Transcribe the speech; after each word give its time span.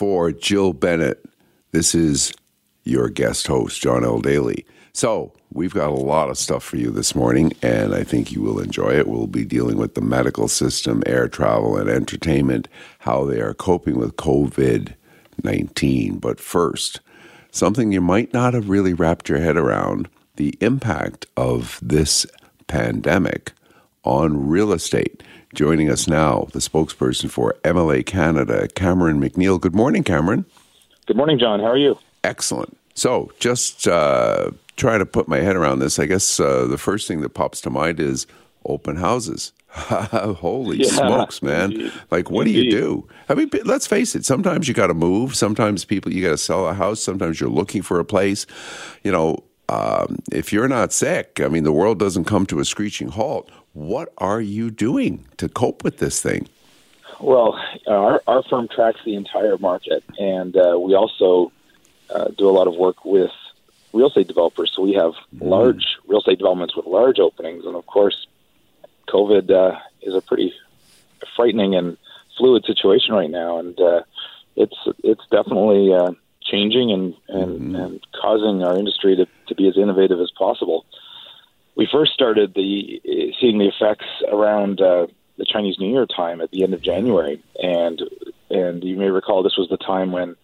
for 0.00 0.32
Jill 0.32 0.72
Bennett. 0.72 1.22
This 1.72 1.94
is 1.94 2.32
your 2.84 3.10
guest 3.10 3.46
host, 3.46 3.82
John 3.82 4.02
L. 4.02 4.18
Daly. 4.18 4.64
So, 4.94 5.34
we've 5.52 5.74
got 5.74 5.90
a 5.90 5.94
lot 5.94 6.30
of 6.30 6.38
stuff 6.38 6.64
for 6.64 6.78
you 6.78 6.90
this 6.90 7.14
morning, 7.14 7.52
and 7.60 7.94
I 7.94 8.02
think 8.02 8.32
you 8.32 8.40
will 8.40 8.60
enjoy 8.60 8.94
it. 8.94 9.06
We'll 9.06 9.26
be 9.26 9.44
dealing 9.44 9.76
with 9.76 9.96
the 9.96 10.00
medical 10.00 10.48
system, 10.48 11.02
air 11.04 11.28
travel, 11.28 11.76
and 11.76 11.90
entertainment, 11.90 12.66
how 13.00 13.26
they 13.26 13.42
are 13.42 13.52
coping 13.52 13.98
with 13.98 14.16
COVID 14.16 14.94
19. 15.44 16.16
But 16.16 16.40
first, 16.40 17.00
something 17.50 17.92
you 17.92 18.00
might 18.00 18.32
not 18.32 18.54
have 18.54 18.70
really 18.70 18.94
wrapped 18.94 19.28
your 19.28 19.40
head 19.40 19.58
around 19.58 20.08
the 20.36 20.56
impact 20.62 21.26
of 21.36 21.78
this 21.82 22.24
pandemic 22.68 23.52
on 24.02 24.48
real 24.48 24.72
estate. 24.72 25.22
Joining 25.52 25.90
us 25.90 26.06
now, 26.06 26.46
the 26.52 26.60
spokesperson 26.60 27.28
for 27.28 27.56
MLA 27.64 28.06
Canada, 28.06 28.68
Cameron 28.68 29.20
McNeil. 29.20 29.60
Good 29.60 29.74
morning, 29.74 30.04
Cameron. 30.04 30.44
Good 31.06 31.16
morning, 31.16 31.40
John. 31.40 31.58
How 31.58 31.66
are 31.66 31.76
you? 31.76 31.98
Excellent. 32.22 32.76
So, 32.94 33.32
just 33.40 33.88
uh, 33.88 34.52
trying 34.76 35.00
to 35.00 35.06
put 35.06 35.26
my 35.26 35.38
head 35.38 35.56
around 35.56 35.80
this, 35.80 35.98
I 35.98 36.06
guess 36.06 36.38
uh, 36.38 36.66
the 36.66 36.78
first 36.78 37.08
thing 37.08 37.20
that 37.22 37.30
pops 37.30 37.60
to 37.62 37.70
mind 37.70 37.98
is 37.98 38.28
open 38.64 38.94
houses. 38.94 39.52
Holy 39.72 40.78
yeah, 40.78 40.88
smokes, 40.88 41.42
man! 41.42 41.72
Indeed. 41.72 41.92
Like, 42.10 42.30
what 42.30 42.46
indeed. 42.46 42.70
do 42.70 42.76
you 42.76 42.82
do? 42.82 43.08
I 43.28 43.34
mean, 43.34 43.50
let's 43.64 43.86
face 43.86 44.14
it. 44.14 44.24
Sometimes 44.24 44.68
you 44.68 44.74
got 44.74 44.88
to 44.88 44.94
move. 44.94 45.34
Sometimes 45.34 45.84
people 45.84 46.12
you 46.12 46.22
got 46.22 46.30
to 46.30 46.38
sell 46.38 46.68
a 46.68 46.74
house. 46.74 47.00
Sometimes 47.00 47.40
you're 47.40 47.50
looking 47.50 47.82
for 47.82 47.98
a 47.98 48.04
place. 48.04 48.46
You 49.02 49.12
know, 49.12 49.44
um, 49.68 50.18
if 50.32 50.52
you're 50.52 50.68
not 50.68 50.92
sick, 50.92 51.40
I 51.40 51.48
mean, 51.48 51.62
the 51.62 51.72
world 51.72 51.98
doesn't 52.00 52.24
come 52.24 52.46
to 52.46 52.58
a 52.58 52.64
screeching 52.64 53.08
halt. 53.08 53.50
What 53.72 54.12
are 54.18 54.40
you 54.40 54.70
doing 54.70 55.26
to 55.36 55.48
cope 55.48 55.84
with 55.84 55.98
this 55.98 56.20
thing? 56.20 56.48
Well, 57.20 57.60
our, 57.86 58.22
our 58.26 58.42
firm 58.42 58.68
tracks 58.68 59.00
the 59.04 59.14
entire 59.14 59.58
market, 59.58 60.02
and 60.18 60.56
uh, 60.56 60.78
we 60.80 60.94
also 60.94 61.52
uh, 62.12 62.28
do 62.36 62.48
a 62.48 62.50
lot 62.52 62.66
of 62.66 62.74
work 62.74 63.04
with 63.04 63.30
real 63.92 64.08
estate 64.08 64.26
developers. 64.26 64.72
So 64.74 64.82
we 64.82 64.94
have 64.94 65.12
mm. 65.34 65.42
large 65.42 65.84
real 66.08 66.20
estate 66.20 66.38
developments 66.38 66.74
with 66.74 66.86
large 66.86 67.18
openings, 67.18 67.64
and 67.64 67.76
of 67.76 67.86
course, 67.86 68.26
COVID 69.08 69.50
uh, 69.50 69.78
is 70.02 70.14
a 70.14 70.20
pretty 70.20 70.54
frightening 71.36 71.74
and 71.74 71.96
fluid 72.38 72.64
situation 72.64 73.14
right 73.14 73.30
now, 73.30 73.58
and 73.58 73.78
uh, 73.78 74.02
it's 74.56 74.76
it's 75.04 75.26
definitely 75.30 75.92
uh, 75.92 76.12
changing 76.42 76.90
and 76.90 77.14
and, 77.28 77.60
mm-hmm. 77.60 77.74
and 77.76 78.06
causing 78.20 78.62
our 78.62 78.76
industry 78.76 79.16
to, 79.16 79.26
to 79.48 79.54
be 79.54 79.68
as 79.68 79.76
innovative 79.76 80.20
as 80.20 80.30
possible. 80.30 80.86
We 81.76 81.88
first 81.90 82.12
started 82.12 82.54
the 82.54 83.00
seeing 83.40 83.58
the 83.58 83.68
effects 83.68 84.06
around 84.30 84.80
uh, 84.80 85.06
the 85.38 85.46
Chinese 85.50 85.76
New 85.78 85.92
Year 85.92 86.06
time 86.06 86.40
at 86.40 86.50
the 86.50 86.62
end 86.62 86.74
of 86.74 86.82
January, 86.82 87.42
and 87.62 88.02
and 88.50 88.84
you 88.84 88.96
may 88.96 89.08
recall 89.08 89.42
this 89.42 89.56
was 89.56 89.68
the 89.68 89.78
time 89.78 90.12
when 90.12 90.36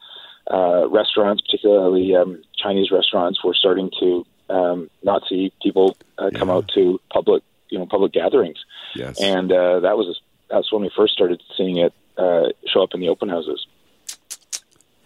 uh, 0.50 0.88
restaurants, 0.88 1.42
particularly 1.42 2.14
um, 2.14 2.42
Chinese 2.56 2.90
restaurants, 2.90 3.42
were 3.44 3.54
starting 3.54 3.90
to 4.00 4.26
um, 4.48 4.90
not 5.02 5.22
see 5.28 5.52
people 5.62 5.96
uh, 6.18 6.30
come 6.34 6.48
yeah. 6.48 6.54
out 6.54 6.68
to 6.74 7.00
public 7.10 7.42
you 7.68 7.78
know 7.78 7.86
public 7.86 8.12
gatherings. 8.12 8.58
Yes, 8.94 9.20
and 9.20 9.52
uh, 9.52 9.80
that 9.80 9.96
was 9.96 10.20
that's 10.48 10.72
when 10.72 10.82
we 10.82 10.90
first 10.96 11.12
started 11.12 11.42
seeing 11.56 11.78
it 11.78 11.92
uh, 12.16 12.48
show 12.66 12.82
up 12.82 12.90
in 12.94 13.00
the 13.00 13.08
open 13.08 13.28
houses. 13.28 13.66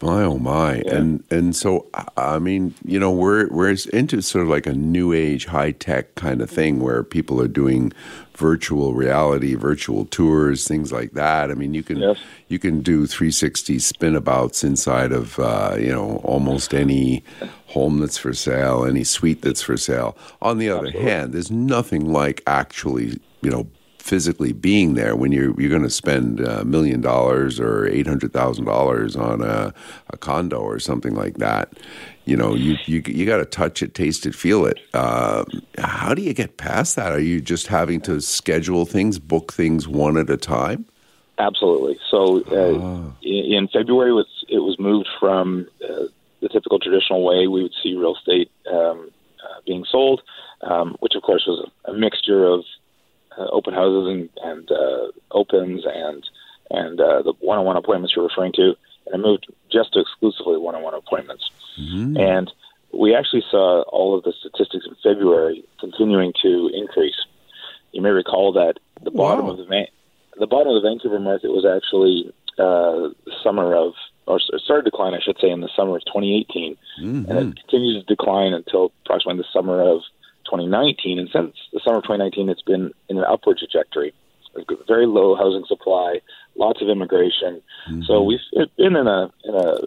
My 0.02 0.22
oh 0.22 0.38
my, 0.38 0.76
yeah. 0.76 0.96
and 0.96 1.24
and 1.30 1.54
so 1.54 1.86
I 2.16 2.38
mean, 2.38 2.74
you 2.84 2.98
know, 2.98 3.10
we're 3.10 3.48
we're 3.48 3.76
into 3.92 4.22
sort 4.22 4.44
of 4.44 4.48
like 4.50 4.66
a 4.66 4.72
new 4.72 5.12
age, 5.12 5.46
high 5.46 5.72
tech 5.72 6.14
kind 6.14 6.40
of 6.40 6.48
thing 6.48 6.80
where 6.80 7.02
people 7.02 7.40
are 7.40 7.48
doing 7.48 7.92
virtual 8.34 8.94
reality, 8.94 9.54
virtual 9.54 10.06
tours, 10.06 10.66
things 10.66 10.90
like 10.90 11.12
that. 11.12 11.50
I 11.50 11.54
mean, 11.54 11.74
you 11.74 11.82
can 11.82 11.98
yes. 11.98 12.18
you 12.48 12.58
can 12.58 12.80
do 12.80 13.06
360 13.06 13.76
spinabouts 13.76 14.64
inside 14.64 15.12
of 15.12 15.38
uh, 15.38 15.76
you 15.78 15.90
know 15.90 16.22
almost 16.24 16.72
any 16.72 17.22
home 17.66 17.98
that's 17.98 18.16
for 18.16 18.32
sale, 18.32 18.86
any 18.86 19.04
suite 19.04 19.42
that's 19.42 19.62
for 19.62 19.76
sale. 19.76 20.16
On 20.40 20.56
the 20.56 20.70
other 20.70 20.86
Absolutely. 20.86 21.10
hand, 21.10 21.32
there's 21.34 21.50
nothing 21.50 22.10
like 22.10 22.42
actually 22.46 23.20
you 23.42 23.50
know 23.50 23.66
physically 24.10 24.52
being 24.52 24.94
there 24.94 25.14
when 25.14 25.30
you're 25.30 25.54
you're 25.60 25.70
going 25.70 25.84
to 25.84 25.88
spend 25.88 26.40
a 26.40 26.64
million 26.64 27.00
dollars 27.00 27.60
or 27.60 27.86
eight 27.86 28.08
hundred 28.08 28.32
thousand 28.32 28.64
dollars 28.64 29.14
on 29.14 29.40
a, 29.40 29.72
a 30.08 30.16
condo 30.16 30.58
or 30.58 30.80
something 30.80 31.14
like 31.14 31.36
that. 31.38 31.72
You 32.24 32.36
know, 32.36 32.56
you 32.56 32.76
you 32.86 33.04
you 33.06 33.24
got 33.24 33.36
to 33.36 33.44
touch 33.44 33.84
it, 33.84 33.94
taste 33.94 34.26
it, 34.26 34.34
feel 34.34 34.66
it. 34.66 34.80
Uh, 34.92 35.44
how 35.78 36.12
do 36.12 36.22
you 36.22 36.34
get 36.34 36.56
past 36.56 36.96
that? 36.96 37.12
Are 37.12 37.20
you 37.20 37.40
just 37.40 37.68
having 37.68 38.00
to 38.00 38.20
schedule 38.20 38.84
things, 38.84 39.20
book 39.20 39.52
things 39.52 39.86
one 39.86 40.16
at 40.16 40.28
a 40.28 40.36
time? 40.36 40.86
Absolutely. 41.38 41.96
So 42.10 42.42
uh, 42.50 42.78
ah. 42.82 43.12
in 43.22 43.68
February, 43.72 44.10
it 44.10 44.14
was, 44.14 44.44
it 44.48 44.58
was 44.58 44.76
moved 44.80 45.08
from 45.20 45.68
uh, 45.84 46.06
the 46.42 46.48
typical 46.48 46.80
traditional 46.80 47.24
way 47.24 47.46
we 47.46 47.62
would 47.62 47.74
see 47.80 47.94
real 47.94 48.16
estate 48.16 48.50
um, 48.70 49.08
uh, 49.42 49.60
being 49.64 49.84
sold, 49.90 50.20
um, 50.62 50.96
which 50.98 51.14
of 51.14 51.22
course 51.22 51.44
was 51.46 51.64
a, 51.64 51.92
a 51.92 51.94
mixture 51.94 52.44
of 52.44 52.64
uh, 53.38 53.46
open 53.52 53.74
houses 53.74 54.08
and, 54.08 54.28
and 54.44 54.70
uh, 54.70 55.10
opens 55.30 55.84
and 55.86 56.28
and 56.72 57.00
uh, 57.00 57.22
the 57.22 57.34
one-on-one 57.50 57.76
appointments 57.76 58.14
you're 58.14 58.26
referring 58.26 58.52
to, 58.52 58.76
and 59.06 59.14
I 59.14 59.18
moved 59.18 59.46
just 59.72 59.92
to 59.94 60.00
exclusively 60.00 60.56
one-on-one 60.56 60.94
appointments. 60.94 61.50
Mm-hmm. 61.80 62.16
And 62.16 62.52
we 62.92 63.14
actually 63.14 63.42
saw 63.50 63.82
all 63.82 64.16
of 64.16 64.22
the 64.22 64.32
statistics 64.38 64.86
in 64.86 64.94
February 65.02 65.64
continuing 65.80 66.32
to 66.42 66.70
increase. 66.72 67.18
You 67.92 68.02
may 68.02 68.10
recall 68.10 68.52
that 68.52 68.74
the 69.02 69.10
bottom 69.10 69.46
wow. 69.46 69.52
of 69.52 69.58
the 69.58 69.64
Van- 69.64 69.92
the 70.38 70.46
bottom 70.46 70.68
of 70.68 70.80
the 70.80 70.88
Vancouver 70.88 71.18
market 71.18 71.50
was 71.50 71.66
actually 71.66 72.32
uh, 72.58 73.10
summer 73.42 73.74
of 73.74 73.94
or 74.26 74.38
started 74.38 74.84
to 74.84 74.90
decline, 74.90 75.14
I 75.14 75.20
should 75.20 75.38
say, 75.40 75.50
in 75.50 75.60
the 75.60 75.70
summer 75.74 75.96
of 75.96 76.04
2018, 76.06 76.76
mm-hmm. 77.02 77.30
and 77.30 77.38
it 77.38 77.58
continued 77.60 78.06
to 78.06 78.14
decline 78.14 78.52
until 78.52 78.92
approximately 79.04 79.42
the 79.42 79.48
summer 79.52 79.82
of 79.82 80.02
2019, 80.46 81.18
and 81.18 81.28
since 81.32 81.56
the 81.72 81.80
summer 81.82 81.98
of 81.98 82.04
2019, 82.04 82.48
it's 82.48 82.62
been 82.62 82.92
in 83.08 83.18
an 83.18 83.24
upward 83.24 83.58
trajectory. 83.58 84.14
Very 84.86 85.06
low 85.06 85.34
housing 85.34 85.64
supply, 85.66 86.20
lots 86.60 86.80
of 86.80 86.88
immigration. 86.88 87.60
Mm-hmm. 87.88 88.02
So 88.02 88.22
we've 88.22 88.38
been 88.76 88.94
in 88.94 89.08
a 89.08 89.32
in 89.44 89.54
a 89.54 89.78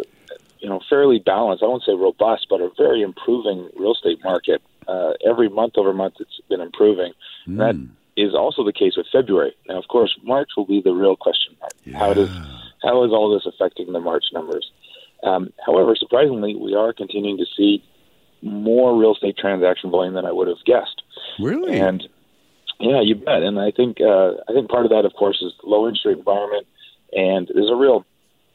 you 0.60 0.68
know 0.68 0.82
fairly 0.90 1.20
balanced. 1.20 1.64
I 1.64 1.68
won't 1.68 1.84
say 1.84 1.94
robust, 1.94 2.48
but 2.50 2.60
a 2.60 2.70
very 2.78 3.02
improving 3.02 3.70
real 3.78 3.94
estate 3.94 4.20
market. 4.24 4.62
Uh, 4.88 5.14
every 5.26 5.48
month 5.48 5.74
over 5.78 5.94
month, 5.94 6.16
it's 6.20 6.42
been 6.50 6.60
improving. 6.60 7.14
Mm. 7.48 7.58
That 7.60 7.76
is 8.18 8.36
also 8.36 8.66
the 8.66 8.74
case 8.74 8.98
with 8.98 9.08
February. 9.12 9.56
Now, 9.70 9.78
of 9.78 9.88
course, 9.88 10.18
March 10.24 10.50
will 10.58 10.66
be 10.66 10.82
the 10.82 10.92
real 10.92 11.16
question 11.16 11.56
mark. 11.62 11.72
Yeah. 11.86 12.00
How 12.00 12.14
does 12.14 12.30
how 12.82 13.04
is 13.06 13.12
all 13.12 13.34
this 13.34 13.46
affecting 13.46 13.94
the 13.94 14.02
March 14.02 14.26
numbers? 14.34 14.70
Um, 15.24 15.54
however, 15.66 15.96
surprisingly, 15.96 16.56
we 16.56 16.76
are 16.76 16.92
continuing 16.92 17.38
to 17.38 17.46
see 17.56 17.82
more 18.42 18.98
real 19.00 19.14
estate 19.14 19.38
transaction 19.38 19.90
volume 19.90 20.16
than 20.16 20.26
I 20.26 20.34
would 20.34 20.50
have 20.50 20.64
guessed. 20.66 21.02
Really? 21.40 21.80
And 21.80 22.08
yeah, 22.84 23.02
you 23.02 23.16
bet. 23.16 23.44
And 23.44 23.60
I 23.60 23.72
think 23.72 24.02
uh, 24.02 24.34
I 24.48 24.54
think 24.54 24.70
part 24.70 24.86
of 24.86 24.92
that, 24.92 25.06
of 25.06 25.14
course, 25.14 25.42
is 25.42 25.54
the 25.62 25.70
low 25.70 25.88
interest 25.88 26.06
rate 26.06 26.18
environment, 26.18 26.68
and 27.16 27.50
there's 27.54 27.70
a 27.70 27.76
real 27.76 28.06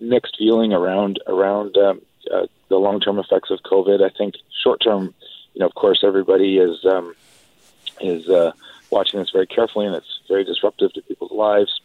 mixed 0.00 0.36
feeling 0.38 0.72
around 0.72 1.18
around 1.26 1.76
um, 1.76 2.02
uh, 2.32 2.46
the 2.68 2.76
long 2.76 3.00
term 3.00 3.18
effects 3.18 3.50
of 3.50 3.60
COVID. 3.60 4.04
I 4.04 4.14
think 4.16 4.34
short 4.62 4.82
term, 4.82 5.14
you 5.54 5.60
know, 5.60 5.66
of 5.66 5.74
course, 5.74 6.02
everybody 6.04 6.58
is 6.58 6.84
um, 6.84 7.14
is 8.00 8.28
uh, 8.28 8.52
watching 8.90 9.18
this 9.18 9.30
very 9.30 9.46
carefully, 9.46 9.86
and 9.86 9.94
it's 9.94 10.20
very 10.28 10.44
disruptive 10.44 10.92
to 10.92 11.02
people's 11.02 11.32
lives. 11.32 11.80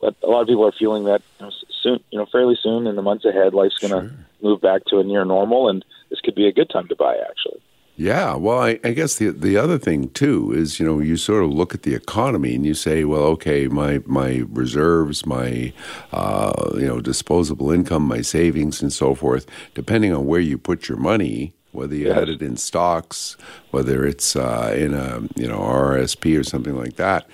But 0.00 0.14
a 0.22 0.26
lot 0.26 0.42
of 0.42 0.48
people 0.48 0.66
are 0.66 0.72
feeling 0.72 1.04
that 1.04 1.22
you 1.40 1.46
know, 1.46 1.52
soon, 1.82 2.00
you 2.10 2.18
know, 2.18 2.26
fairly 2.26 2.56
soon 2.62 2.86
in 2.86 2.96
the 2.96 3.02
months 3.02 3.24
ahead, 3.24 3.54
life's 3.54 3.78
going 3.78 3.92
to 3.92 4.08
sure. 4.08 4.26
move 4.42 4.60
back 4.60 4.84
to 4.86 4.98
a 4.98 5.04
near 5.04 5.24
normal, 5.24 5.68
and 5.68 5.84
this 6.10 6.20
could 6.20 6.34
be 6.34 6.46
a 6.46 6.52
good 6.52 6.70
time 6.70 6.88
to 6.88 6.96
buy, 6.96 7.16
actually. 7.16 7.60
Yeah, 7.98 8.34
well, 8.34 8.58
I, 8.58 8.78
I, 8.84 8.92
guess 8.92 9.16
the 9.16 9.30
the 9.30 9.56
other 9.56 9.78
thing 9.78 10.10
too 10.10 10.52
is 10.52 10.78
you 10.78 10.84
know 10.84 11.00
you 11.00 11.16
sort 11.16 11.42
of 11.42 11.50
look 11.50 11.72
at 11.72 11.82
the 11.82 11.94
economy 11.94 12.54
and 12.54 12.66
you 12.66 12.74
say, 12.74 13.04
well, 13.04 13.22
okay, 13.22 13.68
my 13.68 14.02
my 14.04 14.44
reserves, 14.50 15.24
my 15.24 15.72
uh, 16.12 16.72
you 16.74 16.86
know 16.86 17.00
disposable 17.00 17.70
income, 17.70 18.02
my 18.02 18.20
savings, 18.20 18.82
and 18.82 18.92
so 18.92 19.14
forth, 19.14 19.46
depending 19.72 20.12
on 20.12 20.26
where 20.26 20.40
you 20.40 20.58
put 20.58 20.90
your 20.90 20.98
money, 20.98 21.54
whether 21.72 21.94
you 21.94 22.08
yes. 22.08 22.18
had 22.18 22.28
it 22.28 22.42
in 22.42 22.58
stocks, 22.58 23.34
whether 23.70 24.04
it's 24.04 24.36
uh, 24.36 24.74
in 24.76 24.92
a 24.92 25.20
you 25.34 25.48
know 25.48 25.60
RSP 25.60 26.38
or 26.38 26.44
something 26.44 26.76
like 26.76 26.96
that. 26.96 27.26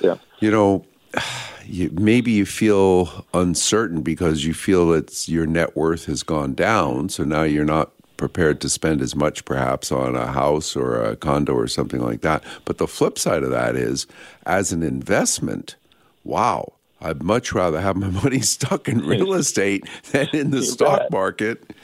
Yeah, 0.00 0.16
you 0.40 0.50
know. 0.50 0.84
You, 1.66 1.88
maybe 1.94 2.30
you 2.30 2.44
feel 2.44 3.24
uncertain 3.32 4.02
because 4.02 4.44
you 4.44 4.52
feel 4.52 4.90
that 4.90 5.26
your 5.26 5.46
net 5.46 5.74
worth 5.74 6.04
has 6.04 6.22
gone 6.22 6.52
down, 6.52 7.08
so 7.08 7.24
now 7.24 7.44
you're 7.44 7.64
not 7.64 7.90
prepared 8.16 8.60
to 8.60 8.68
spend 8.68 9.00
as 9.00 9.14
much 9.14 9.44
perhaps 9.44 9.90
on 9.90 10.14
a 10.14 10.28
house 10.28 10.76
or 10.76 11.02
a 11.02 11.16
condo 11.16 11.52
or 11.54 11.66
something 11.68 12.00
like 12.00 12.20
that. 12.20 12.42
But 12.64 12.78
the 12.78 12.86
flip 12.86 13.18
side 13.18 13.42
of 13.42 13.50
that 13.50 13.76
is, 13.76 14.06
as 14.46 14.72
an 14.72 14.82
investment, 14.82 15.76
wow, 16.22 16.74
I'd 17.00 17.22
much 17.22 17.52
rather 17.52 17.80
have 17.80 17.96
my 17.96 18.08
money 18.22 18.40
stuck 18.40 18.88
in 18.88 19.06
real 19.06 19.34
estate 19.42 19.88
than 20.12 20.28
in 20.32 20.50
the 20.50 20.62
stock 20.62 21.00
bet. 21.00 21.10
market. 21.10 21.74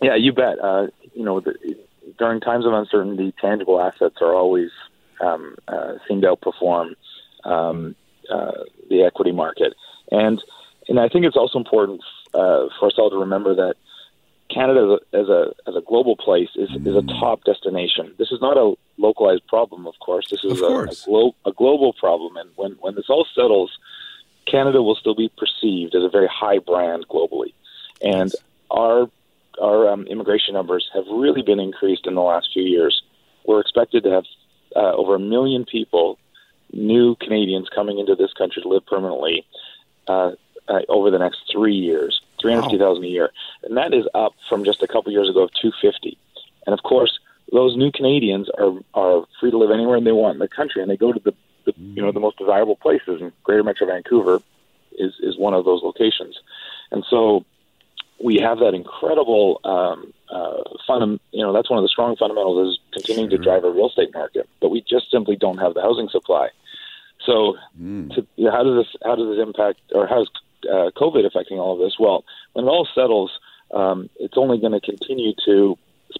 Yeah, 0.00 0.16
you 0.16 0.32
bet. 0.32 0.58
Uh, 0.62 0.88
you 1.14 1.24
know, 1.24 1.40
the, 1.40 1.54
during 2.18 2.40
times 2.40 2.66
of 2.66 2.72
uncertainty, 2.72 3.34
tangible 3.40 3.80
assets 3.80 4.16
are 4.20 4.34
always 4.34 4.70
um, 5.20 5.56
uh, 5.66 5.94
seem 6.06 6.20
to 6.20 6.34
outperform 6.34 6.94
um, 7.44 7.94
uh, 8.30 8.52
the 8.88 9.02
equity 9.02 9.32
market, 9.32 9.74
and 10.10 10.42
and 10.88 11.00
I 11.00 11.08
think 11.08 11.24
it's 11.24 11.36
also 11.36 11.58
important 11.58 12.00
uh, 12.34 12.66
for 12.78 12.86
us 12.86 12.94
all 12.98 13.10
to 13.10 13.16
remember 13.16 13.54
that 13.54 13.74
Canada 14.50 14.98
as 15.12 15.28
a 15.28 15.52
as 15.66 15.76
a 15.76 15.82
global 15.82 16.16
place 16.16 16.48
is, 16.56 16.70
is 16.84 16.96
a 16.96 17.02
top 17.02 17.44
destination. 17.44 18.14
This 18.18 18.32
is 18.32 18.40
not 18.40 18.56
a 18.56 18.74
localized 18.96 19.46
problem, 19.46 19.86
of 19.86 19.94
course. 20.00 20.26
This 20.30 20.42
is 20.42 20.60
a, 20.60 20.64
a, 20.64 20.94
glo- 21.04 21.34
a 21.44 21.52
global 21.52 21.92
problem, 21.92 22.36
and 22.36 22.50
when 22.56 22.72
when 22.80 22.94
this 22.94 23.06
all 23.08 23.26
settles, 23.34 23.70
Canada 24.50 24.82
will 24.82 24.96
still 24.96 25.14
be 25.14 25.30
perceived 25.36 25.94
as 25.94 26.02
a 26.02 26.08
very 26.08 26.28
high 26.28 26.58
brand 26.58 27.06
globally, 27.08 27.52
and 28.02 28.32
our 28.70 29.10
our 29.60 29.90
um, 29.90 30.06
immigration 30.06 30.54
numbers 30.54 30.88
have 30.94 31.04
really 31.10 31.42
been 31.42 31.60
increased 31.60 32.06
in 32.06 32.14
the 32.14 32.22
last 32.22 32.48
few 32.52 32.62
years. 32.62 33.02
We're 33.44 33.60
expected 33.60 34.04
to 34.04 34.10
have 34.10 34.24
uh, 34.76 34.92
over 34.94 35.14
a 35.14 35.18
million 35.18 35.64
people, 35.64 36.18
new 36.72 37.16
Canadians 37.16 37.68
coming 37.74 37.98
into 37.98 38.14
this 38.14 38.32
country 38.32 38.62
to 38.62 38.68
live 38.68 38.86
permanently 38.86 39.44
uh, 40.06 40.32
uh, 40.68 40.80
over 40.88 41.10
the 41.10 41.18
next 41.18 41.40
three 41.50 41.74
years, 41.74 42.20
350,000 42.40 43.02
wow. 43.02 43.06
a 43.06 43.10
year. 43.10 43.30
And 43.64 43.76
that 43.76 43.94
is 43.94 44.04
up 44.14 44.34
from 44.48 44.64
just 44.64 44.82
a 44.82 44.86
couple 44.86 45.12
years 45.12 45.28
ago 45.28 45.42
of 45.42 45.50
250. 45.60 46.16
And 46.66 46.74
of 46.74 46.82
course, 46.82 47.18
those 47.52 47.76
new 47.76 47.90
Canadians 47.90 48.48
are, 48.58 48.72
are 48.94 49.24
free 49.40 49.50
to 49.50 49.58
live 49.58 49.70
anywhere 49.70 50.00
they 50.00 50.12
want 50.12 50.34
in 50.34 50.38
the 50.38 50.48
country, 50.48 50.82
and 50.82 50.90
they 50.90 50.96
go 50.96 51.12
to 51.12 51.20
the, 51.20 51.34
the 51.64 51.72
you 51.78 52.02
know 52.02 52.12
the 52.12 52.20
most 52.20 52.38
desirable 52.38 52.76
places. 52.76 53.22
And 53.22 53.32
Greater 53.42 53.64
Metro 53.64 53.86
Vancouver 53.86 54.42
is 54.92 55.14
is 55.20 55.38
one 55.38 55.54
of 55.54 55.64
those 55.64 55.82
locations. 55.82 56.38
And 56.90 57.04
so 57.08 57.44
we 58.22 58.36
have 58.36 58.58
that 58.58 58.74
incredible 58.74 59.60
um, 59.64 60.12
uh, 60.30 60.62
fund. 60.86 61.20
You 61.32 61.42
know, 61.42 61.52
that's 61.52 61.70
one 61.70 61.78
of 61.78 61.84
the 61.84 61.88
strong 61.88 62.16
fundamentals 62.16 62.74
is 62.74 62.80
continuing 62.92 63.30
sure. 63.30 63.38
to 63.38 63.44
drive 63.44 63.64
a 63.64 63.70
real 63.70 63.88
estate 63.88 64.12
market, 64.12 64.48
but 64.60 64.70
we 64.70 64.82
just 64.82 65.10
simply 65.10 65.36
don't 65.36 65.58
have 65.58 65.74
the 65.74 65.82
housing 65.82 66.08
supply. 66.08 66.48
So, 67.24 67.56
mm. 67.80 68.14
to, 68.14 68.26
you 68.36 68.46
know, 68.46 68.50
how 68.50 68.62
does 68.62 68.84
this 68.84 68.96
how 69.04 69.14
does 69.14 69.28
this 69.28 69.42
impact, 69.42 69.80
or 69.94 70.06
how 70.06 70.22
is 70.22 70.28
uh, 70.68 70.90
COVID 70.96 71.26
affecting 71.26 71.58
all 71.58 71.74
of 71.74 71.78
this? 71.78 71.96
Well, 71.98 72.24
when 72.52 72.64
it 72.64 72.68
all 72.68 72.88
settles, 72.94 73.30
um, 73.72 74.08
it's 74.16 74.36
only 74.36 74.58
going 74.58 74.72
to 74.72 74.80
continue 74.80 75.32
to 75.44 75.76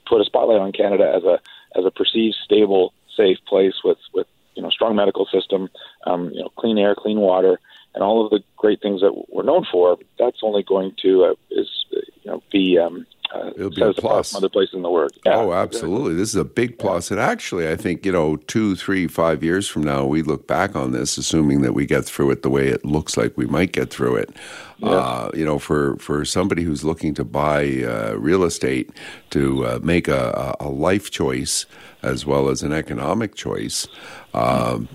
put 0.07 0.21
a 0.21 0.25
spotlight 0.25 0.61
on 0.61 0.73
Canada 0.73 1.13
as 1.15 1.25
a 1.25 1.41
as 1.79 1.85
a 1.85 1.91
perceived 1.91 2.37
stable, 2.45 2.93
safe 3.17 3.39
place 3.47 3.75
with 3.85 3.99
with 4.13 4.27
you 4.55 4.63
know 4.63 4.71
strong 4.71 4.97
medical 4.97 5.27
system, 5.27 5.69
um, 6.07 6.31
you 6.31 6.41
know 6.41 6.51
clean 6.57 6.79
air, 6.79 6.95
clean 6.95 7.19
water, 7.19 7.59
and 7.95 8.03
all 8.03 8.25
of 8.25 8.31
the 8.31 8.43
great 8.57 8.81
things 8.81 9.01
that 9.01 9.13
we're 9.33 9.43
known 9.43 9.65
for, 9.71 9.97
that's 10.19 10.41
only 10.43 10.63
going 10.63 10.95
to 11.03 11.25
uh, 11.25 11.35
is 11.51 11.69
you 11.91 12.31
know 12.31 12.43
be 12.51 12.79
um, 12.79 13.07
uh, 13.35 13.51
It'll 13.57 13.71
be 13.71 13.83
a 13.83 13.93
plus. 13.93 14.33
From 14.33 14.39
other 14.39 14.49
places 14.49 14.75
in 14.75 14.83
the 14.83 14.91
world. 14.91 15.13
Yeah, 15.25 15.37
oh, 15.37 15.53
absolutely. 15.53 16.15
This 16.15 16.31
is 16.31 16.37
a 16.37 16.45
big 16.45 16.79
plus. 16.79 17.11
And 17.11 17.21
actually, 17.21 17.69
I 17.69 17.77
think, 17.77 18.07
you 18.07 18.13
know, 18.13 18.37
two, 18.37 18.75
three, 18.75 19.07
five 19.07 19.43
years 19.43 19.69
from 19.69 19.83
now, 19.83 20.07
we 20.07 20.23
look 20.23 20.47
back 20.47 20.75
on 20.75 20.93
this, 20.93 21.19
assuming 21.19 21.61
that 21.63 21.75
we 21.75 21.87
get 21.87 22.05
through 22.05 22.31
it 22.31 22.43
the 22.43 22.51
way 22.51 22.69
it 22.69 22.85
looks 22.85 23.17
like 23.17 23.37
we 23.37 23.47
might 23.47 23.73
get 23.73 23.91
through 23.91 24.17
it. 24.17 24.31
Yeah. 24.79 24.91
Uh, 24.91 25.31
you 25.35 25.45
know, 25.45 25.59
for, 25.59 25.97
for 25.99 26.25
somebody 26.25 26.63
who's 26.63 26.85
looking 26.85 27.13
to 27.15 27.25
buy 27.25 27.83
uh, 27.83 28.15
real 28.17 28.45
estate 28.45 28.91
to 29.31 29.67
uh, 29.67 29.79
make 29.83 30.09
a, 30.09 30.57
a, 30.61 30.69
life 30.69 31.11
choice 31.11 31.67
as 32.03 32.25
well 32.25 32.49
as 32.49 32.63
an 32.63 32.73
economic 32.73 33.35
choice, 33.35 33.89
um, 34.35 34.89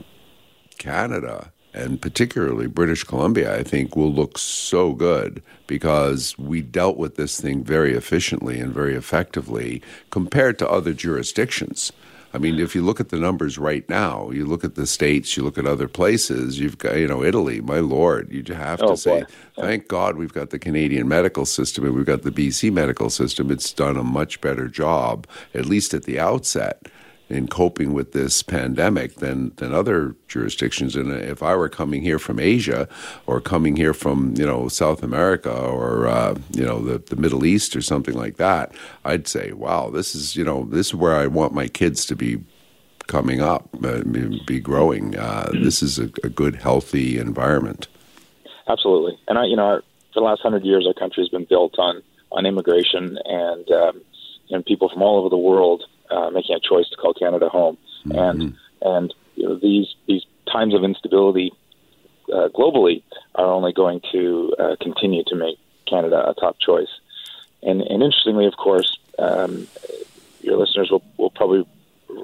Canada 0.78 1.53
and 1.74 2.02
particularly 2.02 2.68
British 2.68 3.04
Columbia, 3.04 3.58
I 3.58 3.64
think 3.64 3.96
will 3.96 4.14
look 4.14 4.38
so 4.38 4.94
good 4.94 5.42
because 5.68 6.38
we 6.38 6.62
dealt 6.62 6.98
with 6.98 7.16
this 7.16 7.40
thing 7.40 7.64
very 7.64 7.94
efficiently 7.94 8.60
and 8.60 8.74
very 8.74 8.96
effectively 8.96 9.82
compared 10.12 10.60
to 10.60 10.70
other 10.70 10.94
jurisdictions. 10.94 11.92
I 12.36 12.40
mean, 12.40 12.60
if 12.60 12.74
you 12.74 12.82
look 12.82 13.00
at 13.00 13.10
the 13.10 13.20
numbers 13.20 13.60
right 13.60 13.88
now, 13.88 14.32
you 14.32 14.46
look 14.48 14.64
at 14.64 14.74
the 14.74 14.88
states, 14.88 15.38
you 15.38 15.44
look 15.44 15.60
at 15.60 15.68
other 15.68 15.88
places, 15.88 16.60
you've 16.60 16.80
got, 16.80 16.98
you 16.98 17.08
know, 17.08 17.24
Italy, 17.24 17.62
my 17.62 17.80
lord, 17.80 18.32
you 18.32 18.44
have 18.56 18.80
to 18.80 18.86
oh, 18.86 18.96
say, 18.96 19.24
thank 19.56 19.88
God 19.88 20.18
we've 20.18 20.34
got 20.34 20.50
the 20.50 20.58
Canadian 20.58 21.08
medical 21.08 21.46
system 21.46 21.86
and 21.86 21.94
we've 21.94 22.08
got 22.08 22.24
the 22.24 22.32
BC 22.32 22.74
medical 22.74 23.12
system. 23.12 23.52
It's 23.52 23.72
done 23.72 23.98
a 23.98 24.04
much 24.04 24.42
better 24.42 24.68
job, 24.68 25.28
at 25.54 25.68
least 25.68 25.94
at 25.94 26.06
the 26.06 26.20
outset 26.20 26.88
in 27.34 27.48
coping 27.48 27.94
with 27.94 28.14
this 28.14 28.44
pandemic 28.44 29.16
than 29.16 29.54
than 29.56 29.74
other 29.74 30.16
jurisdictions. 30.28 30.96
And 30.96 31.12
if 31.12 31.42
I 31.42 31.56
were 31.56 31.70
coming 31.70 32.02
here 32.02 32.20
from 32.20 32.40
Asia 32.40 32.88
or 33.26 33.42
coming 33.42 33.76
here 33.76 33.94
from 33.94 34.36
you 34.38 34.46
know 34.46 34.68
South 34.68 35.04
America 35.04 35.52
or 35.52 36.08
uh, 36.08 36.36
you 36.52 36.64
know 36.64 36.80
the 36.80 37.00
the 37.00 37.16
Middle 37.16 37.46
East 37.46 37.76
or 37.76 37.82
something 37.82 38.14
like 38.14 38.38
that, 38.38 38.74
I'd 39.04 39.28
say, 39.28 39.52
wow, 39.52 39.90
this 39.90 40.16
is 40.16 40.36
you 40.36 40.44
know 40.44 40.66
this 40.66 40.88
is 40.88 40.96
where 40.96 41.16
I 41.16 41.28
want 41.28 41.54
my 41.54 41.68
kids 41.68 42.06
to 42.06 42.16
be 42.16 42.44
coming 43.08 43.42
up, 43.42 43.68
uh, 43.84 44.04
be 44.46 44.60
growing. 44.60 45.18
Uh. 45.18 45.50
This 45.54 45.84
is 45.84 46.00
a, 46.00 46.10
a, 46.24 46.30
good, 46.30 46.56
healthy 46.56 47.18
environment. 47.20 47.88
Absolutely, 48.68 49.18
and 49.28 49.38
I, 49.38 49.46
you 49.46 49.58
know, 49.58 49.82
for 50.14 50.20
the 50.22 50.26
last 50.26 50.42
hundred 50.42 50.64
years, 50.64 50.86
our 50.88 50.94
country 50.94 51.24
has 51.24 51.30
been 51.30 51.46
built 51.50 51.78
on 51.80 52.02
on 52.32 52.46
immigration 52.46 53.18
and 53.26 53.72
um, 53.72 54.02
and 54.50 54.66
people 54.66 54.90
from 54.90 55.02
all 55.02 55.20
over 55.20 55.30
the 55.30 55.38
world 55.38 55.84
uh, 56.14 56.30
making 56.30 56.56
a 56.56 56.60
choice 56.60 56.88
to 56.90 56.98
call 57.02 57.14
Canada 57.14 57.50
home, 57.50 57.78
mm-hmm. 58.06 58.18
and 58.18 58.40
and 58.82 59.14
you 59.36 59.46
know, 59.48 59.56
these 59.56 59.88
these 60.10 60.24
times 60.52 60.74
of 60.74 60.84
instability 60.84 61.52
uh, 62.32 62.48
globally 62.50 63.02
are 63.36 63.52
only 63.58 63.74
going 63.74 64.00
to 64.12 64.54
uh, 64.60 64.76
continue 64.80 65.24
to 65.26 65.36
make 65.36 65.58
Canada 65.88 66.20
a 66.30 66.34
top 66.34 66.56
choice. 66.60 66.94
And, 67.62 67.82
and 67.82 68.04
interestingly, 68.04 68.46
of 68.46 68.56
course, 68.58 68.98
um, 69.18 69.68
your 70.42 70.58
listeners 70.58 70.92
will, 70.92 71.04
will 71.18 71.30
probably 71.30 71.66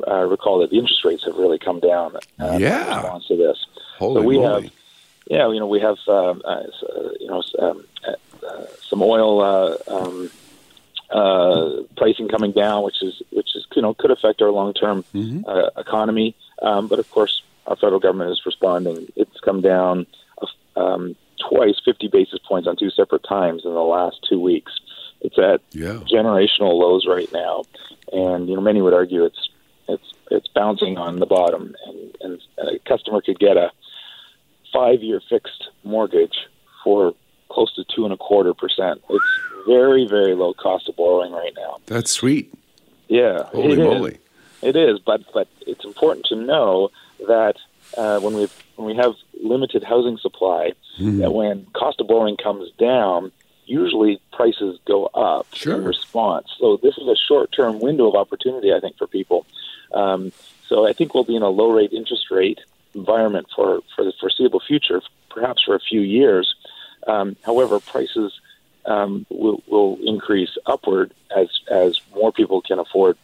uh, 0.08 0.26
recall 0.26 0.60
that 0.60 0.70
the 0.70 0.78
interest 0.78 1.06
rates 1.06 1.24
have 1.26 1.38
really 1.38 1.60
come 1.60 1.80
down 1.80 2.16
uh, 2.40 2.58
yeah. 2.60 2.90
in 2.90 2.98
response 2.98 3.28
to 3.28 3.38
this. 3.38 3.58
Holy 3.98 4.22
so 4.22 4.28
we 4.28 4.38
moly. 4.38 4.64
have, 4.64 4.74
yeah, 5.28 5.52
you 5.52 5.60
know, 5.60 5.68
we 5.68 5.80
have, 5.80 5.98
um, 6.08 6.42
uh, 6.46 6.64
you 7.20 7.28
know, 7.28 7.42
um, 7.60 7.86
uh, 8.08 8.66
some 8.82 9.02
oil 9.02 9.78
uh, 11.12 11.18
uh, 11.18 11.84
pricing 11.98 12.28
coming 12.28 12.52
down, 12.52 12.84
which 12.84 13.02
is 13.02 13.22
which 13.32 13.56
is 13.56 13.66
you 13.76 13.82
know 13.82 13.94
could 13.94 14.12
affect 14.12 14.42
our 14.42 14.52
long 14.52 14.74
term 14.74 15.04
mm-hmm. 15.14 15.42
uh, 15.48 15.70
economy. 15.78 16.36
Um, 16.62 16.88
but 16.88 17.00
of 17.00 17.10
course, 17.12 17.42
our 17.68 17.76
federal 17.76 18.00
government 18.00 18.32
is 18.32 18.42
responding. 18.46 19.12
It's 19.16 19.40
come 19.40 19.62
down 19.62 20.08
um, 20.76 21.16
twice, 21.50 21.76
50 21.84 22.08
basis 22.08 22.40
points 22.48 22.68
on 22.68 22.76
two 22.76 22.90
separate 22.90 23.24
times 23.28 23.64
in 23.66 23.74
the 23.74 23.80
last 23.80 24.26
two 24.30 24.40
weeks. 24.40 24.72
It's 25.22 25.38
at 25.38 25.62
yeah. 25.72 26.00
generational 26.12 26.80
lows 26.80 27.06
right 27.08 27.32
now, 27.34 27.64
and 28.12 28.48
you 28.48 28.56
know 28.56 28.62
many 28.62 28.82
would 28.82 28.94
argue 28.94 29.26
it's 29.26 29.50
it's 29.88 30.14
it's 30.32 30.48
bouncing 30.48 30.98
on 30.98 31.18
the 31.18 31.26
bottom, 31.26 31.76
and, 31.86 32.18
and 32.22 32.42
a 32.58 32.80
customer 32.88 33.22
could 33.22 33.40
get 33.40 33.58
a 33.58 33.72
five 34.72 35.02
year 35.02 35.22
fixed 35.30 35.70
mortgage 35.84 36.48
for 36.84 37.14
close 37.50 37.74
to 37.76 37.84
two 37.84 38.06
and 38.06 38.14
a 38.14 38.18
quarter 38.18 38.54
percent. 38.54 39.02
It's 39.10 39.26
very, 39.68 40.08
very 40.08 40.36
low 40.36 40.54
cost 40.54 40.90
of 40.90 40.96
borrowing 40.96 41.32
right 41.32 41.54
now. 41.56 41.78
That's 41.86 42.12
sweet. 42.12 42.54
Yeah, 43.08 43.44
holy 43.44 43.78
moly, 43.78 44.12
is. 44.14 44.20
it 44.62 44.76
is. 44.76 45.00
But 45.00 45.22
but 45.34 45.48
it's 45.66 45.84
important 45.84 46.26
to 46.28 46.36
know 46.36 46.92
that 47.28 47.56
uh, 47.98 48.20
when 48.20 48.36
we 48.36 48.48
when 48.76 48.88
we 48.88 48.96
have 48.96 49.16
limited 49.42 49.84
housing 49.84 50.18
supply, 50.18 50.74
mm-hmm. 51.00 51.20
that 51.20 51.32
when 51.32 51.66
cost 51.74 52.00
of 52.00 52.08
borrowing 52.08 52.38
comes 52.38 52.72
down, 52.78 53.32
usually 53.66 54.22
prices 54.32 54.80
go 54.86 55.06
up 55.08 55.48
sure. 55.54 55.76
in 55.76 55.86
response. 55.86 56.48
So 56.60 56.78
this 56.82 56.98
is 56.98 57.08
a 57.08 57.16
short 57.16 57.52
term 57.52 57.80
window 57.80 58.08
of 58.08 58.16
opportunity, 58.16 58.74
I 58.74 58.80
think, 58.80 58.98
for 58.98 59.08
people. 59.08 59.46
Um, 59.94 60.32
so 60.68 60.88
I 60.88 60.94
think 60.94 61.14
we'll 61.14 61.24
be 61.24 61.36
in 61.36 61.42
a 61.42 61.50
low 61.50 61.72
rate 61.72 61.94
interest 61.94 62.30
rate 62.32 62.60
environment 62.94 63.48
for 63.56 63.82
for 63.96 64.04
the 64.04 64.14
foreseeable 64.20 64.62
future, 64.66 65.02
perhaps 65.30 65.64
for 65.64 65.76
a 65.76 65.80
few 65.80 66.02
years. 66.02 66.56
Um, 67.08 67.36
however, 67.44 67.80
prices 67.80 68.34
um, 68.86 69.26
will, 69.30 69.62
will 69.68 69.98
increase 70.04 70.58
upward 70.66 71.14
as 71.36 71.48
as 71.70 72.00
more 72.14 72.32
people 72.32 72.62
can 72.62 72.80
afford. 72.80 73.18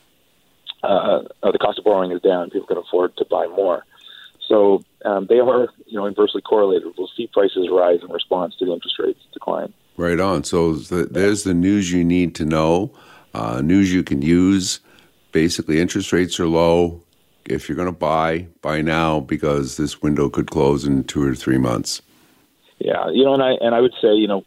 Uh, 0.83 1.23
uh, 1.41 1.51
the 1.51 1.57
cost 1.57 1.79
of 1.79 1.85
borrowing 1.85 2.11
is 2.11 2.21
down; 2.21 2.49
people 2.49 2.67
can 2.67 2.77
afford 2.77 3.15
to 3.17 3.25
buy 3.25 3.47
more. 3.47 3.85
So 4.47 4.83
um, 5.03 5.25
they 5.27 5.39
are, 5.39 5.69
you 5.87 5.97
know, 5.97 6.05
inversely 6.05 6.41
correlated. 6.41 6.93
We'll 6.97 7.09
see 7.15 7.27
prices 7.27 7.67
rise 7.71 8.01
in 8.03 8.11
response 8.11 8.55
to 8.57 8.65
the 8.65 8.73
interest 8.73 8.99
rates 8.99 9.19
decline. 9.33 9.73
Right 9.97 10.19
on. 10.19 10.43
So 10.43 10.73
the, 10.73 11.05
there's 11.05 11.43
the 11.43 11.53
news 11.53 11.91
you 11.91 12.03
need 12.03 12.35
to 12.35 12.45
know. 12.45 12.91
Uh, 13.33 13.61
news 13.61 13.93
you 13.93 14.03
can 14.03 14.21
use. 14.21 14.79
Basically, 15.31 15.79
interest 15.79 16.13
rates 16.13 16.39
are 16.39 16.47
low. 16.47 17.01
If 17.45 17.67
you're 17.67 17.75
going 17.75 17.87
to 17.87 17.91
buy, 17.91 18.47
buy 18.61 18.81
now 18.81 19.19
because 19.19 19.77
this 19.77 20.01
window 20.01 20.29
could 20.29 20.49
close 20.49 20.85
in 20.85 21.03
two 21.03 21.23
or 21.23 21.35
three 21.35 21.57
months. 21.57 22.01
Yeah, 22.79 23.09
you 23.09 23.23
know, 23.23 23.33
and 23.33 23.43
I 23.43 23.51
and 23.53 23.73
I 23.73 23.81
would 23.81 23.93
say, 24.01 24.13
you 24.13 24.27
know, 24.27 24.45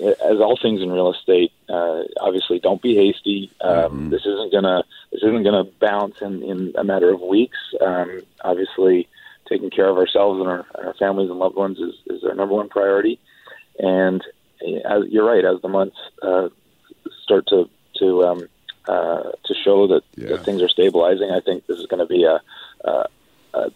as 0.00 0.40
all 0.40 0.58
things 0.60 0.80
in 0.80 0.90
real 0.90 1.12
estate, 1.12 1.52
uh, 1.68 2.02
obviously 2.20 2.58
don't 2.58 2.80
be 2.80 2.94
hasty. 2.94 3.50
Um, 3.60 3.74
mm-hmm. 3.74 4.10
This 4.10 4.26
isn't 4.26 4.52
gonna 4.52 4.84
this 5.10 5.22
isn't 5.22 5.42
gonna 5.42 5.64
bounce 5.80 6.20
in, 6.20 6.42
in 6.42 6.72
a 6.76 6.84
matter 6.84 7.12
of 7.12 7.20
weeks. 7.20 7.58
Um, 7.80 8.22
obviously, 8.44 9.08
taking 9.48 9.70
care 9.70 9.88
of 9.88 9.98
ourselves 9.98 10.40
and 10.40 10.48
our, 10.48 10.66
our 10.74 10.94
families 10.94 11.30
and 11.30 11.38
loved 11.38 11.56
ones 11.56 11.78
is, 11.78 11.94
is 12.06 12.24
our 12.24 12.34
number 12.34 12.54
one 12.54 12.68
priority. 12.68 13.18
And 13.78 14.22
as 14.84 15.04
you're 15.08 15.26
right, 15.26 15.44
as 15.44 15.60
the 15.62 15.68
months 15.68 15.96
uh, 16.22 16.48
start 17.22 17.46
to 17.48 17.68
to 17.98 18.24
um, 18.24 18.48
uh, 18.86 19.30
to 19.44 19.54
show 19.54 19.86
that, 19.88 20.02
yeah. 20.16 20.28
that 20.28 20.44
things 20.44 20.62
are 20.62 20.68
stabilizing, 20.68 21.30
I 21.30 21.40
think 21.40 21.66
this 21.66 21.78
is 21.78 21.86
going 21.86 22.00
to 22.00 22.06
be 22.06 22.24
a, 22.24 22.40
a, 22.84 23.06
a 23.54 23.70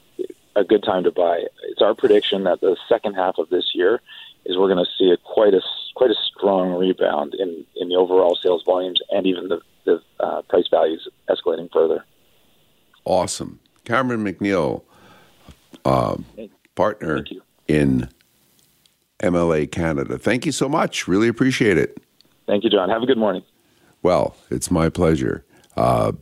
a 0.56 0.64
good 0.64 0.82
time 0.82 1.04
to 1.04 1.12
buy. 1.12 1.44
It's 1.64 1.82
our 1.82 1.94
prediction 1.94 2.44
that 2.44 2.60
the 2.60 2.76
second 2.88 3.14
half 3.14 3.38
of 3.38 3.50
this 3.50 3.72
year 3.74 4.00
is 4.46 4.56
we're 4.56 4.72
going 4.72 4.84
to 4.84 4.90
see 4.98 5.10
a 5.10 5.16
quite 5.18 5.54
a 5.54 5.60
quite 5.94 6.10
a 6.10 6.14
strong 6.14 6.72
rebound 6.72 7.34
in 7.34 7.64
in 7.76 7.88
the 7.88 7.96
overall 7.96 8.36
sales 8.42 8.62
volumes 8.64 8.98
and 9.10 9.26
even 9.26 9.48
the 9.48 9.60
the 9.84 10.02
uh, 10.18 10.42
price 10.42 10.66
values 10.70 11.06
escalating 11.28 11.70
further. 11.72 12.04
Awesome, 13.04 13.60
Cameron 13.84 14.24
McNeil, 14.24 14.82
uh, 15.84 16.16
partner 16.74 17.24
in 17.68 18.08
MLA 19.20 19.70
Canada. 19.70 20.18
Thank 20.18 20.46
you 20.46 20.52
so 20.52 20.68
much. 20.68 21.06
Really 21.06 21.28
appreciate 21.28 21.78
it. 21.78 22.02
Thank 22.46 22.64
you, 22.64 22.70
John. 22.70 22.88
Have 22.88 23.02
a 23.02 23.06
good 23.06 23.18
morning. 23.18 23.42
Well, 24.02 24.36
it's 24.50 24.70
my 24.70 24.88
pleasure. 24.88 25.44
Uh, 25.76 26.12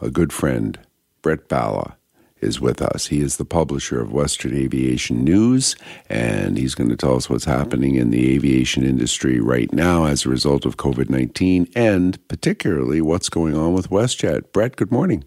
a 0.00 0.10
good 0.10 0.32
friend, 0.32 0.78
Brett 1.22 1.48
Ballah, 1.48 1.94
is 2.42 2.60
with 2.60 2.82
us. 2.82 3.06
He 3.06 3.20
is 3.20 3.36
the 3.36 3.44
publisher 3.44 4.00
of 4.00 4.12
Western 4.12 4.54
Aviation 4.54 5.24
News, 5.24 5.76
and 6.08 6.58
he's 6.58 6.74
going 6.74 6.90
to 6.90 6.96
tell 6.96 7.16
us 7.16 7.30
what's 7.30 7.44
happening 7.44 7.94
in 7.94 8.10
the 8.10 8.34
aviation 8.34 8.84
industry 8.84 9.40
right 9.40 9.72
now 9.72 10.04
as 10.04 10.26
a 10.26 10.28
result 10.28 10.66
of 10.66 10.76
COVID 10.76 11.08
19 11.08 11.68
and 11.74 12.28
particularly 12.28 13.00
what's 13.00 13.28
going 13.28 13.56
on 13.56 13.72
with 13.72 13.90
WestJet. 13.90 14.52
Brett, 14.52 14.76
good 14.76 14.90
morning. 14.90 15.24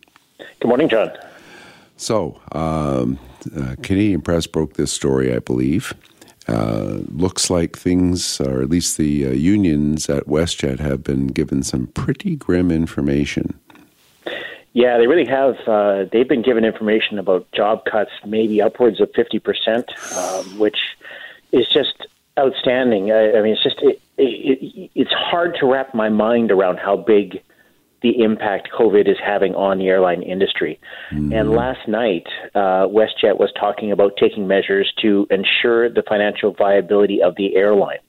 Good 0.60 0.68
morning, 0.68 0.90
John. 0.90 1.12
So, 1.98 2.40
um, 2.52 3.18
uh, 3.56 3.76
Canadian 3.82 4.22
Press 4.22 4.48
broke 4.48 4.74
this 4.74 4.92
story, 4.92 5.34
I 5.34 5.40
believe. 5.40 5.94
Uh, 6.48 7.00
looks 7.10 7.50
like 7.50 7.76
things, 7.76 8.40
or 8.40 8.62
at 8.62 8.70
least 8.70 8.98
the 8.98 9.26
uh, 9.26 9.32
unions 9.32 10.10
at 10.10 10.26
WestJet, 10.28 10.80
have 10.80 11.04
been 11.04 11.28
given 11.28 11.64
some 11.64 11.88
pretty 11.88 12.36
grim 12.36 12.70
information. 12.70 13.60
Yeah, 14.76 14.98
they 14.98 15.08
really 15.08 15.26
have. 15.26 15.56
Uh, 15.66 16.04
they've 16.12 16.28
been 16.28 16.42
given 16.42 16.66
information 16.66 17.18
about 17.18 17.50
job 17.54 17.86
cuts, 17.86 18.12
maybe 18.26 18.62
upwards 18.62 19.00
of 19.00 19.10
50%, 19.14 20.18
um, 20.18 20.60
which 20.60 20.78
is 21.54 21.66
just 21.70 22.08
outstanding. 22.38 23.10
I, 23.10 23.38
I 23.38 23.42
mean, 23.42 23.54
it's 23.54 23.64
just, 23.64 23.78
it, 23.82 24.02
it, 24.18 24.92
it's 24.94 25.14
hard 25.14 25.56
to 25.62 25.66
wrap 25.66 25.96
my 25.96 26.10
mind 26.10 26.52
around 26.52 26.80
how 26.80 26.98
big 26.98 27.42
the 28.02 28.22
impact 28.22 28.68
COVID 28.78 29.08
is 29.08 29.16
having 29.18 29.56
on 29.56 29.78
the 29.78 29.88
airline 29.88 30.22
industry. 30.22 30.78
Mm-hmm. 31.10 31.32
And 31.32 31.52
last 31.52 31.88
night, 31.88 32.28
uh, 32.54 32.86
WestJet 32.88 33.40
was 33.40 33.54
talking 33.58 33.94
about 33.94 34.18
taking 34.18 34.46
measures 34.46 34.92
to 35.02 35.26
ensure 35.32 35.90
the 35.90 36.04
financial 36.04 36.52
viability 36.52 37.24
of 37.24 37.38
the 37.38 37.56
airline. 37.56 38.00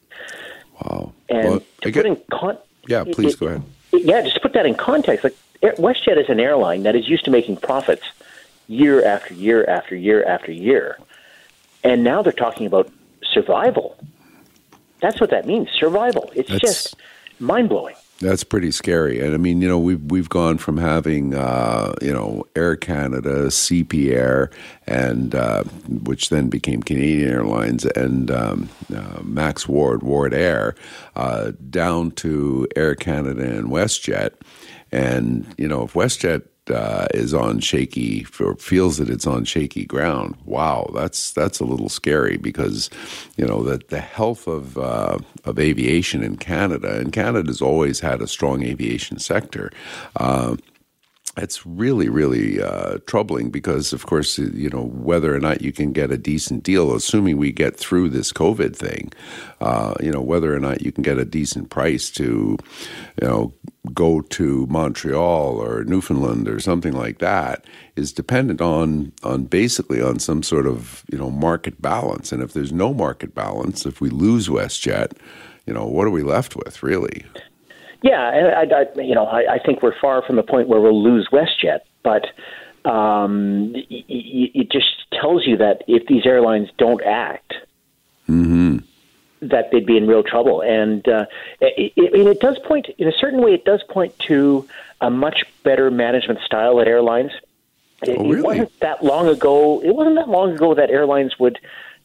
Wow. 0.83 1.13
And 1.29 1.49
well, 1.49 1.63
to 1.83 1.91
get, 1.93 2.03
put 2.03 2.07
in 2.07 2.23
con- 2.29 2.59
yeah, 2.89 3.05
please 3.05 3.35
it, 3.35 3.41
go 3.41 3.47
ahead. 3.47 3.63
yeah, 3.93 4.21
just 4.23 4.35
to 4.35 4.41
put 4.41 4.53
that 4.55 4.67
in 4.67 4.75
context, 4.75 5.23
like 5.23 5.37
WestJet 5.63 6.19
is 6.19 6.29
an 6.29 6.41
airline 6.41 6.83
that 6.85 6.97
is 6.97 7.09
used 7.09 7.25
to 7.25 7.31
making 7.31 7.57
profits 7.57 8.05
year 8.69 9.05
after 9.05 9.35
year 9.35 9.65
after 9.69 9.97
year 9.97 10.25
after 10.25 10.53
year, 10.53 10.99
and 11.85 12.05
now 12.05 12.23
they're 12.23 12.33
talking 12.33 12.67
about 12.67 12.91
survival. 13.23 13.97
That's 15.01 15.21
what 15.21 15.31
that 15.31 15.47
means, 15.47 15.71
survival. 15.71 16.31
It's 16.35 16.49
That's... 16.49 16.61
just 16.61 16.97
mind 17.39 17.69
blowing. 17.69 17.95
That's 18.19 18.45
pretty 18.45 18.71
scary. 18.71 19.21
And 19.21 19.35
I 19.35 19.37
mean, 19.37 19.61
you 19.61 19.69
know, 19.69 19.79
we've 19.79 20.01
we've 20.11 20.29
gone 20.29 20.57
from 20.57 20.79
having 20.79 21.35
uh, 21.35 21.95
you 22.01 22.13
know 22.13 22.47
Air 22.57 22.75
Canada, 22.75 23.49
CP 23.49 24.11
Air, 24.11 24.51
and 24.87 25.35
uh, 25.35 25.65
which 25.87 26.31
then 26.31 26.49
became 26.49 26.83
Canadian 26.83 27.31
Airlines, 27.31 27.85
and 27.85 28.31
um, 28.31 28.71
uh, 28.95 29.21
Max 29.23 29.69
Ward, 29.69 30.03
Ward 30.03 30.33
Air, 30.33 30.75
uh, 31.15 31.53
down 31.69 32.11
to 32.13 32.67
Air 32.75 32.95
Canada 32.95 33.45
and 33.45 33.69
WestJet. 33.69 34.31
And 34.97 35.55
you 35.59 35.69
know, 35.69 35.83
if 35.83 35.93
WestJet 35.93 36.43
uh, 36.71 37.07
is 37.12 37.35
on 37.35 37.61
shaky 37.61 38.26
or 38.41 38.57
feels 38.57 38.97
that 38.97 39.11
it's 39.11 39.26
on 39.26 39.45
shaky 39.45 39.85
ground, 39.85 40.37
wow, 40.47 40.91
that's 40.95 41.33
that's 41.33 41.61
a 41.61 41.67
little 41.67 41.91
scary 41.91 42.38
because 42.38 42.88
you 43.37 43.47
know 43.47 43.62
that 43.65 43.88
the 43.88 44.00
health 44.00 44.47
of 44.47 44.79
uh, 44.79 45.19
of 45.45 45.59
aviation 45.59 46.23
in 46.23 46.38
Canada 46.38 46.99
and 46.99 47.12
Canada's 47.12 47.61
always 47.61 48.00
had 48.00 48.23
a 48.23 48.26
strong 48.26 48.62
aviation 48.62 49.19
sector. 49.19 49.71
Uh, 50.17 50.57
it's 51.37 51.66
really, 51.66 52.09
really 52.09 52.62
uh, 52.62 52.99
troubling 53.07 53.50
because, 53.50 53.93
of 53.93 54.07
course, 54.07 54.38
you 54.38 54.71
know 54.71 54.85
whether 54.85 55.35
or 55.35 55.40
not 55.40 55.61
you 55.61 55.73
can 55.73 55.93
get 55.93 56.11
a 56.11 56.16
decent 56.16 56.62
deal, 56.62 56.95
assuming 56.95 57.37
we 57.37 57.52
get 57.52 57.76
through 57.76 58.09
this 58.09 58.33
COVID 58.33 58.75
thing, 58.75 59.12
uh, 59.61 59.95
you 60.00 60.11
know 60.11 60.23
whether 60.23 60.55
or 60.55 60.61
not 60.61 60.83
you 60.83 60.93
can 60.93 61.02
get 61.02 61.19
a 61.19 61.25
decent 61.25 61.71
price 61.71 62.11
to, 62.12 62.57
you 63.21 63.28
know, 63.28 63.52
go 63.93 64.23
to 64.23 64.66
Montreal 64.69 65.59
or 65.59 65.85
Newfoundland 65.85 66.49
or 66.49 66.59
something 66.59 66.93
like 66.93 67.19
that 67.19 67.64
is 67.97 68.12
dependent 68.12 68.61
on 68.61 69.12
on 69.23 69.45
basically 69.45 70.00
on 70.00 70.19
some 70.19 70.43
sort 70.43 70.66
of 70.66 71.05
you 71.11 71.19
know 71.19 71.31
market 71.31 71.81
balance. 71.83 72.33
And 72.33 72.43
if 72.43 72.52
there's 72.55 72.73
no 72.73 72.95
market 72.95 73.35
balance, 73.35 73.85
if 73.85 74.00
we 74.00 74.09
lose 74.09 74.49
WestJet, 74.49 75.12
you 75.66 75.75
know 75.75 75.87
what 75.87 76.07
are 76.07 76.11
we 76.11 76.23
left 76.23 76.57
with 76.57 76.83
really? 76.83 77.25
Yeah, 78.03 78.21
I, 78.21 78.62
I, 78.62 79.00
you 79.00 79.15
know, 79.15 79.26
I, 79.26 79.55
I 79.55 79.59
think 79.59 79.83
we're 79.83 79.99
far 79.99 80.23
from 80.23 80.37
the 80.37 80.43
point 80.43 80.69
where 80.69 80.81
we'll 80.81 81.03
lose 81.03 81.29
WestJet, 81.33 81.81
but 82.03 82.26
um, 82.88 83.73
it, 83.75 84.05
it 84.09 84.71
just 84.71 85.11
tells 85.12 85.47
you 85.47 85.57
that 85.57 85.83
if 85.88 86.07
these 86.07 86.26
airlines 86.26 86.69
don't 86.79 87.03
act, 87.03 87.55
mm-hmm. 88.29 88.79
that 89.43 89.71
they'd 89.73 89.87
be 89.87 89.97
in 89.97 90.07
real 90.07 90.23
trouble. 90.23 90.61
And 90.61 91.07
uh, 91.09 91.26
it, 91.61 91.93
it, 91.97 92.26
it 92.26 92.41
does 92.41 92.59
point, 92.61 92.88
in 92.99 93.09
a 93.09 93.12
certain 93.12 93.43
way, 93.43 93.55
it 93.55 93.65
does 93.65 93.83
point 93.88 94.17
to 94.21 94.69
a 95.00 95.11
much 95.11 95.45
better 95.62 95.91
management 95.91 96.41
style 96.41 96.81
at 96.81 96.87
airlines. 96.87 97.33
It, 98.03 98.19
oh, 98.19 98.25
really? 98.25 98.38
it 98.38 98.45
wasn't 98.45 98.81
that 98.81 99.03
long 99.03 99.29
ago. 99.29 99.83
It 99.83 99.95
wasn't 99.95 100.17
that 100.17 100.29
long 100.29 100.53
ago 100.53 100.75
that 100.75 100.91
airlines 100.91 101.38
would 101.38 101.59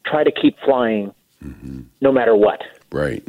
try 0.04 0.24
to 0.24 0.32
keep 0.32 0.58
flying, 0.60 1.14
mm-hmm. 1.44 1.82
no 2.00 2.10
matter 2.10 2.34
what. 2.34 2.62
Right 2.90 3.22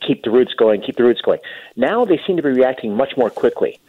keep 0.00 0.22
the 0.22 0.30
routes 0.30 0.54
going, 0.54 0.80
keep 0.80 0.96
the 0.96 1.04
routes 1.04 1.20
going. 1.20 1.40
Now 1.76 2.04
they 2.04 2.20
seem 2.26 2.36
to 2.36 2.42
be 2.42 2.50
reacting 2.50 2.96
much 2.96 3.16
more 3.16 3.30
quickly. 3.30 3.80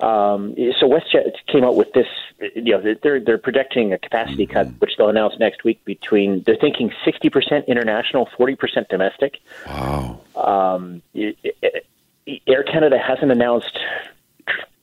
Um, 0.00 0.54
so 0.80 0.88
WestJet 0.88 1.34
came 1.46 1.64
out 1.64 1.76
with 1.76 1.92
this. 1.92 2.08
You 2.56 2.72
know, 2.76 2.96
they're 3.02 3.20
they're 3.20 3.38
projecting 3.38 3.92
a 3.92 3.98
capacity 3.98 4.44
cut, 4.44 4.66
mm-hmm. 4.66 4.76
which 4.78 4.96
they'll 4.98 5.08
announce 5.08 5.38
next 5.38 5.62
week. 5.62 5.84
Between 5.84 6.42
they're 6.42 6.56
thinking 6.56 6.92
sixty 7.04 7.30
percent 7.30 7.66
international, 7.68 8.28
forty 8.36 8.56
percent 8.56 8.88
domestic. 8.88 9.38
Wow. 9.66 10.20
Um, 10.34 11.00
Air 11.14 12.64
Canada 12.64 12.98
hasn't 12.98 13.30
announced 13.30 13.78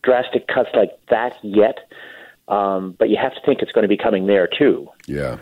drastic 0.01 0.47
cuts 0.47 0.69
like 0.73 0.97
that 1.07 1.37
yet, 1.43 1.89
um, 2.47 2.95
but 2.97 3.09
you 3.09 3.17
have 3.17 3.35
to 3.35 3.41
think 3.45 3.61
it's 3.61 3.73
going 3.73 3.83
to 3.83 3.89
be 3.89 3.97
coming 3.97 4.27
there 4.27 4.47
too. 4.47 4.89
Yeah. 5.07 5.37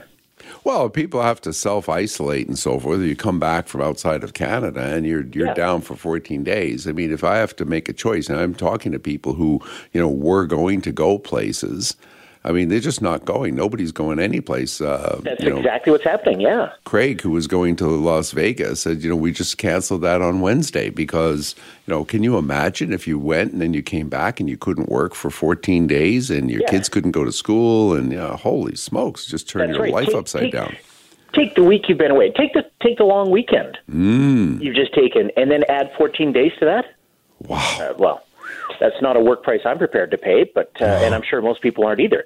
Well, 0.63 0.89
people 0.89 1.21
have 1.21 1.41
to 1.41 1.53
self 1.53 1.89
isolate 1.89 2.47
and 2.47 2.57
so 2.57 2.79
forth. 2.79 3.01
You 3.01 3.15
come 3.15 3.39
back 3.39 3.67
from 3.67 3.81
outside 3.81 4.23
of 4.23 4.33
Canada 4.33 4.81
and 4.81 5.05
you're 5.05 5.25
you're 5.27 5.47
yeah. 5.47 5.53
down 5.53 5.81
for 5.81 5.95
14 5.95 6.43
days. 6.43 6.87
I 6.87 6.91
mean, 6.91 7.11
if 7.11 7.23
I 7.23 7.37
have 7.37 7.55
to 7.57 7.65
make 7.65 7.89
a 7.89 7.93
choice, 7.93 8.29
and 8.29 8.39
I'm 8.39 8.55
talking 8.55 8.91
to 8.91 8.99
people 8.99 9.33
who 9.33 9.61
you 9.93 10.01
know 10.01 10.09
were 10.09 10.45
going 10.45 10.81
to 10.81 10.91
go 10.91 11.17
places 11.17 11.95
I 12.43 12.53
mean, 12.53 12.69
they're 12.69 12.79
just 12.79 13.01
not 13.01 13.25
going. 13.25 13.55
Nobody's 13.55 13.91
going 13.91 14.17
anyplace. 14.17 14.79
Uh, 14.79 15.19
That's 15.23 15.43
you 15.43 15.49
know, 15.49 15.57
exactly 15.57 15.91
what's 15.91 16.05
happening. 16.05 16.39
Yeah. 16.39 16.71
Craig, 16.85 17.19
who 17.19 17.31
was 17.31 17.47
going 17.47 17.75
to 17.77 17.87
Las 17.87 18.31
Vegas, 18.31 18.81
said, 18.81 19.03
you 19.03 19.09
know, 19.09 19.15
we 19.15 19.33
just 19.33 19.57
canceled 19.57 20.01
that 20.03 20.21
on 20.21 20.39
Wednesday 20.39 20.89
because, 20.89 21.53
you 21.85 21.93
know, 21.93 22.05
can 22.05 22.23
you 22.23 22.37
imagine 22.37 22.93
if 22.93 23.07
you 23.07 23.19
went 23.19 23.51
and 23.51 23.61
then 23.61 23.73
you 23.73 23.83
came 23.83 24.07
back 24.07 24.39
and 24.39 24.49
you 24.49 24.55
couldn't 24.55 24.87
work 24.87 25.15
for 25.15 25.29
14 25.29 25.85
days 25.85 26.29
and 26.29 26.49
your 26.49 26.61
yeah. 26.61 26.69
kids 26.69 26.87
couldn't 26.87 27.11
go 27.11 27.25
to 27.25 27.31
school 27.33 27.93
and, 27.93 28.11
you 28.11 28.17
know, 28.17 28.37
holy 28.37 28.75
smokes, 28.75 29.25
just 29.25 29.49
turn 29.49 29.67
That's 29.67 29.77
your 29.77 29.83
right. 29.83 29.93
life 29.93 30.07
take, 30.07 30.15
upside 30.15 30.41
take, 30.43 30.53
down. 30.53 30.77
Take 31.33 31.55
the 31.55 31.63
week 31.63 31.89
you've 31.89 31.97
been 31.97 32.11
away. 32.11 32.31
Take 32.31 32.53
the 32.53 32.65
take 32.81 32.97
the 32.97 33.03
long 33.03 33.29
weekend 33.29 33.77
mm. 33.91 34.59
you've 34.61 34.75
just 34.75 34.93
taken, 34.95 35.29
and 35.37 35.51
then 35.51 35.63
add 35.69 35.91
14 35.95 36.31
days 36.31 36.53
to 36.59 36.65
that. 36.65 36.85
Wow. 37.39 37.77
Uh, 37.79 37.93
well, 37.97 38.23
that's 38.79 39.01
not 39.01 39.17
a 39.17 39.19
work 39.19 39.43
price 39.43 39.61
I'm 39.65 39.77
prepared 39.77 40.11
to 40.11 40.17
pay, 40.17 40.49
but 40.53 40.71
uh, 40.81 40.85
and 40.85 41.13
I'm 41.13 41.23
sure 41.23 41.41
most 41.41 41.61
people 41.61 41.85
aren't 41.85 41.99
either. 41.99 42.25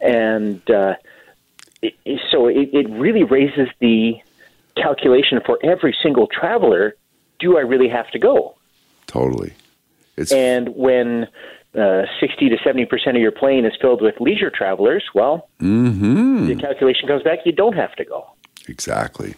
And 0.00 0.68
uh, 0.70 0.94
it, 1.80 1.94
so 2.30 2.46
it, 2.46 2.70
it 2.72 2.88
really 2.90 3.24
raises 3.24 3.68
the 3.80 4.14
calculation 4.76 5.40
for 5.44 5.58
every 5.62 5.96
single 6.02 6.26
traveler: 6.26 6.96
Do 7.38 7.56
I 7.56 7.60
really 7.60 7.88
have 7.88 8.10
to 8.10 8.18
go? 8.18 8.56
Totally. 9.06 9.54
It's... 10.16 10.32
And 10.32 10.68
when 10.76 11.28
uh, 11.74 12.02
60 12.20 12.50
to 12.50 12.58
70 12.62 12.86
percent 12.86 13.16
of 13.16 13.22
your 13.22 13.32
plane 13.32 13.64
is 13.64 13.72
filled 13.80 14.02
with 14.02 14.20
leisure 14.20 14.50
travelers, 14.50 15.04
well, 15.14 15.48
mm-hmm. 15.60 16.46
the 16.46 16.56
calculation 16.56 17.08
comes 17.08 17.22
back. 17.22 17.40
You 17.44 17.52
don't 17.52 17.76
have 17.76 17.94
to 17.96 18.04
go. 18.04 18.30
Exactly. 18.68 19.34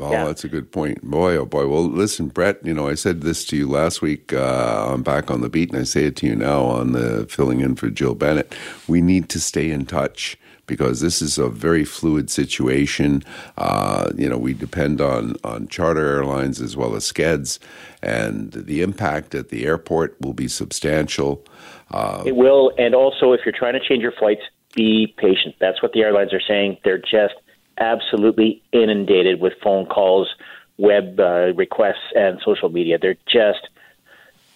Oh, 0.00 0.10
yeah. 0.10 0.24
that's 0.24 0.44
a 0.44 0.48
good 0.48 0.70
point. 0.70 1.02
Boy, 1.02 1.36
oh 1.36 1.46
boy. 1.46 1.66
Well, 1.66 1.84
listen, 1.84 2.28
Brett, 2.28 2.64
you 2.64 2.74
know, 2.74 2.88
I 2.88 2.94
said 2.94 3.22
this 3.22 3.44
to 3.46 3.56
you 3.56 3.68
last 3.68 4.00
week 4.00 4.32
uh, 4.32 4.90
I'm 4.92 5.02
Back 5.02 5.30
on 5.30 5.40
the 5.40 5.48
Beat, 5.48 5.70
and 5.70 5.80
I 5.80 5.84
say 5.84 6.04
it 6.04 6.16
to 6.16 6.26
you 6.26 6.36
now 6.36 6.62
on 6.62 6.92
the 6.92 7.26
filling 7.28 7.60
in 7.60 7.74
for 7.74 7.90
Jill 7.90 8.14
Bennett. 8.14 8.54
We 8.86 9.00
need 9.00 9.28
to 9.30 9.40
stay 9.40 9.70
in 9.70 9.86
touch 9.86 10.38
because 10.66 11.00
this 11.00 11.20
is 11.20 11.38
a 11.38 11.48
very 11.48 11.84
fluid 11.84 12.30
situation. 12.30 13.24
Uh, 13.56 14.12
you 14.16 14.28
know, 14.28 14.38
we 14.38 14.54
depend 14.54 15.00
on, 15.00 15.34
on 15.42 15.66
charter 15.66 16.06
airlines 16.06 16.60
as 16.60 16.76
well 16.76 16.94
as 16.94 17.10
skeds, 17.10 17.58
and 18.02 18.52
the 18.52 18.82
impact 18.82 19.34
at 19.34 19.48
the 19.48 19.66
airport 19.66 20.16
will 20.20 20.34
be 20.34 20.46
substantial. 20.46 21.44
Uh, 21.90 22.22
it 22.24 22.36
will, 22.36 22.72
and 22.78 22.94
also 22.94 23.32
if 23.32 23.40
you're 23.44 23.52
trying 23.56 23.72
to 23.72 23.80
change 23.80 24.02
your 24.02 24.12
flights, 24.12 24.42
be 24.74 25.12
patient. 25.16 25.56
That's 25.58 25.82
what 25.82 25.92
the 25.92 26.02
airlines 26.02 26.32
are 26.32 26.42
saying. 26.46 26.78
They're 26.84 26.98
just 26.98 27.34
absolutely 27.80 28.62
inundated 28.72 29.40
with 29.40 29.54
phone 29.62 29.86
calls 29.86 30.34
web 30.78 31.20
uh, 31.20 31.52
requests 31.54 32.12
and 32.14 32.40
social 32.44 32.68
media. 32.68 32.98
They're 32.98 33.16
just 33.26 33.68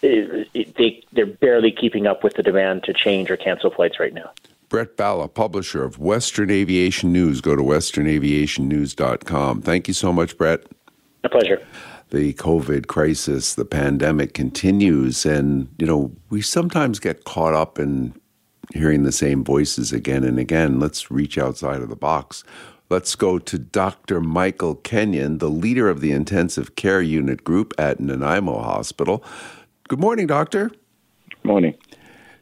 they 0.01 1.05
they're 1.13 1.27
barely 1.27 1.71
keeping 1.71 2.07
up 2.07 2.25
with 2.25 2.35
the 2.35 2.43
demand 2.43 2.83
to 2.85 2.93
change 2.93 3.31
or 3.31 3.37
cancel 3.37 3.71
flights 3.71 4.01
right 4.01 4.13
now. 4.13 4.33
Brett 4.69 4.97
Ballah, 4.97 5.33
publisher 5.33 5.85
of 5.85 5.99
Western 5.99 6.51
Aviation 6.51 7.13
News. 7.13 7.41
Go 7.41 7.55
to 7.55 7.63
westernaviationnews.com. 7.63 9.63
Thank 9.63 9.87
you 9.87 9.95
so 9.95 10.13
much, 10.13 10.37
Brett. 10.39 10.65
A 11.25 11.29
pleasure. 11.29 11.65
The 12.11 12.33
COVID 12.35 12.89
crisis, 12.89 13.55
the 13.55 13.65
pandemic 13.65 14.35
continues, 14.35 15.25
and 15.25 15.69
you 15.79 15.87
know 15.87 16.13
we 16.31 16.43
sometimes 16.43 16.99
get 16.99 17.25
caught 17.25 17.55
up 17.55 17.79
in 17.79 18.15
hearing 18.73 19.03
the 19.03 19.13
same 19.13 19.45
voices 19.45 19.93
again 19.93 20.25
and 20.25 20.39
again. 20.39 20.81
Let's 20.81 21.11
reach 21.11 21.39
outside 21.39 21.83
of 21.83 21.89
the 21.89 21.97
box. 21.97 22.45
Let's 22.93 23.15
go 23.15 23.39
to 23.39 23.59
Dr. 23.59 24.21
Michael 24.21 24.75
Kenyon, 24.75 25.39
the 25.39 25.49
leader 25.49 25.89
of 25.89 26.03
the 26.03 26.13
intensive 26.13 26.77
care 26.77 27.01
unit 27.01 27.43
group 27.43 27.73
at 27.79 28.01
Nanaimo 28.01 28.61
Hospital. 28.61 29.25
Good 29.89 29.99
morning, 29.99 30.27
Doctor. 30.27 30.69
Good 30.69 31.45
morning. 31.45 31.75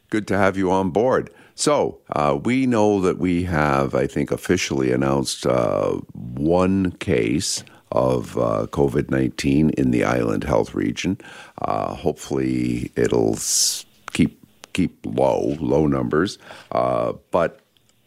Good 0.09 0.27
to 0.27 0.37
have 0.37 0.57
you 0.57 0.73
on 0.73 0.91
board. 0.91 1.31
So, 1.55 2.01
uh, 2.17 2.37
we 2.43 2.67
know 2.67 3.01
that 3.01 3.19
we 3.19 3.45
have, 3.45 3.95
I 3.95 4.09
think, 4.09 4.33
officially 4.33 4.91
announced 4.91 5.47
uh, 5.47 6.01
one 6.15 6.91
case 6.99 7.63
of 7.93 8.37
uh, 8.37 8.67
COVID 8.73 9.09
19 9.09 9.71
in 9.79 9.93
the 9.93 10.03
island 10.03 10.43
health 10.43 10.75
region. 10.75 11.17
Uh, 11.63 11.95
hopefully, 11.95 12.91
it'll 12.97 13.39
keep 14.13 14.45
keep 14.73 14.99
low, 15.05 15.57
low 15.61 15.87
numbers. 15.87 16.39
Uh, 16.73 17.13
but 17.31 17.60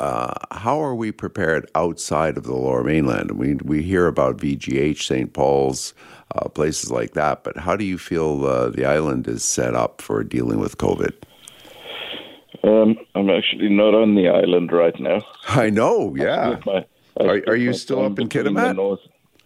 uh, 0.04 0.34
how 0.52 0.82
are 0.82 0.94
we 0.94 1.12
prepared 1.14 1.70
outside 1.76 2.38
of 2.38 2.44
the 2.44 2.54
lower 2.54 2.84
mainland? 2.84 3.32
We, 3.32 3.56
we 3.56 3.82
hear 3.84 4.08
about 4.08 4.38
VGH, 4.38 5.02
St. 5.02 5.32
Paul's, 5.32 5.94
uh, 6.36 6.50
places 6.50 6.92
like 6.92 7.14
that. 7.14 7.46
But 7.46 7.58
how 7.58 7.78
do 7.78 7.86
you 7.86 7.98
feel 7.98 8.46
uh, 8.46 8.70
the 8.70 8.84
island 8.84 9.30
is 9.30 9.46
set 9.46 9.76
up 9.76 10.02
for 10.02 10.22
dealing 10.24 10.60
with 10.60 10.78
COVID? 10.78 11.14
Um, 12.66 12.98
I'm 13.16 13.30
actually 13.30 13.70
not 13.70 13.94
on 13.94 14.16
the 14.16 14.28
island 14.28 14.74
right 14.74 14.98
now. 15.00 15.22
I 15.48 15.70
know, 15.70 16.14
yeah. 16.16 16.60
My, 16.66 16.86
are, 17.18 17.42
are, 17.48 17.56
you 17.56 17.74
still 17.74 18.06
up 18.06 18.20
in 18.20 18.28
Kitimat? 18.28 18.76
North, 18.76 19.00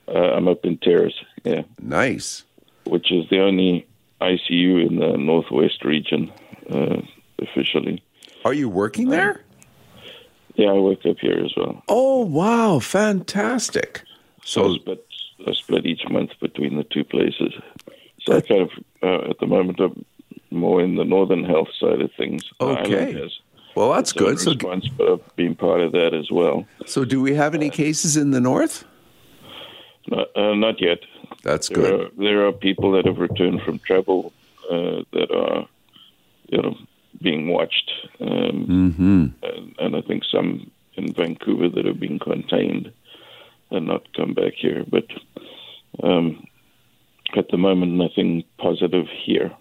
uh, 0.07 0.33
I'm 0.35 0.47
up 0.47 0.65
in 0.65 0.77
Terrace, 0.79 1.19
yeah. 1.43 1.63
Nice. 1.79 2.43
Which 2.85 3.11
is 3.11 3.29
the 3.29 3.41
only 3.41 3.87
ICU 4.21 4.87
in 4.87 4.99
the 4.99 5.17
northwest 5.17 5.83
region 5.83 6.31
uh, 6.71 7.01
officially. 7.39 8.03
Are 8.43 8.53
you 8.53 8.69
working 8.69 9.09
there? 9.09 9.43
Yeah, 10.57 10.71
I 10.71 10.79
work 10.79 11.05
up 11.05 11.19
here 11.19 11.39
as 11.45 11.53
well. 11.55 11.83
Oh, 11.87 12.25
wow. 12.25 12.79
Fantastic. 12.79 14.01
So, 14.43 14.75
so 14.85 14.97
I 15.45 15.53
split 15.53 15.85
each 15.85 16.01
month 16.09 16.31
between 16.41 16.77
the 16.77 16.83
two 16.83 17.03
places. 17.03 17.53
So 18.23 18.37
I 18.37 18.41
kind 18.41 18.61
of, 18.63 18.71
uh, 19.03 19.29
at 19.29 19.37
the 19.39 19.45
moment, 19.45 19.79
I'm 19.79 20.03
more 20.49 20.81
in 20.81 20.95
the 20.95 21.05
northern 21.05 21.43
health 21.43 21.69
side 21.79 22.01
of 22.01 22.11
things. 22.17 22.43
Okay. 22.59 23.29
Well, 23.75 23.93
that's 23.93 24.11
good. 24.11 24.39
So, 24.39 24.53
response, 24.53 24.87
but 24.87 25.07
I've 25.07 25.35
been 25.35 25.53
part 25.53 25.81
of 25.81 25.91
that 25.91 26.15
as 26.15 26.31
well. 26.31 26.65
So, 26.87 27.05
do 27.05 27.21
we 27.21 27.35
have 27.35 27.53
any 27.53 27.69
cases 27.69 28.17
in 28.17 28.31
the 28.31 28.41
north? 28.41 28.83
Not, 30.07 30.35
uh, 30.35 30.55
not 30.55 30.81
yet. 30.81 30.99
That's 31.43 31.69
there 31.69 31.77
good. 31.77 31.99
Are, 31.99 32.09
there 32.17 32.47
are 32.47 32.51
people 32.51 32.91
that 32.93 33.05
have 33.05 33.19
returned 33.19 33.61
from 33.61 33.77
travel 33.79 34.33
uh, 34.71 35.03
that 35.13 35.29
are, 35.31 35.67
you 36.49 36.61
know, 36.63 36.75
being 37.21 37.49
watched, 37.49 37.91
um, 38.19 38.95
mm-hmm. 38.97 39.25
and, 39.43 39.75
and 39.79 39.95
I 39.95 40.01
think 40.01 40.23
some 40.25 40.71
in 40.95 41.13
Vancouver 41.13 41.69
that 41.69 41.85
have 41.85 41.99
been 41.99 42.19
contained 42.19 42.91
and 43.71 43.87
not 43.87 44.13
come 44.15 44.33
back 44.33 44.53
here. 44.55 44.83
But 44.89 45.05
um, 46.03 46.45
at 47.35 47.49
the 47.49 47.57
moment, 47.57 47.93
nothing 47.93 48.43
positive 48.57 49.07
here. 49.07 49.51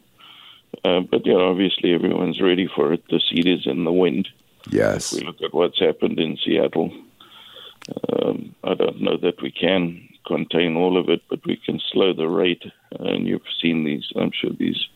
Uh, 0.84 1.00
but 1.00 1.26
yeah, 1.26 1.34
obviously 1.36 1.94
everyone's 1.94 2.40
ready 2.40 2.68
for 2.74 2.92
it. 2.92 3.04
The 3.10 3.20
seed 3.20 3.46
is 3.46 3.66
in 3.66 3.84
the 3.84 3.92
wind. 3.92 4.28
Yes. 4.70 5.12
If 5.12 5.20
we 5.20 5.26
look 5.26 5.42
at 5.42 5.54
what's 5.54 5.78
happened 5.78 6.18
in 6.18 6.36
Seattle, 6.44 6.92
um, 8.12 8.54
I 8.64 8.74
don't 8.74 9.00
know 9.00 9.16
that 9.18 9.40
we 9.42 9.50
can 9.50 10.08
contain 10.26 10.76
all 10.76 10.98
of 10.98 11.08
it, 11.08 11.22
but 11.30 11.44
we 11.46 11.56
can 11.56 11.80
slow 11.92 12.12
the 12.12 12.28
rate. 12.28 12.64
And 12.98 13.26
you've 13.26 13.42
seen 13.60 13.84
these, 13.84 14.06
I'm 14.16 14.32
sure, 14.32 14.50
these 14.50 14.88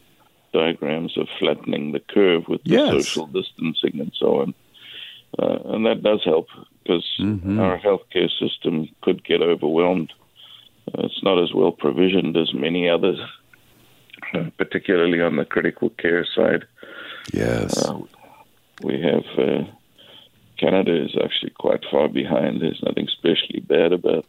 diagrams 0.52 1.16
of 1.16 1.28
flattening 1.38 1.92
the 1.92 2.00
curve 2.00 2.48
with 2.48 2.62
the 2.64 2.70
yes. 2.70 2.90
social 2.90 3.26
distancing 3.26 4.00
and 4.00 4.12
so 4.16 4.40
on. 4.40 4.54
Uh, 5.38 5.74
and 5.74 5.86
that 5.86 6.02
does 6.02 6.22
help 6.24 6.48
because 6.82 7.06
mm-hmm. 7.20 7.60
our 7.60 7.78
healthcare 7.78 8.30
system 8.38 8.88
could 9.02 9.24
get 9.24 9.42
overwhelmed. 9.42 10.12
Uh, 10.88 11.02
it's 11.04 11.22
not 11.22 11.42
as 11.42 11.52
well 11.54 11.70
provisioned 11.70 12.36
as 12.36 12.52
many 12.52 12.88
others, 12.88 13.18
uh, 14.34 14.50
particularly 14.58 15.20
on 15.20 15.36
the 15.36 15.44
critical 15.44 15.90
care 15.90 16.26
side. 16.34 16.64
Yes. 17.32 17.86
Uh, 17.86 18.00
we 18.82 19.00
have 19.00 19.24
uh, 19.38 19.64
Canada 20.58 21.04
is 21.04 21.16
actually 21.22 21.50
quite 21.50 21.84
far 21.90 22.08
behind. 22.08 22.60
There's 22.60 22.82
nothing 22.82 23.06
especially 23.08 23.60
bad 23.60 23.92
about 23.92 24.26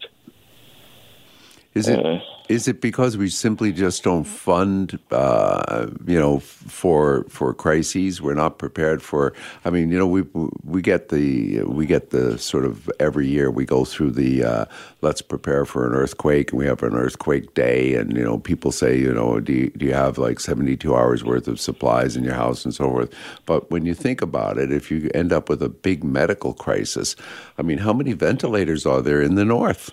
is 1.74 1.88
it 1.88 2.06
uh, 2.06 2.20
is 2.50 2.68
it 2.68 2.82
because 2.82 3.16
we 3.16 3.30
simply 3.30 3.72
just 3.72 4.04
don't 4.04 4.26
fund, 4.26 5.00
uh, 5.12 5.88
you 6.06 6.20
know, 6.20 6.40
for 6.40 7.24
for 7.30 7.54
crises? 7.54 8.22
We're 8.22 8.34
not 8.34 8.58
prepared 8.58 9.02
for. 9.02 9.34
I 9.64 9.70
mean, 9.70 9.90
you 9.90 9.98
know, 9.98 10.08
we 10.08 10.24
we 10.66 10.82
get 10.82 11.08
the 11.10 11.62
we 11.62 11.86
get 11.86 12.10
the 12.10 12.38
sort 12.38 12.66
of 12.66 12.92
every 13.00 13.28
year 13.28 13.50
we 13.50 13.64
go 13.64 13.86
through 13.86 14.12
the 14.12 14.44
uh, 14.44 14.66
let's 15.00 15.22
prepare 15.22 15.64
for 15.64 15.88
an 15.88 15.94
earthquake, 15.94 16.52
and 16.52 16.60
we 16.60 16.66
have 16.66 16.84
an 16.84 16.94
earthquake 16.94 17.54
day, 17.54 17.96
and 17.96 18.18
you 18.18 18.24
know, 18.24 18.38
people 18.38 18.74
say, 18.74 19.00
you 19.00 19.14
know, 19.14 19.40
do 19.40 19.54
you, 19.54 19.70
do 19.70 19.86
you 19.86 19.94
have 19.94 20.18
like 20.18 20.42
seventy 20.42 20.76
two 20.76 20.94
hours 20.94 21.24
worth 21.24 21.48
of 21.48 21.58
supplies 21.58 22.18
in 22.18 22.26
your 22.26 22.36
house 22.36 22.66
and 22.66 22.74
so 22.74 22.90
forth? 22.90 23.14
But 23.46 23.72
when 23.72 23.86
you 23.86 23.94
think 23.94 24.22
about 24.22 24.58
it, 24.58 24.74
if 24.74 24.92
you 24.92 25.10
end 25.14 25.32
up 25.32 25.48
with 25.48 25.64
a 25.64 25.70
big 25.70 26.04
medical 26.04 26.54
crisis, 26.54 27.16
I 27.58 27.62
mean, 27.62 27.78
how 27.78 27.94
many 27.94 28.12
ventilators 28.12 28.86
are 28.86 29.02
there 29.02 29.22
in 29.22 29.36
the 29.36 29.46
north? 29.46 29.90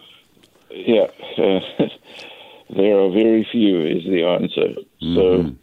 Yeah, 0.87 1.09
uh, 1.39 1.61
there 2.71 2.99
are 2.99 3.11
very 3.11 3.47
few, 3.51 3.85
is 3.85 4.05
the 4.05 4.25
answer. 4.25 4.81
Mm-hmm. 5.03 5.15
So, 5.15 5.57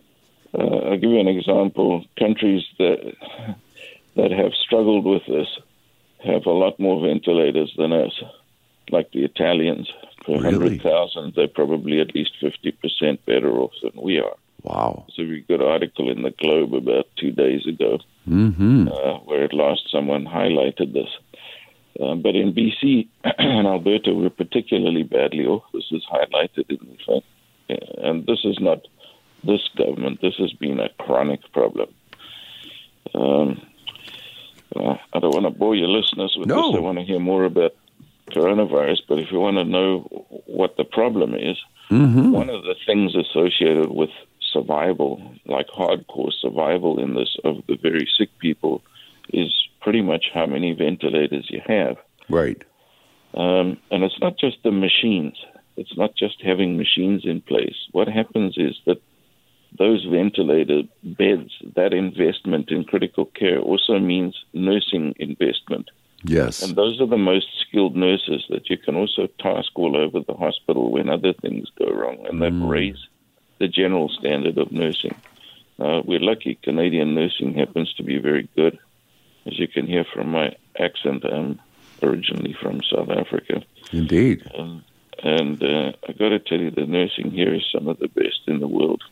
uh, 0.58 0.89
I'll 0.89 0.97
give 0.97 1.12
you 1.12 1.19
an 1.19 1.28
example. 1.28 2.04
Countries 2.17 2.63
that 2.80 3.13
that 4.15 4.32
have 4.32 4.54
struggled 4.54 5.06
with 5.06 5.25
this 5.28 5.47
have 6.23 6.45
a 6.45 6.51
lot 6.51 6.80
more 6.80 7.06
ventilators 7.06 7.73
than 7.78 7.91
us, 7.91 8.13
like 8.89 9.12
the 9.12 9.23
Italians. 9.23 9.91
Per 10.25 10.34
really? 10.34 10.80
100,000, 10.80 11.34
they're 11.36 11.47
probably 11.47 12.01
at 12.01 12.15
least 12.15 12.32
50% 12.41 13.19
better 13.25 13.51
off 13.60 13.73
than 13.84 13.91
we 14.01 14.19
are. 14.19 14.36
Wow. 14.63 15.06
There's 15.08 15.28
a 15.28 15.30
very 15.30 15.41
good 15.41 15.62
article 15.62 16.10
in 16.10 16.23
the 16.23 16.32
Globe 16.32 16.73
about 16.73 17.06
two 17.15 17.32
days 17.32 17.67
ago 17.67 17.99
mm-hmm. 18.28 18.88
uh, 18.88 19.19
where 19.19 19.43
at 19.43 19.54
last 19.54 19.91
someone 19.91 20.25
highlighted 20.25 20.93
this. 20.93 21.10
Um, 22.01 22.21
but 22.21 22.36
in 22.36 22.53
BC 22.53 23.08
and 23.23 23.67
Alberta, 23.67 24.13
we're 24.13 24.29
particularly 24.29 25.03
badly 25.03 25.45
off. 25.45 25.63
This 25.73 25.86
is 25.91 26.03
highlighted 26.12 26.69
in 26.69 26.79
the 26.79 26.97
fact. 27.05 27.25
And 27.97 28.25
this 28.25 28.39
is 28.43 28.60
not 28.60 28.86
this 29.43 29.62
government. 29.75 30.21
This 30.21 30.36
has 30.38 30.53
been 30.53 30.79
a 30.79 30.89
chronic 30.99 31.41
problem. 31.51 31.93
Um, 33.13 33.65
uh, 34.75 34.95
I 35.13 35.19
don't 35.19 35.34
want 35.34 35.45
to 35.45 35.58
bore 35.58 35.75
your 35.75 35.88
listeners 35.88 36.36
with 36.38 36.47
no. 36.47 36.71
this. 36.71 36.77
I 36.77 36.81
want 36.81 36.97
to 36.97 37.03
hear 37.03 37.19
more 37.19 37.45
about 37.45 37.75
coronavirus. 38.31 38.99
But 39.08 39.19
if 39.19 39.31
you 39.31 39.39
want 39.39 39.58
to 39.58 39.63
know 39.63 40.01
what 40.45 40.77
the 40.77 40.84
problem 40.84 41.34
is, 41.34 41.58
mm-hmm. 41.89 42.31
one 42.31 42.49
of 42.49 42.63
the 42.63 42.75
things 42.86 43.15
associated 43.15 43.89
with 43.89 44.10
survival, 44.51 45.21
like 45.45 45.67
hardcore 45.67 46.31
survival 46.39 46.99
in 46.99 47.13
this 47.15 47.36
of 47.43 47.58
the 47.67 47.75
very 47.75 48.08
sick 48.17 48.29
people, 48.39 48.81
is 49.34 49.51
pretty 49.86 50.02
much 50.02 50.26
how 50.34 50.48
many 50.48 50.74
ventilators 50.74 51.45
you 51.50 51.62
have. 51.67 51.95
Right. 52.28 52.62
Um, 53.36 53.78
and 53.91 54.04
it's 54.04 54.19
not 54.19 54.36
just 54.39 54.58
the 54.63 54.71
machines. 54.71 55.38
It's 55.78 55.95
not 55.95 56.15
just 56.15 56.41
having 56.41 56.76
machines 56.76 57.21
in 57.24 57.39
place. 57.41 57.76
What 57.91 58.08
happens 58.08 58.56
is 58.58 58.76
that 58.88 59.00
those 59.78 60.04
ventilator 60.06 60.82
beds, 61.04 61.52
that 61.76 61.93
investment 61.93 62.71
in 62.71 62.84
critical 62.86 63.26
care 63.26 63.60
also 63.60 64.00
means 64.00 64.34
nursing 64.54 65.13
investment. 65.19 65.91
Yes. 66.24 66.63
And 66.63 66.76
those 66.76 67.00
are 67.00 67.12
the 67.15 67.26
most 67.34 67.48
skilled 67.62 67.95
nurses 67.95 68.43
that 68.50 68.67
you 68.71 68.78
can 68.78 68.95
also 68.95 69.28
task 69.39 69.69
all 69.76 69.95
over 69.95 70.19
the 70.21 70.34
hospital 70.34 70.91
when 70.91 71.10
other 71.10 71.34
things 71.34 71.69
go 71.78 71.88
wrong, 72.00 72.26
and 72.28 72.41
that 72.41 72.54
Mm. 72.54 72.67
raise 72.67 73.02
the 73.60 73.67
general 73.67 74.10
standard 74.10 74.58
of 74.58 74.71
nursing. 74.71 75.15
Uh, 75.78 76.02
we're 76.06 76.28
lucky 76.32 76.58
Canadian 76.63 77.13
nursing 77.13 77.54
happens 77.54 77.93
to 77.93 78.04
be 78.04 78.17
very 78.17 78.48
good. 78.56 78.80
As 79.45 79.60
you 79.60 79.67
can 79.67 79.86
hear 79.86 80.05
from 80.13 80.29
my 80.29 80.55
accent, 80.79 81.23
I'm 81.23 81.60
originally 82.01 82.55
from 82.62 82.81
South 82.84 83.10
Africa. 83.10 83.63
Indeed. 83.91 84.49
Um, 84.58 84.84
and 85.23 85.62
uh, 85.63 85.93
I 86.08 86.12
got 86.13 86.29
to 86.29 86.39
tell 86.39 86.60
you, 86.60 86.71
the 86.71 86.86
nursing 86.86 87.31
here 87.31 87.53
is 87.53 87.63
some 87.71 87.88
of 87.88 87.99
the 87.99 88.08
best 88.08 88.41
in 88.47 88.60
the 88.60 88.67
world. 88.67 89.03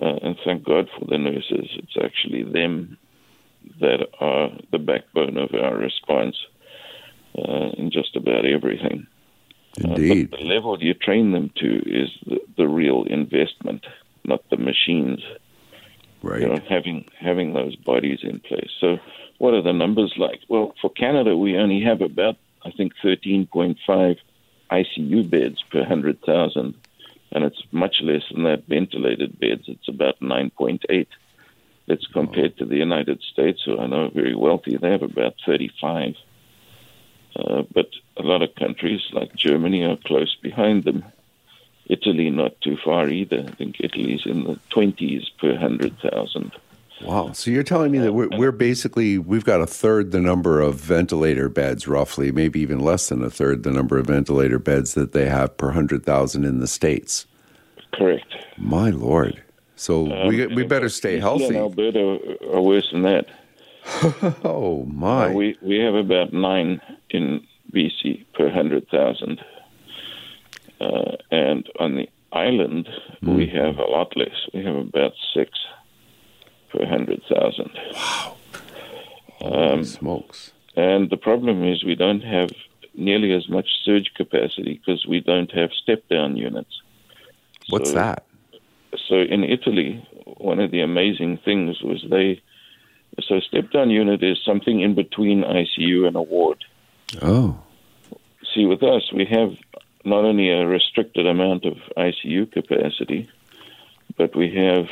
Uh, 0.00 0.18
and 0.22 0.36
thank 0.44 0.64
God 0.64 0.88
for 0.98 1.06
the 1.06 1.18
nurses. 1.18 1.70
It's 1.74 1.96
actually 2.02 2.42
them 2.42 2.98
that 3.80 4.06
are 4.20 4.50
the 4.70 4.78
backbone 4.78 5.36
of 5.38 5.54
our 5.54 5.76
response 5.76 6.36
uh, 7.38 7.70
in 7.78 7.90
just 7.90 8.14
about 8.16 8.44
everything. 8.44 9.06
Indeed. 9.78 10.32
Uh, 10.32 10.36
the 10.38 10.44
level 10.44 10.82
you 10.82 10.94
train 10.94 11.32
them 11.32 11.50
to 11.56 11.76
is 11.86 12.10
the, 12.26 12.40
the 12.56 12.68
real 12.68 13.04
investment, 13.04 13.86
not 14.24 14.48
the 14.50 14.56
machines. 14.56 15.20
Right. 16.22 16.40
You 16.40 16.48
know, 16.48 16.60
having 16.68 17.06
having 17.18 17.52
those 17.52 17.76
bodies 17.76 18.20
in 18.22 18.40
place. 18.40 18.70
So, 18.80 18.98
what 19.38 19.54
are 19.54 19.62
the 19.62 19.72
numbers 19.72 20.14
like? 20.16 20.40
Well, 20.48 20.74
for 20.80 20.90
Canada, 20.90 21.36
we 21.36 21.56
only 21.56 21.82
have 21.82 22.00
about 22.00 22.36
I 22.64 22.70
think 22.70 22.92
13.5 23.02 24.18
ICU 24.70 25.30
beds 25.30 25.62
per 25.70 25.84
hundred 25.84 26.20
thousand, 26.22 26.74
and 27.32 27.44
it's 27.44 27.62
much 27.70 27.96
less 28.02 28.22
than 28.30 28.44
that 28.44 28.66
ventilated 28.66 29.38
beds. 29.38 29.64
It's 29.68 29.88
about 29.88 30.18
9.8. 30.20 31.06
That's 31.86 32.06
compared 32.08 32.56
to 32.58 32.64
the 32.64 32.76
United 32.76 33.22
States, 33.22 33.62
who 33.64 33.78
I 33.78 33.86
know 33.86 34.06
are 34.06 34.10
very 34.10 34.34
wealthy. 34.34 34.76
They 34.76 34.90
have 34.90 35.02
about 35.02 35.34
35. 35.46 36.16
Uh, 37.36 37.62
but 37.72 37.90
a 38.16 38.22
lot 38.22 38.42
of 38.42 38.54
countries 38.56 39.02
like 39.12 39.34
Germany 39.36 39.84
are 39.84 39.98
close 40.04 40.34
behind 40.42 40.84
them. 40.84 41.04
Italy 41.88 42.30
not 42.30 42.60
too 42.60 42.76
far 42.84 43.08
either. 43.08 43.44
I 43.46 43.52
think 43.52 43.76
Italy's 43.78 44.26
in 44.26 44.44
the 44.44 44.58
20s 44.70 45.26
per 45.38 45.50
100,000. 45.52 46.52
Wow. 47.02 47.32
So 47.32 47.50
you're 47.50 47.62
telling 47.62 47.92
me 47.92 47.98
that 47.98 48.14
we're, 48.14 48.28
we're, 48.38 48.52
basically, 48.52 49.18
we've 49.18 49.44
got 49.44 49.60
a 49.60 49.66
third 49.66 50.12
the 50.12 50.20
number 50.20 50.60
of 50.60 50.76
ventilator 50.76 51.48
beds, 51.48 51.86
roughly, 51.86 52.32
maybe 52.32 52.60
even 52.60 52.80
less 52.80 53.10
than 53.10 53.22
a 53.22 53.28
third 53.28 53.64
the 53.64 53.70
number 53.70 53.98
of 53.98 54.06
ventilator 54.06 54.58
beds 54.58 54.94
that 54.94 55.12
they 55.12 55.28
have 55.28 55.56
per 55.58 55.66
100,000 55.66 56.44
in 56.44 56.60
the 56.60 56.66
States. 56.66 57.26
Correct. 57.92 58.34
My 58.56 58.90
Lord. 58.90 59.42
So 59.76 60.10
um, 60.10 60.28
we, 60.28 60.46
we 60.46 60.64
better 60.64 60.88
stay 60.88 61.18
healthy. 61.18 61.48
In 61.48 61.56
Alberta 61.56 62.38
are 62.52 62.62
worse 62.62 62.88
than 62.90 63.02
that. 63.02 63.26
oh, 64.44 64.84
my. 64.86 65.26
Uh, 65.26 65.32
we, 65.32 65.58
we 65.60 65.78
have 65.78 65.94
about 65.94 66.32
nine 66.32 66.80
in 67.10 67.46
BC 67.72 68.24
per 68.34 68.44
100,000. 68.46 69.40
Uh, 70.80 71.16
and 71.30 71.68
on 71.78 71.96
the 71.96 72.08
island, 72.32 72.88
mm. 73.22 73.36
we 73.36 73.46
have 73.46 73.76
a 73.76 73.84
lot 73.84 74.16
less. 74.16 74.48
We 74.54 74.64
have 74.64 74.76
about 74.76 75.12
six 75.34 75.50
per 76.70 76.80
100,000. 76.80 77.70
Wow. 77.94 78.36
Um, 79.40 79.84
smokes. 79.84 80.52
And 80.76 81.10
the 81.10 81.16
problem 81.16 81.64
is 81.64 81.84
we 81.84 81.94
don't 81.94 82.22
have 82.22 82.50
nearly 82.94 83.32
as 83.32 83.48
much 83.48 83.68
surge 83.84 84.12
capacity 84.14 84.80
because 84.84 85.06
we 85.06 85.20
don't 85.20 85.50
have 85.52 85.70
step 85.72 86.08
down 86.08 86.36
units. 86.36 86.80
What's 87.68 87.90
so, 87.90 87.96
that? 87.96 88.26
So 89.08 89.16
in 89.16 89.44
Italy, 89.44 90.06
one 90.38 90.60
of 90.60 90.70
the 90.70 90.80
amazing 90.80 91.38
things 91.38 91.82
was 91.82 92.04
they. 92.08 92.40
So 93.22 93.40
step 93.40 93.70
down 93.70 93.90
unit 93.90 94.22
is 94.22 94.38
something 94.44 94.80
in 94.80 94.94
between 94.94 95.42
ICU 95.42 96.06
and 96.06 96.16
a 96.16 96.22
ward. 96.22 96.64
Oh. 97.22 97.58
See, 98.54 98.66
with 98.66 98.82
us, 98.82 99.10
we 99.12 99.24
have 99.26 99.56
not 100.04 100.24
only 100.24 100.50
a 100.50 100.66
restricted 100.66 101.26
amount 101.26 101.64
of 101.64 101.76
ICU 101.96 102.52
capacity, 102.52 103.28
but 104.16 104.36
we 104.36 104.54
have 104.54 104.86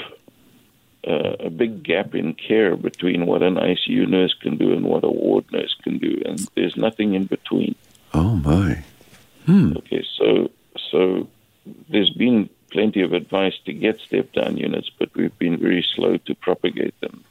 uh, 1.07 1.37
a 1.41 1.51
big 1.51 1.83
gap 1.83 2.15
in 2.15 2.35
care 2.35 2.77
between 2.77 3.27
what 3.27 3.43
an 3.43 3.57
ICU 3.57 4.09
nurse 4.09 4.35
can 4.41 4.57
do 4.57 4.73
and 4.73 4.85
what 4.85 5.05
a 5.05 5.11
ward 5.11 5.45
nurse 5.53 5.75
can 5.83 5.99
do, 5.99 6.23
and 6.25 6.39
there's 6.55 6.77
nothing 6.77 7.15
in 7.15 7.25
between. 7.25 7.75
Oh 8.13 8.37
my. 8.37 8.83
Hmm. 9.47 9.77
Okay, 9.77 10.05
so 10.17 10.51
so 10.91 11.29
there's 11.89 12.11
been 12.11 12.49
plenty 12.71 13.03
of 13.03 13.13
advice 13.13 13.55
to 13.67 13.73
get 13.73 14.01
step 14.01 14.33
down 14.33 14.57
units, 14.57 14.91
but 14.99 15.15
we've 15.15 15.39
been 15.39 15.59
very 15.59 15.85
slow 15.95 16.17
to 16.19 16.35
propagate 16.35 16.99
them. 17.01 17.25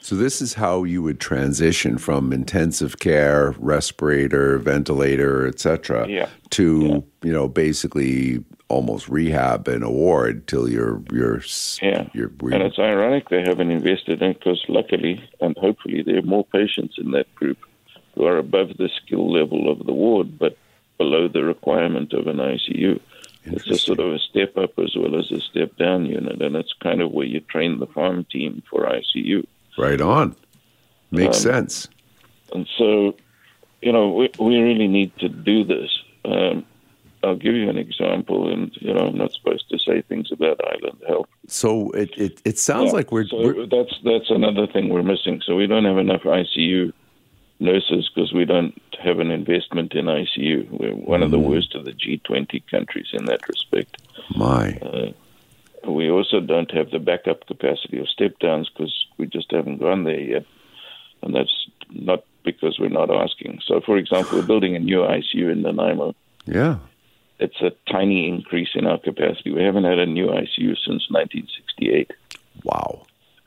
So 0.00 0.14
this 0.14 0.40
is 0.40 0.54
how 0.54 0.84
you 0.84 1.02
would 1.02 1.18
transition 1.18 1.98
from 1.98 2.32
intensive 2.32 3.00
care, 3.00 3.56
respirator, 3.58 4.58
ventilator, 4.58 5.48
etc., 5.48 6.08
yeah. 6.08 6.28
to 6.50 6.86
yeah. 6.86 6.98
you 7.26 7.32
know 7.32 7.48
basically 7.48 8.44
almost 8.68 9.08
rehab 9.08 9.68
in 9.68 9.82
a 9.82 9.90
ward 9.90 10.46
till 10.48 10.68
you're 10.68 11.00
you're 11.12 11.40
yeah. 11.80 12.08
You're, 12.12 12.32
and 12.50 12.62
it's 12.62 12.78
ironic 12.78 13.28
they 13.28 13.42
haven't 13.42 13.70
invested 13.70 14.20
in 14.20 14.32
because 14.32 14.64
luckily 14.68 15.28
and 15.40 15.56
hopefully 15.56 16.02
there 16.02 16.18
are 16.18 16.22
more 16.22 16.44
patients 16.44 16.96
in 16.98 17.12
that 17.12 17.32
group 17.36 17.58
who 18.14 18.24
are 18.24 18.38
above 18.38 18.76
the 18.76 18.90
skill 19.02 19.32
level 19.32 19.70
of 19.70 19.86
the 19.86 19.92
ward 19.92 20.38
but 20.38 20.56
below 20.98 21.28
the 21.28 21.44
requirement 21.44 22.12
of 22.12 22.26
an 22.26 22.36
ICU. 22.36 23.00
It's 23.44 23.70
a 23.70 23.78
sort 23.78 24.00
of 24.00 24.12
a 24.12 24.18
step 24.18 24.56
up 24.56 24.76
as 24.78 24.96
well 24.96 25.16
as 25.16 25.30
a 25.30 25.40
step 25.40 25.76
down 25.76 26.06
unit, 26.06 26.42
and 26.42 26.56
it's 26.56 26.72
kind 26.82 27.00
of 27.00 27.12
where 27.12 27.26
you 27.26 27.40
train 27.40 27.78
the 27.78 27.86
farm 27.86 28.24
team 28.24 28.62
for 28.68 28.84
ICU. 28.84 29.46
Right 29.78 30.00
on. 30.00 30.34
Makes 31.12 31.38
um, 31.38 31.52
sense. 31.52 31.88
And 32.52 32.66
so, 32.76 33.14
you 33.82 33.92
know, 33.92 34.10
we, 34.10 34.30
we 34.40 34.58
really 34.58 34.88
need 34.88 35.16
to 35.18 35.28
do 35.28 35.62
this. 35.62 35.90
Um, 36.24 36.64
I'll 37.22 37.36
give 37.36 37.54
you 37.54 37.68
an 37.68 37.78
example, 37.78 38.52
and 38.52 38.70
you 38.80 38.92
know, 38.92 39.06
I'm 39.06 39.16
not 39.16 39.32
supposed 39.32 39.68
to 39.70 39.78
say 39.78 40.02
things 40.02 40.30
about 40.32 40.60
island 40.64 41.02
health. 41.06 41.28
So 41.48 41.90
it 41.90 42.10
it, 42.16 42.42
it 42.44 42.58
sounds 42.58 42.88
yeah, 42.88 42.98
like 42.98 43.12
we're, 43.12 43.26
so 43.26 43.42
we're, 43.42 43.66
that's 43.66 43.94
that's 44.04 44.30
another 44.30 44.66
thing 44.66 44.88
we're 44.88 45.02
missing. 45.02 45.42
So 45.44 45.56
we 45.56 45.66
don't 45.66 45.84
have 45.84 45.98
enough 45.98 46.22
ICU 46.22 46.92
nurses 47.58 48.10
because 48.14 48.32
we 48.32 48.44
don't 48.44 48.80
have 49.02 49.18
an 49.18 49.30
investment 49.30 49.94
in 49.94 50.06
ICU. 50.06 50.70
We're 50.70 50.94
one 50.94 51.20
mm. 51.20 51.24
of 51.24 51.30
the 51.30 51.38
mm. 51.38 51.48
worst 51.48 51.74
of 51.74 51.84
the 51.84 51.92
G20 51.92 52.62
countries 52.70 53.08
in 53.12 53.24
that 53.26 53.48
respect. 53.48 54.02
My. 54.36 54.76
Uh, 54.76 55.12
we 55.88 56.10
also 56.10 56.40
don't 56.40 56.70
have 56.72 56.90
the 56.90 56.98
backup 56.98 57.46
capacity 57.46 57.98
of 57.98 58.08
step 58.08 58.38
downs 58.40 58.68
because 58.68 59.06
we 59.18 59.26
just 59.26 59.50
haven't 59.52 59.78
gone 59.78 60.04
there 60.04 60.20
yet. 60.20 60.44
And 61.22 61.34
that's 61.34 61.68
not 61.90 62.24
because 62.44 62.78
we're 62.78 62.88
not 62.88 63.10
asking. 63.10 63.60
So, 63.64 63.80
for 63.80 63.96
example, 63.96 64.38
we're 64.38 64.46
building 64.46 64.74
a 64.74 64.80
new 64.80 64.98
ICU 64.98 65.52
in 65.52 65.62
Nanaimo. 65.62 66.14
Yeah. 66.46 66.78
It's 67.38 67.60
a 67.60 67.72
tiny 67.90 68.28
increase 68.28 68.70
in 68.74 68.86
our 68.86 68.98
capacity. 68.98 69.52
We 69.52 69.62
haven't 69.62 69.84
had 69.84 69.98
a 69.98 70.06
new 70.06 70.26
ICU 70.26 70.76
since 70.86 71.10
1968. 71.10 72.10
Wow. 72.64 73.02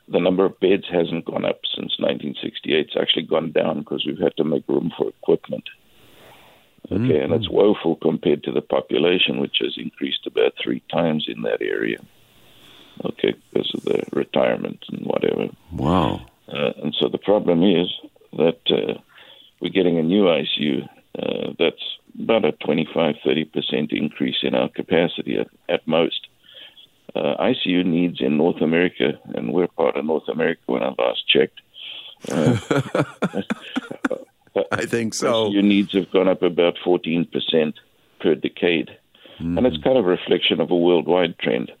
The 0.08 0.20
number 0.20 0.44
of 0.44 0.58
beds 0.60 0.84
hasn't 0.90 1.24
gone 1.24 1.44
up 1.44 1.60
since 1.74 1.98
1968. 1.98 2.86
It's 2.86 2.96
actually 2.96 3.26
gone 3.26 3.52
down 3.52 3.80
because 3.80 4.04
we've 4.06 4.18
had 4.18 4.36
to 4.36 4.44
make 4.44 4.68
room 4.68 4.92
for 4.96 5.08
equipment. 5.08 5.64
Okay, 6.90 7.02
mm-hmm. 7.02 7.32
and 7.32 7.32
it's 7.34 7.50
woeful 7.50 7.96
compared 7.96 8.42
to 8.44 8.52
the 8.52 8.62
population, 8.62 9.38
which 9.38 9.58
has 9.60 9.74
increased 9.76 10.26
about 10.26 10.54
three 10.60 10.82
times 10.90 11.26
in 11.28 11.42
that 11.42 11.60
area 11.60 11.98
okay, 13.04 13.34
because 13.52 13.72
of 13.74 13.84
the 13.84 14.02
retirement 14.12 14.84
and 14.88 15.06
whatever. 15.06 15.48
Wow. 15.72 16.26
Uh, 16.48 16.72
and 16.82 16.94
so 16.98 17.08
the 17.08 17.18
problem 17.18 17.62
is 17.62 17.88
that 18.32 18.60
uh, 18.70 19.00
we're 19.60 19.70
getting 19.70 19.98
a 19.98 20.02
new 20.02 20.24
ICU 20.24 20.88
uh, 21.18 21.52
that's 21.58 21.82
about 22.18 22.44
a 22.44 22.52
25 22.52 23.16
30% 23.24 23.92
increase 23.92 24.38
in 24.42 24.54
our 24.54 24.68
capacity 24.68 25.36
at, 25.38 25.48
at 25.68 25.86
most. 25.86 26.26
Uh, 27.14 27.34
ICU 27.40 27.84
needs 27.84 28.20
in 28.20 28.36
North 28.36 28.60
America, 28.60 29.18
and 29.34 29.52
we're 29.52 29.66
part 29.66 29.96
of 29.96 30.04
North 30.04 30.28
America 30.28 30.60
when 30.66 30.82
I 30.82 30.94
last 30.96 31.26
checked. 31.28 31.60
Uh, 32.30 32.56
I 34.72 34.86
think 34.86 35.14
so. 35.14 35.50
ICU 35.50 35.64
needs 35.64 35.92
have 35.92 36.10
gone 36.10 36.28
up 36.28 36.42
about 36.42 36.76
14% 36.84 37.74
per 38.20 38.34
decade. 38.34 38.90
Mm. 39.40 39.58
And 39.58 39.66
it's 39.66 39.82
kind 39.82 39.98
of 39.98 40.04
a 40.04 40.08
reflection 40.08 40.60
of 40.60 40.70
a 40.70 40.76
worldwide 40.76 41.38
trend 41.38 41.72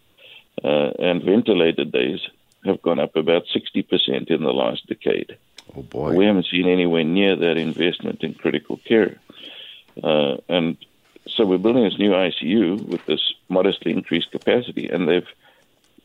uh, 0.64 0.90
and 0.98 1.22
ventilated 1.22 1.92
days 1.92 2.20
have 2.64 2.82
gone 2.82 2.98
up 2.98 3.16
about 3.16 3.44
60% 3.54 4.30
in 4.30 4.42
the 4.42 4.52
last 4.52 4.86
decade. 4.86 5.36
Oh 5.76 5.82
boy. 5.82 6.14
We 6.14 6.26
haven't 6.26 6.46
seen 6.50 6.68
anywhere 6.68 7.04
near 7.04 7.36
that 7.36 7.56
investment 7.56 8.22
in 8.22 8.34
critical 8.34 8.78
care. 8.86 9.18
Uh, 10.02 10.36
and 10.48 10.76
so 11.28 11.44
we're 11.46 11.58
building 11.58 11.84
this 11.84 11.98
new 11.98 12.10
ICU 12.10 12.86
with 12.86 13.04
this 13.06 13.34
modestly 13.48 13.92
increased 13.92 14.30
capacity, 14.30 14.88
and 14.88 15.08
they've, 15.08 15.28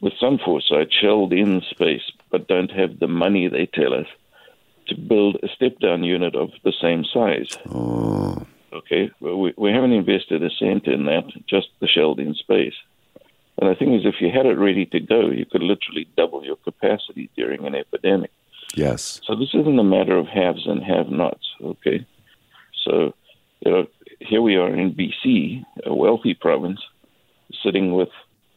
with 0.02 0.14
some 0.20 0.38
foresight, 0.38 0.92
shelled 0.92 1.34
in 1.34 1.62
space, 1.70 2.12
but 2.30 2.48
don't 2.48 2.72
have 2.72 3.00
the 3.00 3.08
money, 3.08 3.48
they 3.48 3.66
tell 3.66 3.94
us, 3.94 4.08
to 4.88 4.96
build 4.96 5.38
a 5.42 5.48
step 5.48 5.80
down 5.80 6.04
unit 6.04 6.36
of 6.36 6.52
the 6.64 6.74
same 6.80 7.04
size. 7.06 7.58
Oh. 7.70 8.46
Okay, 8.74 9.10
well, 9.22 9.40
we, 9.40 9.54
we 9.58 9.72
haven't 9.72 9.94
invested 9.94 10.44
a 10.44 10.50
cent 10.50 10.86
in 10.86 11.06
that, 11.06 11.24
just 11.48 11.70
the 11.80 11.88
shelled 11.88 12.20
in 12.20 12.34
space. 12.36 12.76
And 13.58 13.70
the 13.70 13.76
thing 13.76 13.94
is, 13.94 14.06
if 14.06 14.16
you 14.20 14.30
had 14.30 14.46
it 14.46 14.58
ready 14.58 14.86
to 14.88 15.00
go, 15.00 15.30
you 15.30 15.46
could 15.46 15.64
literally 15.64 16.08
double 16.18 16.44
your 16.44 16.58
capacity 16.58 17.30
during 17.38 17.66
an 17.66 17.74
epidemic. 17.74 18.32
Yes. 18.76 19.22
So 19.26 19.36
this 19.36 19.54
isn't 19.54 19.80
a 19.80 19.84
matter 19.84 20.18
of 20.18 20.28
haves 20.28 20.68
and 20.68 20.84
have-nots. 20.84 21.48
Okay. 21.64 22.06
So, 22.84 23.14
you 23.62 23.72
know, 23.72 23.88
here 24.20 24.42
we 24.42 24.56
are 24.56 24.74
in 24.74 24.94
BC, 24.94 25.64
a 25.86 25.94
wealthy 25.94 26.34
province, 26.34 26.80
sitting 27.64 27.94
with 27.94 28.10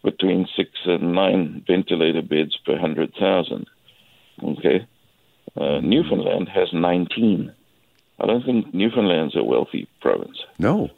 between 0.05 0.47
six 0.57 0.71
and 0.85 1.13
nine 1.15 1.65
ventilator 1.67 2.23
beds 2.23 2.57
per 2.65 2.79
hundred 2.79 3.13
thousand. 3.19 3.67
Okay. 4.43 4.87
Uh, 5.57 5.81
Newfoundland 5.81 6.49
has 6.49 6.69
19. 6.73 7.53
I 8.21 8.27
don't 8.27 8.45
think 8.45 8.73
Newfoundland's 8.75 9.37
a 9.37 9.43
wealthy 9.43 9.89
province. 10.01 10.39
No. 10.59 10.91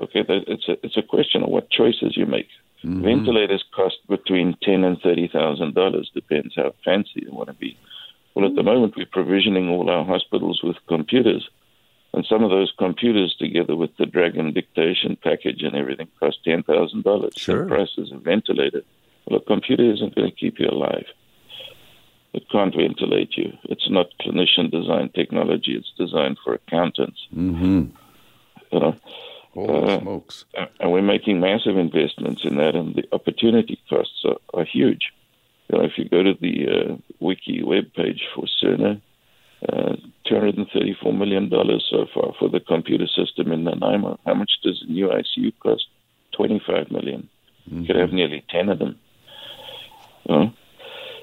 Okay, 0.00 0.24
it's 0.28 0.68
a 0.68 0.72
it's 0.84 0.96
a 0.96 1.02
question 1.02 1.42
of 1.42 1.50
what 1.50 1.70
choices 1.70 2.16
you 2.16 2.26
make. 2.26 2.48
Mm-hmm. 2.84 3.02
Ventilators 3.04 3.64
cost 3.74 3.96
between 4.08 4.56
ten 4.62 4.82
and 4.84 5.00
thirty 5.00 5.28
thousand 5.28 5.74
dollars, 5.74 6.10
depends 6.12 6.54
how 6.56 6.74
fancy 6.84 7.22
you 7.22 7.32
want 7.32 7.48
to 7.48 7.54
be. 7.54 7.78
Well, 8.34 8.46
at 8.46 8.56
the 8.56 8.64
moment, 8.64 8.94
we're 8.96 9.06
provisioning 9.06 9.68
all 9.68 9.88
our 9.88 10.04
hospitals 10.04 10.60
with 10.62 10.76
computers, 10.88 11.48
And 12.14 12.24
some 12.26 12.44
of 12.44 12.50
those 12.50 12.72
computers, 12.78 13.34
together 13.38 13.74
with 13.74 13.96
the 13.96 14.06
Dragon 14.06 14.52
dictation 14.52 15.16
package 15.22 15.62
and 15.62 15.74
everything, 15.74 16.08
cost 16.20 16.38
ten 16.44 16.62
thousand 16.62 17.02
dollars. 17.02 17.34
Sure. 17.36 17.62
The 17.64 17.68
price 17.74 17.94
is 17.98 18.12
a 18.12 18.18
ventilator. 18.18 18.82
Well, 19.26 19.40
a 19.40 19.44
computer 19.44 19.82
isn't 19.92 20.14
going 20.14 20.30
to 20.30 20.36
keep 20.36 20.60
you 20.60 20.68
alive. 20.68 21.06
It 22.32 22.48
can't 22.50 22.74
ventilate 22.74 23.36
you. 23.36 23.52
It's 23.64 23.88
not 23.90 24.06
clinician 24.20 24.70
designed 24.70 25.14
technology. 25.14 25.74
It's 25.76 25.92
designed 25.98 26.38
for 26.44 26.54
accountants. 26.54 27.20
Mm-hmm. 27.34 27.82
You 28.72 28.80
know, 28.80 28.96
Holy 29.54 29.92
Uh, 29.92 30.00
smokes. 30.00 30.44
and 30.80 30.92
we're 30.92 31.02
making 31.02 31.40
massive 31.40 31.76
investments 31.78 32.44
in 32.44 32.56
that, 32.56 32.74
and 32.74 32.94
the 32.96 33.04
opportunity 33.12 33.78
costs 33.88 34.24
are, 34.24 34.38
are 34.52 34.64
huge. 34.64 35.12
You 35.68 35.78
know, 35.78 35.84
if 35.84 35.92
you 35.96 36.08
go 36.08 36.22
to 36.22 36.34
the 36.34 36.68
uh, 36.68 36.96
wiki 37.20 37.62
webpage 37.62 38.20
for 38.34 38.44
Cerner, 38.46 39.00
uh, 39.72 39.96
$234 40.30 41.16
million 41.16 41.50
so 41.90 42.06
far 42.12 42.32
for 42.38 42.48
the 42.48 42.60
computer 42.60 43.06
system 43.06 43.52
in 43.52 43.64
Nanaimo. 43.64 44.18
How 44.26 44.34
much 44.34 44.52
does 44.62 44.82
a 44.86 44.90
new 44.90 45.08
ICU 45.08 45.52
cost? 45.60 45.86
$25 46.38 46.90
million. 46.90 47.28
You 47.66 47.86
could 47.86 47.96
have 47.96 48.12
nearly 48.12 48.44
10 48.50 48.68
of 48.68 48.78
them. 48.78 48.98
You 50.28 50.34
know? 50.34 50.52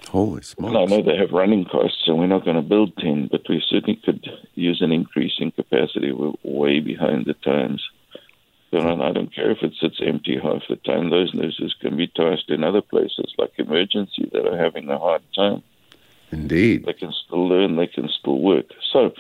Holy 0.10 0.42
Well, 0.58 0.78
I 0.78 0.86
know 0.86 1.02
they 1.02 1.18
have 1.18 1.32
running 1.32 1.66
costs, 1.66 2.04
and 2.08 2.18
we're 2.18 2.28
not 2.28 2.44
going 2.44 2.58
to 2.58 2.62
build 2.62 2.98
10, 2.98 3.30
but 3.32 3.42
we 3.48 3.64
certainly 3.70 4.00
could 4.04 4.28
use 4.56 4.82
an 4.82 4.92
increase 4.92 5.34
in 5.40 5.52
capacity. 5.52 6.12
We're 6.12 6.34
way 6.44 6.80
behind 6.80 7.26
the 7.26 7.34
times. 7.34 7.82
You 8.72 8.80
know, 8.80 8.94
and 8.94 9.04
I 9.04 9.12
don't 9.12 9.34
care 9.34 9.52
if 9.52 9.60
it 9.62 9.74
sits 9.80 10.02
empty 10.06 10.40
half 10.42 10.64
the 10.70 10.78
time. 10.78 11.10
Those 11.10 11.34
nurses 11.34 11.76
can 11.80 11.98
be 11.98 12.08
tasked 12.08 12.50
in 12.50 12.64
other 12.64 12.82
places 12.82 13.34
like 13.38 13.52
emergency 13.58 14.30
that 14.34 14.48
are 14.48 14.58
having 14.58 14.90
a 14.90 14.98
hard 14.98 15.22
time. 15.36 15.62
Indeed. 16.32 16.86
They 16.86 16.94
can 16.94 17.12
still 17.26 17.48
learn, 17.48 17.76
they 17.76 17.88
can 17.88 18.10
still 18.10 18.40
work. 18.40 18.66
So, 18.92 19.12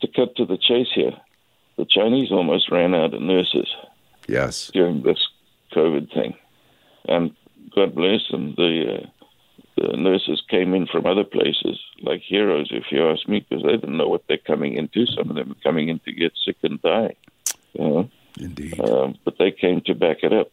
to 0.00 0.08
cut 0.14 0.36
to 0.36 0.44
the 0.44 0.58
chase 0.58 0.88
here, 0.94 1.12
the 1.76 1.86
Chinese 1.88 2.30
almost 2.30 2.70
ran 2.70 2.94
out 2.94 3.14
of 3.14 3.22
nurses 3.22 3.68
Yes. 4.28 4.70
during 4.72 5.02
this 5.02 5.18
COVID 5.74 6.12
thing. 6.12 6.34
And 7.06 7.34
God 7.74 7.94
bless 7.94 8.20
them, 8.30 8.54
the, 8.56 9.02
uh, 9.02 9.06
the 9.76 9.96
nurses 9.96 10.42
came 10.48 10.74
in 10.74 10.86
from 10.86 11.06
other 11.06 11.24
places, 11.24 11.78
like 12.02 12.20
heroes, 12.20 12.68
if 12.70 12.84
you 12.90 13.08
ask 13.08 13.26
me, 13.28 13.44
because 13.48 13.64
they 13.64 13.72
didn't 13.76 13.96
know 13.96 14.08
what 14.08 14.24
they're 14.28 14.38
coming 14.38 14.74
into. 14.74 15.06
Some 15.06 15.30
of 15.30 15.36
them 15.36 15.52
are 15.52 15.62
coming 15.62 15.88
in 15.88 16.00
to 16.00 16.12
get 16.12 16.32
sick 16.44 16.56
and 16.62 16.80
die. 16.82 17.14
You 17.74 17.88
know? 17.88 18.10
Indeed. 18.40 18.78
um, 18.80 19.16
but 19.24 19.38
they 19.38 19.50
came 19.50 19.80
to 19.82 19.94
back 19.94 20.18
it 20.22 20.32
up. 20.32 20.50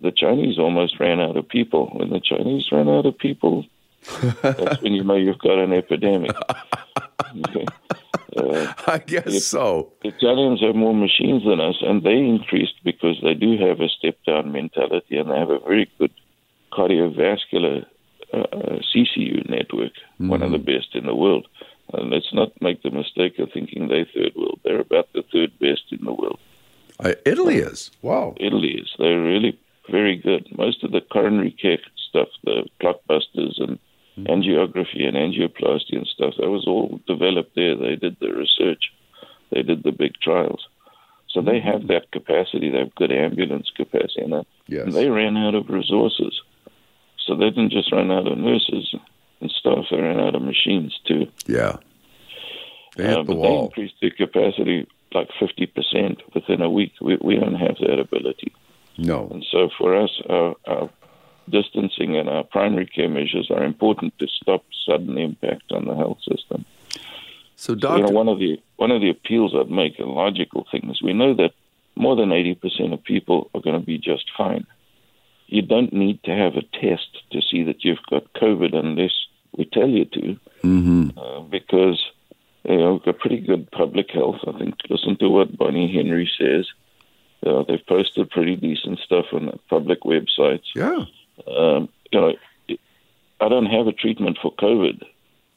The 0.00 0.12
Chinese 0.12 0.58
almost 0.58 0.98
ran 0.98 1.20
out 1.20 1.36
of 1.36 1.48
people. 1.48 1.90
When 1.92 2.10
the 2.10 2.20
Chinese 2.20 2.66
ran 2.72 2.88
out 2.88 3.06
of 3.06 3.18
people, 3.18 3.66
that's 4.42 4.82
when 4.82 4.94
you 4.94 5.04
know 5.04 5.16
you've 5.16 5.38
got 5.38 5.58
an 5.58 5.72
epidemic. 5.72 6.32
Okay. 7.48 7.66
Uh, 8.36 8.72
I 8.86 8.98
guess 8.98 9.44
so. 9.44 9.92
Italians 10.02 10.60
have 10.60 10.76
more 10.76 10.94
machines 10.94 11.42
than 11.44 11.60
us, 11.60 11.74
and 11.80 12.04
they 12.04 12.16
increased 12.16 12.74
because 12.84 13.18
they 13.24 13.34
do 13.34 13.58
have 13.58 13.80
a 13.80 13.88
step 13.88 14.16
down 14.24 14.52
mentality 14.52 15.18
and 15.18 15.30
they 15.30 15.36
have 15.36 15.50
a 15.50 15.58
very 15.58 15.90
good 15.98 16.12
cardiovascular 16.72 17.84
uh, 18.32 18.36
uh, 18.36 18.78
CCU 18.94 19.48
network, 19.50 19.92
one 20.18 20.42
of 20.42 20.52
the 20.52 20.58
best 20.58 20.94
in 20.94 21.06
the 21.06 21.14
world. 21.14 21.48
And 21.92 22.10
let's 22.10 22.32
not 22.32 22.52
make 22.62 22.84
the 22.84 22.92
mistake 22.92 23.40
of 23.40 23.50
thinking 23.52 23.88
they're 23.88 24.06
third 24.14 24.32
world. 24.36 24.60
They're 24.62 24.80
about 24.80 25.08
the 25.12 25.24
third 25.32 25.50
best 25.58 25.82
in 25.90 26.04
the 26.04 26.12
world. 26.12 26.38
Uh, 27.00 27.14
Italy 27.26 27.56
is. 27.56 27.90
Wow. 28.00 28.36
Italy 28.38 28.78
is. 28.80 28.92
They're 28.98 29.20
really 29.20 29.58
very 29.90 30.16
good. 30.16 30.46
Most 30.56 30.84
of 30.84 30.92
the 30.92 31.00
coronary 31.00 31.50
care 31.50 31.78
stuff, 32.08 32.28
the 32.44 32.68
clotbusters 32.80 33.60
and 33.60 33.78
Mm-hmm. 34.26 34.32
angiography 34.32 35.06
and 35.06 35.16
angioplasty 35.16 35.96
and 35.96 36.06
stuff, 36.06 36.34
that 36.38 36.50
was 36.50 36.66
all 36.66 37.00
developed 37.06 37.54
there. 37.54 37.76
They 37.76 37.96
did 37.96 38.16
the 38.20 38.32
research. 38.32 38.92
They 39.50 39.62
did 39.62 39.82
the 39.82 39.92
big 39.92 40.14
trials. 40.22 40.66
So 41.28 41.40
they 41.40 41.60
mm-hmm. 41.60 41.70
have 41.70 41.86
that 41.88 42.10
capacity. 42.12 42.70
They 42.70 42.78
have 42.78 42.94
good 42.94 43.12
ambulance 43.12 43.70
capacity. 43.76 44.22
And, 44.22 44.32
that. 44.32 44.46
Yes. 44.66 44.84
and 44.84 44.92
they 44.94 45.08
ran 45.08 45.36
out 45.36 45.54
of 45.54 45.68
resources. 45.68 46.40
So 47.26 47.36
they 47.36 47.50
didn't 47.50 47.70
just 47.70 47.92
run 47.92 48.10
out 48.10 48.26
of 48.26 48.38
nurses 48.38 48.94
and 49.40 49.50
stuff. 49.50 49.86
They 49.90 50.00
ran 50.00 50.20
out 50.20 50.34
of 50.34 50.42
machines 50.42 50.98
too. 51.06 51.26
Yeah. 51.46 51.76
They 52.96 53.04
hit 53.04 53.18
Uh, 53.18 53.22
the 53.22 53.34
but 53.34 53.42
they 53.42 53.58
increased 53.58 53.94
their 54.00 54.10
capacity 54.10 54.86
like 55.12 55.28
50% 55.40 56.20
within 56.34 56.62
a 56.62 56.70
week. 56.70 56.92
We, 57.00 57.16
we 57.20 57.36
don't 57.36 57.54
have 57.54 57.76
that 57.80 57.98
ability. 57.98 58.52
No. 58.98 59.28
And 59.30 59.44
so 59.50 59.70
for 59.78 59.96
us, 59.96 60.10
our, 60.28 60.54
our 60.66 60.90
distancing 61.50 62.16
and 62.16 62.28
our 62.28 62.44
primary 62.44 62.86
care 62.86 63.08
measures 63.08 63.50
are 63.50 63.64
important 63.64 64.18
to 64.18 64.26
stop 64.28 64.64
sudden 64.86 65.18
impact 65.18 65.72
on 65.72 65.86
the 65.86 65.94
health 65.94 66.18
system. 66.22 66.64
So, 66.90 67.00
So, 67.56 67.72
you 67.72 67.78
doctor. 67.80 68.06
know, 68.06 68.12
one 68.12 68.28
of 68.28 68.38
the 68.38 68.60
one 68.76 68.90
of 68.90 69.00
the 69.02 69.10
appeals 69.10 69.54
I'd 69.54 69.70
make, 69.70 69.98
a 69.98 70.04
logical 70.04 70.66
thing, 70.70 70.88
is 70.90 71.02
we 71.02 71.12
know 71.12 71.34
that 71.34 71.52
more 71.94 72.16
than 72.16 72.30
80% 72.30 72.92
of 72.94 73.04
people 73.04 73.50
are 73.54 73.60
going 73.60 73.78
to 73.78 73.84
be 73.84 73.98
just 73.98 74.24
fine. 74.36 74.66
You 75.48 75.62
don't 75.62 75.92
need 75.92 76.22
to 76.24 76.30
have 76.30 76.54
a 76.56 76.62
test 76.62 77.10
to 77.32 77.42
see 77.42 77.62
that 77.64 77.84
you've 77.84 78.06
got 78.08 78.32
COVID 78.34 78.74
unless 78.74 79.12
we 79.56 79.64
tell 79.66 79.88
you 79.88 80.04
to 80.06 80.38
mm-hmm. 80.62 81.18
uh, 81.18 81.40
because 81.40 82.00
you 82.64 82.78
know 82.78 82.92
we've 82.94 83.02
got 83.02 83.18
pretty 83.18 83.40
good 83.40 83.70
public 83.70 84.10
health. 84.10 84.40
I 84.46 84.58
think 84.58 84.76
listen 84.88 85.16
to 85.18 85.28
what 85.28 85.56
Bonnie 85.56 85.92
Henry 85.92 86.30
says. 86.38 86.66
Uh, 87.44 87.64
they've 87.66 87.86
posted 87.86 88.30
pretty 88.30 88.54
decent 88.54 88.98
stuff 89.00 89.26
on 89.32 89.46
the 89.46 89.58
public 89.68 90.02
websites. 90.02 90.66
Yeah. 90.74 91.04
Um, 91.46 91.88
you 92.12 92.20
know, 92.20 92.32
I 93.40 93.48
don't 93.48 93.66
have 93.66 93.86
a 93.86 93.92
treatment 93.92 94.38
for 94.42 94.52
COVID. 94.54 95.02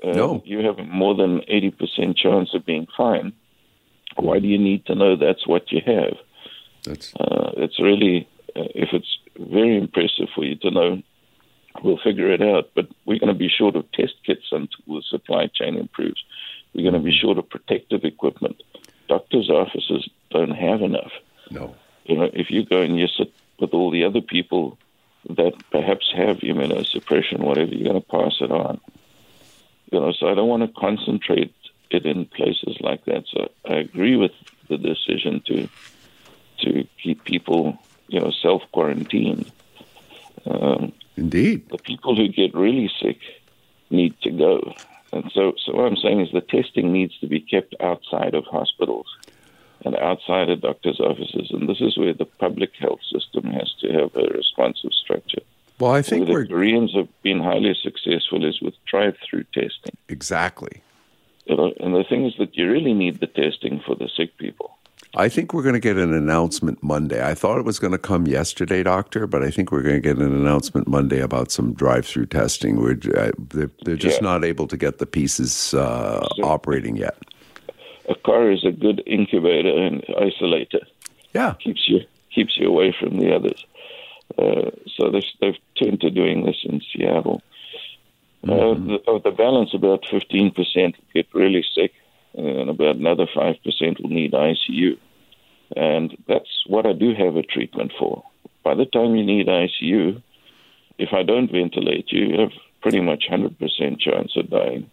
Uh, 0.03 0.11
No. 0.11 0.41
you 0.45 0.59
have 0.59 0.77
more 0.87 1.15
than 1.15 1.41
eighty 1.47 1.71
percent 1.71 2.17
chance 2.17 2.53
of 2.53 2.65
being 2.65 2.87
fine. 2.95 3.33
Why 4.15 4.39
do 4.39 4.47
you 4.47 4.57
need 4.57 4.85
to 4.85 4.95
know 4.95 5.15
that's 5.15 5.47
what 5.47 5.71
you 5.71 5.81
have? 5.85 6.17
That's 6.83 7.13
Uh, 7.15 7.51
it's 7.57 7.79
really, 7.79 8.27
uh, 8.55 8.67
if 8.75 8.89
it's 8.93 9.17
very 9.39 9.77
impressive 9.77 10.29
for 10.35 10.43
you 10.43 10.55
to 10.57 10.69
know, 10.71 11.01
we'll 11.81 11.97
figure 12.03 12.29
it 12.31 12.41
out. 12.41 12.69
But 12.75 12.87
we're 13.05 13.19
going 13.19 13.33
to 13.33 13.39
be 13.45 13.49
short 13.49 13.75
of 13.75 13.89
test 13.93 14.13
kits 14.25 14.47
until 14.51 14.95
the 14.95 15.01
supply 15.09 15.47
chain 15.47 15.75
improves. 15.77 16.21
We're 16.73 16.83
going 16.89 17.01
to 17.01 17.09
be 17.11 17.15
short 17.17 17.37
of 17.37 17.49
protective 17.49 18.03
equipment. 18.03 18.61
Doctors' 19.07 19.49
offices 19.49 20.07
don't 20.31 20.51
have 20.51 20.81
enough. 20.81 21.11
no. 21.51 21.75
You 22.05 22.17
know, 22.17 22.29
if 22.33 22.51
you 22.51 22.65
go 22.65 22.81
and 22.81 22.99
you 22.99 23.07
sit 23.07 23.31
with 23.59 23.73
all 23.73 23.89
the 23.89 24.03
other 24.03 24.19
people 24.19 24.77
that 25.29 25.53
perhaps 25.71 26.11
have 26.15 26.37
immunosuppression, 26.37 27.39
whatever, 27.39 27.73
you're 27.73 27.91
going 27.91 28.01
to 28.01 28.07
pass 28.07 28.35
it 28.41 28.51
on. 28.51 28.79
You 29.91 29.99
know, 29.99 30.11
so 30.11 30.27
I 30.27 30.33
don't 30.33 30.49
want 30.49 30.63
to 30.63 30.79
concentrate 30.79 31.53
it 31.91 32.05
in 32.05 32.25
places 32.25 32.77
like 32.79 33.05
that. 33.05 33.25
So 33.31 33.51
I 33.65 33.75
agree 33.75 34.15
with 34.15 34.31
the 34.69 34.77
decision 34.77 35.41
to 35.47 35.69
to 36.61 36.87
keep 37.01 37.23
people, 37.25 37.77
you 38.07 38.19
know, 38.19 38.31
self 38.41 38.63
quarantined. 38.71 39.51
Um, 40.45 40.93
Indeed. 41.15 41.69
the 41.69 41.77
people 41.77 42.15
who 42.15 42.27
get 42.27 42.55
really 42.55 42.91
sick 43.01 43.19
need 43.89 44.19
to 44.21 44.31
go. 44.31 44.73
And 45.11 45.31
so, 45.31 45.53
so 45.63 45.73
what 45.73 45.85
I'm 45.85 45.97
saying 45.97 46.21
is 46.21 46.31
the 46.31 46.41
testing 46.41 46.91
needs 46.91 47.17
to 47.19 47.27
be 47.27 47.39
kept 47.39 47.75
outside 47.79 48.33
of 48.33 48.45
hospitals 48.45 49.05
and 49.85 49.95
outside 49.95 50.49
of 50.49 50.61
doctors' 50.61 50.99
offices. 50.99 51.51
And 51.51 51.67
this 51.67 51.81
is 51.81 51.97
where 51.97 52.13
the 52.13 52.25
public 52.25 52.71
health 52.79 53.01
system 53.11 53.43
has 53.51 53.73
to 53.81 53.91
have 53.91 54.15
a 54.15 54.27
responsive 54.33 54.91
structure. 54.93 55.41
Well, 55.79 55.91
I 55.91 56.01
think 56.01 56.27
the 56.27 56.45
Koreans 56.47 56.93
have 56.93 57.07
been 57.23 57.39
highly 57.41 57.73
successful 57.81 58.45
is 58.45 58.61
with 58.61 58.75
drive-through 58.85 59.45
testing. 59.53 59.97
exactly. 60.07 60.81
You 61.45 61.57
know, 61.57 61.73
and 61.81 61.93
the 61.93 62.05
thing 62.05 62.25
is 62.25 62.35
that 62.37 62.55
you 62.55 62.71
really 62.71 62.93
need 62.93 63.19
the 63.19 63.27
testing 63.27 63.81
for 63.85 63.95
the 63.95 64.07
sick 64.15 64.37
people. 64.37 64.77
I 65.15 65.27
think 65.29 65.53
we're 65.53 65.61
going 65.61 65.73
to 65.73 65.79
get 65.79 65.97
an 65.97 66.13
announcement 66.13 66.81
Monday. 66.81 67.23
I 67.23 67.35
thought 67.35 67.59
it 67.59 67.65
was 67.65 67.77
going 67.79 67.91
to 67.91 67.97
come 67.99 68.25
yesterday, 68.25 68.81
doctor, 68.81 69.27
but 69.27 69.43
I 69.43 69.51
think 69.51 69.71
we're 69.71 69.81
going 69.83 69.95
to 69.95 70.01
get 70.01 70.17
an 70.17 70.33
announcement 70.33 70.87
Monday 70.87 71.19
about 71.19 71.51
some 71.51 71.73
drive-through 71.73 72.27
testing. 72.27 72.77
We're 72.81 72.97
uh, 73.15 73.31
they're, 73.49 73.69
they're 73.83 73.95
just 73.97 74.21
Yeah. 74.21 74.29
not 74.29 74.45
able 74.45 74.67
to 74.67 74.77
get 74.77 74.97
the 74.99 75.05
pieces 75.05 75.73
uh, 75.73 76.25
So- 76.37 76.43
operating 76.45 76.95
yet. 76.95 77.17
A 78.09 78.15
car 78.15 78.51
is 78.51 78.65
a 78.65 78.71
good 78.71 79.01
incubator 79.05 79.75
and 79.75 80.03
isolator. 80.03 80.85
Yeah. 81.33 81.53
keeps 81.53 81.87
you 81.87 82.01
keeps 82.33 82.57
you 82.57 82.67
away 82.67 82.95
from 82.99 83.17
the 83.17 83.33
others. 83.35 83.65
Uh, 84.37 84.71
so 84.95 85.11
they've, 85.11 85.23
they've 85.39 85.57
turned 85.81 86.01
to 86.01 86.09
doing 86.09 86.45
this 86.45 86.57
in 86.63 86.81
Seattle. 86.91 87.41
Uh, 88.43 88.73
the, 88.73 88.99
of 89.07 89.23
the 89.23 89.31
balance, 89.31 89.73
about 89.73 90.03
15% 90.03 90.95
get 91.13 91.27
really 91.33 91.63
sick, 91.73 91.93
and 92.33 92.69
about 92.69 92.97
another 92.97 93.25
5% 93.25 94.01
will 94.01 94.09
need 94.09 94.33
ICU. 94.33 94.97
And 95.77 96.17
that's 96.27 96.63
what 96.67 96.85
I 96.85 96.93
do 96.93 97.13
have 97.13 97.37
a 97.37 97.43
treatment 97.43 97.93
for. 97.97 98.23
By 98.63 98.75
the 98.75 98.85
time 98.85 99.15
you 99.15 99.23
need 99.23 99.47
ICU, 99.47 100.21
if 100.97 101.13
I 101.13 101.23
don't 101.23 101.51
ventilate 101.51 102.11
you, 102.11 102.25
you 102.25 102.39
have 102.41 102.51
pretty 102.81 102.99
much 102.99 103.25
100% 103.29 103.99
chance 103.99 104.35
of 104.35 104.49
dying. 104.49 104.89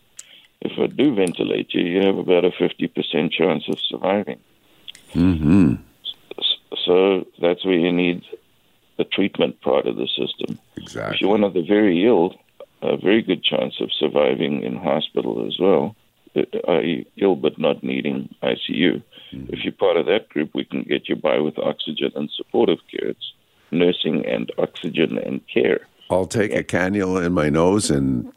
If 0.62 0.78
I 0.78 0.86
do 0.86 1.14
ventilate 1.14 1.72
you, 1.74 1.82
you 1.82 2.06
have 2.06 2.18
about 2.18 2.44
a 2.44 2.50
50% 2.50 3.32
chance 3.32 3.68
of 3.68 3.78
surviving. 3.80 4.40
Mm-hmm. 5.14 5.74
So 6.84 7.26
that's 7.40 7.64
where 7.64 7.78
you 7.78 7.92
need 7.92 8.22
the 8.98 9.04
treatment 9.04 9.60
part 9.62 9.86
of 9.86 9.96
the 9.96 10.06
system. 10.06 10.58
If 10.76 11.20
you're 11.20 11.30
one 11.30 11.44
of 11.44 11.54
the 11.54 11.62
very 11.62 12.06
ill, 12.06 12.34
a 12.82 12.96
very 12.96 13.22
good 13.22 13.42
chance 13.42 13.80
of 13.80 13.90
surviving 13.92 14.62
in 14.62 14.76
hospital 14.76 15.46
as 15.46 15.58
well. 15.58 15.96
i.e., 16.36 17.06
ill 17.16 17.36
but 17.36 17.58
not 17.58 17.82
needing 17.82 18.34
ICU. 18.42 19.02
Mm-hmm. 19.32 19.52
If 19.52 19.64
you're 19.64 19.72
part 19.72 19.96
of 19.96 20.06
that 20.06 20.28
group, 20.28 20.50
we 20.54 20.64
can 20.64 20.82
get 20.82 21.08
you 21.08 21.16
by 21.16 21.38
with 21.38 21.58
oxygen 21.58 22.12
and 22.14 22.30
supportive 22.36 22.78
care. 22.90 23.10
It's 23.10 23.32
nursing 23.70 24.26
and 24.26 24.50
oxygen 24.58 25.18
and 25.18 25.40
care. 25.48 25.86
I'll 26.10 26.26
take 26.26 26.52
a 26.52 26.64
cannula 26.64 27.24
in 27.24 27.32
my 27.32 27.50
nose 27.50 27.90
and 27.90 28.32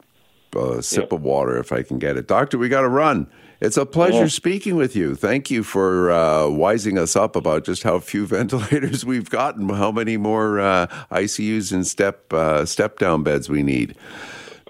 a 0.56 0.82
sip 0.82 1.12
of 1.12 1.22
water 1.22 1.58
if 1.58 1.72
I 1.72 1.82
can 1.82 1.98
get 1.98 2.16
it. 2.16 2.26
Doctor, 2.26 2.58
we 2.58 2.68
got 2.68 2.82
to 2.82 2.88
run. 2.88 3.28
It's 3.60 3.76
a 3.76 3.86
pleasure 3.86 4.24
yeah. 4.24 4.26
speaking 4.26 4.76
with 4.76 4.94
you. 4.94 5.14
Thank 5.14 5.50
you 5.50 5.62
for 5.62 6.10
uh, 6.10 6.42
wising 6.44 6.98
us 6.98 7.16
up 7.16 7.34
about 7.36 7.64
just 7.64 7.82
how 7.82 7.98
few 7.98 8.26
ventilators 8.38 9.04
we've 9.04 9.30
gotten, 9.30 9.68
how 9.68 9.90
many 9.90 10.16
more 10.16 10.60
uh, 10.60 10.86
ICUs 11.10 11.72
and 11.72 11.86
step 11.86 12.32
uh, 12.32 12.66
step 12.66 12.98
down 12.98 13.22
beds 13.22 13.48
we 13.48 13.62
need. 13.62 13.96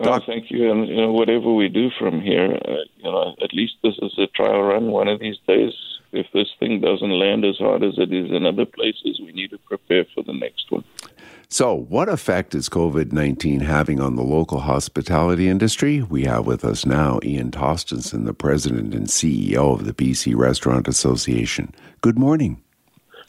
Doc- 0.03 0.23
oh, 0.23 0.27
thank 0.27 0.51
you. 0.51 0.71
And 0.71 0.89
you 0.89 0.97
know, 0.97 1.13
whatever 1.13 1.53
we 1.53 1.69
do 1.69 1.91
from 1.99 2.21
here, 2.21 2.59
uh, 2.67 2.85
you 2.99 3.05
know, 3.05 3.35
at 3.43 3.53
least 3.53 3.75
this 3.83 3.95
is 4.03 4.13
a 4.19 4.27
trial 4.29 4.63
run. 4.63 4.91
One 4.91 5.09
of 5.09 5.21
these 5.21 5.39
days, 5.47 5.73
if 6.13 6.27
this 6.33 6.49
thing 6.59 6.81
doesn't 6.81 7.11
land 7.11 7.45
as 7.45 7.59
hard 7.59 7.83
as 7.83 7.95
it 7.99 8.13
is 8.13 8.31
in 8.31 8.47
other 8.47 8.67
places, 8.67 9.21
we 9.21 9.33
need 9.33 9.51
to 9.51 9.59
prepare 9.59 10.05
for 10.15 10.23
the 10.23 10.33
next 10.33 10.71
one. 10.71 10.85
So, 11.55 11.73
what 11.73 12.09
effect 12.09 12.53
is 12.57 12.69
COVID 12.69 13.13
19 13.13 13.61
having 13.61 14.01
on 14.01 14.17
the 14.17 14.25
local 14.25 14.59
hospitality 14.59 15.49
industry? 15.49 16.03
We 16.03 16.25
have 16.25 16.47
with 16.47 16.65
us 16.65 16.85
now 16.85 17.21
Ian 17.23 17.53
Tostenson, 17.53 18.25
the 18.25 18.35
president 18.35 18.93
and 18.93 19.07
CEO 19.07 19.73
of 19.73 19.85
the 19.85 19.93
BC 19.93 20.35
Restaurant 20.35 20.89
Association. 20.89 21.73
Good 22.01 22.19
morning. 22.19 22.61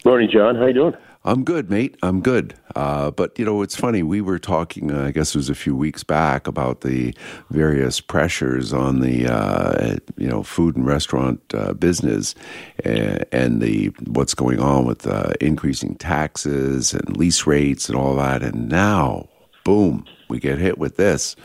Morning, 0.03 0.27
John. 0.33 0.55
How 0.55 0.65
you 0.65 0.73
doing? 0.73 0.95
I'm 1.27 1.43
good, 1.43 1.71
mate. 1.71 1.97
I'm 2.03 2.21
good. 2.21 2.53
Uh, 2.75 3.09
but, 3.09 3.37
you 3.39 3.45
know, 3.45 3.63
it's 3.63 3.75
funny. 3.75 4.03
We 4.03 4.21
were 4.21 4.37
talking, 4.37 4.91
uh, 4.91 5.05
I 5.05 5.11
guess 5.11 5.33
it 5.33 5.39
was 5.39 5.49
a 5.49 5.55
few 5.55 5.75
weeks 5.75 6.03
back, 6.03 6.45
about 6.45 6.81
the 6.81 7.15
various 7.49 7.99
pressures 7.99 8.71
on 8.71 8.99
the, 8.99 9.25
uh, 9.27 9.95
you 10.17 10.27
know, 10.27 10.43
food 10.43 10.75
and 10.75 10.85
restaurant 10.85 11.41
uh, 11.55 11.73
business 11.73 12.35
and, 12.83 13.25
and, 13.31 13.59
the 13.59 13.87
what's 14.05 14.35
going 14.35 14.59
on 14.59 14.85
with 14.85 15.07
uh, 15.07 15.31
increasing 15.41 15.95
taxes 15.95 16.93
and 16.93 17.17
lease 17.17 17.47
rates 17.47 17.89
and 17.89 17.97
all 17.97 18.15
that. 18.17 18.43
And 18.43 18.69
now, 18.69 19.27
boom, 19.63 20.05
we 20.29 20.39
get 20.39 20.59
hit 20.59 20.77
with 20.77 20.97
this 20.97 21.35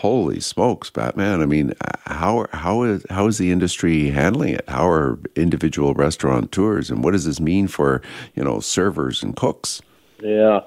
holy 0.00 0.40
smokes, 0.40 0.88
Batman! 0.88 1.42
I 1.42 1.46
mean, 1.46 1.74
how 2.06 2.46
how 2.52 2.82
is 2.82 3.04
how 3.10 3.26
is 3.26 3.38
the 3.38 3.52
industry 3.52 4.10
handling 4.10 4.54
it? 4.54 4.64
How 4.68 4.88
are 4.88 5.18
individual 5.36 5.94
restaurateurs, 5.94 6.90
and 6.90 7.04
what 7.04 7.12
does 7.12 7.26
this 7.26 7.38
mean 7.40 7.68
for 7.68 8.02
you 8.34 8.42
know 8.42 8.60
servers 8.60 9.22
and 9.22 9.36
cooks? 9.36 9.82
Yeah, 10.22 10.60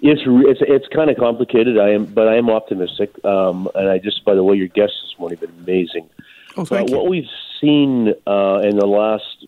it's 0.00 0.22
it's 0.26 0.60
it's 0.62 0.88
kind 0.94 1.10
of 1.10 1.16
complicated. 1.16 1.78
I 1.78 1.90
am, 1.90 2.04
but 2.04 2.28
I 2.28 2.36
am 2.36 2.50
optimistic. 2.50 3.12
Um, 3.24 3.68
and 3.74 3.88
I 3.88 3.98
just, 3.98 4.24
by 4.24 4.34
the 4.34 4.44
way, 4.44 4.56
your 4.56 4.68
guest 4.68 4.92
this 5.02 5.18
morning 5.18 5.38
been 5.38 5.52
amazing. 5.62 6.08
Oh, 6.56 6.64
thank 6.64 6.90
uh, 6.90 6.92
you. 6.92 6.98
What 6.98 7.08
we've 7.08 7.28
seen 7.60 8.14
uh, 8.26 8.60
in 8.62 8.76
the 8.76 8.86
last, 8.86 9.46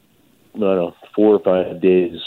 I 0.54 0.58
don't 0.58 0.76
know, 0.76 0.96
four 1.14 1.34
or 1.34 1.40
five 1.40 1.80
days. 1.80 2.18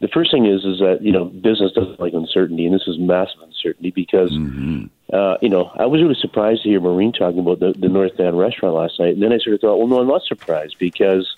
The 0.00 0.08
first 0.08 0.30
thing 0.30 0.46
is, 0.46 0.64
is 0.64 0.78
that 0.78 0.98
you 1.02 1.12
know 1.12 1.26
business 1.26 1.72
doesn't 1.72 2.00
like 2.00 2.14
uncertainty, 2.14 2.66
and 2.66 2.74
this 2.74 2.86
is 2.86 2.98
massive 2.98 3.40
uncertainty 3.42 3.90
because 3.90 4.32
mm-hmm 4.32 4.86
uh, 5.12 5.36
you 5.40 5.48
know, 5.48 5.72
I 5.76 5.86
was 5.86 6.00
really 6.00 6.14
surprised 6.14 6.62
to 6.62 6.68
hear 6.68 6.80
Maureen 6.80 7.12
talking 7.12 7.40
about 7.40 7.58
the, 7.58 7.74
the 7.76 7.88
North 7.88 8.16
Van 8.16 8.36
restaurant 8.36 8.76
last 8.76 9.00
night. 9.00 9.14
And 9.14 9.22
then 9.22 9.32
I 9.32 9.38
sort 9.38 9.54
of 9.54 9.60
thought, 9.60 9.78
well, 9.78 9.88
no, 9.88 10.00
I'm 10.00 10.06
not 10.06 10.22
surprised 10.22 10.76
because 10.78 11.34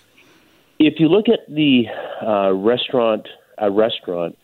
if 0.78 1.00
you 1.00 1.08
look 1.08 1.28
at 1.28 1.40
the 1.48 1.86
uh, 2.20 2.52
restaurant, 2.52 3.28
a 3.56 3.70
restaurant, 3.70 4.36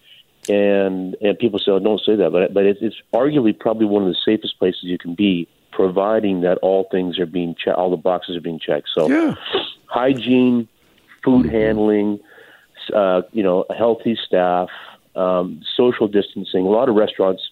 and 0.48 1.14
and 1.20 1.38
people 1.38 1.58
say, 1.58 1.72
oh, 1.72 1.78
don't 1.78 2.00
say 2.00 2.16
that, 2.16 2.30
but 2.30 2.54
but 2.54 2.64
it's, 2.64 2.80
it's 2.80 2.96
arguably 3.12 3.58
probably 3.58 3.84
one 3.84 4.02
of 4.02 4.08
the 4.08 4.16
safest 4.24 4.58
places 4.58 4.84
you 4.84 4.96
can 4.96 5.14
be, 5.14 5.46
providing 5.72 6.40
that 6.40 6.56
all 6.58 6.88
things 6.90 7.18
are 7.18 7.26
being 7.26 7.54
checked, 7.54 7.76
all 7.76 7.90
the 7.90 7.96
boxes 7.98 8.36
are 8.36 8.40
being 8.40 8.58
checked. 8.58 8.88
So, 8.94 9.10
yeah. 9.10 9.34
hygiene, 9.86 10.68
food 11.22 11.46
mm-hmm. 11.46 11.54
handling, 11.54 12.20
uh, 12.94 13.22
you 13.32 13.42
know, 13.42 13.64
healthy 13.76 14.16
staff, 14.26 14.68
um, 15.16 15.62
social 15.76 16.08
distancing. 16.08 16.64
A 16.64 16.68
lot 16.68 16.88
of 16.88 16.94
restaurants 16.94 17.42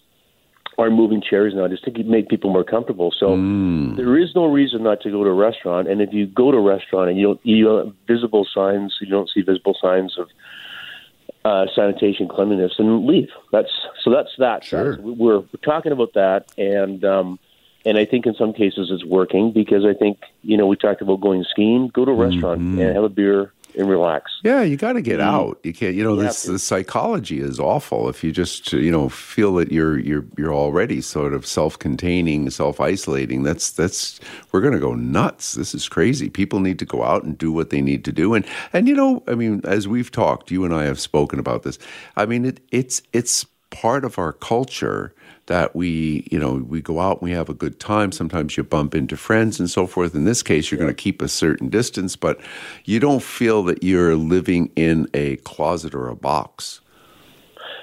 are 0.79 0.90
moving 0.90 1.22
chairs 1.22 1.55
now 1.57 1.66
just 1.68 1.85
to 1.85 2.05
make 2.05 2.29
people 2.29 2.53
more 2.53 2.64
comfortable. 2.64 3.12
So 3.18 3.29
mm. 3.29 3.96
there 3.96 4.18
is 4.18 4.35
no 4.35 4.44
reason 4.44 4.83
not 4.83 5.01
to 5.03 5.11
go 5.11 5.25
to 5.25 5.31
a 5.31 5.35
restaurant. 5.35 5.88
And 5.88 6.03
if 6.03 6.12
you 6.12 6.27
go 6.27 6.51
to 6.51 6.59
a 6.59 6.62
restaurant 6.62 7.09
and 7.09 7.18
you 7.18 7.27
don't, 7.27 7.40
you 7.46 7.64
don't 7.64 7.96
visible 8.07 8.46
signs, 8.53 8.96
you 9.01 9.07
don't 9.07 9.31
see 9.33 9.40
visible 9.40 9.77
signs 9.81 10.18
of 10.18 10.29
uh, 11.46 11.66
sanitation, 11.75 12.29
cleanliness, 12.29 12.72
then 12.77 13.07
leave. 13.07 13.29
That's 13.53 13.70
so. 14.03 14.11
That's 14.11 14.35
that. 14.38 14.64
Sure. 14.64 14.96
That's, 14.96 15.03
we're, 15.03 15.38
we're 15.38 15.46
talking 15.64 15.92
about 15.92 16.12
that, 16.14 16.46
and 16.59 17.05
um, 17.05 17.38
and 17.85 17.96
I 17.99 18.05
think 18.05 18.27
in 18.27 18.35
some 18.35 18.53
cases 18.53 18.88
it's 18.90 19.05
working 19.05 19.53
because 19.53 19.85
I 19.85 19.94
think 19.94 20.18
you 20.42 20.57
know 20.57 20.66
we 20.66 20.75
talked 20.75 21.03
about 21.03 21.20
going 21.20 21.44
skiing. 21.49 21.88
Go 21.94 22.05
to 22.05 22.11
a 22.11 22.14
restaurant 22.14 22.61
mm-hmm. 22.61 22.81
and 22.81 22.96
have 22.96 23.05
a 23.05 23.09
beer 23.09 23.53
and 23.76 23.88
relax. 23.88 24.32
Yeah, 24.42 24.62
you 24.62 24.76
got 24.76 24.94
to 24.94 25.02
get 25.02 25.20
mm-hmm. 25.20 25.34
out. 25.34 25.60
You 25.62 25.72
can't. 25.72 25.94
You 25.94 26.04
know, 26.04 26.14
you 26.14 26.22
this 26.22 26.44
the 26.44 26.58
psychology 26.58 27.40
is 27.40 27.60
awful. 27.60 28.08
If 28.08 28.24
you 28.24 28.32
just 28.32 28.72
you 28.72 28.90
know 28.90 29.08
feel 29.08 29.54
that 29.54 29.70
you're 29.70 29.98
you're 29.98 30.24
you're 30.36 30.54
already 30.54 31.00
sort 31.00 31.34
of 31.34 31.46
self-containing, 31.46 32.50
self-isolating, 32.50 33.42
that's 33.42 33.70
that's 33.70 34.20
we're 34.52 34.60
going 34.60 34.74
to 34.74 34.80
go 34.80 34.94
nuts. 34.94 35.54
This 35.54 35.74
is 35.74 35.88
crazy. 35.88 36.30
People 36.30 36.60
need 36.60 36.78
to 36.78 36.86
go 36.86 37.02
out 37.02 37.24
and 37.24 37.36
do 37.36 37.52
what 37.52 37.70
they 37.70 37.80
need 37.80 38.04
to 38.06 38.12
do. 38.12 38.34
And 38.34 38.46
and 38.72 38.88
you 38.88 38.94
know, 38.94 39.22
I 39.28 39.34
mean, 39.34 39.60
as 39.64 39.86
we've 39.86 40.10
talked, 40.10 40.50
you 40.50 40.64
and 40.64 40.74
I 40.74 40.84
have 40.84 41.00
spoken 41.00 41.38
about 41.38 41.62
this. 41.62 41.78
I 42.16 42.26
mean, 42.26 42.44
it, 42.44 42.60
it's 42.70 43.02
it's 43.12 43.44
part 43.70 44.04
of 44.04 44.18
our 44.18 44.32
culture 44.32 45.14
that 45.46 45.74
we, 45.76 46.26
you 46.30 46.38
know, 46.38 46.54
we 46.54 46.80
go 46.80 47.00
out 47.00 47.20
and 47.20 47.22
we 47.22 47.32
have 47.32 47.48
a 47.48 47.54
good 47.54 47.78
time. 47.80 48.12
Sometimes 48.12 48.56
you 48.56 48.64
bump 48.64 48.94
into 48.94 49.16
friends 49.16 49.59
and 49.59 49.70
so 49.70 49.87
forth. 49.87 50.14
In 50.14 50.24
this 50.24 50.42
case, 50.42 50.70
you're 50.70 50.78
going 50.78 50.90
to 50.90 50.94
keep 50.94 51.22
a 51.22 51.28
certain 51.28 51.68
distance, 51.68 52.16
but 52.16 52.40
you 52.85 53.00
don't 53.00 53.22
feel 53.22 53.62
that 53.64 53.82
you're 53.82 54.16
living 54.16 54.70
in 54.76 55.09
a 55.14 55.37
closet 55.37 55.94
or 55.94 56.09
a 56.09 56.16
box. 56.16 56.80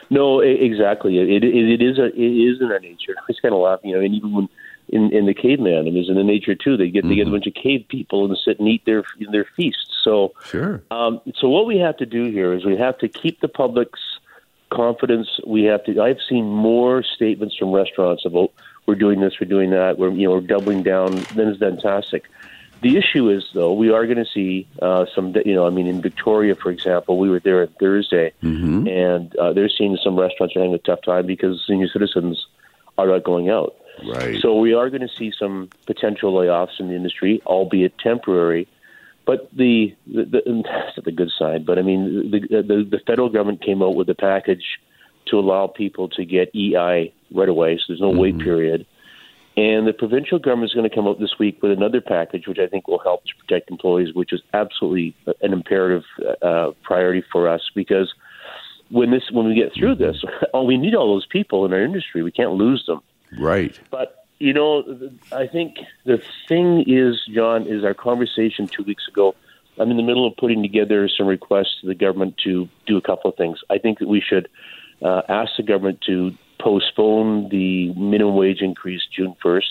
No, 0.09 0.41
exactly. 0.41 1.17
It, 1.17 1.43
it, 1.43 1.55
it 1.55 1.81
is 1.81 1.97
a, 1.97 2.05
it 2.05 2.19
is 2.19 2.61
in 2.61 2.71
our 2.71 2.79
nature. 2.79 3.15
I 3.17 3.23
was 3.27 3.39
kind 3.39 3.53
of 3.53 3.61
laughing, 3.61 3.91
you 3.91 3.95
know, 3.95 4.03
and 4.03 4.13
even 4.13 4.31
when 4.33 4.49
in, 4.89 5.11
in 5.11 5.25
the 5.25 5.33
caveman, 5.33 5.87
it 5.87 5.93
was 5.93 6.09
in 6.09 6.15
the 6.15 6.23
nature 6.23 6.55
too. 6.55 6.77
They 6.77 6.89
get 6.89 6.99
mm-hmm. 6.99 7.09
they 7.09 7.15
get 7.15 7.27
a 7.27 7.31
bunch 7.31 7.47
of 7.47 7.53
cave 7.53 7.85
people 7.87 8.25
and 8.25 8.37
sit 8.37 8.59
and 8.59 8.67
eat 8.67 8.85
their 8.85 9.03
their 9.31 9.45
feasts. 9.55 10.01
So, 10.03 10.33
sure. 10.45 10.83
Um, 10.91 11.21
so 11.35 11.49
what 11.49 11.65
we 11.65 11.77
have 11.77 11.97
to 11.97 12.05
do 12.05 12.25
here 12.25 12.53
is 12.53 12.65
we 12.65 12.77
have 12.77 12.97
to 12.99 13.07
keep 13.07 13.39
the 13.39 13.47
public's 13.47 14.01
confidence. 14.73 15.27
We 15.45 15.63
have 15.63 15.83
to. 15.85 16.01
I've 16.01 16.19
seen 16.27 16.45
more 16.45 17.03
statements 17.03 17.55
from 17.57 17.71
restaurants 17.71 18.25
about 18.25 18.51
we're 18.85 18.95
doing 18.95 19.19
this, 19.21 19.39
we're 19.39 19.47
doing 19.47 19.69
that, 19.71 19.97
we're 19.97 20.11
you 20.11 20.27
know 20.27 20.33
we're 20.35 20.41
doubling 20.41 20.83
down. 20.83 21.15
Then 21.35 21.47
it's 21.47 21.59
fantastic. 21.59 22.25
The 22.81 22.97
issue 22.97 23.29
is 23.29 23.45
though 23.53 23.71
we 23.73 23.91
are 23.91 24.05
going 24.05 24.17
to 24.17 24.29
see 24.29 24.67
uh, 24.81 25.05
some. 25.15 25.33
You 25.45 25.55
know, 25.55 25.65
I 25.65 25.69
mean, 25.69 25.87
in 25.87 26.01
Victoria, 26.01 26.55
for 26.55 26.69
example, 26.69 27.17
we 27.17 27.29
were 27.29 27.39
there 27.39 27.61
on 27.61 27.67
Thursday, 27.79 28.33
mm-hmm. 28.43 28.87
and 28.87 29.35
uh, 29.37 29.53
they're 29.53 29.69
seeing 29.69 29.97
some 30.03 30.19
restaurants 30.19 30.55
are 30.55 30.59
having 30.59 30.75
a 30.75 30.79
tough 30.79 31.01
time 31.03 31.25
because 31.25 31.63
senior 31.65 31.87
citizens 31.87 32.45
are 32.97 33.07
not 33.07 33.23
going 33.23 33.49
out. 33.49 33.75
Right. 34.05 34.41
So 34.41 34.57
we 34.57 34.73
are 34.73 34.89
going 34.89 35.01
to 35.01 35.13
see 35.17 35.31
some 35.37 35.69
potential 35.85 36.33
layoffs 36.33 36.79
in 36.79 36.87
the 36.89 36.95
industry, 36.95 37.41
albeit 37.45 37.97
temporary. 37.99 38.67
But 39.25 39.49
the, 39.55 39.95
the, 40.05 40.25
the 40.25 40.41
that's 40.45 40.97
not 40.97 41.05
the 41.05 41.11
good 41.11 41.31
side. 41.37 41.65
But 41.65 41.79
I 41.79 41.81
mean, 41.81 42.31
the, 42.31 42.39
the 42.61 42.87
the 42.89 42.99
federal 43.07 43.29
government 43.29 43.63
came 43.63 43.81
out 43.81 43.95
with 43.95 44.09
a 44.09 44.15
package 44.15 44.65
to 45.27 45.39
allow 45.39 45.67
people 45.67 46.09
to 46.09 46.25
get 46.25 46.53
EI 46.53 47.13
right 47.33 47.49
away, 47.49 47.77
so 47.77 47.83
there's 47.87 48.01
no 48.01 48.11
mm-hmm. 48.11 48.19
wait 48.19 48.39
period. 48.39 48.85
And 49.55 49.87
the 49.87 49.93
provincial 49.93 50.39
government 50.39 50.71
is 50.71 50.73
going 50.73 50.89
to 50.89 50.95
come 50.95 51.07
out 51.07 51.19
this 51.19 51.35
week 51.39 51.61
with 51.61 51.71
another 51.71 52.01
package, 52.01 52.47
which 52.47 52.57
I 52.57 52.67
think 52.67 52.87
will 52.87 52.99
help 52.99 53.23
to 53.25 53.31
protect 53.39 53.69
employees, 53.69 54.13
which 54.13 54.33
is 54.33 54.41
absolutely 54.53 55.15
an 55.41 55.53
imperative 55.53 56.03
uh, 56.41 56.71
priority 56.81 57.23
for 57.31 57.47
us 57.47 57.61
because 57.75 58.11
when 58.89 59.11
this 59.11 59.23
when 59.31 59.47
we 59.47 59.55
get 59.55 59.71
through 59.77 59.95
this, 59.95 60.23
oh, 60.53 60.63
we 60.63 60.77
need 60.77 60.95
all 60.95 61.13
those 61.13 61.27
people 61.27 61.65
in 61.65 61.73
our 61.73 61.83
industry. 61.83 62.23
We 62.23 62.31
can't 62.31 62.53
lose 62.53 62.83
them. 62.87 63.01
Right. 63.39 63.79
But 63.91 64.22
you 64.43 64.51
know, 64.51 64.83
I 65.31 65.47
think 65.47 65.77
the 66.03 66.21
thing 66.49 66.83
is, 66.85 67.21
John, 67.33 67.65
is 67.65 67.85
our 67.85 67.93
conversation 67.93 68.67
two 68.67 68.83
weeks 68.83 69.07
ago. 69.07 69.35
I'm 69.79 69.89
in 69.89 69.95
the 69.95 70.03
middle 70.03 70.27
of 70.27 70.35
putting 70.35 70.61
together 70.61 71.07
some 71.07 71.27
requests 71.27 71.79
to 71.79 71.87
the 71.87 71.95
government 71.95 72.35
to 72.43 72.67
do 72.85 72.97
a 72.97 73.01
couple 73.01 73.31
of 73.31 73.37
things. 73.37 73.59
I 73.69 73.77
think 73.77 73.99
that 73.99 74.09
we 74.09 74.19
should 74.19 74.49
uh, 75.01 75.21
ask 75.29 75.53
the 75.55 75.63
government 75.63 76.01
to 76.07 76.33
postpone 76.59 77.49
the 77.49 77.93
minimum 77.93 78.35
wage 78.35 78.59
increase 78.59 79.01
June 79.15 79.33
1st. 79.43 79.61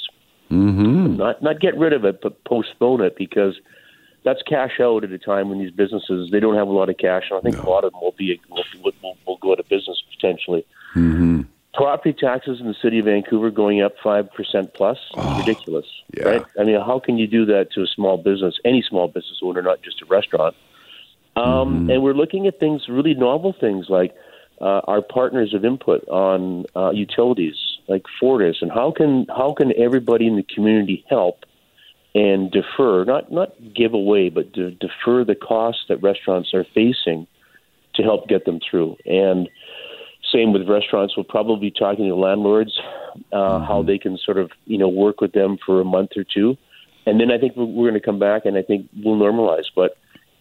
Mm-hmm. 0.50 1.16
Not 1.16 1.42
not 1.42 1.60
get 1.60 1.76
rid 1.76 1.92
of 1.92 2.06
it, 2.06 2.20
but 2.22 2.42
postpone 2.44 3.02
it 3.02 3.14
because 3.16 3.60
that's 4.24 4.40
cash 4.42 4.80
out 4.80 5.04
at 5.04 5.12
a 5.12 5.18
time 5.18 5.50
when 5.50 5.58
these 5.58 5.70
businesses 5.70 6.30
they 6.30 6.40
don't 6.40 6.56
have 6.56 6.68
a 6.68 6.72
lot 6.72 6.88
of 6.88 6.96
cash, 6.96 7.24
and 7.30 7.38
I 7.38 7.42
think 7.42 7.56
no. 7.56 7.68
a 7.68 7.70
lot 7.70 7.84
of 7.84 7.92
them 7.92 8.00
will 8.00 8.14
be 8.18 8.40
will, 8.50 8.64
will, 8.82 9.16
will 9.26 9.38
go 9.38 9.52
out 9.52 9.60
of 9.60 9.68
business 9.68 10.02
potentially. 10.16 10.64
Mm-hmm 10.94 11.42
property 11.74 12.12
taxes 12.12 12.60
in 12.60 12.66
the 12.66 12.74
city 12.82 12.98
of 12.98 13.06
Vancouver 13.06 13.50
going 13.50 13.82
up 13.82 13.94
five 14.02 14.30
percent 14.32 14.74
plus 14.74 14.98
oh, 15.14 15.38
ridiculous, 15.38 15.86
yeah. 16.16 16.24
right? 16.24 16.44
I 16.58 16.64
mean, 16.64 16.80
how 16.80 16.98
can 16.98 17.18
you 17.18 17.26
do 17.26 17.46
that 17.46 17.72
to 17.72 17.82
a 17.82 17.86
small 17.86 18.16
business, 18.16 18.58
any 18.64 18.82
small 18.82 19.08
business 19.08 19.40
owner, 19.42 19.62
not 19.62 19.82
just 19.82 20.02
a 20.02 20.06
restaurant? 20.06 20.54
Um, 21.34 21.44
mm-hmm. 21.44 21.90
And 21.90 22.02
we're 22.02 22.14
looking 22.14 22.46
at 22.46 22.60
things, 22.60 22.88
really 22.88 23.14
novel 23.14 23.54
things 23.58 23.86
like 23.88 24.14
uh, 24.60 24.82
our 24.86 25.00
partners 25.00 25.54
of 25.54 25.64
input 25.64 26.06
on 26.08 26.66
uh, 26.76 26.90
utilities, 26.90 27.56
like 27.88 28.04
Fortis, 28.20 28.58
and 28.60 28.70
how 28.70 28.92
can 28.92 29.26
how 29.28 29.54
can 29.54 29.72
everybody 29.76 30.26
in 30.26 30.36
the 30.36 30.42
community 30.42 31.04
help 31.08 31.44
and 32.14 32.50
defer, 32.50 33.04
not 33.04 33.32
not 33.32 33.54
give 33.74 33.94
away, 33.94 34.28
but 34.28 34.52
defer 34.52 35.24
the 35.24 35.34
costs 35.34 35.84
that 35.88 36.02
restaurants 36.02 36.52
are 36.52 36.66
facing 36.74 37.26
to 37.94 38.02
help 38.02 38.28
get 38.28 38.44
them 38.44 38.60
through. 38.70 38.96
And 39.04 39.48
same 40.32 40.52
with 40.52 40.68
restaurants. 40.68 41.16
We'll 41.16 41.24
probably 41.24 41.70
be 41.70 41.70
talking 41.70 42.08
to 42.08 42.14
landlords 42.14 42.80
uh, 43.32 43.36
mm-hmm. 43.36 43.64
how 43.64 43.82
they 43.82 43.98
can 43.98 44.18
sort 44.18 44.38
of 44.38 44.50
you 44.66 44.78
know 44.78 44.88
work 44.88 45.20
with 45.20 45.32
them 45.32 45.58
for 45.64 45.80
a 45.80 45.84
month 45.84 46.12
or 46.16 46.24
two, 46.24 46.56
and 47.06 47.20
then 47.20 47.30
I 47.30 47.38
think 47.38 47.56
we're, 47.56 47.64
we're 47.64 47.90
going 47.90 48.00
to 48.00 48.04
come 48.04 48.18
back 48.18 48.44
and 48.44 48.56
I 48.56 48.62
think 48.62 48.88
we'll 49.02 49.16
normalize. 49.16 49.66
But 49.74 49.96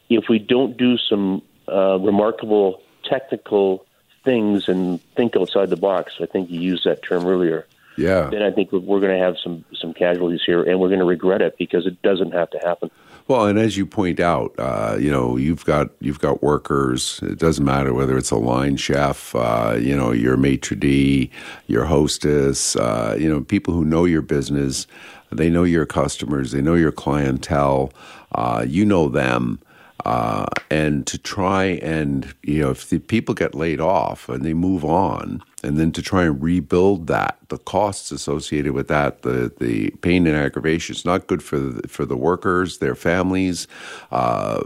if 0.10 0.26
we 0.30 0.40
don't 0.40 0.78
do 0.78 0.98
some 0.98 1.42
uh, 1.68 1.98
remarkable 2.00 2.82
technical 3.04 3.86
things 4.24 4.70
and 4.70 5.02
think 5.16 5.36
outside 5.36 5.70
the 5.70 5.78
box, 5.78 6.14
I 6.22 6.26
think 6.26 6.50
you 6.50 6.60
used 6.60 6.86
that 6.86 7.04
term 7.04 7.26
earlier 7.26 7.66
yeah. 7.98 8.30
then 8.30 8.42
I 8.42 8.52
think 8.52 8.72
we're 8.72 9.00
going 9.00 9.18
to 9.18 9.24
have 9.24 9.38
some 9.44 9.66
some 9.76 9.94
casualties 9.94 10.42
here, 10.46 10.64
and 10.64 10.80
we're 10.80 10.90
going 10.90 11.00
to 11.00 11.06
regret 11.06 11.42
it 11.42 11.58
because 11.58 11.86
it 11.86 12.02
doesn't 12.02 12.34
have 12.34 12.50
to 12.52 12.60
happen. 12.60 12.92
Well, 13.28 13.46
and 13.46 13.58
as 13.58 13.78
you 13.78 13.86
point 13.86 14.20
out, 14.20 14.54
uh, 14.58 14.98
you 15.00 15.12
know, 15.12 15.38
you've 15.38 15.66
got 15.66 15.90
you've 16.00 16.20
got 16.20 16.44
workers. 16.44 17.20
It 17.24 17.40
doesn't 17.40 17.64
matter 17.64 17.94
whether 17.94 18.18
it's 18.18 18.32
a 18.32 18.38
line 18.38 18.78
chef, 18.78 19.36
uh, 19.36 19.78
you 19.80 19.96
know, 19.96 20.12
your 20.12 20.38
maitre 20.38 20.76
d, 20.76 21.30
your 21.68 21.86
hostess, 21.86 22.76
uh, 22.76 23.16
you 23.20 23.30
know, 23.30 23.42
people 23.42 23.74
who 23.74 23.86
know 23.86 24.06
your 24.06 24.22
business. 24.22 24.88
They 25.32 25.50
know 25.50 25.64
your 25.64 25.86
customers. 25.86 26.52
They 26.52 26.62
know 26.62 26.76
your 26.76 26.92
clientele. 26.92 27.94
Uh, 28.34 28.66
you 28.68 28.84
know 28.86 29.08
them. 29.08 29.60
Uh, 30.06 30.46
and 30.70 31.06
to 31.06 31.18
try 31.18 31.66
and 31.66 32.34
you 32.44 32.62
know 32.62 32.72
if 32.72 32.90
the 32.90 33.00
people 33.00 33.36
get 33.36 33.54
laid 33.54 33.80
off 33.80 34.30
and 34.30 34.44
they 34.44 34.54
move 34.54 34.84
on 34.84 35.44
and 35.64 35.78
then 35.78 35.92
to 35.92 36.02
try 36.02 36.24
and 36.24 36.42
rebuild 36.42 37.08
that 37.08 37.38
the 37.50 37.58
costs 37.58 38.12
associated 38.12 38.74
with 38.74 38.88
that 38.88 39.22
the 39.22 39.52
the 39.60 39.90
pain 40.02 40.26
and 40.26 40.36
aggravation 40.36 40.96
is 40.96 41.06
not 41.06 41.28
good 41.28 41.44
for 41.44 41.60
the, 41.60 41.88
for 41.88 42.06
the 42.06 42.18
workers 42.18 42.80
their 42.80 42.96
families 42.96 43.68
uh, 44.12 44.64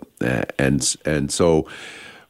and 0.57 0.95
and 1.05 1.31
so 1.31 1.67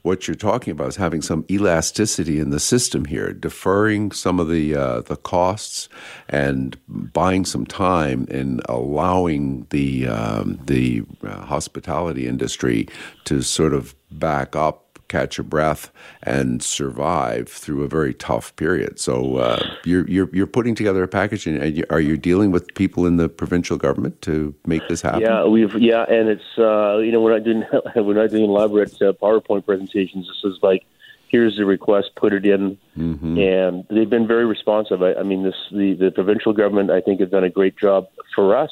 what 0.06 0.28
you're 0.28 0.36
talking 0.36 0.72
about 0.72 0.88
is 0.88 0.96
having 0.96 1.22
some 1.22 1.44
elasticity 1.50 2.40
in 2.40 2.52
the 2.52 2.60
system 2.60 3.06
here, 3.06 3.34
deferring 3.34 4.12
some 4.12 4.40
of 4.40 4.48
the 4.48 4.76
uh, 4.76 5.02
the 5.02 5.18
costs 5.18 5.90
and 6.30 6.78
buying 6.88 7.44
some 7.44 7.66
time 7.66 8.28
and 8.30 8.62
allowing 8.70 9.66
the 9.72 10.08
um, 10.08 10.60
the 10.66 11.02
uh, 11.24 11.42
hospitality 11.42 12.28
industry 12.28 12.88
to 13.24 13.42
sort 13.42 13.74
of 13.74 13.96
back 14.12 14.56
up 14.56 14.85
catch 15.08 15.40
a 15.40 15.44
breath 15.44 15.92
and 16.24 16.62
survive 16.62 17.48
through 17.48 17.84
a 17.84 17.88
very 17.88 18.14
tough 18.14 18.56
period. 18.56 19.00
So 19.00 19.38
uh, 19.38 19.60
you're, 19.84 20.08
you're 20.08 20.30
you're 20.34 20.48
putting 20.48 20.76
together 20.76 21.04
a 21.04 21.08
package, 21.08 21.48
and 21.48 21.86
are 21.90 22.00
you 22.00 22.18
dealing 22.18 22.52
with 22.52 22.74
people 22.76 23.06
in 23.06 23.18
the 23.18 23.30
provincial 23.30 23.78
government 23.78 24.22
to 24.24 24.54
make 24.66 24.88
this 24.88 25.02
happen? 25.02 25.22
Yeah, 25.22 25.46
we've 25.46 25.74
yeah, 25.76 26.06
and 26.10 26.30
it's 26.30 26.58
uh, 26.58 26.98
you 26.98 27.12
know 27.12 27.22
we're 27.22 27.34
not 27.34 27.44
doing 27.44 27.64
we're 27.96 28.22
not 28.22 28.30
doing 28.32 28.46
elaborate 28.46 28.94
uh, 29.02 29.14
PowerPoint 29.14 29.66
presentations. 29.66 30.28
This 30.28 30.52
is 30.52 30.60
like 30.62 30.86
here's 31.28 31.58
the 31.58 31.66
request, 31.66 32.12
put 32.16 32.34
it 32.34 32.46
in, 32.46 32.78
mm-hmm. 32.98 33.38
and 33.38 33.86
they've 33.90 34.10
been 34.10 34.28
very 34.28 34.46
responsive. 34.46 35.02
I, 35.02 35.16
I 35.16 35.24
mean, 35.24 35.44
this 35.44 35.56
the 35.72 35.94
the 35.94 36.12
provincial 36.12 36.54
government 36.54 36.92
I 36.92 37.02
think 37.02 37.20
has 37.20 37.30
done 37.30 37.44
a 37.44 37.50
great 37.50 37.78
job 37.78 38.08
for 38.36 38.56
us 38.56 38.72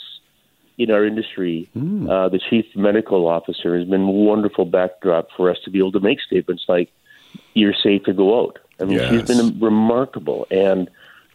in 0.78 0.92
our 0.92 1.06
industry, 1.06 1.70
mm. 1.76 2.10
uh, 2.10 2.30
the 2.30 2.40
chief 2.40 2.66
medical 2.76 3.28
officer 3.28 3.78
has 3.78 3.88
been 3.88 4.02
a 4.02 4.12
wonderful 4.12 4.66
backdrop 4.66 5.28
for 5.36 5.50
us 5.50 5.58
to 5.66 5.72
be 5.72 5.80
able 5.80 5.92
to 5.92 6.00
make 6.00 6.20
statements 6.22 6.66
like, 6.68 6.90
"You're 7.54 7.74
safe 7.74 8.04
to 8.04 8.14
go 8.14 8.42
out." 8.42 8.60
I 8.80 8.86
mean, 8.86 8.98
yes. 8.98 9.10
she's 9.10 9.38
been 9.38 9.60
remarkable 9.60 10.48
and 10.50 10.90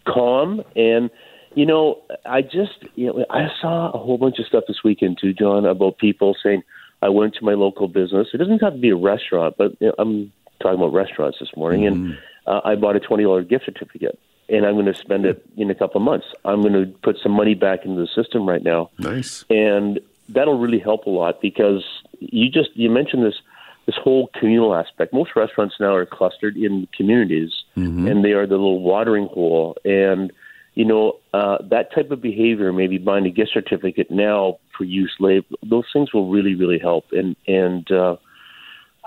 calm. 0.06 0.62
And 0.74 1.10
you 1.54 1.66
know, 1.66 2.02
I 2.26 2.42
just 2.42 2.84
you 2.94 3.06
know 3.06 3.24
I 3.30 3.48
saw 3.60 3.90
a 3.90 3.98
whole 3.98 4.18
bunch 4.18 4.38
of 4.38 4.46
stuff 4.46 4.64
this 4.66 4.82
weekend 4.84 5.18
too, 5.20 5.32
John, 5.32 5.64
about 5.64 5.98
people 5.98 6.36
saying, 6.42 6.62
"I 7.02 7.08
went 7.08 7.34
to 7.34 7.44
my 7.44 7.54
local 7.54 7.88
business." 7.88 8.28
It 8.34 8.38
doesn't 8.38 8.60
have 8.60 8.74
to 8.74 8.78
be 8.78 8.90
a 8.90 8.96
restaurant, 8.96 9.54
but 9.56 9.72
you 9.80 9.88
know, 9.88 9.94
I'm 9.98 10.32
talking 10.60 10.78
about 10.78 10.92
restaurants 10.92 11.38
this 11.38 11.50
morning, 11.56 11.82
mm. 11.82 11.86
and 11.86 12.06
hmm. 12.06 12.12
uh, 12.46 12.60
I 12.64 12.74
bought 12.74 12.96
a 12.96 13.00
twenty 13.00 13.22
dollar 13.22 13.42
gift 13.42 13.66
certificate 13.66 14.18
and 14.48 14.64
I'm 14.64 14.74
going 14.74 14.86
to 14.86 14.94
spend 14.94 15.26
it 15.26 15.44
in 15.56 15.70
a 15.70 15.74
couple 15.74 16.00
of 16.00 16.04
months. 16.04 16.26
I'm 16.44 16.62
going 16.62 16.72
to 16.72 16.86
put 17.02 17.18
some 17.22 17.32
money 17.32 17.54
back 17.54 17.84
into 17.84 18.00
the 18.00 18.06
system 18.06 18.48
right 18.48 18.62
now. 18.62 18.90
Nice. 18.98 19.44
And 19.50 20.00
that'll 20.28 20.58
really 20.58 20.78
help 20.78 21.06
a 21.06 21.10
lot 21.10 21.40
because 21.40 21.84
you 22.18 22.50
just 22.50 22.70
you 22.74 22.90
mentioned 22.90 23.24
this 23.24 23.40
this 23.86 23.96
whole 23.96 24.30
communal 24.38 24.74
aspect. 24.74 25.14
Most 25.14 25.30
restaurants 25.34 25.76
now 25.80 25.94
are 25.94 26.04
clustered 26.04 26.56
in 26.56 26.86
communities, 26.94 27.64
mm-hmm. 27.76 28.06
and 28.06 28.24
they 28.24 28.32
are 28.32 28.46
the 28.46 28.56
little 28.56 28.80
watering 28.80 29.28
hole. 29.28 29.76
And 29.84 30.32
you 30.74 30.84
know 30.84 31.16
uh, 31.32 31.58
that 31.70 31.92
type 31.94 32.10
of 32.10 32.20
behavior, 32.20 32.72
maybe 32.72 32.98
buying 32.98 33.26
a 33.26 33.30
gift 33.30 33.52
certificate 33.52 34.10
now 34.10 34.58
for 34.76 34.84
use 34.84 35.14
late, 35.18 35.44
those 35.62 35.86
things 35.92 36.12
will 36.12 36.28
really 36.28 36.54
really 36.54 36.78
help. 36.78 37.06
And 37.12 37.36
and 37.46 37.90
uh, 37.90 38.16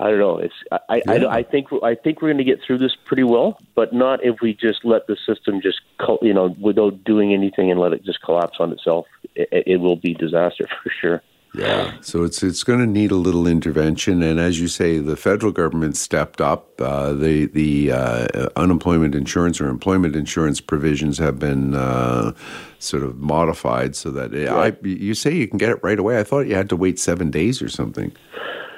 I 0.02 0.10
don't 0.10 0.20
know. 0.20 0.38
It's 0.40 0.56
I, 0.90 1.04
yeah. 1.06 1.26
I, 1.26 1.38
I 1.38 1.44
think 1.44 1.68
I 1.84 1.94
think 1.94 2.22
we're 2.22 2.30
going 2.30 2.40
to 2.40 2.44
get 2.44 2.60
through 2.66 2.80
this 2.80 2.96
pretty 3.06 3.24
well, 3.24 3.60
but 3.76 3.94
not 3.94 4.24
if 4.26 4.38
we 4.42 4.56
just 4.56 4.84
let 4.84 5.06
the 5.06 5.16
system 5.28 5.62
just 5.62 5.80
you 6.24 6.34
know 6.34 6.56
without 6.60 7.04
doing 7.04 7.34
anything 7.34 7.70
and 7.70 7.80
let 7.80 7.94
it 7.94 8.04
just 8.04 8.22
collapse 8.22 8.58
on 8.60 8.72
itself. 8.72 9.06
It, 9.36 9.64
it 9.68 9.78
will 9.78 9.96
be 9.96 10.16
disaster 10.16 10.68
for 10.84 10.90
sure. 10.90 11.22
Yeah, 11.54 11.96
so 12.00 12.24
it's 12.24 12.42
it's 12.44 12.64
going 12.64 12.80
to 12.80 12.88
need 12.88 13.12
a 13.12 13.16
little 13.16 13.46
intervention, 13.46 14.24
and 14.24 14.40
as 14.40 14.60
you 14.60 14.70
say, 14.70 15.00
the 15.00 15.18
federal 15.18 15.52
government 15.52 15.98
stepped 15.98 16.40
up. 16.40 16.80
Uh, 16.80 17.12
the 17.12 17.46
the 17.48 17.92
uh, 17.92 18.50
unemployment 18.56 19.14
insurance 19.14 19.60
or 19.60 19.68
employment 19.68 20.16
insurance 20.16 20.62
provisions 20.62 21.18
have 21.18 21.40
been 21.40 21.76
uh, 21.76 22.32
sort 22.80 23.04
of 23.04 23.18
modified 23.18 23.98
so 23.98 24.10
that 24.12 24.34
it, 24.34 24.48
I, 24.48 24.78
you 24.82 25.14
say 25.14 25.36
you 25.36 25.48
can 25.48 25.58
get 25.58 25.70
it 25.70 25.80
right 25.84 26.00
away. 26.00 26.20
I 26.20 26.24
thought 26.24 26.48
you 26.48 26.56
had 26.56 26.70
to 26.70 26.78
wait 26.78 26.98
seven 26.98 27.30
days 27.30 27.62
or 27.62 27.68
something. 27.68 28.16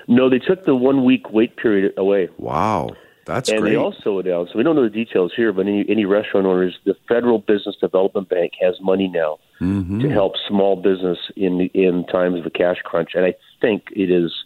No, 0.07 0.29
they 0.29 0.39
took 0.39 0.65
the 0.65 0.75
one 0.75 1.03
week 1.03 1.31
wait 1.31 1.57
period 1.57 1.93
away. 1.97 2.29
Wow. 2.37 2.95
That's 3.25 3.49
great. 3.49 3.57
and 3.57 3.63
great. 3.63 3.71
they 3.71 3.77
also 3.77 4.19
announced, 4.19 4.55
we 4.55 4.63
don't 4.63 4.75
know 4.75 4.83
the 4.83 4.89
details 4.89 5.31
here, 5.35 5.53
but 5.53 5.65
any, 5.65 5.85
any 5.87 6.05
restaurant 6.05 6.45
owners, 6.45 6.77
the 6.85 6.95
Federal 7.07 7.39
Business 7.39 7.75
Development 7.79 8.27
Bank 8.27 8.53
has 8.61 8.75
money 8.81 9.07
now 9.07 9.39
mm-hmm. 9.61 10.01
to 10.01 10.09
help 10.09 10.33
small 10.47 10.75
business 10.75 11.17
in 11.35 11.61
in 11.73 12.05
times 12.07 12.39
of 12.39 12.45
a 12.45 12.49
cash 12.49 12.77
crunch. 12.83 13.11
And 13.15 13.25
I 13.25 13.33
think 13.61 13.83
it 13.95 14.11
is 14.11 14.42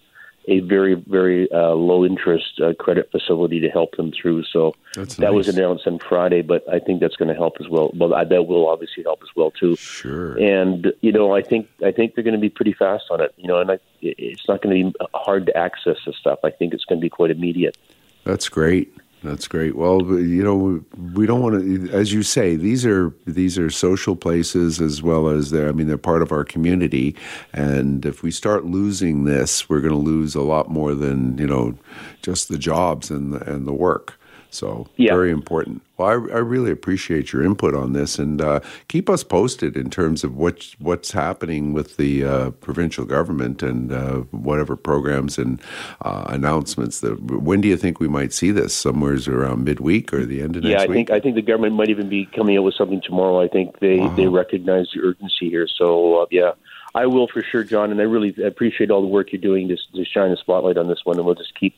a 0.47 0.61
very, 0.61 0.95
very 0.95 1.51
uh, 1.51 1.73
low 1.73 2.05
interest 2.05 2.59
uh, 2.61 2.73
credit 2.73 3.11
facility 3.11 3.59
to 3.59 3.69
help 3.69 3.95
them 3.97 4.11
through. 4.11 4.43
So 4.45 4.75
that's 4.95 5.15
that 5.15 5.31
nice. 5.31 5.33
was 5.33 5.47
announced 5.49 5.85
on 5.87 5.99
Friday, 5.99 6.41
but 6.41 6.67
I 6.71 6.79
think 6.79 7.01
that's 7.01 7.15
going 7.15 7.29
to 7.29 7.35
help 7.35 7.57
as 7.59 7.67
well. 7.67 7.91
Well, 7.93 8.09
that 8.09 8.47
will 8.47 8.67
obviously 8.67 9.03
help 9.03 9.21
as 9.21 9.29
well 9.35 9.51
too. 9.51 9.75
Sure. 9.75 10.37
And 10.37 10.93
you 11.01 11.11
know, 11.11 11.35
I 11.35 11.41
think 11.41 11.67
I 11.85 11.91
think 11.91 12.15
they're 12.15 12.23
going 12.23 12.33
to 12.35 12.41
be 12.41 12.49
pretty 12.49 12.73
fast 12.73 13.05
on 13.11 13.21
it. 13.21 13.33
You 13.37 13.47
know, 13.47 13.59
and 13.59 13.71
I, 13.71 13.79
it's 14.01 14.47
not 14.47 14.61
going 14.61 14.85
to 14.85 14.91
be 14.91 15.05
hard 15.13 15.45
to 15.47 15.57
access 15.57 15.97
this 16.05 16.15
stuff. 16.15 16.39
I 16.43 16.51
think 16.51 16.73
it's 16.73 16.85
going 16.85 16.99
to 16.99 17.05
be 17.05 17.09
quite 17.09 17.31
immediate. 17.31 17.77
That's 18.23 18.49
great. 18.49 18.93
That's 19.23 19.47
great. 19.47 19.75
Well, 19.75 20.03
you 20.19 20.43
know, 20.43 20.83
we 21.13 21.25
don't 21.25 21.41
want 21.41 21.59
to, 21.59 21.89
as 21.91 22.13
you 22.13 22.21
say, 22.21 22.55
these 22.55 22.85
are 22.85 23.13
these 23.25 23.57
are 23.57 23.69
social 23.71 24.15
places 24.15 24.79
as 24.79 25.01
well 25.01 25.27
as 25.27 25.49
they're. 25.49 25.69
I 25.69 25.71
mean, 25.71 25.87
they're 25.87 25.97
part 25.97 26.21
of 26.21 26.31
our 26.31 26.43
community, 26.43 27.15
and 27.51 28.05
if 28.05 28.21
we 28.21 28.29
start 28.29 28.65
losing 28.65 29.23
this, 29.23 29.67
we're 29.67 29.81
going 29.81 29.93
to 29.93 29.99
lose 29.99 30.35
a 30.35 30.41
lot 30.41 30.69
more 30.69 30.93
than 30.93 31.37
you 31.39 31.47
know, 31.47 31.75
just 32.21 32.47
the 32.47 32.59
jobs 32.59 33.09
and 33.09 33.33
the, 33.33 33.41
and 33.51 33.67
the 33.67 33.73
work. 33.73 34.19
So 34.49 34.87
yeah. 34.95 35.13
very 35.13 35.31
important. 35.31 35.81
Well, 35.97 36.09
I, 36.09 36.11
I, 36.11 36.39
really 36.39 36.71
appreciate 36.71 37.33
your 37.33 37.43
input 37.43 37.73
on 37.73 37.93
this, 37.93 38.19
and 38.19 38.41
uh, 38.41 38.59
keep 38.87 39.09
us 39.09 39.23
posted 39.23 39.75
in 39.75 39.89
terms 39.89 40.23
of 40.23 40.35
what's 40.35 40.73
what's 40.79 41.11
happening 41.11 41.73
with 41.73 41.97
the 41.97 42.23
uh, 42.23 42.49
provincial 42.51 43.03
government 43.05 43.61
and 43.61 43.91
uh, 43.91 44.17
whatever 44.31 44.75
programs 44.75 45.37
and 45.37 45.61
uh, 46.01 46.25
announcements. 46.29 47.01
That 47.01 47.19
when 47.21 47.61
do 47.61 47.67
you 47.67 47.77
think 47.77 47.99
we 47.99 48.07
might 48.07 48.31
see 48.31 48.51
this? 48.51 48.75
Somewhere's 48.75 49.27
around 49.27 49.63
midweek 49.63 50.13
or 50.13 50.25
the 50.25 50.41
end 50.41 50.55
of 50.55 50.63
yeah, 50.63 50.77
next 50.77 50.89
week. 50.89 50.89
Yeah, 50.89 50.93
I 50.93 50.95
think 50.95 51.11
I 51.11 51.19
think 51.19 51.35
the 51.35 51.41
government 51.41 51.75
might 51.75 51.89
even 51.89 52.09
be 52.09 52.25
coming 52.25 52.57
out 52.57 52.63
with 52.63 52.75
something 52.75 53.01
tomorrow. 53.01 53.41
I 53.41 53.47
think 53.47 53.79
they 53.79 53.99
wow. 53.99 54.15
they 54.15 54.27
recognize 54.27 54.87
the 54.93 55.01
urgency 55.01 55.49
here. 55.49 55.67
So 55.67 56.21
uh, 56.21 56.25
yeah. 56.31 56.51
I 56.95 57.05
will 57.05 57.27
for 57.27 57.43
sure, 57.43 57.63
John, 57.63 57.91
and 57.91 57.99
I 57.99 58.05
really 58.05 58.33
appreciate 58.43 58.89
all 58.89 59.01
the 59.01 59.07
work 59.07 59.31
you're 59.31 59.39
doing 59.39 59.67
to, 59.67 59.77
to 59.93 60.03
shine 60.03 60.31
a 60.31 60.37
spotlight 60.37 60.77
on 60.77 60.87
this 60.87 61.01
one, 61.03 61.17
and 61.17 61.27
we'll 61.27 61.35
just 61.35 61.53
keep 61.53 61.75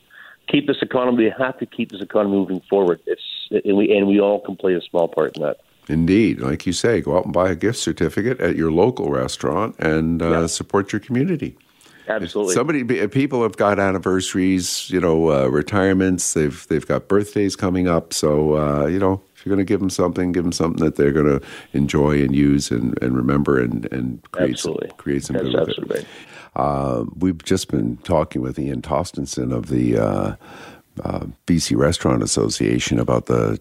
keep 0.50 0.66
this 0.66 0.82
economy. 0.82 1.24
We 1.24 1.34
have 1.38 1.58
to 1.58 1.66
keep 1.66 1.92
this 1.92 2.00
economy 2.00 2.36
moving 2.36 2.60
forward. 2.68 3.00
It's 3.06 3.22
and 3.50 3.76
we 3.76 3.96
and 3.96 4.06
we 4.06 4.20
all 4.20 4.40
can 4.40 4.56
play 4.56 4.74
a 4.74 4.80
small 4.80 5.08
part 5.08 5.36
in 5.36 5.42
that. 5.42 5.58
Indeed, 5.88 6.40
like 6.40 6.66
you 6.66 6.72
say, 6.72 7.00
go 7.00 7.18
out 7.18 7.24
and 7.24 7.32
buy 7.32 7.50
a 7.50 7.56
gift 7.56 7.78
certificate 7.78 8.40
at 8.40 8.54
your 8.54 8.70
local 8.70 9.10
restaurant 9.10 9.74
and 9.78 10.22
uh, 10.22 10.30
yeah. 10.30 10.46
support 10.46 10.92
your 10.92 11.00
community. 11.00 11.56
Absolutely. 12.06 12.52
If 12.52 12.56
somebody, 12.56 13.08
people 13.08 13.42
have 13.42 13.56
got 13.56 13.78
anniversaries, 13.78 14.90
you 14.90 15.00
know, 15.00 15.30
uh, 15.30 15.46
retirements. 15.46 16.34
They've 16.34 16.66
they've 16.68 16.86
got 16.86 17.08
birthdays 17.08 17.56
coming 17.56 17.88
up. 17.88 18.12
So 18.12 18.56
uh, 18.56 18.86
you 18.86 18.98
know, 18.98 19.20
if 19.34 19.46
you're 19.46 19.54
going 19.54 19.64
to 19.64 19.68
give 19.68 19.80
them 19.80 19.90
something, 19.90 20.32
give 20.32 20.42
them 20.42 20.52
something 20.52 20.84
that 20.84 20.96
they're 20.96 21.12
going 21.12 21.40
to 21.40 21.46
enjoy 21.72 22.22
and 22.22 22.34
use 22.34 22.70
and, 22.70 23.00
and 23.02 23.16
remember 23.16 23.58
and, 23.60 23.90
and 23.92 24.22
create 24.32 24.52
absolutely. 24.52 24.88
some, 24.88 24.96
create 24.98 25.24
some 25.24 25.36
That's 25.36 25.54
absolutely. 25.54 26.06
Uh, 26.56 27.04
we've 27.16 27.42
just 27.44 27.68
been 27.68 27.96
talking 27.98 28.42
with 28.42 28.58
Ian 28.58 28.82
Tostenson 28.82 29.52
of 29.52 29.68
the 29.68 29.96
uh, 29.98 30.36
uh, 31.04 31.26
BC 31.46 31.76
Restaurant 31.76 32.22
Association 32.22 32.98
about 32.98 33.26
the 33.26 33.60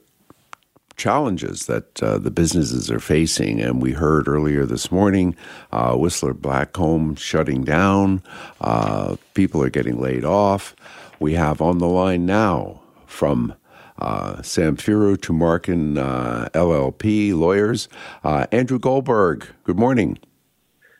challenges 1.00 1.66
that 1.66 2.04
uh, 2.04 2.18
the 2.18 2.30
businesses 2.30 2.92
are 2.92 3.00
facing. 3.00 3.62
And 3.62 3.82
we 3.82 3.94
heard 3.94 4.28
earlier 4.28 4.66
this 4.66 4.92
morning 4.92 5.36
uh, 5.72 5.96
Whistler 5.96 6.34
Blackcomb 6.34 7.18
shutting 7.18 7.64
down, 7.64 8.22
uh, 8.62 9.16
people 9.34 9.64
are 9.64 9.70
getting 9.70 10.00
laid 10.00 10.26
off. 10.26 10.76
We 11.20 11.34
have 11.34 11.62
on 11.62 11.80
the 11.80 11.88
line 11.88 12.26
now 12.26 12.82
from 13.08 13.56
uh, 13.98 14.38
Samfiru 14.38 15.18
Tumarkin 15.18 15.98
uh, 15.98 16.50
LLP 16.50 17.38
lawyers, 17.38 17.90
uh, 18.24 18.46
Andrew 18.52 18.80
Goldberg. 18.80 19.48
Good 19.64 19.78
morning. 19.78 20.18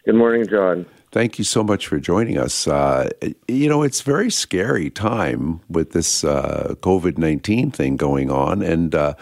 Good 0.06 0.16
morning, 0.16 0.48
John. 0.48 0.86
Thank 1.12 1.40
you 1.40 1.44
so 1.44 1.64
much 1.64 1.88
for 1.88 2.00
joining 2.00 2.38
us. 2.38 2.68
Uh, 2.68 3.10
you 3.48 3.68
know, 3.68 3.82
it's 3.82 4.02
very 4.02 4.30
scary 4.30 4.92
time 4.92 5.60
with 5.68 5.92
this 5.92 6.24
uh, 6.24 6.76
COVID 6.82 7.18
19 7.18 7.72
thing 7.72 7.98
going 7.98 8.30
on. 8.30 8.62
And, 8.62 8.94
uh, 8.94 9.16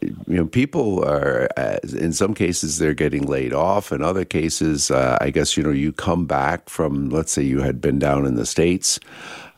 you 0.00 0.36
know, 0.36 0.46
people 0.46 1.04
are, 1.04 1.48
in 1.82 2.14
some 2.14 2.32
cases, 2.32 2.78
they're 2.78 2.94
getting 2.94 3.26
laid 3.26 3.52
off. 3.52 3.92
In 3.92 4.02
other 4.02 4.24
cases, 4.24 4.90
uh, 4.90 5.18
I 5.20 5.28
guess, 5.28 5.54
you 5.54 5.62
know, 5.62 5.70
you 5.70 5.92
come 5.92 6.24
back 6.24 6.70
from, 6.70 7.10
let's 7.10 7.32
say 7.32 7.42
you 7.42 7.60
had 7.60 7.78
been 7.78 7.98
down 7.98 8.24
in 8.24 8.36
the 8.36 8.46
States 8.46 8.98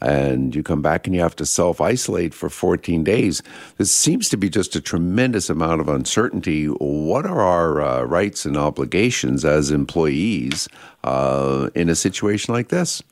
and 0.01 0.55
you 0.55 0.63
come 0.63 0.83
back 0.83 1.07
and 1.07 1.15
you 1.15 1.23
have 1.23 1.37
to 1.37 1.47
self 1.47 1.81
isolate 1.81 2.35
for 2.35 2.49
14 2.49 3.05
days. 3.05 3.43
This 3.79 3.95
seems 3.95 4.29
to 4.31 4.37
be 4.37 4.49
just 4.49 4.77
a 4.77 4.81
tremendous 4.81 5.49
amount 5.49 5.81
of 5.81 5.89
uncertainty. 5.89 6.67
What 6.67 7.27
are 7.27 7.41
our 7.41 7.83
uh, 7.83 8.03
rights 8.03 8.45
and 8.45 8.57
obligations 8.57 9.45
as 9.45 9.71
employees 9.71 10.69
uh, 11.03 11.71
in 11.75 11.89
a 11.89 11.95
situation 11.95 12.55
like 12.55 12.69
this? 12.69 13.03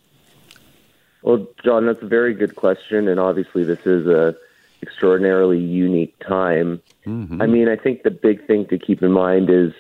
Well, 1.23 1.47
John, 1.65 1.87
that's 1.87 2.03
a 2.03 2.07
very 2.07 2.35
good 2.35 2.57
question, 2.57 3.07
and 3.07 3.21
obviously, 3.21 3.63
this 3.65 3.87
is 3.87 4.07
a 4.07 4.35
extraordinarily 4.83 5.61
unique 5.61 6.19
time. 6.19 6.83
Mm-hmm. 7.07 7.41
I 7.41 7.47
mean, 7.47 7.69
I 7.69 7.77
think 7.77 8.03
the 8.03 8.11
big 8.11 8.45
thing 8.47 8.67
to 8.67 8.79
keep 8.79 9.03
in 9.03 9.13
mind 9.13 9.49
is 9.49 9.73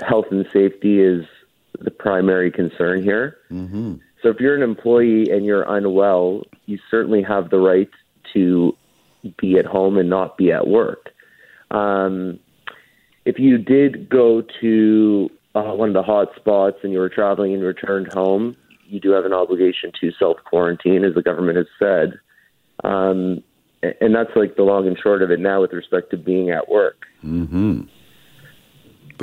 health 0.00 0.26
and 0.30 0.44
safety 0.52 1.00
is 1.00 1.24
the 1.78 1.90
primary 1.90 2.50
concern 2.50 3.02
here. 3.02 3.38
Mm-hmm. 3.50 3.94
So 4.24 4.30
if 4.30 4.40
you're 4.40 4.56
an 4.56 4.62
employee 4.62 5.30
and 5.30 5.44
you're 5.44 5.70
unwell, 5.70 6.44
you 6.64 6.78
certainly 6.90 7.22
have 7.22 7.50
the 7.50 7.58
right 7.58 7.90
to 8.32 8.74
be 9.38 9.58
at 9.58 9.66
home 9.66 9.98
and 9.98 10.08
not 10.08 10.38
be 10.38 10.50
at 10.50 10.66
work. 10.66 11.10
Um, 11.70 12.40
if 13.26 13.38
you 13.38 13.58
did 13.58 14.08
go 14.08 14.42
to 14.62 15.30
uh, 15.54 15.74
one 15.74 15.90
of 15.90 15.94
the 15.94 16.02
hot 16.02 16.28
spots 16.36 16.78
and 16.82 16.92
you 16.92 17.00
were 17.00 17.10
traveling 17.10 17.52
and 17.52 17.62
returned 17.62 18.12
home, 18.14 18.56
you 18.86 18.98
do 18.98 19.10
have 19.10 19.26
an 19.26 19.34
obligation 19.34 19.92
to 20.00 20.10
self 20.18 20.38
quarantine, 20.44 21.04
as 21.04 21.14
the 21.14 21.22
government 21.22 21.58
has 21.58 21.66
said. 21.78 22.18
Um, 22.82 23.42
and 24.00 24.14
that's 24.14 24.34
like 24.34 24.56
the 24.56 24.62
long 24.62 24.86
and 24.86 24.98
short 24.98 25.20
of 25.20 25.30
it 25.30 25.40
now 25.40 25.60
with 25.60 25.72
respect 25.74 26.10
to 26.12 26.16
being 26.16 26.50
at 26.50 26.70
work. 26.70 27.04
Mm-hmm. 27.22 27.82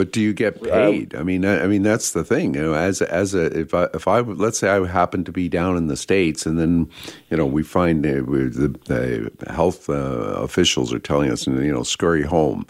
But 0.01 0.11
do 0.11 0.19
you 0.19 0.33
get 0.33 0.63
paid? 0.63 1.13
I 1.13 1.21
mean, 1.21 1.45
I, 1.45 1.65
I, 1.65 1.67
mean 1.67 1.83
that's 1.83 2.13
the 2.13 2.23
thing. 2.23 2.55
You 2.55 2.63
know, 2.63 2.73
as 2.73 3.03
as 3.03 3.35
a 3.35 3.55
if 3.55 3.75
I 3.75 3.83
if 3.93 4.07
I 4.07 4.21
let's 4.21 4.57
say 4.57 4.67
I 4.67 4.83
happen 4.87 5.23
to 5.25 5.31
be 5.31 5.47
down 5.47 5.77
in 5.77 5.89
the 5.89 5.95
states, 5.95 6.47
and 6.47 6.57
then 6.57 6.89
you 7.29 7.37
know 7.37 7.45
we 7.45 7.61
find 7.61 8.03
uh, 8.03 8.13
the, 8.13 8.75
the, 8.85 9.53
health 9.53 9.91
uh, 9.91 9.93
officials 9.93 10.91
are 10.91 10.97
telling 10.97 11.29
us, 11.29 11.45
you 11.45 11.71
know, 11.71 11.83
scurry 11.83 12.23
home. 12.23 12.65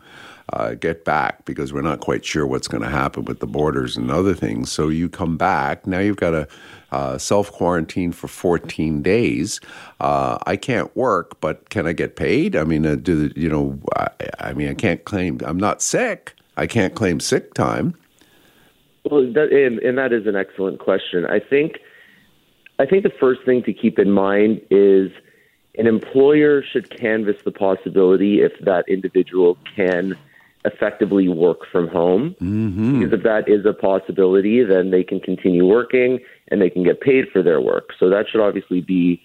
Uh, 0.51 0.73
get 0.73 1.05
back 1.05 1.45
because 1.45 1.71
we're 1.71 1.81
not 1.81 2.01
quite 2.01 2.25
sure 2.25 2.45
what's 2.45 2.67
going 2.67 2.83
to 2.83 2.89
happen 2.89 3.23
with 3.23 3.39
the 3.39 3.47
borders 3.47 3.95
and 3.95 4.11
other 4.11 4.33
things. 4.33 4.69
So 4.69 4.89
you 4.89 5.07
come 5.07 5.37
back. 5.37 5.87
Now 5.87 5.99
you've 5.99 6.17
got 6.17 6.31
to 6.31 6.47
uh, 6.91 7.17
self 7.17 7.49
quarantine 7.49 8.11
for 8.11 8.27
14 8.27 9.01
days. 9.01 9.61
Uh, 10.01 10.37
I 10.45 10.57
can't 10.57 10.93
work, 10.97 11.39
but 11.39 11.69
can 11.69 11.87
I 11.87 11.93
get 11.93 12.17
paid? 12.17 12.57
I 12.57 12.65
mean, 12.65 12.85
uh, 12.85 12.95
do 12.95 13.31
you 13.37 13.47
know? 13.47 13.79
I, 13.95 14.09
I, 14.41 14.53
mean, 14.53 14.67
I 14.67 14.73
can't 14.73 15.05
claim 15.05 15.39
I'm 15.45 15.55
not 15.55 15.81
sick. 15.81 16.35
I 16.61 16.67
can't 16.67 16.93
claim 16.93 17.19
sick 17.19 17.55
time. 17.55 17.95
Well, 19.09 19.33
that, 19.33 19.51
and, 19.51 19.79
and 19.79 19.97
that 19.97 20.13
is 20.13 20.27
an 20.27 20.35
excellent 20.35 20.77
question. 20.79 21.25
I 21.25 21.39
think 21.39 21.79
I 22.77 22.85
think 22.85 23.01
the 23.03 23.11
first 23.19 23.41
thing 23.45 23.63
to 23.63 23.73
keep 23.73 23.97
in 23.97 24.11
mind 24.11 24.61
is 24.69 25.11
an 25.79 25.87
employer 25.87 26.61
should 26.63 26.95
canvass 26.95 27.37
the 27.43 27.51
possibility 27.51 28.41
if 28.41 28.51
that 28.61 28.85
individual 28.87 29.57
can 29.75 30.15
effectively 30.63 31.27
work 31.27 31.61
from 31.71 31.87
home. 31.87 32.35
Mm-hmm. 32.39 32.99
Because 32.99 33.13
if 33.13 33.23
that 33.23 33.49
is 33.49 33.65
a 33.65 33.73
possibility, 33.73 34.63
then 34.63 34.91
they 34.91 35.03
can 35.03 35.19
continue 35.19 35.65
working 35.65 36.19
and 36.49 36.61
they 36.61 36.69
can 36.69 36.83
get 36.83 37.01
paid 37.01 37.25
for 37.33 37.41
their 37.41 37.59
work. 37.59 37.89
So 37.99 38.07
that 38.09 38.25
should 38.29 38.41
obviously 38.41 38.81
be 38.81 39.19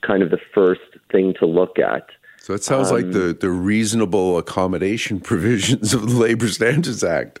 kind 0.00 0.24
of 0.24 0.30
the 0.30 0.40
first 0.52 0.80
thing 1.12 1.34
to 1.38 1.46
look 1.46 1.78
at. 1.78 2.06
So 2.42 2.54
it 2.54 2.64
sounds 2.64 2.90
um, 2.90 2.96
like 2.96 3.12
the, 3.12 3.36
the 3.40 3.50
reasonable 3.50 4.36
accommodation 4.36 5.20
provisions 5.30 5.94
of 5.94 6.10
the 6.10 6.18
Labor 6.18 6.48
Standards 6.48 7.04
Act. 7.04 7.38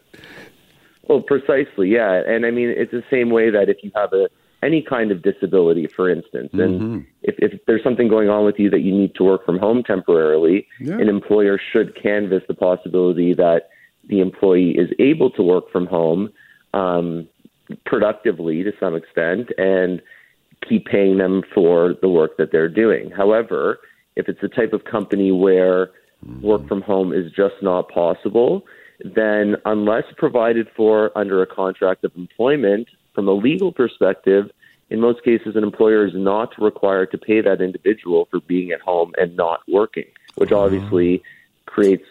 Well, 1.08 1.20
precisely, 1.20 1.88
yeah. 1.88 2.22
And 2.24 2.46
I 2.46 2.52
mean, 2.52 2.68
it's 2.68 2.92
the 2.92 3.02
same 3.10 3.30
way 3.30 3.50
that 3.50 3.68
if 3.68 3.78
you 3.82 3.90
have 3.96 4.12
a 4.12 4.28
any 4.62 4.80
kind 4.80 5.10
of 5.10 5.20
disability, 5.22 5.88
for 5.88 6.08
instance, 6.08 6.50
and 6.52 6.80
mm-hmm. 6.80 6.98
if, 7.22 7.34
if 7.38 7.60
there's 7.66 7.82
something 7.82 8.06
going 8.06 8.28
on 8.28 8.44
with 8.44 8.60
you 8.60 8.70
that 8.70 8.82
you 8.82 8.92
need 8.92 9.12
to 9.16 9.24
work 9.24 9.44
from 9.44 9.58
home 9.58 9.82
temporarily, 9.82 10.68
yeah. 10.78 10.94
an 10.94 11.08
employer 11.08 11.58
should 11.72 12.00
canvass 12.00 12.44
the 12.46 12.54
possibility 12.54 13.34
that 13.34 13.70
the 14.08 14.20
employee 14.20 14.78
is 14.78 14.88
able 15.00 15.30
to 15.30 15.42
work 15.42 15.68
from 15.72 15.84
home 15.86 16.32
um, 16.74 17.28
productively 17.86 18.62
to 18.62 18.70
some 18.78 18.94
extent 18.94 19.48
and 19.58 20.00
keep 20.68 20.86
paying 20.86 21.18
them 21.18 21.42
for 21.52 21.96
the 22.00 22.08
work 22.08 22.36
that 22.36 22.52
they're 22.52 22.68
doing. 22.68 23.10
However, 23.10 23.80
if 24.16 24.28
it's 24.28 24.40
the 24.40 24.48
type 24.48 24.72
of 24.72 24.84
company 24.84 25.32
where 25.32 25.86
mm-hmm. 26.24 26.40
work 26.42 26.66
from 26.68 26.82
home 26.82 27.12
is 27.12 27.30
just 27.32 27.54
not 27.62 27.88
possible, 27.88 28.64
then 29.04 29.56
unless 29.64 30.04
provided 30.16 30.68
for 30.76 31.16
under 31.16 31.42
a 31.42 31.46
contract 31.46 32.04
of 32.04 32.12
employment, 32.16 32.88
from 33.14 33.28
a 33.28 33.32
legal 33.32 33.72
perspective, 33.72 34.50
in 34.90 35.00
most 35.00 35.24
cases, 35.24 35.56
an 35.56 35.64
employer 35.64 36.06
is 36.06 36.12
not 36.14 36.50
required 36.60 37.10
to 37.12 37.18
pay 37.18 37.40
that 37.40 37.60
individual 37.60 38.28
for 38.30 38.40
being 38.40 38.72
at 38.72 38.80
home 38.80 39.12
and 39.18 39.36
not 39.36 39.60
working, 39.66 40.04
which 40.34 40.50
mm-hmm. 40.50 40.58
obviously 40.58 41.22
creates 41.66 42.04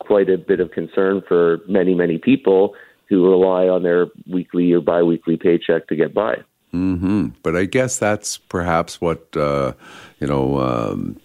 quite 0.00 0.28
a 0.28 0.36
bit 0.36 0.60
of 0.60 0.70
concern 0.72 1.22
for 1.26 1.60
many, 1.68 1.94
many 1.94 2.18
people 2.18 2.74
who 3.08 3.28
rely 3.28 3.68
on 3.68 3.82
their 3.82 4.08
weekly 4.26 4.72
or 4.72 4.80
biweekly 4.80 5.36
paycheck 5.36 5.86
to 5.88 5.96
get 5.96 6.12
by. 6.12 6.36
Mm-hmm. 6.72 7.28
But 7.42 7.54
I 7.54 7.66
guess 7.66 7.98
that's 7.98 8.36
perhaps 8.36 9.00
what 9.00 9.36
uh, 9.36 9.74
you 10.18 10.26
know 10.26 10.58
um, 10.58 11.20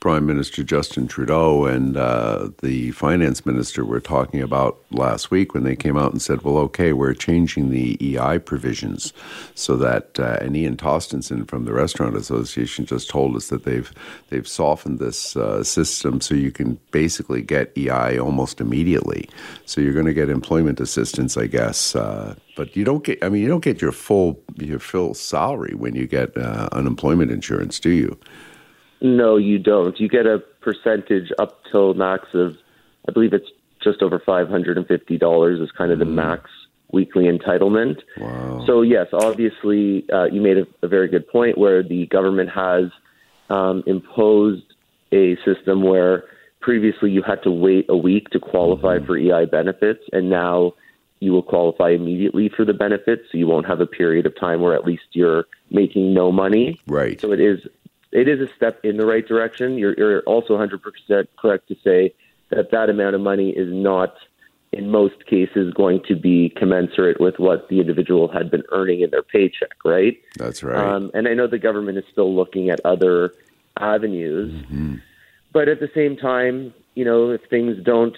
Prime 0.00 0.26
Minister 0.26 0.62
Justin 0.62 1.08
Trudeau 1.08 1.66
and 1.66 1.96
uh, 1.96 2.50
the 2.62 2.92
finance 2.92 3.44
minister 3.44 3.84
were 3.84 4.00
talking 4.00 4.40
about 4.40 4.78
last 4.92 5.32
week 5.32 5.54
when 5.54 5.64
they 5.64 5.74
came 5.74 5.98
out 5.98 6.12
and 6.12 6.22
said, 6.22 6.42
well, 6.42 6.56
okay, 6.58 6.92
we're 6.92 7.14
changing 7.14 7.70
the 7.70 7.98
EI 8.00 8.38
provisions 8.38 9.12
so 9.56 9.76
that, 9.76 10.20
uh, 10.20 10.38
and 10.40 10.56
Ian 10.56 10.76
Tostenson 10.76 11.48
from 11.48 11.64
the 11.64 11.72
Restaurant 11.72 12.14
Association 12.14 12.86
just 12.86 13.10
told 13.10 13.34
us 13.34 13.48
that 13.48 13.64
they've, 13.64 13.92
they've 14.28 14.46
softened 14.46 15.00
this 15.00 15.36
uh, 15.36 15.64
system 15.64 16.20
so 16.20 16.36
you 16.36 16.52
can 16.52 16.78
basically 16.92 17.42
get 17.42 17.76
EI 17.76 18.18
almost 18.18 18.60
immediately. 18.60 19.28
So 19.66 19.80
you're 19.80 19.94
going 19.94 20.06
to 20.06 20.14
get 20.14 20.30
employment 20.30 20.78
assistance, 20.78 21.36
I 21.36 21.48
guess. 21.48 21.96
Uh, 21.96 22.36
but 22.56 22.76
you 22.76 22.84
don't 22.84 23.02
get, 23.02 23.22
I 23.24 23.28
mean, 23.28 23.42
you 23.42 23.48
don't 23.48 23.64
get 23.64 23.82
your 23.82 23.92
full, 23.92 24.40
your 24.56 24.78
full 24.78 25.14
salary 25.14 25.74
when 25.74 25.96
you 25.96 26.06
get 26.06 26.36
uh, 26.36 26.68
unemployment 26.70 27.32
insurance, 27.32 27.80
do 27.80 27.90
you? 27.90 28.16
No, 29.00 29.36
you 29.36 29.58
don't. 29.58 29.98
You 30.00 30.08
get 30.08 30.26
a 30.26 30.38
percentage 30.60 31.30
up 31.38 31.60
till 31.70 31.94
max 31.94 32.26
of, 32.34 32.56
I 33.08 33.12
believe 33.12 33.32
it's 33.32 33.48
just 33.82 34.02
over 34.02 34.18
five 34.18 34.48
hundred 34.48 34.76
and 34.76 34.86
fifty 34.86 35.18
dollars 35.18 35.60
is 35.60 35.70
kind 35.70 35.92
of 35.92 35.98
the 35.98 36.04
mm. 36.04 36.14
max 36.14 36.50
weekly 36.92 37.24
entitlement. 37.24 38.00
Wow. 38.18 38.64
So 38.66 38.82
yes, 38.82 39.08
obviously, 39.12 40.04
uh, 40.12 40.24
you 40.24 40.40
made 40.40 40.58
a, 40.58 40.66
a, 40.82 40.88
very 40.88 41.08
good 41.08 41.28
point 41.28 41.58
where 41.58 41.82
the 41.82 42.06
government 42.06 42.50
has 42.50 42.84
um, 43.50 43.84
imposed 43.86 44.64
a 45.12 45.36
system 45.44 45.82
where 45.82 46.24
previously 46.60 47.10
you 47.10 47.22
had 47.22 47.42
to 47.42 47.50
wait 47.50 47.86
a 47.88 47.96
week 47.96 48.30
to 48.30 48.40
qualify 48.40 48.98
mm. 48.98 49.06
for 49.06 49.16
EI 49.16 49.46
benefits, 49.46 50.02
and 50.12 50.28
now 50.28 50.72
you 51.20 51.32
will 51.32 51.42
qualify 51.42 51.90
immediately 51.90 52.48
for 52.48 52.64
the 52.64 52.72
benefits. 52.72 53.22
So 53.30 53.38
you 53.38 53.46
won't 53.46 53.66
have 53.66 53.80
a 53.80 53.86
period 53.86 54.26
of 54.26 54.38
time 54.38 54.60
where 54.60 54.74
at 54.74 54.84
least 54.84 55.04
you're 55.12 55.46
making 55.70 56.14
no 56.14 56.30
money. 56.30 56.80
Right. 56.86 57.20
So 57.20 57.32
it 57.32 57.40
is 57.40 57.60
it 58.12 58.28
is 58.28 58.40
a 58.40 58.52
step 58.54 58.80
in 58.84 58.96
the 58.96 59.06
right 59.06 59.26
direction. 59.26 59.76
You're, 59.76 59.94
you're 59.96 60.22
also 60.22 60.56
100% 60.56 61.26
correct 61.36 61.68
to 61.68 61.76
say 61.84 62.14
that 62.50 62.70
that 62.70 62.88
amount 62.88 63.14
of 63.14 63.20
money 63.20 63.50
is 63.50 63.68
not, 63.70 64.14
in 64.72 64.90
most 64.90 65.26
cases, 65.26 65.72
going 65.74 66.02
to 66.08 66.16
be 66.16 66.50
commensurate 66.56 67.20
with 67.20 67.38
what 67.38 67.68
the 67.68 67.80
individual 67.80 68.28
had 68.28 68.50
been 68.50 68.62
earning 68.72 69.02
in 69.02 69.10
their 69.10 69.22
paycheck, 69.22 69.84
right? 69.84 70.18
That's 70.36 70.62
right. 70.62 70.76
Um, 70.76 71.10
and 71.12 71.28
I 71.28 71.34
know 71.34 71.46
the 71.46 71.58
government 71.58 71.98
is 71.98 72.04
still 72.10 72.34
looking 72.34 72.70
at 72.70 72.80
other 72.84 73.34
avenues. 73.78 74.52
Mm-hmm. 74.64 74.96
But 75.52 75.68
at 75.68 75.80
the 75.80 75.90
same 75.94 76.16
time, 76.16 76.72
you 76.94 77.04
know, 77.04 77.30
if 77.30 77.42
things 77.48 77.76
don't, 77.84 78.16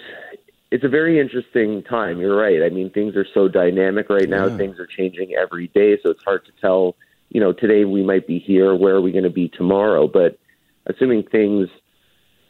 it's 0.70 0.84
a 0.84 0.88
very 0.88 1.18
interesting 1.18 1.82
time. 1.82 2.20
You're 2.20 2.36
right. 2.36 2.62
I 2.62 2.68
mean, 2.68 2.90
things 2.90 3.16
are 3.16 3.26
so 3.34 3.48
dynamic 3.48 4.08
right 4.08 4.28
now. 4.28 4.46
Yeah. 4.46 4.56
Things 4.56 4.78
are 4.78 4.86
changing 4.86 5.34
every 5.34 5.68
day, 5.68 5.98
so 6.02 6.10
it's 6.10 6.22
hard 6.22 6.44
to 6.46 6.52
tell 6.60 6.96
you 7.30 7.40
know, 7.40 7.52
today 7.52 7.84
we 7.84 8.02
might 8.02 8.26
be 8.26 8.38
here. 8.38 8.74
Where 8.74 8.94
are 8.94 9.00
we 9.00 9.12
going 9.12 9.24
to 9.24 9.30
be 9.30 9.48
tomorrow? 9.48 10.06
But 10.06 10.38
assuming 10.86 11.24
things 11.24 11.68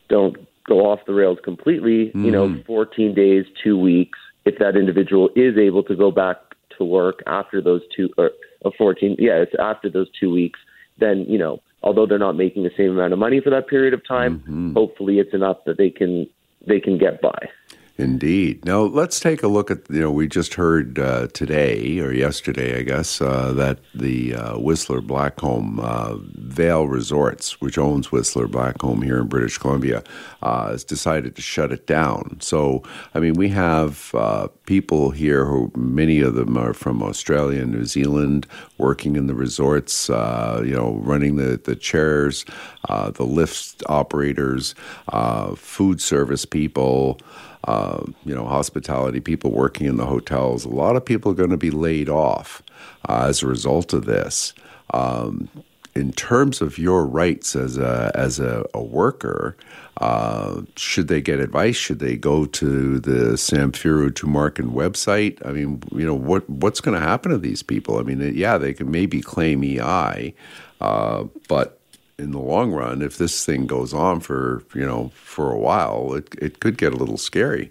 don't 0.08 0.36
go 0.66 0.90
off 0.90 1.00
the 1.06 1.14
rails 1.14 1.38
completely, 1.44 2.06
mm-hmm. 2.06 2.24
you 2.24 2.30
know, 2.30 2.48
mm-hmm. 2.48 2.62
14 2.66 3.14
days, 3.14 3.44
two 3.62 3.78
weeks, 3.78 4.18
if 4.44 4.58
that 4.58 4.76
individual 4.76 5.30
is 5.36 5.56
able 5.58 5.82
to 5.84 5.94
go 5.94 6.10
back 6.10 6.36
to 6.78 6.84
work 6.84 7.22
after 7.26 7.60
those 7.60 7.82
two, 7.94 8.08
or 8.16 8.30
uh, 8.64 8.70
14, 8.76 9.16
yeah, 9.18 9.36
it's 9.36 9.52
after 9.58 9.90
those 9.90 10.08
two 10.18 10.30
weeks, 10.30 10.58
then, 10.98 11.26
you 11.28 11.38
know, 11.38 11.60
although 11.82 12.06
they're 12.06 12.18
not 12.18 12.36
making 12.36 12.62
the 12.62 12.70
same 12.76 12.90
amount 12.90 13.12
of 13.12 13.18
money 13.18 13.40
for 13.40 13.50
that 13.50 13.68
period 13.68 13.94
of 13.94 14.06
time, 14.06 14.40
mm-hmm. 14.40 14.72
hopefully 14.74 15.18
it's 15.18 15.34
enough 15.34 15.58
that 15.66 15.76
they 15.78 15.90
can 15.90 16.28
they 16.66 16.78
can 16.78 16.98
get 16.98 17.22
by. 17.22 17.48
Indeed. 18.00 18.64
Now 18.64 18.80
let's 18.80 19.20
take 19.20 19.42
a 19.42 19.48
look 19.48 19.70
at 19.70 19.78
you 19.90 20.00
know 20.00 20.10
we 20.10 20.26
just 20.26 20.54
heard 20.54 20.98
uh, 20.98 21.26
today 21.28 22.00
or 22.00 22.12
yesterday 22.12 22.78
I 22.78 22.82
guess 22.82 23.20
uh, 23.20 23.52
that 23.52 23.78
the 23.94 24.34
uh, 24.34 24.58
Whistler 24.58 25.00
Blackcomb 25.00 25.78
uh, 25.80 26.16
Vail 26.34 26.88
Resorts, 26.88 27.60
which 27.60 27.76
owns 27.76 28.10
Whistler 28.10 28.48
Blackcomb 28.48 29.04
here 29.04 29.18
in 29.20 29.26
British 29.26 29.58
Columbia, 29.58 30.02
uh, 30.42 30.70
has 30.70 30.82
decided 30.82 31.36
to 31.36 31.42
shut 31.42 31.72
it 31.72 31.86
down. 31.86 32.38
So 32.40 32.82
I 33.14 33.20
mean 33.20 33.34
we 33.34 33.48
have 33.48 34.14
uh, 34.14 34.48
people 34.64 35.10
here 35.10 35.44
who 35.44 35.70
many 35.76 36.20
of 36.20 36.34
them 36.34 36.56
are 36.56 36.72
from 36.72 37.02
Australia 37.02 37.62
and 37.62 37.72
New 37.72 37.84
Zealand 37.84 38.46
working 38.78 39.16
in 39.16 39.26
the 39.26 39.34
resorts, 39.34 40.08
you 40.08 40.74
know 40.74 40.98
running 41.02 41.36
the 41.36 41.60
the 41.62 41.76
chairs, 41.76 42.46
the 42.88 43.24
lift 43.24 43.82
operators, 43.88 44.74
food 45.56 46.00
service 46.00 46.44
people 46.46 47.20
uh, 47.64 48.02
you 48.24 48.34
know, 48.34 48.46
hospitality 48.46 49.20
people 49.20 49.50
working 49.50 49.86
in 49.86 49.96
the 49.96 50.06
hotels. 50.06 50.64
A 50.64 50.68
lot 50.68 50.96
of 50.96 51.04
people 51.04 51.32
are 51.32 51.36
going 51.36 51.50
to 51.50 51.56
be 51.56 51.70
laid 51.70 52.08
off 52.08 52.62
uh, 53.08 53.26
as 53.28 53.42
a 53.42 53.46
result 53.46 53.92
of 53.92 54.06
this. 54.06 54.54
Um, 54.92 55.48
in 55.94 56.12
terms 56.12 56.60
of 56.60 56.78
your 56.78 57.04
rights 57.04 57.56
as 57.56 57.76
a 57.76 58.12
as 58.14 58.38
a, 58.38 58.64
a 58.74 58.82
worker, 58.82 59.56
uh, 59.98 60.62
should 60.76 61.08
they 61.08 61.20
get 61.20 61.40
advice? 61.40 61.76
Should 61.76 61.98
they 61.98 62.16
go 62.16 62.46
to 62.46 63.00
the 63.00 63.34
Samfiru 63.34 64.10
Tumarkin 64.10 64.72
website? 64.72 65.44
I 65.44 65.52
mean, 65.52 65.82
you 65.92 66.06
know, 66.06 66.14
what 66.14 66.48
what's 66.48 66.80
going 66.80 66.98
to 66.98 67.06
happen 67.06 67.32
to 67.32 67.38
these 67.38 67.62
people? 67.62 67.98
I 67.98 68.02
mean, 68.02 68.20
yeah, 68.34 68.56
they 68.56 68.72
can 68.72 68.90
maybe 68.90 69.20
claim 69.20 69.64
EI, 69.64 70.34
uh, 70.80 71.24
but 71.48 71.79
in 72.20 72.32
the 72.32 72.38
long 72.38 72.72
run, 72.72 73.02
if 73.02 73.16
this 73.18 73.44
thing 73.44 73.66
goes 73.66 73.92
on 73.94 74.20
for 74.20 74.62
you 74.74 74.86
know 74.86 75.10
for 75.14 75.50
a 75.50 75.58
while, 75.58 76.14
it 76.14 76.34
it 76.40 76.60
could 76.60 76.76
get 76.78 76.92
a 76.92 76.96
little 76.96 77.16
scary. 77.16 77.70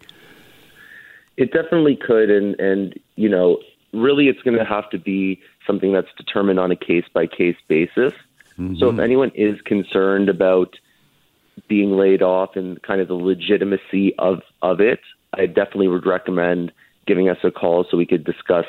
It 1.37 1.53
definitely 1.53 1.95
could, 1.95 2.29
and 2.29 2.59
and 2.59 2.99
you 3.15 3.29
know, 3.29 3.59
really, 3.93 4.27
it's 4.27 4.41
going 4.41 4.57
to 4.57 4.65
have 4.65 4.89
to 4.89 4.97
be 4.97 5.41
something 5.65 5.93
that's 5.93 6.09
determined 6.17 6.59
on 6.59 6.71
a 6.71 6.75
case 6.75 7.05
by 7.13 7.27
case 7.27 7.57
basis. 7.67 8.13
Mm-hmm. 8.57 8.75
So, 8.77 8.89
if 8.89 8.99
anyone 8.99 9.31
is 9.35 9.61
concerned 9.61 10.27
about 10.27 10.75
being 11.67 11.91
laid 11.91 12.21
off 12.21 12.55
and 12.55 12.81
kind 12.83 13.01
of 13.01 13.07
the 13.07 13.15
legitimacy 13.15 14.15
of 14.17 14.41
of 14.61 14.81
it, 14.81 14.99
I 15.33 15.45
definitely 15.45 15.87
would 15.87 16.05
recommend 16.05 16.71
giving 17.05 17.29
us 17.29 17.37
a 17.43 17.51
call 17.51 17.85
so 17.89 17.97
we 17.97 18.05
could 18.05 18.23
discuss 18.23 18.65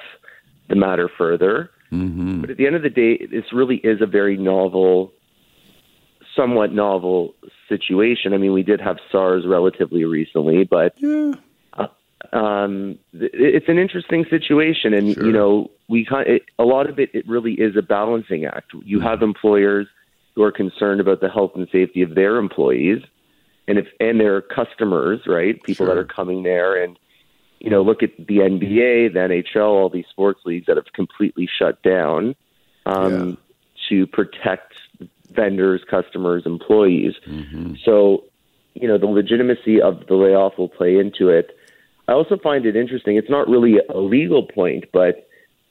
the 0.68 0.76
matter 0.76 1.08
further. 1.08 1.70
Mm-hmm. 1.92 2.40
But 2.40 2.50
at 2.50 2.56
the 2.56 2.66
end 2.66 2.76
of 2.76 2.82
the 2.82 2.90
day, 2.90 3.26
this 3.26 3.52
really 3.52 3.76
is 3.76 4.00
a 4.00 4.06
very 4.06 4.36
novel 4.36 5.12
somewhat 6.36 6.72
novel 6.72 7.34
situation. 7.68 8.32
I 8.34 8.38
mean, 8.38 8.52
we 8.52 8.62
did 8.62 8.80
have 8.80 8.98
SARS 9.10 9.46
relatively 9.46 10.04
recently, 10.04 10.64
but 10.64 10.94
yeah. 10.98 11.32
uh, 11.74 11.86
um, 12.36 12.98
it's 13.12 13.68
an 13.68 13.78
interesting 13.78 14.24
situation, 14.28 14.94
and 14.94 15.14
sure. 15.14 15.26
you 15.26 15.32
know, 15.32 15.70
we 15.88 16.06
it, 16.10 16.42
a 16.58 16.64
lot 16.64 16.88
of 16.88 16.98
it. 16.98 17.10
It 17.14 17.26
really 17.28 17.54
is 17.54 17.76
a 17.76 17.82
balancing 17.82 18.44
act. 18.44 18.72
You 18.72 18.98
mm-hmm. 18.98 19.06
have 19.06 19.22
employers 19.22 19.86
who 20.34 20.42
are 20.42 20.52
concerned 20.52 21.00
about 21.00 21.20
the 21.20 21.28
health 21.28 21.52
and 21.54 21.66
safety 21.72 22.02
of 22.02 22.14
their 22.14 22.36
employees, 22.36 23.02
and 23.66 23.78
if 23.78 23.86
and 23.98 24.20
their 24.20 24.40
customers, 24.40 25.20
right? 25.26 25.62
People 25.62 25.86
sure. 25.86 25.94
that 25.94 26.00
are 26.00 26.04
coming 26.04 26.42
there, 26.42 26.82
and 26.82 26.98
you 27.60 27.68
know, 27.68 27.82
look 27.82 28.02
at 28.02 28.16
the 28.16 28.38
NBA, 28.38 29.12
the 29.12 29.18
NHL, 29.18 29.66
all 29.66 29.90
these 29.90 30.06
sports 30.10 30.40
leagues 30.44 30.66
that 30.66 30.76
have 30.76 30.92
completely 30.94 31.48
shut 31.58 31.82
down 31.82 32.34
um, 32.86 33.28
yeah. 33.28 33.34
to 33.90 34.06
protect 34.06 34.72
vendors, 35.34 35.82
customers, 35.88 36.44
employees. 36.46 37.14
Mm-hmm. 37.28 37.74
So, 37.84 38.24
you 38.74 38.88
know, 38.88 38.98
the 38.98 39.06
legitimacy 39.06 39.80
of 39.80 40.06
the 40.06 40.14
layoff 40.14 40.58
will 40.58 40.68
play 40.68 40.98
into 40.98 41.28
it. 41.28 41.56
I 42.08 42.12
also 42.12 42.36
find 42.36 42.66
it 42.66 42.76
interesting. 42.76 43.16
It's 43.16 43.30
not 43.30 43.48
really 43.48 43.78
a 43.88 43.98
legal 43.98 44.44
point, 44.44 44.84
but 44.92 45.28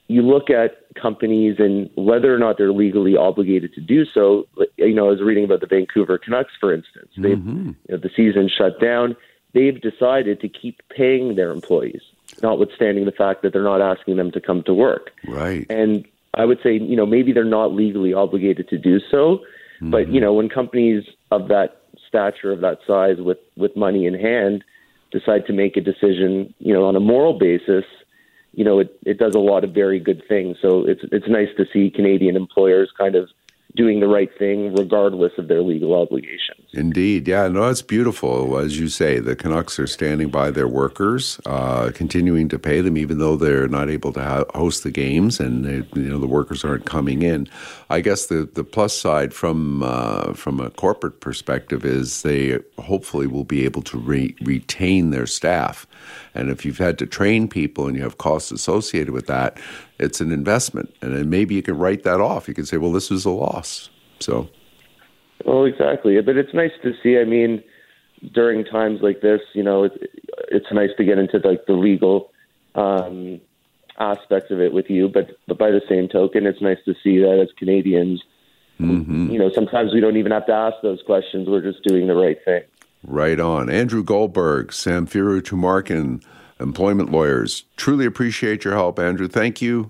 you 0.07 0.21
look 0.21 0.49
at 0.49 0.77
companies 0.95 1.57
and 1.59 1.89
whether 1.95 2.33
or 2.33 2.39
not 2.39 2.57
they're 2.57 2.71
legally 2.71 3.15
obligated 3.15 3.73
to 3.75 3.81
do 3.81 4.05
so. 4.05 4.47
You 4.77 4.93
know, 4.93 5.07
I 5.07 5.09
was 5.09 5.21
reading 5.21 5.43
about 5.43 5.59
the 5.59 5.67
Vancouver 5.67 6.17
Canucks, 6.17 6.53
for 6.59 6.73
instance. 6.73 7.11
They, 7.17 7.35
mm-hmm. 7.35 7.67
you 7.67 7.75
know, 7.89 7.97
the 7.97 8.09
season 8.15 8.49
shut 8.49 8.79
down. 8.79 9.15
They've 9.53 9.79
decided 9.79 10.41
to 10.41 10.49
keep 10.49 10.81
paying 10.95 11.35
their 11.35 11.51
employees, 11.51 12.01
notwithstanding 12.41 13.05
the 13.05 13.11
fact 13.11 13.43
that 13.43 13.53
they're 13.53 13.63
not 13.63 13.81
asking 13.81 14.17
them 14.17 14.31
to 14.31 14.41
come 14.41 14.63
to 14.63 14.73
work. 14.73 15.11
Right. 15.27 15.65
And 15.69 16.05
I 16.35 16.45
would 16.45 16.59
say, 16.63 16.73
you 16.73 16.95
know, 16.95 17.05
maybe 17.05 17.33
they're 17.33 17.43
not 17.43 17.73
legally 17.73 18.13
obligated 18.13 18.69
to 18.69 18.77
do 18.77 18.99
so, 19.11 19.39
mm-hmm. 19.81 19.91
but 19.91 20.09
you 20.09 20.21
know, 20.21 20.33
when 20.33 20.49
companies 20.49 21.03
of 21.31 21.47
that 21.47 21.81
stature, 22.07 22.51
of 22.51 22.61
that 22.61 22.79
size, 22.85 23.17
with 23.19 23.39
with 23.57 23.75
money 23.75 24.05
in 24.05 24.13
hand, 24.13 24.63
decide 25.11 25.45
to 25.47 25.53
make 25.53 25.77
a 25.77 25.81
decision, 25.81 26.53
you 26.59 26.73
know, 26.73 26.85
on 26.85 26.95
a 26.95 26.99
moral 26.99 27.37
basis, 27.37 27.85
you 28.53 28.63
know, 28.63 28.79
it 28.79 28.97
it 29.05 29.17
does 29.17 29.35
a 29.35 29.39
lot 29.39 29.63
of 29.63 29.73
very 29.73 29.99
good 29.99 30.21
things. 30.27 30.57
So 30.61 30.85
it's 30.87 31.01
it's 31.11 31.27
nice 31.27 31.49
to 31.57 31.65
see 31.71 31.89
Canadian 31.89 32.35
employers 32.35 32.91
kind 32.97 33.15
of 33.15 33.29
doing 33.75 33.99
the 33.99 34.07
right 34.07 34.29
thing 34.37 34.73
regardless 34.75 35.31
of 35.37 35.47
their 35.47 35.61
legal 35.61 35.93
obligations. 35.93 36.67
Indeed. 36.73 37.27
Yeah, 37.27 37.47
no, 37.47 37.69
it's 37.69 37.81
beautiful. 37.81 38.57
As 38.57 38.79
you 38.79 38.87
say, 38.87 39.19
the 39.19 39.35
Canucks 39.35 39.79
are 39.79 39.87
standing 39.87 40.29
by 40.29 40.51
their 40.51 40.67
workers, 40.67 41.39
uh, 41.45 41.91
continuing 41.93 42.49
to 42.49 42.59
pay 42.59 42.81
them 42.81 42.97
even 42.97 43.19
though 43.19 43.35
they're 43.35 43.67
not 43.67 43.89
able 43.89 44.11
to 44.13 44.21
ha- 44.21 44.45
host 44.55 44.83
the 44.83 44.91
games 44.91 45.39
and 45.39 45.65
they, 45.65 45.87
you 45.99 46.09
know 46.09 46.19
the 46.19 46.27
workers 46.27 46.63
aren't 46.63 46.85
coming 46.85 47.21
in. 47.21 47.47
I 47.89 48.01
guess 48.01 48.25
the, 48.25 48.49
the 48.51 48.63
plus 48.63 48.97
side 48.97 49.33
from 49.33 49.83
uh, 49.83 50.33
from 50.33 50.59
a 50.59 50.69
corporate 50.71 51.19
perspective 51.19 51.85
is 51.85 52.23
they 52.23 52.59
hopefully 52.79 53.27
will 53.27 53.43
be 53.43 53.65
able 53.65 53.81
to 53.83 53.97
re- 53.97 54.35
retain 54.41 55.11
their 55.11 55.27
staff. 55.27 55.87
And 56.35 56.49
if 56.49 56.65
you've 56.65 56.77
had 56.77 56.97
to 56.99 57.05
train 57.05 57.47
people 57.47 57.87
and 57.87 57.95
you 57.95 58.03
have 58.03 58.17
costs 58.17 58.51
associated 58.51 59.11
with 59.11 59.27
that, 59.27 59.57
it's 59.99 60.21
an 60.21 60.31
investment. 60.31 60.93
And 61.01 61.15
then 61.15 61.29
maybe 61.29 61.55
you 61.55 61.61
can 61.61 61.77
write 61.77 62.03
that 62.03 62.21
off. 62.21 62.47
You 62.47 62.53
can 62.53 62.65
say, 62.65 62.77
well, 62.77 62.91
this 62.91 63.11
is 63.11 63.25
a 63.25 63.31
loss. 63.31 63.89
So. 64.19 64.49
Well, 65.45 65.65
exactly. 65.65 66.19
But 66.21 66.37
it's 66.37 66.53
nice 66.53 66.71
to 66.83 66.93
see. 67.01 67.17
I 67.17 67.23
mean, 67.23 67.63
during 68.33 68.65
times 68.65 69.01
like 69.01 69.21
this, 69.21 69.41
you 69.53 69.63
know, 69.63 69.83
it's, 69.83 69.97
it's 70.49 70.71
nice 70.71 70.89
to 70.97 71.03
get 71.03 71.17
into 71.17 71.37
like 71.39 71.65
the 71.65 71.73
legal 71.73 72.31
um, 72.75 73.39
aspects 73.97 74.51
of 74.51 74.59
it 74.59 74.73
with 74.73 74.89
you. 74.89 75.07
But 75.07 75.37
but 75.47 75.57
by 75.57 75.71
the 75.71 75.81
same 75.87 76.07
token, 76.07 76.45
it's 76.45 76.61
nice 76.61 76.79
to 76.85 76.95
see 77.03 77.19
that 77.19 77.39
as 77.39 77.49
Canadians, 77.57 78.21
mm-hmm. 78.79 79.29
you 79.29 79.39
know, 79.39 79.51
sometimes 79.53 79.93
we 79.93 79.99
don't 79.99 80.17
even 80.17 80.31
have 80.31 80.45
to 80.47 80.53
ask 80.53 80.77
those 80.81 81.01
questions. 81.05 81.47
We're 81.47 81.61
just 81.61 81.83
doing 81.83 82.07
the 82.07 82.15
right 82.15 82.37
thing. 82.43 82.63
Right 83.03 83.39
on. 83.39 83.69
Andrew 83.69 84.03
Goldberg, 84.03 84.69
Samfiru 84.69 85.41
Tumarkin, 85.41 86.23
employment 86.59 87.11
lawyers. 87.11 87.63
Truly 87.77 88.05
appreciate 88.05 88.63
your 88.65 88.73
help, 88.73 88.99
Andrew. 88.99 89.27
Thank 89.27 89.61
you. 89.61 89.89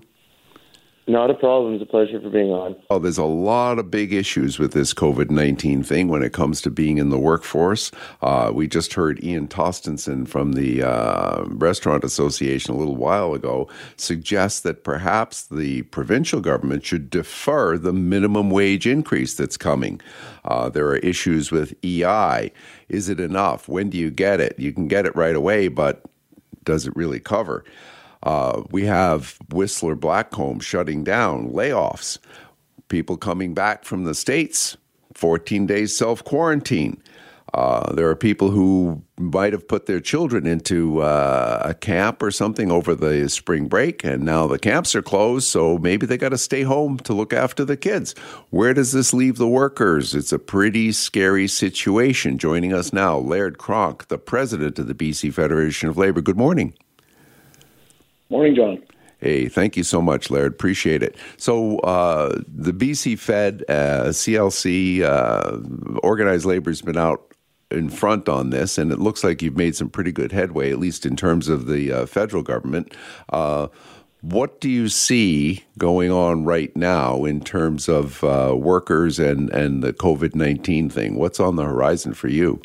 Not 1.10 1.28
a 1.28 1.34
problem. 1.34 1.74
It's 1.74 1.82
a 1.82 1.86
pleasure 1.86 2.20
for 2.20 2.30
being 2.30 2.52
on. 2.52 2.76
Oh, 2.88 3.00
there's 3.00 3.18
a 3.18 3.24
lot 3.24 3.80
of 3.80 3.90
big 3.90 4.12
issues 4.12 4.60
with 4.60 4.72
this 4.72 4.94
COVID 4.94 5.28
19 5.28 5.82
thing 5.82 6.06
when 6.06 6.22
it 6.22 6.32
comes 6.32 6.60
to 6.62 6.70
being 6.70 6.98
in 6.98 7.10
the 7.10 7.18
workforce. 7.18 7.90
Uh, 8.22 8.52
we 8.54 8.68
just 8.68 8.94
heard 8.94 9.22
Ian 9.24 9.48
Tostenson 9.48 10.28
from 10.28 10.52
the 10.52 10.84
uh, 10.84 11.42
Restaurant 11.48 12.04
Association 12.04 12.72
a 12.72 12.78
little 12.78 12.94
while 12.94 13.34
ago 13.34 13.68
suggest 13.96 14.62
that 14.62 14.84
perhaps 14.84 15.46
the 15.46 15.82
provincial 15.82 16.40
government 16.40 16.84
should 16.84 17.10
defer 17.10 17.76
the 17.76 17.92
minimum 17.92 18.48
wage 18.48 18.86
increase 18.86 19.34
that's 19.34 19.56
coming. 19.56 20.00
Uh, 20.44 20.68
there 20.68 20.86
are 20.86 20.98
issues 20.98 21.50
with 21.50 21.74
EI. 21.84 22.52
Is 22.88 23.08
it 23.08 23.18
enough? 23.18 23.68
When 23.68 23.90
do 23.90 23.98
you 23.98 24.12
get 24.12 24.38
it? 24.38 24.56
You 24.60 24.72
can 24.72 24.86
get 24.86 25.06
it 25.06 25.16
right 25.16 25.34
away, 25.34 25.66
but 25.66 26.04
does 26.62 26.86
it 26.86 26.94
really 26.94 27.18
cover? 27.18 27.64
Uh, 28.22 28.62
we 28.70 28.84
have 28.84 29.38
Whistler 29.50 29.96
Blackcomb 29.96 30.62
shutting 30.62 31.04
down, 31.04 31.50
layoffs, 31.52 32.18
people 32.88 33.16
coming 33.16 33.54
back 33.54 33.84
from 33.84 34.04
the 34.04 34.14
States, 34.14 34.76
14 35.14 35.66
days 35.66 35.96
self 35.96 36.22
quarantine. 36.24 37.02
Uh, 37.52 37.92
there 37.94 38.08
are 38.08 38.14
people 38.14 38.50
who 38.50 39.02
might 39.18 39.52
have 39.52 39.66
put 39.66 39.86
their 39.86 39.98
children 39.98 40.46
into 40.46 41.00
uh, 41.00 41.60
a 41.64 41.74
camp 41.74 42.22
or 42.22 42.30
something 42.30 42.70
over 42.70 42.94
the 42.94 43.28
spring 43.28 43.66
break, 43.66 44.04
and 44.04 44.22
now 44.22 44.46
the 44.46 44.58
camps 44.58 44.94
are 44.94 45.02
closed, 45.02 45.48
so 45.48 45.76
maybe 45.78 46.06
they 46.06 46.16
got 46.16 46.28
to 46.28 46.38
stay 46.38 46.62
home 46.62 46.98
to 46.98 47.12
look 47.12 47.32
after 47.32 47.64
the 47.64 47.76
kids. 47.76 48.14
Where 48.50 48.72
does 48.72 48.92
this 48.92 49.12
leave 49.12 49.36
the 49.36 49.48
workers? 49.48 50.14
It's 50.14 50.32
a 50.32 50.38
pretty 50.38 50.92
scary 50.92 51.48
situation. 51.48 52.38
Joining 52.38 52.72
us 52.72 52.92
now, 52.92 53.18
Laird 53.18 53.58
Cronk, 53.58 54.06
the 54.06 54.18
president 54.18 54.78
of 54.78 54.86
the 54.86 54.94
BC 54.94 55.34
Federation 55.34 55.88
of 55.88 55.96
Labor. 55.96 56.20
Good 56.20 56.38
morning. 56.38 56.74
Morning, 58.30 58.54
John. 58.54 58.82
Hey, 59.18 59.48
thank 59.48 59.76
you 59.76 59.82
so 59.82 60.00
much, 60.00 60.30
Laird. 60.30 60.52
Appreciate 60.52 61.02
it. 61.02 61.16
So, 61.36 61.78
uh, 61.80 62.40
the 62.48 62.72
BC 62.72 63.18
Fed, 63.18 63.64
uh, 63.68 64.08
CLC, 64.12 65.02
uh, 65.02 65.58
organized 66.02 66.46
labor 66.46 66.70
has 66.70 66.80
been 66.80 66.96
out 66.96 67.34
in 67.70 67.90
front 67.90 68.28
on 68.28 68.50
this, 68.50 68.78
and 68.78 68.90
it 68.90 68.98
looks 68.98 69.22
like 69.22 69.42
you've 69.42 69.56
made 69.56 69.76
some 69.76 69.90
pretty 69.90 70.10
good 70.10 70.32
headway, 70.32 70.70
at 70.70 70.78
least 70.78 71.04
in 71.04 71.16
terms 71.16 71.48
of 71.48 71.66
the 71.66 71.92
uh, 71.92 72.06
federal 72.06 72.42
government. 72.42 72.94
Uh, 73.28 73.68
what 74.22 74.60
do 74.60 74.68
you 74.68 74.88
see 74.88 75.64
going 75.78 76.10
on 76.10 76.44
right 76.44 76.74
now 76.76 77.24
in 77.24 77.40
terms 77.40 77.88
of 77.88 78.22
uh, 78.24 78.54
workers 78.56 79.18
and, 79.18 79.50
and 79.50 79.82
the 79.82 79.92
COVID 79.92 80.34
19 80.34 80.90
thing? 80.90 81.16
What's 81.16 81.40
on 81.40 81.56
the 81.56 81.64
horizon 81.64 82.14
for 82.14 82.28
you? 82.28 82.60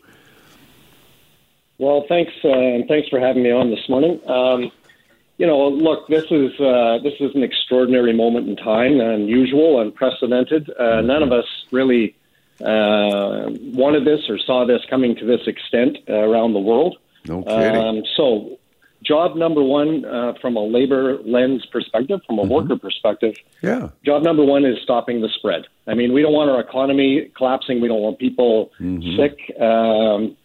Well, 1.78 2.06
thanks, 2.08 2.32
uh, 2.44 2.50
and 2.50 2.88
thanks 2.88 3.10
for 3.10 3.20
having 3.20 3.44
me 3.44 3.52
on 3.52 3.70
this 3.70 3.88
morning. 3.90 4.20
Um, 4.30 4.72
you 5.38 5.46
know, 5.46 5.68
look, 5.68 6.08
this 6.08 6.26
is 6.32 6.60
uh, 6.60 7.00
this 7.04 7.14
is 7.20 7.36
an 7.36 7.44
extraordinary 7.44 8.14
moment 8.14 8.48
in 8.48 8.56
time, 8.56 9.00
unusual, 9.02 9.82
unprecedented. 9.82 10.70
Uh, 10.80 11.02
none 11.02 11.24
of 11.24 11.32
us 11.32 11.46
really 11.72 12.16
uh, 12.62 13.50
wanted 13.74 14.06
this 14.06 14.30
or 14.30 14.38
saw 14.40 14.66
this 14.66 14.82
coming 14.90 15.16
to 15.18 15.26
this 15.26 15.42
extent 15.46 15.98
uh, 16.10 16.14
around 16.14 16.54
the 16.54 16.60
world. 16.60 16.98
No 17.28 17.44
kidding. 17.44 17.76
Um, 17.76 18.04
so, 18.16 18.60
job 19.04 19.36
number 19.36 19.62
one 19.62 20.06
uh, 20.06 20.34
from 20.40 20.56
a 20.56 20.64
labor 20.64 21.18
lens 21.26 21.66
perspective, 21.66 22.22
from 22.26 22.40
a 22.40 22.44
mm-hmm. 22.44 22.52
worker 22.54 22.78
perspective, 22.78 23.36
yeah. 23.62 23.90
Job 24.06 24.24
number 24.24 24.46
one 24.46 24.64
is 24.64 24.78
stopping 24.84 25.22
the 25.22 25.30
spread. 25.36 25.66
I 25.86 25.96
mean, 25.96 26.14
we 26.14 26.22
don't 26.22 26.34
want 26.34 26.50
our 26.50 26.62
economy 26.62 27.30
collapsing. 27.36 27.82
We 27.82 27.90
don't 27.90 28.02
want 28.02 28.20
people 28.20 28.72
mm-hmm. 28.80 29.18
sick. 29.18 29.60
Um, 29.60 30.38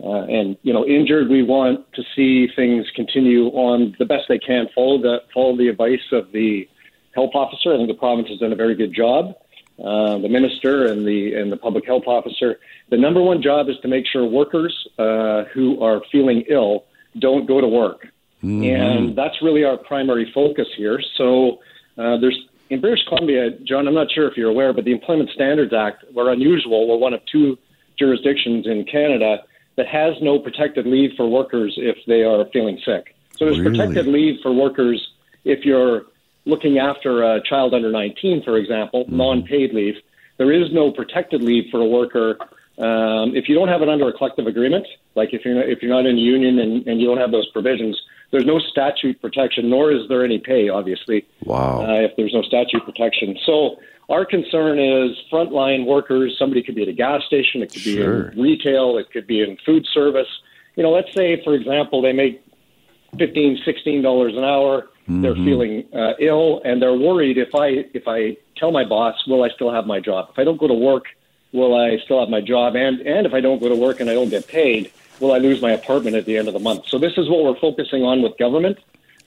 uh, 0.00 0.22
and 0.22 0.56
you 0.62 0.72
know 0.72 0.86
injured. 0.86 1.28
We 1.28 1.42
want 1.42 1.92
to 1.94 2.02
see 2.14 2.48
things 2.54 2.86
continue 2.94 3.46
on 3.48 3.94
the 3.98 4.04
best 4.04 4.24
they 4.28 4.38
can. 4.38 4.68
Follow 4.74 4.98
the 4.98 5.22
follow 5.32 5.56
the 5.56 5.68
advice 5.68 6.00
of 6.12 6.32
the 6.32 6.68
health 7.14 7.32
officer. 7.34 7.72
I 7.72 7.76
think 7.76 7.88
the 7.88 7.94
province 7.94 8.28
has 8.28 8.38
done 8.38 8.52
a 8.52 8.56
very 8.56 8.74
good 8.74 8.94
job. 8.94 9.36
Uh, 9.82 10.18
the 10.18 10.28
minister 10.28 10.86
and 10.86 11.06
the 11.06 11.34
and 11.34 11.50
the 11.50 11.56
public 11.56 11.86
health 11.86 12.04
officer. 12.06 12.58
The 12.90 12.96
number 12.96 13.22
one 13.22 13.42
job 13.42 13.68
is 13.68 13.76
to 13.82 13.88
make 13.88 14.06
sure 14.06 14.24
workers 14.24 14.86
uh, 14.98 15.44
who 15.52 15.82
are 15.82 16.02
feeling 16.12 16.44
ill 16.48 16.84
don't 17.18 17.46
go 17.46 17.60
to 17.60 17.66
work, 17.66 18.06
mm-hmm. 18.42 18.62
and 18.62 19.16
that's 19.16 19.40
really 19.42 19.64
our 19.64 19.76
primary 19.76 20.30
focus 20.34 20.68
here. 20.76 21.00
So 21.16 21.58
uh, 21.98 22.16
there's 22.18 22.38
in 22.70 22.80
British 22.80 23.04
Columbia, 23.08 23.50
John. 23.64 23.88
I'm 23.88 23.94
not 23.94 24.10
sure 24.10 24.28
if 24.28 24.36
you're 24.36 24.50
aware, 24.50 24.72
but 24.72 24.84
the 24.84 24.92
Employment 24.92 25.30
Standards 25.34 25.72
Act, 25.72 26.04
we're 26.14 26.32
unusual. 26.32 26.88
We're 26.88 26.96
one 26.96 27.12
of 27.12 27.20
two 27.30 27.58
jurisdictions 27.98 28.66
in 28.66 28.84
Canada 28.84 29.38
that 29.76 29.86
has 29.86 30.14
no 30.20 30.38
protected 30.38 30.86
leave 30.86 31.12
for 31.16 31.28
workers 31.28 31.74
if 31.76 31.96
they 32.06 32.22
are 32.22 32.44
feeling 32.52 32.78
sick. 32.84 33.14
So 33.36 33.46
there's 33.46 33.60
really? 33.60 33.76
protected 33.76 34.06
leave 34.06 34.40
for 34.42 34.52
workers 34.52 35.12
if 35.44 35.64
you're 35.64 36.04
looking 36.44 36.78
after 36.78 37.22
a 37.22 37.40
child 37.42 37.74
under 37.74 37.90
19, 37.90 38.42
for 38.42 38.56
example, 38.56 39.04
mm-hmm. 39.04 39.16
non-paid 39.16 39.72
leave. 39.72 39.96
There 40.38 40.52
is 40.52 40.72
no 40.72 40.90
protected 40.90 41.42
leave 41.42 41.70
for 41.70 41.80
a 41.80 41.86
worker 41.86 42.36
um, 42.78 43.36
if 43.36 43.48
you 43.48 43.54
don't 43.54 43.68
have 43.68 43.82
it 43.82 43.88
under 43.88 44.08
a 44.08 44.12
collective 44.12 44.46
agreement. 44.46 44.86
Like 45.14 45.32
if 45.32 45.44
you're 45.44 45.54
not, 45.54 45.68
if 45.68 45.82
you're 45.82 45.90
not 45.90 46.06
in 46.06 46.16
a 46.16 46.20
union 46.20 46.58
and, 46.58 46.86
and 46.86 47.00
you 47.00 47.06
don't 47.06 47.18
have 47.18 47.30
those 47.30 47.48
provisions, 47.50 48.00
there's 48.32 48.46
no 48.46 48.58
statute 48.58 49.20
protection, 49.20 49.70
nor 49.70 49.92
is 49.92 50.08
there 50.08 50.24
any 50.24 50.38
pay. 50.38 50.68
Obviously, 50.68 51.24
wow. 51.44 51.82
Uh, 51.82 52.00
if 52.00 52.16
there's 52.16 52.32
no 52.32 52.42
statute 52.42 52.84
protection, 52.84 53.38
so 53.46 53.78
our 54.08 54.24
concern 54.24 54.78
is 54.78 55.16
frontline 55.30 55.86
workers. 55.86 56.34
Somebody 56.38 56.62
could 56.62 56.74
be 56.74 56.82
at 56.82 56.88
a 56.88 56.92
gas 56.92 57.22
station, 57.26 57.62
it 57.62 57.72
could 57.72 57.84
be 57.84 58.00
in 58.00 58.32
retail, 58.36 58.98
it 58.98 59.10
could 59.12 59.26
be 59.26 59.40
in 59.42 59.56
food 59.64 59.86
service. 59.92 60.28
You 60.76 60.82
know, 60.82 60.90
let's 60.90 61.12
say, 61.14 61.42
for 61.44 61.54
example, 61.54 62.02
they 62.02 62.12
make 62.12 62.42
fifteen, 63.18 63.58
sixteen 63.64 64.02
dollars 64.02 64.34
an 64.36 64.44
hour. 64.44 64.88
Mm-hmm. 65.02 65.22
They're 65.22 65.34
feeling 65.34 65.84
uh, 65.94 66.12
ill, 66.18 66.62
and 66.64 66.80
they're 66.80 66.94
worried 66.94 67.36
if 67.36 67.54
I 67.54 67.84
if 67.92 68.08
I 68.08 68.36
tell 68.56 68.72
my 68.72 68.84
boss, 68.84 69.26
will 69.26 69.44
I 69.44 69.50
still 69.50 69.72
have 69.72 69.86
my 69.86 70.00
job? 70.00 70.28
If 70.32 70.38
I 70.38 70.44
don't 70.44 70.58
go 70.58 70.68
to 70.68 70.74
work, 70.74 71.04
will 71.52 71.74
I 71.78 71.98
still 72.04 72.20
have 72.20 72.30
my 72.30 72.40
job? 72.40 72.76
And 72.76 73.00
and 73.00 73.26
if 73.26 73.34
I 73.34 73.40
don't 73.40 73.60
go 73.60 73.68
to 73.68 73.76
work 73.76 74.00
and 74.00 74.08
I 74.08 74.14
don't 74.14 74.30
get 74.30 74.48
paid, 74.48 74.90
will 75.20 75.32
I 75.32 75.38
lose 75.38 75.60
my 75.62 75.72
apartment 75.72 76.16
at 76.16 76.26
the 76.26 76.36
end 76.36 76.48
of 76.48 76.54
the 76.54 76.60
month? 76.60 76.84
So 76.88 76.98
this 76.98 77.12
is 77.16 77.28
what 77.28 77.44
we're 77.44 77.60
focusing 77.60 78.02
on 78.02 78.22
with 78.22 78.36
government 78.38 78.78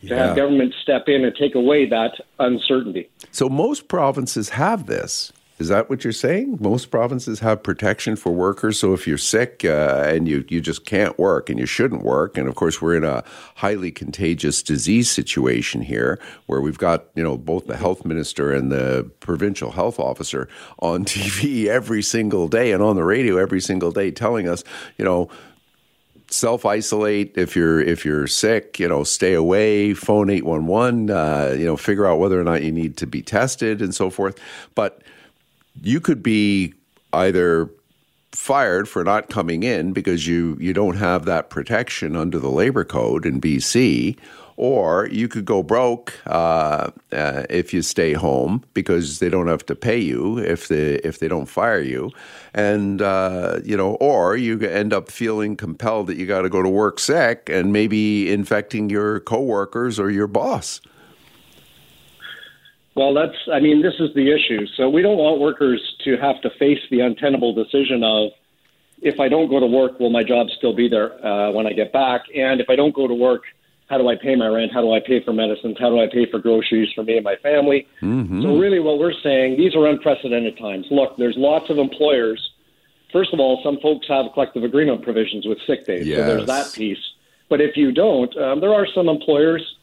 to 0.07 0.15
have 0.15 0.35
government 0.35 0.73
step 0.81 1.07
in 1.07 1.25
and 1.25 1.35
take 1.35 1.55
away 1.55 1.87
that 1.87 2.19
uncertainty. 2.39 3.09
So 3.31 3.49
most 3.49 3.87
provinces 3.87 4.49
have 4.49 4.85
this. 4.85 5.31
Is 5.57 5.69
that 5.69 5.89
what 5.89 6.03
you're 6.03 6.11
saying? 6.11 6.57
Most 6.59 6.91
provinces 6.91 7.39
have 7.39 7.63
protection 7.63 8.17
for 8.17 8.33
workers. 8.33 8.77
So 8.77 8.93
if 8.93 9.07
you're 9.07 9.17
sick 9.17 9.63
uh, 9.63 10.03
and 10.05 10.27
you, 10.27 10.43
you 10.49 10.59
just 10.59 10.85
can't 10.85 11.17
work 11.17 11.49
and 11.49 11.57
you 11.57 11.65
shouldn't 11.65 12.03
work, 12.03 12.37
and 12.37 12.49
of 12.49 12.55
course 12.55 12.81
we're 12.81 12.97
in 12.97 13.05
a 13.05 13.23
highly 13.55 13.89
contagious 13.89 14.61
disease 14.61 15.09
situation 15.09 15.81
here, 15.81 16.19
where 16.47 16.59
we've 16.59 16.77
got 16.77 17.05
you 17.15 17.23
know 17.23 17.37
both 17.37 17.67
the 17.67 17.77
health 17.77 18.03
minister 18.03 18.51
and 18.51 18.69
the 18.69 19.09
provincial 19.21 19.71
health 19.71 19.97
officer 19.97 20.49
on 20.79 21.05
TV 21.05 21.67
every 21.67 22.01
single 22.01 22.49
day 22.49 22.73
and 22.73 22.83
on 22.83 22.97
the 22.97 23.05
radio 23.05 23.37
every 23.37 23.61
single 23.61 23.91
day 23.91 24.11
telling 24.11 24.49
us, 24.49 24.61
you 24.97 25.05
know, 25.05 25.29
self 26.29 26.65
isolate 26.65 27.37
if 27.37 27.55
you're 27.55 27.79
if 27.79 28.05
you're 28.05 28.27
sick. 28.27 28.79
You 28.79 28.87
know, 28.87 29.03
stay 29.03 29.33
away. 29.33 29.93
Phone 29.93 30.29
eight 30.29 30.45
one 30.45 30.67
one. 30.67 31.09
Uh, 31.09 31.55
you 31.57 31.65
know, 31.65 31.77
figure 31.77 32.05
out 32.05 32.19
whether 32.19 32.39
or 32.39 32.43
not 32.43 32.63
you 32.63 32.71
need 32.71 32.97
to 32.97 33.07
be 33.07 33.21
tested 33.21 33.81
and 33.81 33.93
so 33.93 34.09
forth. 34.09 34.39
But 34.75 35.01
you 35.81 35.99
could 35.99 36.23
be 36.23 36.73
either 37.13 37.69
fired 38.31 38.87
for 38.87 39.03
not 39.03 39.29
coming 39.29 39.63
in 39.63 39.93
because 39.93 40.27
you 40.27 40.57
you 40.59 40.73
don't 40.73 40.97
have 40.97 41.25
that 41.25 41.49
protection 41.49 42.15
under 42.15 42.37
the 42.37 42.51
labor 42.51 42.83
code 42.83 43.25
in 43.25 43.39
BC 43.39 44.17
or 44.57 45.07
you 45.11 45.27
could 45.27 45.45
go 45.45 45.61
broke 45.61 46.13
uh, 46.27 46.89
uh, 47.11 47.43
if 47.49 47.73
you 47.73 47.81
stay 47.81 48.13
home 48.13 48.63
because 48.73 49.19
they 49.19 49.29
don't 49.29 49.47
have 49.47 49.65
to 49.65 49.75
pay 49.75 49.97
you 49.97 50.37
if 50.37 50.67
they 50.67 50.95
if 50.95 51.19
they 51.19 51.27
don't 51.27 51.47
fire 51.47 51.81
you, 51.81 52.09
and 52.53 53.01
uh, 53.01 53.59
you 53.63 53.75
know, 53.75 53.95
or 53.95 54.37
you 54.37 54.59
end 54.61 54.93
up 54.93 55.11
feeling 55.11 55.55
compelled 55.55 56.07
that 56.07 56.17
you 56.17 56.25
got 56.25 56.41
to 56.41 56.49
go 56.49 56.61
to 56.61 56.69
work 56.69 56.99
sick 56.99 57.49
and 57.51 57.73
maybe 57.73 58.31
infecting 58.31 58.89
your 58.89 59.19
coworkers 59.19 59.99
or 59.99 60.09
your 60.09 60.27
boss. 60.27 60.79
Well, 62.95 63.13
that's 63.13 63.35
I 63.51 63.59
mean, 63.59 63.81
this 63.81 63.95
is 63.99 64.13
the 64.15 64.33
issue. 64.33 64.65
So 64.77 64.89
we 64.89 65.01
don't 65.01 65.17
want 65.17 65.41
workers 65.41 65.81
to 66.05 66.15
have 66.17 66.41
to 66.41 66.49
face 66.51 66.79
the 66.89 67.01
untenable 67.01 67.53
decision 67.53 68.03
of 68.03 68.31
if 69.01 69.19
I 69.19 69.27
don't 69.27 69.49
go 69.49 69.59
to 69.59 69.67
work, 69.67 69.99
will 69.99 70.09
my 70.09 70.23
job 70.23 70.47
still 70.57 70.73
be 70.73 70.87
there 70.87 71.13
uh, 71.25 71.51
when 71.51 71.67
I 71.67 71.73
get 71.73 71.91
back? 71.91 72.21
And 72.33 72.61
if 72.61 72.69
I 72.69 72.77
don't 72.77 72.95
go 72.95 73.05
to 73.05 73.13
work 73.13 73.43
how 73.89 73.97
do 73.97 74.07
I 74.09 74.15
pay 74.15 74.35
my 74.35 74.47
rent? 74.47 74.71
How 74.73 74.81
do 74.81 74.93
I 74.93 74.99
pay 74.99 75.23
for 75.23 75.31
medicines? 75.31 75.77
How 75.79 75.89
do 75.89 75.99
I 76.01 76.07
pay 76.07 76.29
for 76.29 76.39
groceries 76.39 76.89
for 76.93 77.03
me 77.03 77.17
and 77.17 77.23
my 77.23 77.35
family? 77.37 77.87
Mm-hmm. 78.01 78.41
So, 78.41 78.57
really, 78.57 78.79
what 78.79 78.97
we're 78.97 79.13
saying, 79.23 79.57
these 79.57 79.75
are 79.75 79.85
unprecedented 79.85 80.57
times. 80.57 80.87
Look, 80.89 81.17
there's 81.17 81.35
lots 81.37 81.69
of 81.69 81.77
employers. 81.77 82.51
First 83.11 83.33
of 83.33 83.39
all, 83.39 83.61
some 83.63 83.79
folks 83.81 84.07
have 84.07 84.25
collective 84.33 84.63
agreement 84.63 85.03
provisions 85.03 85.45
with 85.45 85.59
sick 85.67 85.85
days. 85.85 86.07
Yes. 86.07 86.19
So, 86.19 86.25
there's 86.25 86.47
that 86.47 86.73
piece. 86.73 87.03
But 87.47 87.61
if 87.61 87.77
you 87.77 87.91
don't, 87.91 88.35
um, 88.37 88.59
there 88.59 88.73
are 88.73 88.87
some 88.87 89.07
employers 89.07 89.75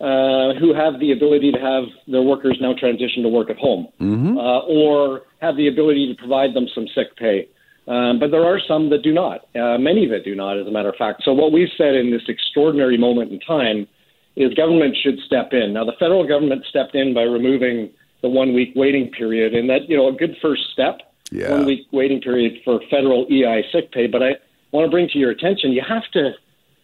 uh, 0.00 0.54
who 0.54 0.72
have 0.72 1.00
the 1.00 1.10
ability 1.10 1.50
to 1.50 1.58
have 1.58 1.84
their 2.06 2.22
workers 2.22 2.58
now 2.60 2.72
transition 2.78 3.24
to 3.24 3.28
work 3.28 3.50
at 3.50 3.56
home 3.56 3.88
mm-hmm. 4.00 4.38
uh, 4.38 4.60
or 4.60 5.22
have 5.40 5.56
the 5.56 5.66
ability 5.66 6.06
to 6.06 6.14
provide 6.14 6.54
them 6.54 6.68
some 6.72 6.86
sick 6.94 7.16
pay. 7.16 7.48
Um, 7.88 8.18
but 8.20 8.30
there 8.30 8.44
are 8.44 8.60
some 8.68 8.90
that 8.90 9.02
do 9.02 9.14
not, 9.14 9.46
uh, 9.56 9.78
many 9.78 10.06
that 10.08 10.22
do 10.22 10.34
not, 10.34 10.58
as 10.58 10.66
a 10.66 10.70
matter 10.70 10.90
of 10.90 10.96
fact. 10.96 11.22
So, 11.24 11.32
what 11.32 11.52
we've 11.52 11.72
said 11.78 11.94
in 11.94 12.10
this 12.10 12.22
extraordinary 12.28 12.98
moment 12.98 13.32
in 13.32 13.40
time 13.40 13.88
is 14.36 14.52
government 14.52 14.94
should 15.02 15.18
step 15.26 15.52
in. 15.52 15.72
Now, 15.72 15.84
the 15.84 15.96
federal 15.98 16.26
government 16.28 16.64
stepped 16.68 16.94
in 16.94 17.14
by 17.14 17.22
removing 17.22 17.90
the 18.20 18.28
one 18.28 18.52
week 18.52 18.72
waiting 18.76 19.10
period, 19.10 19.54
and 19.54 19.70
that, 19.70 19.88
you 19.88 19.96
know, 19.96 20.08
a 20.08 20.12
good 20.12 20.36
first 20.42 20.62
step, 20.72 21.00
yeah. 21.30 21.50
one 21.50 21.64
week 21.64 21.86
waiting 21.90 22.20
period 22.20 22.60
for 22.62 22.78
federal 22.90 23.26
EI 23.30 23.64
sick 23.72 23.90
pay. 23.90 24.06
But 24.06 24.22
I 24.22 24.30
want 24.70 24.84
to 24.84 24.90
bring 24.90 25.08
to 25.08 25.18
your 25.18 25.30
attention, 25.30 25.72
you 25.72 25.82
have 25.88 26.04
to, 26.12 26.32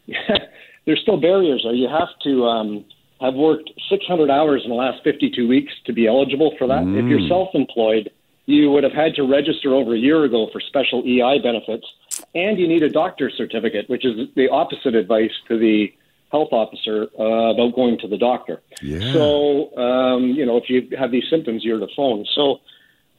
there's 0.87 1.01
still 1.03 1.21
barriers 1.21 1.63
there. 1.65 1.75
You 1.75 1.89
have 1.89 2.09
to 2.23 2.45
um, 2.47 2.85
have 3.21 3.35
worked 3.35 3.71
600 3.91 4.31
hours 4.31 4.63
in 4.65 4.71
the 4.71 4.77
last 4.77 5.05
52 5.05 5.47
weeks 5.47 5.73
to 5.85 5.93
be 5.93 6.07
eligible 6.07 6.55
for 6.57 6.67
that. 6.67 6.83
Mm. 6.85 7.03
If 7.03 7.11
you're 7.11 7.21
mm. 7.21 7.29
self 7.29 7.51
employed, 7.55 8.11
you 8.47 8.71
would 8.71 8.85
have 8.85 8.93
had 8.93 9.15
to 9.15 9.23
register 9.23 9.75
over 9.75 9.95
a 9.95 9.99
year 9.99 10.25
ago 10.25 10.49
for 10.53 10.61
special 10.61 11.03
EI 11.07 11.39
benefits, 11.43 11.87
and 12.35 12.59
you 12.59 12.69
need 12.69 12.83
a 12.83 12.91
doctor's 12.91 13.35
certificate, 13.37 13.89
which 13.89 14.05
is 14.05 14.29
the 14.37 14.49
opposite 14.49 14.95
advice 14.95 15.33
to 15.49 15.59
the 15.59 15.93
health 16.31 16.49
officer 16.53 17.07
uh, 17.19 17.53
about 17.53 17.75
going 17.75 17.97
to 17.99 18.09
the 18.09 18.19
doctor. 18.19 18.61
Yeah. 18.83 19.13
So, 19.13 19.77
um, 19.77 20.25
you 20.25 20.45
know, 20.45 20.57
if 20.57 20.69
you 20.69 20.89
have 20.99 21.11
these 21.11 21.25
symptoms, 21.31 21.65
you're 21.65 21.79
the 21.79 21.89
phone. 21.97 22.27
So, 22.35 22.61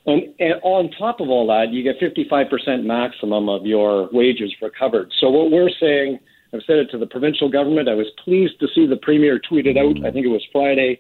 and, 0.06 0.34
and 0.40 0.56
on 0.62 0.92
top 0.92 1.20
of 1.20 1.30
all 1.30 1.48
that, 1.48 1.72
you 1.72 1.82
get 1.82 2.00
55% 2.00 2.84
maximum 2.84 3.50
of 3.50 3.66
your 3.66 4.10
wages 4.12 4.54
recovered. 4.62 5.12
So, 5.20 5.30
what 5.30 5.50
we're 5.50 5.72
saying, 5.80 6.20
I've 6.54 6.62
said 6.68 6.78
it 6.78 6.92
to 6.92 6.98
the 7.00 7.08
provincial 7.08 7.50
government. 7.50 7.90
I 7.90 7.96
was 7.96 8.08
pleased 8.24 8.60
to 8.60 8.68
see 8.76 8.86
the 8.86 8.98
premier 8.98 9.40
tweet 9.40 9.66
tweeted 9.66 9.78
out. 9.78 10.06
I 10.06 10.12
think 10.12 10.26
it 10.26 10.30
was 10.30 10.46
Friday 10.52 11.00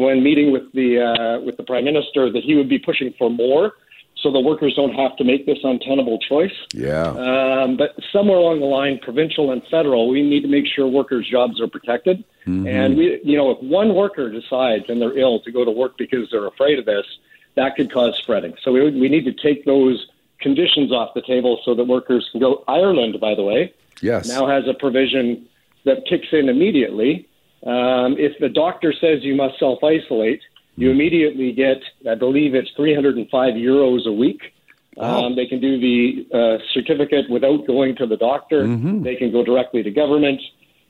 when 0.00 0.22
meeting 0.22 0.52
with 0.52 0.72
the 0.72 1.00
uh, 1.00 1.40
with 1.40 1.56
the 1.56 1.62
prime 1.64 1.84
minister 1.84 2.30
that 2.30 2.42
he 2.42 2.54
would 2.54 2.68
be 2.68 2.78
pushing 2.78 3.14
for 3.18 3.30
more, 3.30 3.74
so 4.22 4.30
the 4.30 4.40
workers 4.40 4.74
don't 4.74 4.94
have 4.94 5.16
to 5.16 5.24
make 5.24 5.46
this 5.46 5.58
untenable 5.62 6.18
choice. 6.18 6.54
Yeah. 6.72 7.08
Um, 7.08 7.76
but 7.76 7.96
somewhere 8.12 8.38
along 8.38 8.60
the 8.60 8.66
line, 8.66 8.98
provincial 9.02 9.50
and 9.50 9.62
federal, 9.70 10.08
we 10.08 10.22
need 10.22 10.42
to 10.42 10.48
make 10.48 10.66
sure 10.66 10.86
workers' 10.86 11.28
jobs 11.28 11.60
are 11.60 11.68
protected. 11.68 12.24
Mm-hmm. 12.46 12.66
And 12.66 12.96
we, 12.96 13.20
you 13.24 13.36
know, 13.36 13.50
if 13.50 13.62
one 13.62 13.94
worker 13.94 14.30
decides 14.30 14.88
and 14.88 15.00
they're 15.00 15.18
ill 15.18 15.40
to 15.40 15.50
go 15.50 15.64
to 15.64 15.70
work 15.70 15.98
because 15.98 16.28
they're 16.30 16.46
afraid 16.46 16.78
of 16.78 16.84
this, 16.84 17.06
that 17.54 17.76
could 17.76 17.92
cause 17.92 18.16
spreading. 18.16 18.54
So 18.62 18.72
we 18.72 18.90
we 18.90 19.08
need 19.08 19.24
to 19.24 19.32
take 19.32 19.64
those 19.64 20.06
conditions 20.40 20.92
off 20.92 21.14
the 21.14 21.22
table 21.22 21.60
so 21.64 21.74
that 21.74 21.84
workers 21.84 22.28
can 22.32 22.40
go. 22.40 22.64
Ireland, 22.66 23.20
by 23.20 23.34
the 23.34 23.42
way, 23.42 23.74
yes, 24.00 24.28
now 24.28 24.46
has 24.46 24.66
a 24.68 24.74
provision 24.74 25.48
that 25.84 26.06
kicks 26.06 26.28
in 26.32 26.48
immediately. 26.48 27.28
Um, 27.64 28.16
if 28.18 28.38
the 28.40 28.48
doctor 28.48 28.92
says 28.92 29.22
you 29.22 29.36
must 29.36 29.58
self 29.58 29.82
isolate, 29.84 30.40
you 30.76 30.88
hmm. 30.88 30.94
immediately 30.94 31.52
get, 31.52 31.82
I 32.08 32.14
believe 32.14 32.54
it's 32.54 32.70
305 32.76 33.54
euros 33.54 34.06
a 34.06 34.12
week. 34.12 34.52
Wow. 34.96 35.24
Um, 35.24 35.36
they 35.36 35.46
can 35.46 35.60
do 35.60 35.80
the 35.80 36.26
uh, 36.36 36.62
certificate 36.74 37.30
without 37.30 37.66
going 37.66 37.96
to 37.96 38.06
the 38.06 38.18
doctor. 38.18 38.64
Mm-hmm. 38.64 39.02
They 39.02 39.16
can 39.16 39.32
go 39.32 39.42
directly 39.42 39.82
to 39.82 39.90
government, 39.90 40.38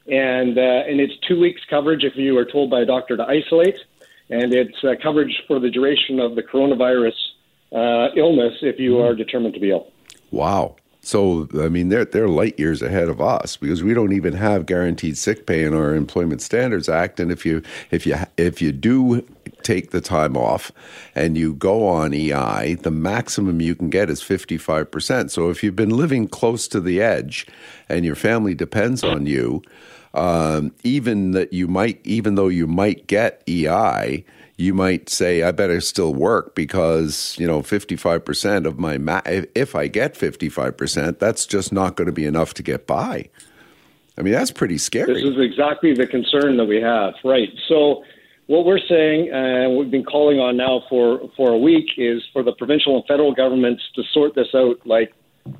and 0.09 0.59
uh, 0.59 0.89
and 0.89 1.01
it's 1.01 1.15
two 1.29 1.39
weeks 1.39 1.61
coverage 1.71 2.03
if 2.03 2.17
you 2.17 2.37
are 2.37 2.45
told 2.45 2.69
by 2.69 2.81
a 2.81 2.85
doctor 2.85 3.17
to 3.17 3.23
isolate, 3.23 3.77
and 4.29 4.53
it's 4.53 4.83
uh, 4.83 4.95
coverage 5.01 5.45
for 5.47 5.61
the 5.61 5.71
duration 5.71 6.19
of 6.19 6.35
the 6.35 6.43
coronavirus 6.43 7.15
uh, 7.73 8.13
illness 8.17 8.55
if 8.63 8.81
you 8.81 8.95
mm-hmm. 8.95 9.07
are 9.07 9.15
determined 9.15 9.55
to 9.55 9.61
be 9.61 9.71
ill. 9.71 9.93
Wow. 10.33 10.77
So 11.05 11.49
I 11.61 11.69
mean, 11.69 11.89
they're 11.89 12.05
they're 12.05 12.29
light 12.29 12.59
years 12.59 12.81
ahead 12.81 13.09
of 13.09 13.21
us 13.21 13.57
because 13.57 13.83
we 13.83 13.93
don't 13.93 14.13
even 14.13 14.35
have 14.35 14.67
guaranteed 14.67 15.19
sick 15.19 15.47
pay 15.47 15.65
in 15.65 15.75
our 15.75 15.95
Employment 15.97 16.41
Standards 16.41 16.89
Act. 16.89 17.19
And 17.19 17.33
if 17.33 17.45
you 17.45 17.61
if 17.91 18.07
you 18.07 18.17
if 18.37 18.63
you 18.63 18.71
do 18.71 19.27
take 19.65 19.91
the 19.91 20.01
time 20.01 20.37
off 20.37 20.71
and 21.17 21.37
you 21.37 21.55
go 21.55 21.89
on 21.89 22.15
EI, 22.15 22.75
the 22.75 22.93
maximum 22.93 23.61
you 23.61 23.75
can 23.75 23.91
get 23.91 24.11
is 24.11 24.23
fifty 24.23 24.57
five 24.57 24.93
percent. 24.93 25.33
So 25.33 25.51
if 25.51 25.65
you've 25.65 25.77
been 25.77 25.91
living 25.91 26.29
close 26.29 26.69
to 26.69 26.81
the 26.81 27.01
edge 27.03 27.49
and 27.89 28.05
your 28.05 28.17
family 28.17 28.55
depends 28.55 29.03
on 29.03 29.27
you, 29.27 29.61
um, 30.15 30.73
even 30.85 31.33
that 31.33 31.53
you 31.53 31.67
might 31.67 32.01
even 32.05 32.37
though 32.37 32.49
you 32.49 32.69
might 32.69 33.09
get 33.09 33.43
EI 33.49 34.25
you 34.57 34.75
might 34.75 35.09
say, 35.09 35.43
I 35.43 35.51
better 35.51 35.81
still 35.81 36.15
work 36.15 36.55
because, 36.55 37.37
you 37.39 37.47
know, 37.47 37.63
55% 37.63 38.67
of 38.67 38.79
my, 38.79 38.99
ma- 38.99 39.23
if 39.27 39.75
I 39.75 39.89
get 39.89 40.15
55%, 40.15 41.19
that's 41.19 41.47
just 41.47 41.73
not 41.73 41.97
going 41.97 42.07
to 42.07 42.13
be 42.13 42.27
enough 42.27 42.55
to 42.55 42.63
get 42.63 42.87
by. 42.87 43.29
I 44.19 44.23
mean, 44.23 44.35
that's 44.35 44.51
pretty 44.51 44.79
scary. 44.79 45.15
This 45.15 45.25
is 45.25 45.39
exactly 45.39 45.95
the 45.95 46.07
concern 46.07 46.59
that 46.59 46.67
we 46.67 46.81
have, 46.81 47.15
right? 47.25 47.49
So, 47.69 48.05
what 48.47 48.67
we're 48.67 48.81
saying, 48.81 49.31
and 49.33 49.73
uh, 49.73 49.79
we've 49.79 49.91
been 49.91 50.05
calling 50.05 50.39
on 50.39 50.57
now 50.57 50.83
for, 50.91 51.31
for 51.37 51.53
a 51.53 51.57
week, 51.57 51.87
is 51.97 52.23
for 52.33 52.43
the 52.43 52.53
provincial 52.53 52.97
and 52.97 53.07
federal 53.07 53.33
governments 53.33 53.83
to 53.95 54.03
sort 54.13 54.35
this 54.35 54.49
out 54.55 54.85
like 54.85 55.15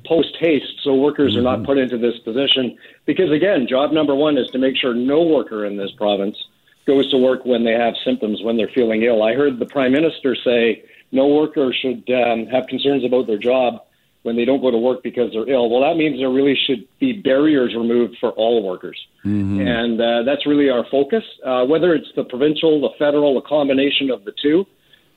post 0.05 0.35
haste 0.39 0.79
so 0.83 0.93
workers 0.93 1.35
are 1.35 1.41
not 1.41 1.57
mm-hmm. 1.57 1.65
put 1.65 1.77
into 1.77 1.97
this 1.97 2.19
position. 2.19 2.77
Because, 3.05 3.31
again, 3.31 3.65
job 3.67 3.91
number 3.91 4.13
one 4.13 4.37
is 4.37 4.47
to 4.51 4.59
make 4.59 4.75
sure 4.77 4.93
no 4.93 5.23
worker 5.23 5.65
in 5.65 5.77
this 5.77 5.91
province 5.97 6.37
goes 6.85 7.09
to 7.11 7.17
work 7.17 7.45
when 7.45 7.63
they 7.63 7.73
have 7.73 7.93
symptoms, 8.03 8.41
when 8.41 8.57
they're 8.57 8.71
feeling 8.73 9.03
ill. 9.03 9.23
I 9.23 9.33
heard 9.33 9.59
the 9.59 9.65
prime 9.65 9.91
minister 9.91 10.35
say 10.35 10.83
no 11.11 11.27
worker 11.27 11.73
should 11.73 12.09
um, 12.09 12.47
have 12.47 12.67
concerns 12.67 13.05
about 13.05 13.27
their 13.27 13.37
job 13.37 13.83
when 14.23 14.35
they 14.35 14.45
don't 14.45 14.61
go 14.61 14.71
to 14.71 14.77
work 14.77 15.03
because 15.03 15.31
they're 15.33 15.49
ill. 15.49 15.69
Well, 15.69 15.81
that 15.81 15.97
means 15.97 16.17
there 16.17 16.29
really 16.29 16.55
should 16.55 16.87
be 16.99 17.13
barriers 17.13 17.75
removed 17.75 18.17
for 18.19 18.31
all 18.31 18.63
workers. 18.63 18.97
Mm-hmm. 19.25 19.61
And 19.61 20.01
uh, 20.01 20.23
that's 20.23 20.45
really 20.47 20.69
our 20.69 20.85
focus. 20.89 21.23
Uh, 21.45 21.65
whether 21.65 21.93
it's 21.93 22.07
the 22.15 22.23
provincial, 22.23 22.81
the 22.81 22.89
federal, 22.97 23.37
a 23.37 23.41
combination 23.41 24.09
of 24.09 24.23
the 24.23 24.33
two, 24.41 24.65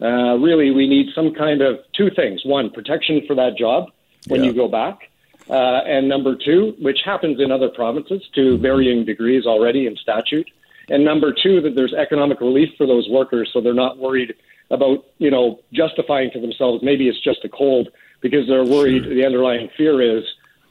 uh, 0.01 0.37
really 0.37 0.71
we 0.73 0.89
need 0.89 1.14
some 1.14 1.33
kind 1.33 1.62
of 1.62 1.79
two 1.97 2.11
things. 2.11 2.45
One, 2.45 2.71
protection 2.71 3.23
for 3.27 3.35
that 3.37 3.57
job 3.57 3.91
when 4.27 4.43
yeah. 4.43 4.51
you 4.51 4.57
go 4.57 4.69
back. 4.69 5.11
Uh, 5.49 5.81
and 5.87 6.09
number 6.09 6.35
two, 6.35 6.75
which 6.81 6.99
happens 7.05 7.41
in 7.41 7.53
other 7.53 7.69
provinces 7.69 8.23
to 8.35 8.59
varying 8.59 9.05
degrees 9.05 9.47
already 9.47 9.87
in 9.87 9.97
statute, 9.97 10.51
and 10.89 11.05
number 11.05 11.32
two, 11.32 11.61
that 11.62 11.74
there's 11.74 11.93
economic 11.93 12.41
relief 12.41 12.70
for 12.76 12.87
those 12.87 13.09
workers, 13.09 13.51
so 13.53 13.61
they're 13.61 13.74
not 13.74 13.99
worried 13.99 14.34
about 14.70 15.05
you 15.18 15.30
know 15.30 15.61
justifying 15.72 16.30
to 16.32 16.41
themselves 16.41 16.82
maybe 16.82 17.09
it's 17.09 17.20
just 17.20 17.45
a 17.45 17.49
cold 17.49 17.89
because 18.20 18.47
they're 18.49 18.64
worried. 18.64 19.05
Sure. 19.05 19.14
The 19.14 19.24
underlying 19.24 19.68
fear 19.76 20.01
is 20.01 20.24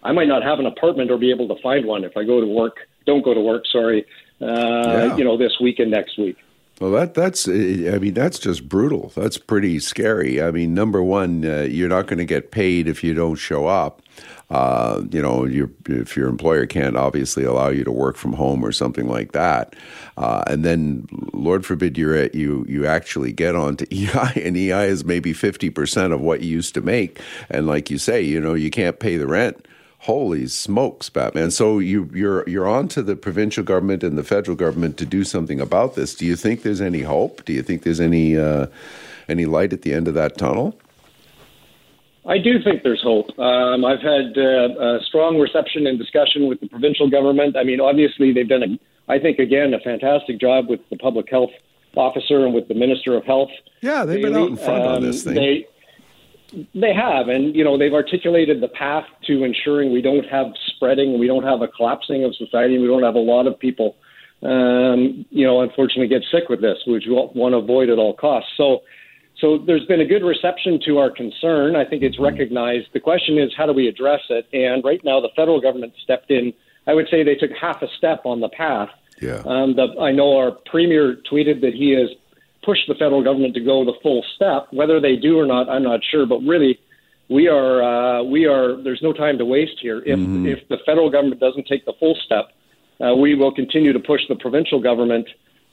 I 0.04 0.12
might 0.12 0.28
not 0.28 0.44
have 0.44 0.60
an 0.60 0.66
apartment 0.66 1.12
or 1.12 1.18
be 1.18 1.32
able 1.32 1.48
to 1.48 1.62
find 1.62 1.86
one 1.86 2.04
if 2.04 2.16
I 2.18 2.24
go 2.24 2.42
to 2.42 2.48
work. 2.48 2.78
Don't 3.06 3.24
go 3.24 3.34
to 3.34 3.42
work. 3.42 3.64
Sorry, 3.72 4.06
uh, 4.42 4.46
yeah. 4.46 5.16
you 5.16 5.24
know 5.24 5.38
this 5.38 5.60
week 5.60 5.80
and 5.80 5.92
next 5.92 6.18
week. 6.18 6.38
Well, 6.82 6.92
that 6.92 7.14
that's 7.14 7.48
I 7.48 7.52
mean 8.00 8.14
that's 8.14 8.38
just 8.38 8.68
brutal. 8.68 9.12
That's 9.16 9.38
pretty 9.38 9.80
scary. 9.80 10.42
I 10.42 10.52
mean, 10.52 10.74
number 10.74 11.02
one, 11.02 11.46
uh, 11.46 11.62
you're 11.62 11.88
not 11.88 12.08
going 12.08 12.20
to 12.20 12.26
get 12.26 12.52
paid 12.52 12.90
if 12.90 13.02
you 13.02 13.14
don't 13.14 13.36
show 13.36 13.68
up. 13.68 14.02
Uh, 14.50 15.02
you 15.10 15.22
know, 15.22 15.46
if 15.46 16.16
your 16.16 16.28
employer 16.28 16.66
can't 16.66 16.98
obviously 16.98 17.44
allow 17.44 17.70
you 17.70 17.84
to 17.84 17.92
work 17.92 18.18
from 18.18 18.34
home 18.34 18.64
or 18.64 18.72
something 18.72 19.08
like 19.08 19.32
that, 19.32 19.74
uh, 20.18 20.44
and 20.48 20.64
then 20.66 21.08
Lord 21.34 21.66
forbid 21.66 21.98
you're 21.98 22.14
at, 22.16 22.36
you 22.36 22.66
you 22.68 22.86
actually 22.86 23.32
get 23.32 23.56
onto 23.56 23.86
EI, 23.92 24.44
and 24.44 24.58
EI 24.58 24.88
is 24.88 25.06
maybe 25.06 25.32
fifty 25.32 25.70
percent 25.70 26.12
of 26.12 26.20
what 26.20 26.42
you 26.42 26.50
used 26.50 26.74
to 26.74 26.82
make, 26.82 27.22
and 27.50 27.68
like 27.68 27.90
you 27.90 27.98
say, 27.98 28.22
you 28.22 28.40
know, 28.40 28.54
you 28.54 28.70
can't 28.70 29.00
pay 29.00 29.16
the 29.16 29.28
rent 29.28 29.66
holy 30.06 30.48
smokes, 30.48 31.10
Batman! 31.10 31.52
So 31.52 31.80
you 31.80 32.10
you're 32.14 32.48
you're 32.48 32.68
on 32.68 32.88
to 32.90 33.02
the 33.02 33.16
provincial 33.16 33.64
government 33.64 34.04
and 34.04 34.18
the 34.18 34.24
federal 34.24 34.56
government 34.56 34.98
to 34.98 35.06
do 35.06 35.24
something 35.24 35.60
about 35.60 35.96
this. 35.96 36.16
Do 36.16 36.26
you 36.26 36.36
think 36.36 36.62
there's 36.62 36.82
any 36.82 37.02
hope? 37.02 37.44
Do 37.46 37.54
you 37.54 37.64
think 37.64 37.84
there's 37.84 38.00
any 38.00 38.38
uh, 38.38 38.68
any 39.28 39.46
light 39.46 39.74
at 39.74 39.82
the 39.82 39.94
end 39.94 40.08
of 40.08 40.14
that 40.14 40.38
tunnel? 40.38 40.78
I 42.28 42.40
do 42.40 42.62
think 42.64 42.82
there's 42.82 43.04
hope. 43.04 43.38
Um, 43.38 43.86
I've 43.86 44.02
had 44.02 44.36
uh, 44.36 44.98
a 44.98 45.00
strong 45.06 45.40
reception 45.40 45.86
and 45.86 46.00
discussion 46.00 46.48
with 46.48 46.60
the 46.60 46.68
provincial 46.68 47.08
government. 47.08 47.56
I 47.56 47.64
mean, 47.64 47.80
obviously, 47.80 48.34
they've 48.34 48.50
done, 48.50 48.64
a, 48.64 49.12
I 49.12 49.20
think, 49.20 49.38
again, 49.38 49.76
a 49.76 49.80
fantastic 49.80 50.40
job 50.40 50.68
with 50.68 50.80
the 50.90 50.98
public 50.98 51.30
health 51.30 51.52
officer 51.96 52.44
and 52.44 52.54
with 52.54 52.68
the 52.68 52.74
minister 52.74 53.16
of 53.16 53.24
health. 53.26 53.52
Yeah, 53.82 54.06
they've 54.06 54.24
been 54.24 54.36
out 54.36 54.50
in 54.50 54.58
front 54.58 54.84
um, 54.84 54.94
on 54.96 55.02
this 55.04 55.24
thing. 55.24 55.36
They, 55.36 55.68
they 56.74 56.94
have, 56.94 57.28
and 57.28 57.56
you 57.56 57.64
know, 57.64 57.78
they've 57.78 57.94
articulated 57.94 58.62
the 58.62 58.68
path 58.68 59.06
to 59.28 59.44
ensuring 59.44 59.92
we 59.92 60.02
don't 60.02 60.26
have 60.26 60.48
spreading, 60.68 61.20
we 61.20 61.28
don't 61.28 61.44
have 61.44 61.62
a 61.62 61.68
collapsing 61.68 62.24
of 62.24 62.36
society, 62.36 62.78
we 62.78 62.88
don't 62.88 63.04
have 63.04 63.16
a 63.16 63.20
lot 63.20 63.48
of 63.48 63.58
people, 63.60 63.96
um, 64.44 65.26
you 65.30 65.46
know, 65.46 65.62
unfortunately 65.62 66.08
get 66.08 66.24
sick 66.32 66.50
with 66.50 66.62
this, 66.62 66.78
which 66.88 67.06
we 67.08 67.14
want 67.14 67.54
to 67.54 67.58
avoid 67.58 67.90
at 67.90 67.98
all 67.98 68.14
costs. 68.14 68.50
So 68.58 68.82
so 69.40 69.58
there's 69.58 69.86
been 69.86 70.02
a 70.02 70.06
good 70.06 70.24
reception 70.24 70.80
to 70.86 70.98
our 70.98 71.12
concern. 71.12 71.76
I 71.76 71.84
think 71.84 72.04
it's 72.04 72.20
recognized. 72.20 72.88
The 72.94 73.00
question 73.00 73.38
is, 73.38 73.54
how 73.56 73.66
do 73.66 73.74
we 73.74 73.88
address 73.88 74.22
it? 74.30 74.48
And 74.54 74.84
right 74.84 75.04
now, 75.04 75.20
the 75.20 75.30
federal 75.36 75.60
government 75.60 75.94
stepped 76.04 76.32
in. 76.32 76.54
I 76.88 76.94
would 76.94 77.08
say 77.10 77.24
they 77.24 77.36
took 77.36 77.52
half 77.52 77.82
a 77.82 77.88
step 77.98 78.22
on 78.26 78.40
the 78.40 78.50
path. 78.50 78.90
Yeah. 79.22 79.42
Um, 79.46 79.76
the, 79.76 79.96
I 80.00 80.12
know 80.12 80.38
our 80.38 80.52
premier 80.52 81.18
tweeted 81.30 81.62
that 81.62 81.74
he 81.74 81.92
has 81.92 82.10
pushed 82.66 82.88
the 82.88 82.96
federal 82.96 83.24
government 83.24 83.54
to 83.54 83.62
go 83.62 83.86
the 83.86 83.94
full 84.02 84.24
step. 84.36 84.68
Whether 84.72 85.00
they 85.00 85.16
do 85.16 85.40
or 85.40 85.46
not, 85.46 85.70
I'm 85.70 85.84
not 85.84 86.02
sure. 86.04 86.26
But 86.26 86.40
really, 86.40 86.80
we 87.30 87.48
are 87.48 87.84
uh, 87.84 88.24
we 88.24 88.46
are. 88.46 88.82
There's 88.82 89.02
no 89.02 89.14
time 89.14 89.38
to 89.38 89.46
waste 89.46 89.80
here. 89.82 90.00
If 90.00 90.20
mm-hmm. 90.20 90.48
if 90.48 90.68
the 90.68 90.78
federal 90.86 91.10
government 91.10 91.40
doesn't 91.40 91.68
take 91.68 91.86
the 91.86 91.94
full 92.00 92.18
step, 92.26 92.52
uh, 93.00 93.16
we 93.16 93.36
will 93.36 93.54
continue 93.54 93.94
to 93.94 94.00
push 94.00 94.22
the 94.28 94.36
provincial 94.36 94.82
government 94.82 95.28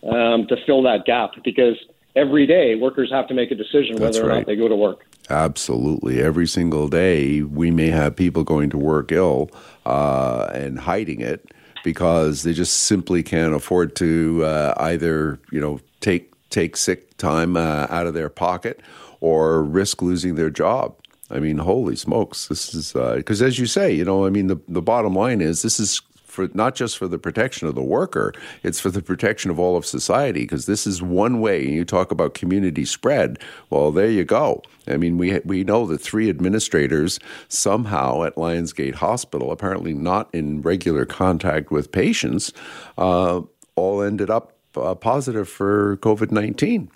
um, 0.04 0.46
to 0.48 0.56
fill 0.66 0.82
that 0.82 1.04
gap 1.04 1.30
because 1.44 1.76
every 2.16 2.46
day 2.46 2.74
workers 2.74 3.10
have 3.10 3.26
to 3.28 3.34
make 3.34 3.50
a 3.50 3.54
decision 3.54 3.96
That's 3.96 4.16
whether 4.18 4.30
or 4.30 4.34
not 4.34 4.46
they 4.46 4.56
go 4.56 4.68
to 4.68 4.76
work. 4.76 5.06
Absolutely. 5.30 6.20
Every 6.20 6.46
single 6.46 6.88
day, 6.88 7.42
we 7.42 7.70
may 7.70 7.88
have 7.88 8.16
people 8.16 8.44
going 8.44 8.70
to 8.70 8.78
work 8.78 9.12
ill 9.12 9.50
uh, 9.86 10.50
and 10.52 10.80
hiding 10.80 11.20
it 11.20 11.52
because 11.84 12.42
they 12.42 12.52
just 12.52 12.84
simply 12.84 13.22
can't 13.22 13.54
afford 13.54 13.96
to 13.96 14.44
uh, 14.44 14.74
either, 14.78 15.40
you 15.50 15.60
know, 15.60 15.80
take 16.00 16.31
take 16.52 16.76
sick 16.76 17.16
time 17.16 17.56
uh, 17.56 17.86
out 17.90 18.06
of 18.06 18.14
their 18.14 18.28
pocket 18.28 18.80
or 19.20 19.62
risk 19.62 20.02
losing 20.02 20.34
their 20.34 20.50
job. 20.50 20.96
I 21.30 21.38
mean, 21.38 21.58
holy 21.58 21.96
smokes! 21.96 22.48
This 22.48 22.74
is 22.74 22.92
because, 22.92 23.40
uh, 23.40 23.46
as 23.46 23.58
you 23.58 23.66
say, 23.66 23.92
you 23.92 24.04
know, 24.04 24.26
I 24.26 24.30
mean, 24.30 24.48
the 24.48 24.60
the 24.68 24.82
bottom 24.82 25.14
line 25.14 25.40
is 25.40 25.62
this 25.62 25.80
is 25.80 26.02
for 26.32 26.48
not 26.54 26.74
just 26.74 26.96
for 26.96 27.06
the 27.06 27.18
protection 27.18 27.68
of 27.68 27.74
the 27.74 27.82
worker, 27.82 28.32
it's 28.62 28.80
for 28.80 28.90
the 28.90 29.02
protection 29.02 29.50
of 29.50 29.58
all 29.58 29.76
of 29.76 29.84
society. 29.84 30.42
Because 30.42 30.66
this 30.66 30.86
is 30.86 31.02
one 31.02 31.40
way. 31.40 31.66
You 31.66 31.84
talk 31.84 32.10
about 32.10 32.34
community 32.34 32.84
spread. 32.84 33.38
Well, 33.70 33.92
there 33.92 34.10
you 34.10 34.24
go. 34.24 34.62
I 34.86 34.96
mean, 34.98 35.16
we 35.16 35.38
we 35.44 35.64
know 35.64 35.86
that 35.86 36.02
three 36.02 36.28
administrators 36.28 37.18
somehow 37.48 38.24
at 38.24 38.36
Lions 38.36 38.72
Gate 38.72 38.96
Hospital, 38.96 39.52
apparently 39.52 39.94
not 39.94 40.28
in 40.34 40.60
regular 40.60 41.06
contact 41.06 41.70
with 41.70 41.92
patients, 41.92 42.52
uh, 42.98 43.40
all 43.74 44.02
ended 44.02 44.28
up 44.28 44.52
uh, 44.76 44.94
positive 44.94 45.48
for 45.48 45.96
COVID 45.98 46.30
nineteen. 46.30 46.90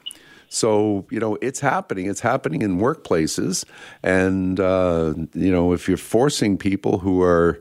So, 0.49 1.05
you 1.11 1.18
know, 1.18 1.37
it's 1.43 1.59
happening. 1.59 2.07
It's 2.07 2.20
happening 2.20 2.62
in 2.62 2.79
workplaces. 2.79 3.64
And, 4.05 4.61
uh, 4.61 5.14
you 5.35 5.51
know, 5.51 5.72
if 5.72 5.89
you're 5.89 5.97
forcing 5.97 6.57
people 6.57 6.99
who 6.99 7.20
are, 7.20 7.61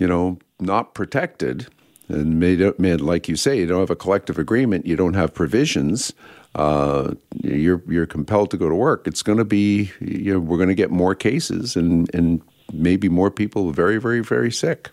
you 0.00 0.08
know, 0.08 0.38
not 0.58 0.94
protected, 0.94 1.68
and 2.08 2.40
made, 2.40 2.60
made, 2.78 3.00
like 3.00 3.28
you 3.28 3.36
say, 3.36 3.58
you 3.58 3.66
don't 3.66 3.80
have 3.80 3.90
a 3.90 3.96
collective 3.96 4.38
agreement, 4.38 4.86
you 4.86 4.96
don't 4.96 5.14
have 5.14 5.32
provisions, 5.32 6.12
uh, 6.54 7.12
you're 7.42 7.82
you're 7.86 8.06
compelled 8.06 8.50
to 8.50 8.56
go 8.56 8.68
to 8.68 8.74
work. 8.74 9.06
It's 9.06 9.22
going 9.22 9.38
to 9.38 9.44
be 9.44 9.92
you 10.00 10.32
know, 10.32 10.40
we're 10.40 10.56
going 10.56 10.70
to 10.70 10.74
get 10.74 10.90
more 10.90 11.14
cases 11.14 11.76
and 11.76 12.12
and 12.14 12.40
maybe 12.72 13.08
more 13.08 13.30
people 13.30 13.70
very 13.72 13.98
very 14.00 14.20
very 14.20 14.50
sick. 14.50 14.90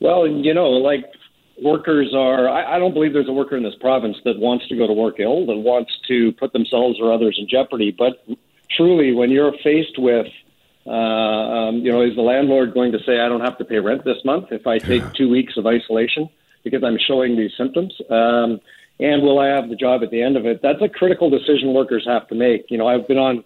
Well, 0.00 0.28
you 0.28 0.52
know, 0.52 0.68
like 0.68 1.04
workers 1.62 2.12
are. 2.14 2.48
I, 2.48 2.76
I 2.76 2.78
don't 2.78 2.94
believe 2.94 3.12
there's 3.12 3.28
a 3.28 3.32
worker 3.32 3.56
in 3.56 3.62
this 3.62 3.74
province 3.80 4.16
that 4.24 4.38
wants 4.38 4.66
to 4.68 4.76
go 4.76 4.86
to 4.86 4.92
work 4.92 5.20
ill, 5.20 5.46
that 5.46 5.56
wants 5.56 5.92
to 6.08 6.32
put 6.32 6.52
themselves 6.52 6.98
or 7.00 7.12
others 7.12 7.36
in 7.38 7.48
jeopardy. 7.48 7.94
But 7.96 8.24
truly, 8.76 9.12
when 9.12 9.30
you're 9.30 9.52
faced 9.62 9.98
with, 9.98 10.26
uh, 10.86 10.90
um, 10.90 11.76
you 11.78 11.90
know, 11.90 12.02
is 12.02 12.14
the 12.14 12.22
landlord 12.22 12.74
going 12.74 12.92
to 12.92 12.98
say, 13.04 13.20
I 13.20 13.28
don't 13.28 13.40
have 13.40 13.58
to 13.58 13.64
pay 13.64 13.78
rent 13.78 14.04
this 14.04 14.24
month 14.24 14.52
if 14.52 14.66
I 14.66 14.78
take 14.78 15.02
yeah. 15.02 15.12
two 15.16 15.28
weeks 15.28 15.56
of 15.56 15.66
isolation 15.66 16.28
because 16.62 16.82
I'm 16.82 16.98
showing 16.98 17.36
these 17.36 17.52
symptoms? 17.56 17.94
Um, 18.10 18.60
and 18.98 19.22
will 19.22 19.38
I 19.38 19.48
have 19.48 19.68
the 19.68 19.76
job 19.76 20.02
at 20.02 20.10
the 20.10 20.22
end 20.22 20.36
of 20.36 20.46
it? 20.46 20.60
That's 20.62 20.80
a 20.80 20.88
critical 20.88 21.30
decision 21.30 21.74
workers 21.74 22.04
have 22.06 22.26
to 22.28 22.34
make. 22.34 22.66
You 22.70 22.78
know, 22.78 22.88
I've 22.88 23.06
been 23.06 23.18
on 23.18 23.44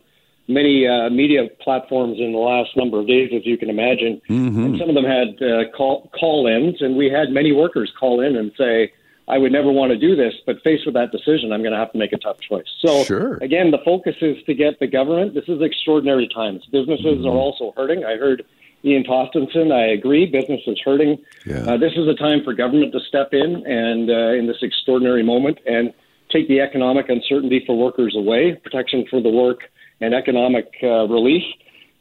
many 0.50 0.86
uh, 0.86 1.08
media 1.10 1.48
platforms 1.60 2.18
in 2.18 2.32
the 2.32 2.38
last 2.38 2.76
number 2.76 2.98
of 3.00 3.06
days, 3.06 3.30
as 3.34 3.46
you 3.46 3.56
can 3.56 3.70
imagine, 3.70 4.20
mm-hmm. 4.28 4.64
and 4.64 4.78
some 4.78 4.88
of 4.88 4.94
them 4.94 5.04
had 5.04 5.40
uh, 5.42 5.70
call 5.76 6.10
call-ins, 6.18 6.82
and 6.82 6.96
we 6.96 7.10
had 7.10 7.30
many 7.30 7.52
workers 7.52 7.92
call 7.98 8.20
in 8.20 8.36
and 8.36 8.52
say, 8.58 8.92
"I 9.28 9.38
would 9.38 9.52
never 9.52 9.70
want 9.70 9.92
to 9.92 9.98
do 9.98 10.16
this, 10.16 10.34
but 10.44 10.60
faced 10.62 10.84
with 10.84 10.94
that 10.94 11.12
decision, 11.12 11.52
I'm 11.52 11.62
going 11.62 11.72
to 11.72 11.78
have 11.78 11.92
to 11.92 11.98
make 11.98 12.12
a 12.12 12.18
tough 12.18 12.40
choice." 12.40 12.66
So, 12.80 13.04
sure. 13.04 13.38
again, 13.40 13.70
the 13.70 13.82
focus 13.84 14.16
is 14.20 14.36
to 14.44 14.54
get 14.54 14.80
the 14.80 14.86
government. 14.86 15.34
This 15.34 15.48
is 15.48 15.62
extraordinary 15.62 16.28
times. 16.28 16.66
Businesses 16.72 17.04
mm-hmm. 17.04 17.26
are 17.26 17.38
also 17.38 17.72
hurting. 17.76 18.04
I 18.04 18.16
heard 18.16 18.44
Ian 18.84 19.04
Tostenson. 19.04 19.72
I 19.72 19.92
agree. 19.92 20.26
Business 20.26 20.60
is 20.66 20.78
hurting. 20.84 21.18
Yeah. 21.46 21.64
Uh, 21.66 21.76
this 21.76 21.92
is 21.96 22.08
a 22.08 22.14
time 22.14 22.42
for 22.44 22.54
government 22.54 22.92
to 22.92 23.00
step 23.00 23.32
in 23.32 23.64
and 23.66 24.10
uh, 24.10 24.38
in 24.38 24.46
this 24.46 24.62
extraordinary 24.62 25.22
moment 25.22 25.58
and 25.66 25.92
take 26.30 26.48
the 26.48 26.60
economic 26.60 27.08
uncertainty 27.08 27.62
for 27.66 27.76
workers 27.76 28.14
away, 28.16 28.54
protection 28.62 29.04
for 29.10 29.20
the 29.20 29.28
work, 29.28 29.60
and 30.00 30.14
economic 30.14 30.72
uh, 30.82 31.06
relief. 31.08 31.42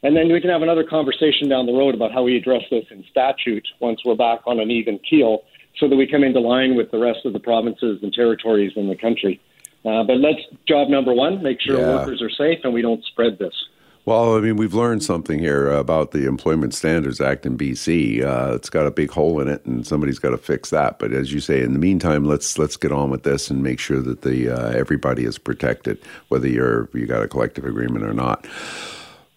And 0.02 0.16
then 0.16 0.32
we 0.32 0.40
can 0.40 0.50
have 0.50 0.62
another 0.62 0.84
conversation 0.84 1.48
down 1.48 1.66
the 1.66 1.74
road 1.74 1.94
about 1.94 2.12
how 2.12 2.22
we 2.22 2.36
address 2.36 2.62
this 2.70 2.84
in 2.90 3.04
statute 3.10 3.66
once 3.80 4.00
we're 4.04 4.14
back 4.16 4.40
on 4.46 4.58
an 4.58 4.70
even 4.70 4.98
keel, 4.98 5.42
so 5.78 5.88
that 5.88 5.96
we 5.96 6.06
come 6.06 6.24
into 6.24 6.40
line 6.40 6.74
with 6.74 6.90
the 6.90 6.98
rest 6.98 7.20
of 7.24 7.32
the 7.32 7.40
provinces 7.40 8.00
and 8.02 8.12
territories 8.12 8.72
in 8.76 8.88
the 8.88 8.96
country. 8.96 9.40
Uh, 9.84 10.02
but 10.04 10.16
let's 10.16 10.40
job 10.66 10.88
number 10.88 11.12
one: 11.12 11.42
make 11.42 11.60
sure 11.60 11.78
yeah. 11.78 11.96
workers 11.96 12.22
are 12.22 12.30
safe 12.30 12.58
and 12.64 12.72
we 12.72 12.82
don't 12.82 13.04
spread 13.04 13.38
this. 13.38 13.54
Well, 14.10 14.36
I 14.36 14.40
mean, 14.40 14.56
we've 14.56 14.74
learned 14.74 15.04
something 15.04 15.38
here 15.38 15.70
about 15.70 16.10
the 16.10 16.26
Employment 16.26 16.74
Standards 16.74 17.20
Act 17.20 17.46
in 17.46 17.56
BC. 17.56 18.24
Uh, 18.24 18.56
it's 18.56 18.68
got 18.68 18.84
a 18.84 18.90
big 18.90 19.08
hole 19.08 19.38
in 19.38 19.46
it, 19.46 19.64
and 19.64 19.86
somebody's 19.86 20.18
got 20.18 20.30
to 20.30 20.36
fix 20.36 20.70
that. 20.70 20.98
But 20.98 21.12
as 21.12 21.32
you 21.32 21.38
say, 21.38 21.62
in 21.62 21.74
the 21.74 21.78
meantime, 21.78 22.24
let's 22.24 22.58
let's 22.58 22.76
get 22.76 22.90
on 22.90 23.10
with 23.10 23.22
this 23.22 23.50
and 23.50 23.62
make 23.62 23.78
sure 23.78 24.00
that 24.00 24.22
the 24.22 24.48
uh, 24.48 24.70
everybody 24.72 25.24
is 25.24 25.38
protected, 25.38 25.96
whether 26.26 26.48
you're 26.48 26.88
you 26.92 27.06
got 27.06 27.22
a 27.22 27.28
collective 27.28 27.64
agreement 27.64 28.04
or 28.04 28.12
not. 28.12 28.48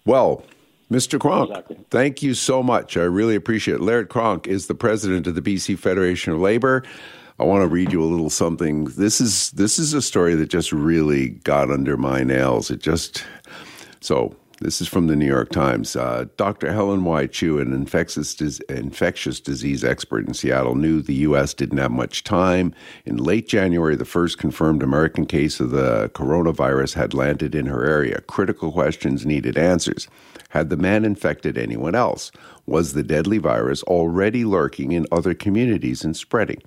Well, 0.06 0.44
Mr. 0.90 1.20
Cronk, 1.20 1.50
exactly. 1.50 1.78
thank 1.90 2.20
you 2.20 2.34
so 2.34 2.60
much. 2.60 2.96
I 2.96 3.02
really 3.02 3.36
appreciate 3.36 3.76
it. 3.76 3.80
Laird 3.80 4.08
Cronk 4.08 4.48
is 4.48 4.66
the 4.66 4.74
president 4.74 5.28
of 5.28 5.36
the 5.36 5.40
BC 5.40 5.78
Federation 5.78 6.32
of 6.32 6.40
Labour. 6.40 6.82
I 7.38 7.44
want 7.44 7.62
to 7.62 7.68
read 7.68 7.92
you 7.92 8.02
a 8.02 8.10
little 8.10 8.28
something. 8.28 8.86
This 8.86 9.20
is 9.20 9.52
this 9.52 9.78
is 9.78 9.94
a 9.94 10.02
story 10.02 10.34
that 10.34 10.46
just 10.46 10.72
really 10.72 11.28
got 11.28 11.70
under 11.70 11.96
my 11.96 12.24
nails. 12.24 12.72
It 12.72 12.82
just 12.82 13.24
so 14.00 14.34
this 14.60 14.80
is 14.80 14.88
from 14.88 15.08
the 15.08 15.16
New 15.16 15.26
York 15.26 15.50
Times. 15.50 15.96
Uh, 15.96 16.26
Dr. 16.36 16.72
Helen 16.72 17.04
Y. 17.04 17.26
Chu, 17.26 17.58
an 17.58 17.72
infectious, 17.72 18.60
infectious 18.68 19.40
disease 19.40 19.84
expert 19.84 20.26
in 20.26 20.34
Seattle, 20.34 20.74
knew 20.74 21.02
the 21.02 21.14
U.S. 21.14 21.54
didn't 21.54 21.78
have 21.78 21.90
much 21.90 22.24
time. 22.24 22.74
In 23.04 23.16
late 23.16 23.48
January, 23.48 23.96
the 23.96 24.04
first 24.04 24.38
confirmed 24.38 24.82
American 24.82 25.26
case 25.26 25.60
of 25.60 25.70
the 25.70 26.10
coronavirus 26.14 26.94
had 26.94 27.14
landed 27.14 27.54
in 27.54 27.66
her 27.66 27.84
area. 27.84 28.20
Critical 28.22 28.70
questions 28.72 29.26
needed 29.26 29.58
answers. 29.58 30.08
Had 30.50 30.70
the 30.70 30.76
man 30.76 31.04
infected 31.04 31.58
anyone 31.58 31.94
else? 31.94 32.30
Was 32.66 32.92
the 32.92 33.02
deadly 33.02 33.38
virus 33.38 33.82
already 33.84 34.44
lurking 34.44 34.92
in 34.92 35.06
other 35.10 35.34
communities 35.34 36.04
and 36.04 36.16
spreading? 36.16 36.62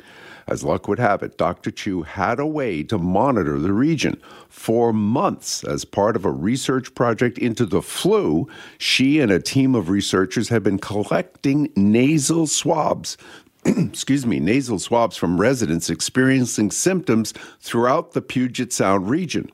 As 0.47 0.63
luck 0.63 0.87
would 0.87 0.99
have 0.99 1.23
it, 1.23 1.37
Dr. 1.37 1.71
Chu 1.71 2.03
had 2.03 2.39
a 2.39 2.45
way 2.45 2.81
to 2.83 2.97
monitor 2.97 3.59
the 3.59 3.73
region. 3.73 4.21
For 4.47 4.93
months, 4.93 5.63
as 5.65 5.83
part 5.83 6.15
of 6.15 6.23
a 6.23 6.31
research 6.31 6.95
project 6.95 7.37
into 7.37 7.65
the 7.65 7.81
flu, 7.81 8.47
she 8.77 9.19
and 9.19 9.29
a 9.29 9.41
team 9.41 9.75
of 9.75 9.89
researchers 9.89 10.47
had 10.47 10.63
been 10.63 10.79
collecting 10.79 11.69
nasal 11.75 12.47
swabs 12.47 13.17
excuse 13.65 14.25
me, 14.25 14.39
nasal 14.39 14.79
swabs 14.79 15.17
from 15.17 15.41
residents 15.41 15.89
experiencing 15.89 16.71
symptoms 16.71 17.33
throughout 17.59 18.13
the 18.13 18.21
Puget 18.21 18.71
Sound 18.71 19.09
region. 19.09 19.49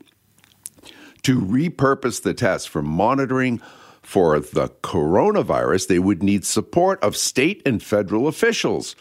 To 1.22 1.40
repurpose 1.40 2.22
the 2.22 2.34
test 2.34 2.68
for 2.68 2.82
monitoring 2.82 3.60
for 4.02 4.38
the 4.38 4.68
coronavirus, 4.82 5.88
they 5.88 5.98
would 5.98 6.22
need 6.22 6.44
support 6.44 7.02
of 7.02 7.16
state 7.16 7.62
and 7.66 7.82
federal 7.82 8.28
officials. 8.28 8.94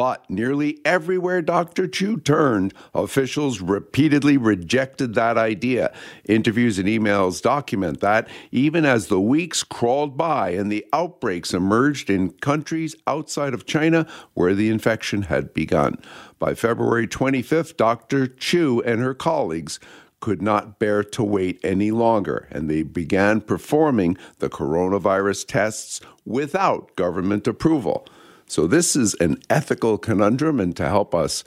But 0.00 0.30
nearly 0.30 0.78
everywhere 0.82 1.42
Dr. 1.42 1.86
Chu 1.86 2.16
turned, 2.16 2.72
officials 2.94 3.60
repeatedly 3.60 4.38
rejected 4.38 5.12
that 5.12 5.36
idea. 5.36 5.92
Interviews 6.24 6.78
and 6.78 6.88
emails 6.88 7.42
document 7.42 8.00
that, 8.00 8.26
even 8.50 8.86
as 8.86 9.08
the 9.08 9.20
weeks 9.20 9.62
crawled 9.62 10.16
by 10.16 10.52
and 10.52 10.72
the 10.72 10.86
outbreaks 10.94 11.52
emerged 11.52 12.08
in 12.08 12.30
countries 12.30 12.96
outside 13.06 13.52
of 13.52 13.66
China 13.66 14.06
where 14.32 14.54
the 14.54 14.70
infection 14.70 15.24
had 15.24 15.52
begun. 15.52 15.98
By 16.38 16.54
February 16.54 17.06
25th, 17.06 17.76
Dr. 17.76 18.26
Chu 18.26 18.80
and 18.86 19.02
her 19.02 19.12
colleagues 19.12 19.78
could 20.20 20.40
not 20.40 20.78
bear 20.78 21.04
to 21.04 21.22
wait 21.22 21.60
any 21.62 21.90
longer, 21.90 22.48
and 22.50 22.70
they 22.70 22.84
began 22.84 23.42
performing 23.42 24.16
the 24.38 24.48
coronavirus 24.48 25.46
tests 25.46 26.00
without 26.24 26.96
government 26.96 27.46
approval. 27.46 28.06
So, 28.50 28.66
this 28.66 28.96
is 28.96 29.14
an 29.20 29.40
ethical 29.48 29.96
conundrum, 29.96 30.58
and 30.58 30.76
to 30.76 30.88
help 30.88 31.14
us 31.14 31.44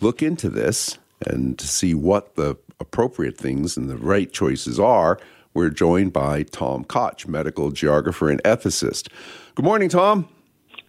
look 0.00 0.22
into 0.22 0.48
this 0.48 0.98
and 1.26 1.58
to 1.58 1.66
see 1.66 1.94
what 1.94 2.36
the 2.36 2.56
appropriate 2.78 3.36
things 3.36 3.76
and 3.76 3.90
the 3.90 3.96
right 3.96 4.32
choices 4.32 4.78
are, 4.78 5.18
we're 5.52 5.68
joined 5.68 6.12
by 6.12 6.44
Tom 6.44 6.84
Koch, 6.84 7.26
medical 7.26 7.72
geographer 7.72 8.30
and 8.30 8.40
ethicist. 8.44 9.08
Good 9.56 9.64
morning, 9.64 9.88
Tom. 9.88 10.28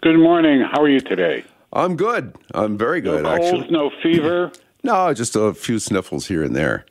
Good 0.01 0.19
morning. 0.19 0.61
How 0.61 0.83
are 0.83 0.89
you 0.89 0.99
today? 0.99 1.45
I'm 1.73 1.95
good. 1.95 2.35
I'm 2.53 2.77
very 2.77 3.01
good, 3.01 3.23
no 3.23 3.37
colds, 3.37 3.53
actually. 3.53 3.71
No 3.71 3.89
fever? 4.03 4.51
no, 4.83 5.15
just 5.15 5.35
a 5.35 5.55
few 5.55 5.79
sniffles 5.79 6.27
here 6.27 6.43
and 6.43 6.55
there. 6.55 6.85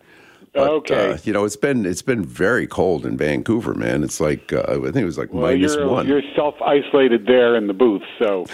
But, 0.53 0.69
okay. 0.69 1.13
Uh, 1.13 1.19
you 1.23 1.33
know, 1.33 1.45
it's 1.45 1.57
been 1.57 1.87
it's 1.87 2.03
been 2.03 2.25
very 2.25 2.67
cold 2.67 3.07
in 3.07 3.17
Vancouver, 3.17 3.75
man. 3.75 4.03
It's 4.03 4.21
like 4.21 4.53
uh, 4.53 4.65
I 4.69 4.75
think 4.77 4.97
it 4.97 5.05
was 5.05 5.19
like 5.19 5.33
well, 5.33 5.45
minus 5.45 5.75
you're, 5.75 5.89
one. 5.89 6.09
You're 6.09 6.23
self 6.35 6.61
isolated 6.61 7.27
there 7.27 7.55
in 7.55 7.69
the 7.69 7.73
booth, 7.73 8.03
so 8.19 8.47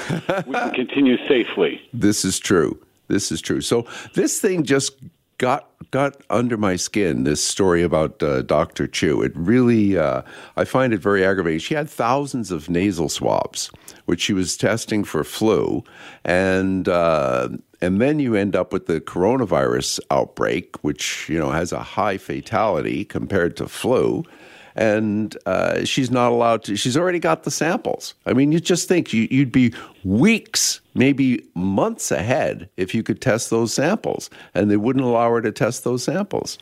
we 0.46 0.52
can 0.52 0.70
continue 0.74 1.16
safely. 1.26 1.80
This 1.94 2.24
is 2.24 2.38
true. 2.38 2.78
This 3.08 3.32
is 3.32 3.40
true. 3.40 3.62
So 3.62 3.86
this 4.14 4.40
thing 4.40 4.64
just 4.64 4.92
got 5.38 5.70
got 5.90 6.20
under 6.30 6.56
my 6.56 6.76
skin. 6.76 7.24
This 7.24 7.42
story 7.42 7.82
about 7.82 8.22
uh, 8.22 8.42
Dr. 8.42 8.86
Chu. 8.86 9.22
It 9.22 9.32
really, 9.34 9.96
uh, 9.96 10.22
I 10.56 10.64
find 10.64 10.92
it 10.92 10.98
very 10.98 11.24
aggravating. 11.24 11.60
She 11.60 11.74
had 11.74 11.88
thousands 11.88 12.50
of 12.50 12.68
nasal 12.68 13.08
swabs, 13.08 13.70
which 14.06 14.20
she 14.20 14.32
was 14.32 14.56
testing 14.56 15.04
for 15.04 15.24
flu, 15.24 15.84
and 16.24 16.88
uh, 16.88 17.48
and 17.86 18.00
then 18.00 18.18
you 18.18 18.34
end 18.34 18.56
up 18.56 18.72
with 18.72 18.86
the 18.86 19.00
coronavirus 19.00 20.00
outbreak, 20.10 20.82
which 20.82 21.28
you 21.28 21.38
know 21.38 21.52
has 21.52 21.72
a 21.72 21.82
high 21.82 22.18
fatality 22.18 23.04
compared 23.04 23.56
to 23.58 23.68
flu. 23.68 24.24
And 24.74 25.34
uh, 25.46 25.84
she's 25.84 26.10
not 26.10 26.32
allowed 26.32 26.64
to. 26.64 26.76
She's 26.76 26.98
already 26.98 27.20
got 27.20 27.44
the 27.44 27.50
samples. 27.50 28.14
I 28.26 28.34
mean, 28.34 28.52
you 28.52 28.60
just 28.60 28.88
think 28.88 29.14
you, 29.14 29.26
you'd 29.30 29.52
be 29.52 29.72
weeks, 30.04 30.82
maybe 30.94 31.46
months 31.54 32.10
ahead 32.10 32.68
if 32.76 32.94
you 32.94 33.02
could 33.02 33.22
test 33.22 33.48
those 33.48 33.72
samples, 33.72 34.28
and 34.52 34.70
they 34.70 34.76
wouldn't 34.76 35.04
allow 35.04 35.30
her 35.30 35.40
to 35.40 35.52
test 35.52 35.84
those 35.84 36.02
samples. 36.02 36.58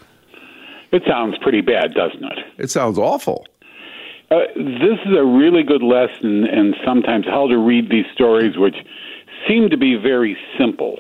It 0.93 1.03
sounds 1.09 1.37
pretty 1.39 1.63
bad, 1.63 1.95
doesn't 1.95 2.23
it? 2.23 2.39
It 2.59 2.71
sounds 2.71 2.99
awful. 2.99 3.47
Uh, 4.31 4.41
this 4.57 4.99
is 5.07 5.17
a 5.19 5.25
really 5.25 5.65
good 5.65 5.83
lesson, 5.83 6.45
and 6.45 6.77
sometimes 6.85 7.25
how 7.27 7.49
to 7.49 7.59
read 7.59 7.91
these 7.91 8.07
stories, 8.15 8.57
which 8.57 8.77
seem 9.49 9.71
to 9.71 9.77
be 9.77 9.97
very 9.97 10.37
simple, 10.59 10.99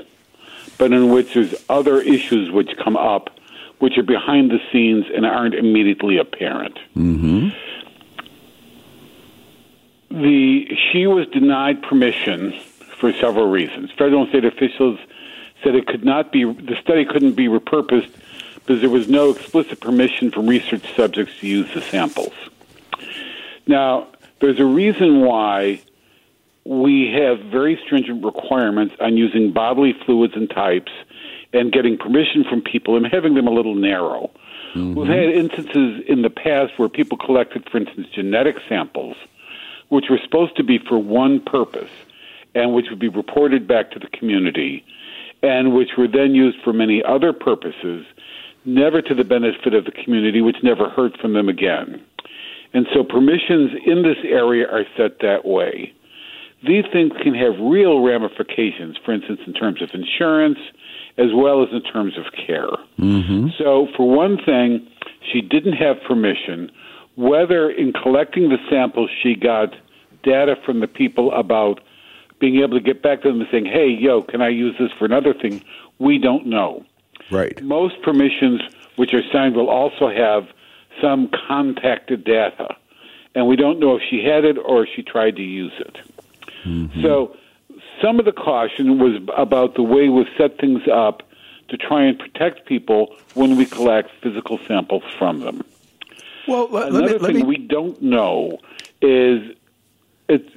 but 0.78 0.92
in 0.92 1.10
which 1.10 1.34
there's 1.34 1.54
other 1.68 2.00
issues 2.00 2.50
which 2.50 2.76
come 2.82 2.96
up 2.96 3.30
which 3.78 3.98
are 3.98 4.02
behind 4.02 4.50
the 4.50 4.58
scenes 4.72 5.04
and 5.14 5.26
aren't 5.26 5.54
immediately 5.54 6.16
apparent. 6.16 6.78
Mm-hmm. 6.96 7.48
The 10.10 10.76
she 10.92 11.06
was 11.06 11.26
denied 11.28 11.82
permission 11.82 12.52
for 12.98 13.12
several 13.12 13.48
reasons. 13.48 13.90
Federal 13.90 14.22
and 14.22 14.30
state 14.30 14.44
officials 14.44 14.98
said 15.62 15.74
it 15.74 15.86
could 15.86 16.04
not 16.04 16.30
be 16.30 16.44
the 16.44 16.76
study 16.80 17.04
couldn't 17.04 17.32
be 17.32 17.48
repurposed 17.48 18.10
because 18.54 18.80
there 18.80 18.90
was 18.90 19.08
no 19.08 19.30
explicit 19.30 19.80
permission 19.80 20.30
from 20.30 20.46
research 20.46 20.84
subjects 20.94 21.38
to 21.40 21.46
use 21.46 21.72
the 21.74 21.82
samples. 21.82 22.32
Now, 23.66 24.08
there's 24.40 24.60
a 24.60 24.64
reason 24.64 25.20
why 25.20 25.82
we 26.64 27.12
have 27.12 27.38
very 27.50 27.78
stringent 27.84 28.24
requirements 28.24 28.94
on 29.00 29.16
using 29.16 29.52
bodily 29.52 29.94
fluids 30.04 30.34
and 30.34 30.48
types 30.48 30.92
and 31.52 31.72
getting 31.72 31.98
permission 31.98 32.44
from 32.48 32.62
people 32.62 32.96
and 32.96 33.06
having 33.06 33.34
them 33.34 33.46
a 33.46 33.52
little 33.52 33.74
narrow. 33.74 34.30
Mm-hmm. 34.74 34.94
We've 34.94 35.08
had 35.08 35.28
instances 35.30 36.02
in 36.08 36.22
the 36.22 36.30
past 36.30 36.72
where 36.78 36.88
people 36.88 37.18
collected, 37.18 37.68
for 37.70 37.78
instance, 37.78 38.08
genetic 38.14 38.56
samples, 38.68 39.16
which 39.88 40.06
were 40.10 40.18
supposed 40.24 40.56
to 40.56 40.64
be 40.64 40.78
for 40.78 40.98
one 40.98 41.40
purpose 41.40 41.90
and 42.54 42.74
which 42.74 42.86
would 42.88 42.98
be 42.98 43.08
reported 43.08 43.66
back 43.66 43.90
to 43.90 43.98
the 43.98 44.06
community, 44.08 44.84
and 45.42 45.74
which 45.74 45.90
were 45.98 46.08
then 46.08 46.34
used 46.34 46.56
for 46.62 46.72
many 46.72 47.02
other 47.02 47.32
purposes 47.32 48.06
never 48.64 49.02
to 49.02 49.14
the 49.14 49.24
benefit 49.24 49.74
of 49.74 49.84
the 49.84 49.90
community, 49.90 50.40
which 50.40 50.56
never 50.62 50.88
heard 50.88 51.16
from 51.20 51.34
them 51.34 51.48
again. 51.48 52.02
And 52.72 52.86
so 52.94 53.04
permissions 53.04 53.72
in 53.86 54.02
this 54.02 54.16
area 54.24 54.66
are 54.68 54.84
set 54.96 55.20
that 55.20 55.44
way. 55.44 55.92
These 56.66 56.84
things 56.92 57.12
can 57.22 57.34
have 57.34 57.54
real 57.60 58.00
ramifications, 58.00 58.96
for 59.04 59.12
instance, 59.12 59.40
in 59.46 59.52
terms 59.52 59.82
of 59.82 59.90
insurance 59.92 60.58
as 61.18 61.28
well 61.34 61.62
as 61.62 61.68
in 61.72 61.82
terms 61.82 62.16
of 62.18 62.24
care. 62.46 62.70
Mm-hmm. 62.98 63.48
So, 63.58 63.88
for 63.96 64.08
one 64.08 64.38
thing, 64.44 64.86
she 65.32 65.40
didn't 65.40 65.74
have 65.74 65.96
permission, 66.06 66.70
whether 67.16 67.70
in 67.70 67.92
collecting 67.92 68.48
the 68.48 68.58
samples 68.68 69.10
she 69.22 69.34
got 69.34 69.74
data 70.22 70.56
from 70.64 70.80
the 70.80 70.88
people 70.88 71.32
about 71.32 71.80
being 72.40 72.56
able 72.56 72.78
to 72.78 72.84
get 72.84 73.02
back 73.02 73.22
to 73.22 73.28
them 73.28 73.40
and 73.40 73.48
saying, 73.50 73.66
hey, 73.66 73.88
yo, 73.88 74.22
can 74.22 74.42
I 74.42 74.48
use 74.48 74.74
this 74.78 74.90
for 74.98 75.04
another 75.04 75.32
thing? 75.34 75.62
We 75.98 76.18
don't 76.18 76.46
know. 76.46 76.84
Right. 77.30 77.62
Most 77.62 77.94
permissions 78.02 78.60
which 78.96 79.14
are 79.14 79.22
signed 79.32 79.54
will 79.54 79.70
also 79.70 80.08
have 80.08 80.44
some 81.00 81.30
contacted 81.48 82.24
data. 82.24 82.76
And 83.34 83.46
we 83.46 83.56
don't 83.56 83.80
know 83.80 83.96
if 83.96 84.02
she 84.08 84.24
had 84.24 84.44
it 84.44 84.56
or 84.58 84.84
if 84.84 84.90
she 84.94 85.02
tried 85.02 85.36
to 85.36 85.42
use 85.42 85.72
it. 85.78 85.96
Mm-hmm. 86.64 87.02
So 87.02 87.36
some 88.02 88.18
of 88.18 88.24
the 88.24 88.32
caution 88.32 88.98
was 88.98 89.20
about 89.36 89.74
the 89.74 89.82
way 89.82 90.08
we 90.08 90.26
set 90.36 90.58
things 90.58 90.82
up 90.92 91.22
to 91.68 91.76
try 91.76 92.04
and 92.04 92.18
protect 92.18 92.66
people 92.66 93.14
when 93.34 93.56
we 93.56 93.64
collect 93.66 94.10
physical 94.22 94.58
samples 94.66 95.02
from 95.18 95.40
them. 95.40 95.62
Well, 96.46 96.68
let, 96.70 96.88
another 96.88 97.18
let 97.18 97.20
me, 97.20 97.26
thing 97.26 97.34
let 97.34 97.34
me, 97.34 97.42
we 97.44 97.56
don't 97.56 98.00
know 98.02 98.58
is 99.00 99.56
it's 100.28 100.50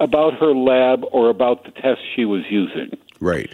about 0.00 0.34
her 0.34 0.54
lab 0.54 1.04
or 1.10 1.28
about 1.28 1.64
the 1.64 1.72
test 1.72 2.00
she 2.14 2.24
was 2.24 2.44
using. 2.48 2.96
right. 3.20 3.52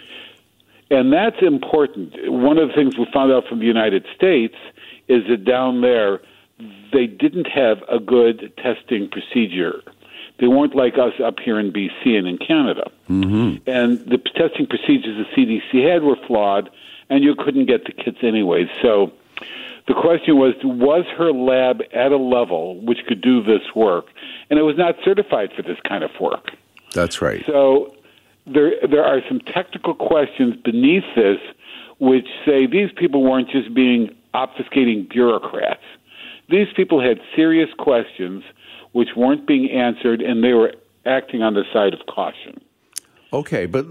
And 0.90 1.12
that's 1.12 1.40
important. 1.40 2.12
One 2.30 2.58
of 2.58 2.68
the 2.68 2.74
things 2.74 2.96
we 2.98 3.06
found 3.12 3.32
out 3.32 3.48
from 3.48 3.58
the 3.58 3.64
United 3.64 4.06
States 4.14 4.54
is 5.08 5.26
that 5.28 5.44
down 5.44 5.80
there, 5.80 6.20
they 6.92 7.06
didn't 7.06 7.46
have 7.46 7.82
a 7.88 7.98
good 7.98 8.52
testing 8.58 9.08
procedure. 9.08 9.82
They 10.38 10.48
weren't 10.48 10.74
like 10.74 10.94
us 10.94 11.12
up 11.24 11.38
here 11.38 11.60
in 11.60 11.72
BC 11.72 12.18
and 12.18 12.26
in 12.26 12.38
Canada. 12.38 12.90
Mm-hmm. 13.08 13.68
And 13.68 13.98
the 14.00 14.18
testing 14.34 14.66
procedures 14.66 15.24
the 15.24 15.36
CDC 15.36 15.88
had 15.88 16.02
were 16.02 16.16
flawed, 16.26 16.70
and 17.08 17.22
you 17.22 17.34
couldn't 17.36 17.66
get 17.66 17.84
the 17.84 17.92
kits 17.92 18.18
anyway. 18.22 18.66
So 18.82 19.12
the 19.86 19.94
question 19.94 20.36
was 20.36 20.54
was 20.64 21.04
her 21.16 21.32
lab 21.32 21.82
at 21.92 22.10
a 22.10 22.16
level 22.16 22.80
which 22.80 22.98
could 23.06 23.20
do 23.20 23.42
this 23.42 23.62
work? 23.74 24.06
And 24.50 24.58
it 24.58 24.62
was 24.62 24.76
not 24.76 24.96
certified 25.04 25.50
for 25.54 25.62
this 25.62 25.78
kind 25.88 26.02
of 26.02 26.10
work. 26.20 26.50
That's 26.92 27.22
right. 27.22 27.44
So 27.46 27.94
there 28.46 28.72
there 28.88 29.04
are 29.04 29.20
some 29.28 29.40
technical 29.40 29.94
questions 29.94 30.56
beneath 30.64 31.04
this 31.14 31.38
which 32.00 32.26
say 32.44 32.66
these 32.66 32.90
people 32.96 33.22
weren't 33.22 33.48
just 33.50 33.72
being 33.72 34.14
obfuscating 34.34 35.08
bureaucrats. 35.08 35.82
These 36.50 36.66
people 36.74 37.00
had 37.00 37.20
serious 37.36 37.70
questions 37.78 38.42
which 38.94 39.10
weren't 39.16 39.46
being 39.46 39.70
answered 39.70 40.22
and 40.22 40.42
they 40.42 40.54
were 40.54 40.72
acting 41.04 41.42
on 41.42 41.54
the 41.54 41.64
side 41.72 41.92
of 41.92 42.00
caution. 42.06 42.60
Okay, 43.32 43.66
but 43.66 43.86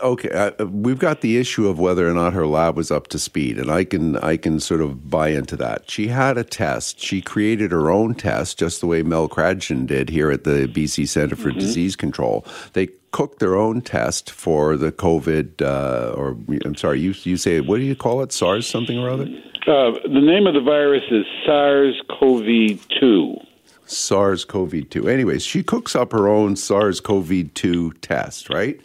okay, 0.00 0.30
uh, 0.30 0.64
we've 0.64 0.98
got 0.98 1.20
the 1.20 1.36
issue 1.36 1.68
of 1.68 1.78
whether 1.78 2.08
or 2.08 2.14
not 2.14 2.32
her 2.32 2.46
lab 2.46 2.78
was 2.78 2.90
up 2.90 3.08
to 3.08 3.18
speed, 3.18 3.58
and 3.58 3.70
I 3.70 3.84
can 3.84 4.16
I 4.16 4.38
can 4.38 4.58
sort 4.58 4.80
of 4.80 5.10
buy 5.10 5.28
into 5.28 5.54
that. 5.56 5.90
She 5.90 6.08
had 6.08 6.38
a 6.38 6.44
test. 6.44 6.98
She 6.98 7.20
created 7.20 7.72
her 7.72 7.90
own 7.90 8.14
test, 8.14 8.58
just 8.58 8.80
the 8.80 8.86
way 8.86 9.02
Mel 9.02 9.28
Krajden 9.28 9.86
did 9.86 10.08
here 10.08 10.30
at 10.30 10.44
the 10.44 10.66
BC 10.66 11.06
Centre 11.08 11.36
for 11.36 11.50
Disease 11.50 11.94
Control. 11.94 12.46
They 12.72 12.88
cooked 13.10 13.38
their 13.38 13.54
own 13.54 13.82
test 13.82 14.30
for 14.30 14.78
the 14.78 14.92
COVID, 14.92 15.60
uh, 15.60 16.14
or 16.16 16.38
I'm 16.64 16.74
sorry, 16.74 17.00
you 17.00 17.12
you 17.24 17.36
say 17.36 17.60
what 17.60 17.76
do 17.76 17.82
you 17.82 17.96
call 17.96 18.22
it? 18.22 18.32
SARS 18.32 18.66
something 18.66 18.98
or 18.98 19.10
other? 19.10 19.28
Uh, 19.66 19.90
the 20.04 20.22
name 20.22 20.46
of 20.46 20.54
the 20.54 20.60
virus 20.60 21.02
is 21.10 21.26
SARS-CoV-2. 21.44 23.45
SARS-CoV-2. 23.86 25.10
Anyways, 25.10 25.42
she 25.42 25.62
cooks 25.62 25.94
up 25.94 26.12
her 26.12 26.28
own 26.28 26.56
SARS-CoV-2 26.56 28.00
test, 28.00 28.50
right? 28.50 28.80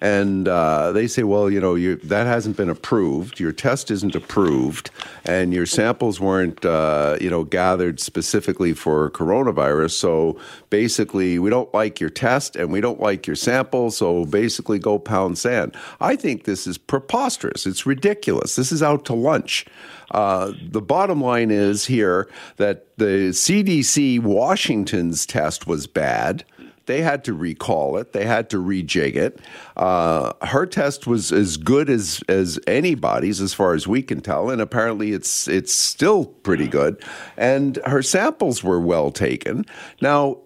And 0.00 0.48
uh, 0.48 0.92
they 0.92 1.06
say, 1.06 1.24
well, 1.24 1.50
you 1.50 1.60
know, 1.60 1.76
that 1.96 2.26
hasn't 2.26 2.56
been 2.56 2.70
approved. 2.70 3.38
Your 3.38 3.52
test 3.52 3.90
isn't 3.90 4.14
approved, 4.14 4.90
and 5.24 5.52
your 5.52 5.66
samples 5.66 6.18
weren't, 6.18 6.64
uh, 6.64 7.18
you 7.20 7.28
know, 7.28 7.44
gathered 7.44 8.00
specifically 8.00 8.72
for 8.72 9.10
coronavirus. 9.10 9.90
So 9.90 10.40
basically, 10.70 11.38
we 11.38 11.50
don't 11.50 11.72
like 11.74 12.00
your 12.00 12.08
test, 12.08 12.56
and 12.56 12.72
we 12.72 12.80
don't 12.80 13.00
like 13.00 13.26
your 13.26 13.36
sample. 13.36 13.90
So 13.90 14.24
basically, 14.24 14.78
go 14.78 14.98
pound 14.98 15.36
sand. 15.36 15.76
I 16.00 16.16
think 16.16 16.44
this 16.44 16.66
is 16.66 16.78
preposterous. 16.78 17.66
It's 17.66 17.84
ridiculous. 17.84 18.56
This 18.56 18.72
is 18.72 18.82
out 18.82 19.04
to 19.06 19.14
lunch. 19.14 19.66
Uh, 20.10 20.52
the 20.62 20.80
bottom 20.80 21.20
line 21.20 21.50
is 21.50 21.86
here 21.86 22.28
that 22.56 22.96
the 22.96 23.30
CDC 23.30 24.20
Washington's 24.20 25.26
test 25.26 25.66
was 25.66 25.86
bad. 25.86 26.44
They 26.86 27.02
had 27.02 27.22
to 27.24 27.34
recall 27.34 27.98
it. 27.98 28.12
They 28.12 28.24
had 28.24 28.50
to 28.50 28.56
rejig 28.56 29.14
it. 29.14 29.38
Uh, 29.76 30.32
her 30.42 30.66
test 30.66 31.06
was 31.06 31.30
as 31.30 31.56
good 31.56 31.88
as 31.88 32.20
as 32.28 32.58
anybody's, 32.66 33.40
as 33.40 33.54
far 33.54 33.74
as 33.74 33.86
we 33.86 34.02
can 34.02 34.20
tell, 34.20 34.50
and 34.50 34.60
apparently 34.60 35.12
it's 35.12 35.46
it's 35.46 35.72
still 35.72 36.24
pretty 36.24 36.66
good. 36.66 37.00
And 37.36 37.78
her 37.86 38.02
samples 38.02 38.64
were 38.64 38.80
well 38.80 39.12
taken. 39.12 39.66
Now, 40.00 40.38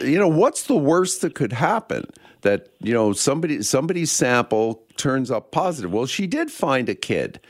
you 0.00 0.18
know, 0.18 0.28
what's 0.28 0.64
the 0.64 0.76
worst 0.76 1.22
that 1.22 1.34
could 1.34 1.54
happen? 1.54 2.04
That 2.42 2.68
you 2.80 2.94
know 2.94 3.12
somebody 3.12 3.62
somebody's 3.62 4.12
sample 4.12 4.84
turns 4.96 5.32
up 5.32 5.50
positive. 5.50 5.92
Well, 5.92 6.06
she 6.06 6.28
did 6.28 6.52
find 6.52 6.88
a 6.88 6.94
kid. 6.94 7.40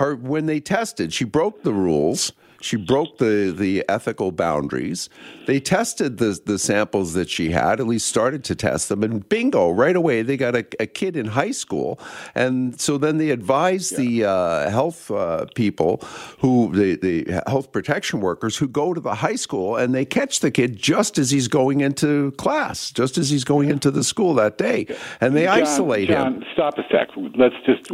Her 0.00 0.16
when 0.16 0.46
they 0.46 0.60
tested, 0.60 1.12
she 1.12 1.24
broke 1.24 1.62
the 1.62 1.74
rules. 1.74 2.32
She 2.60 2.76
broke 2.76 3.18
the, 3.18 3.54
the 3.56 3.84
ethical 3.88 4.32
boundaries. 4.32 5.08
They 5.46 5.60
tested 5.60 6.18
the, 6.18 6.38
the 6.44 6.58
samples 6.58 7.14
that 7.14 7.30
she 7.30 7.50
had, 7.50 7.80
at 7.80 7.86
least 7.86 8.06
started 8.06 8.44
to 8.44 8.54
test 8.54 8.88
them, 8.88 9.02
and 9.02 9.26
bingo, 9.28 9.70
right 9.70 9.96
away, 9.96 10.22
they 10.22 10.36
got 10.36 10.54
a, 10.54 10.66
a 10.78 10.86
kid 10.86 11.16
in 11.16 11.26
high 11.26 11.50
school. 11.52 11.98
And 12.34 12.80
so 12.80 12.98
then 12.98 13.18
they 13.18 13.30
advised 13.30 13.96
the 13.96 14.24
uh, 14.24 14.70
health 14.70 15.10
uh, 15.10 15.46
people, 15.54 15.98
who 16.38 16.70
the, 16.74 16.96
the 16.96 17.42
health 17.46 17.72
protection 17.72 18.20
workers, 18.20 18.56
who 18.56 18.68
go 18.68 18.92
to 18.94 19.00
the 19.00 19.14
high 19.14 19.36
school 19.36 19.76
and 19.76 19.94
they 19.94 20.04
catch 20.04 20.40
the 20.40 20.50
kid 20.50 20.76
just 20.76 21.18
as 21.18 21.30
he's 21.30 21.48
going 21.48 21.80
into 21.80 22.32
class, 22.32 22.90
just 22.90 23.18
as 23.18 23.30
he's 23.30 23.44
going 23.44 23.70
into 23.70 23.90
the 23.90 24.04
school 24.04 24.34
that 24.34 24.58
day. 24.58 24.86
And 25.20 25.34
they 25.34 25.44
John, 25.44 25.62
isolate 25.62 26.08
John, 26.08 26.34
him. 26.34 26.44
stop 26.52 26.78
a 26.78 26.82
sec. 26.90 27.08
Let's 27.36 27.54
just 27.64 27.90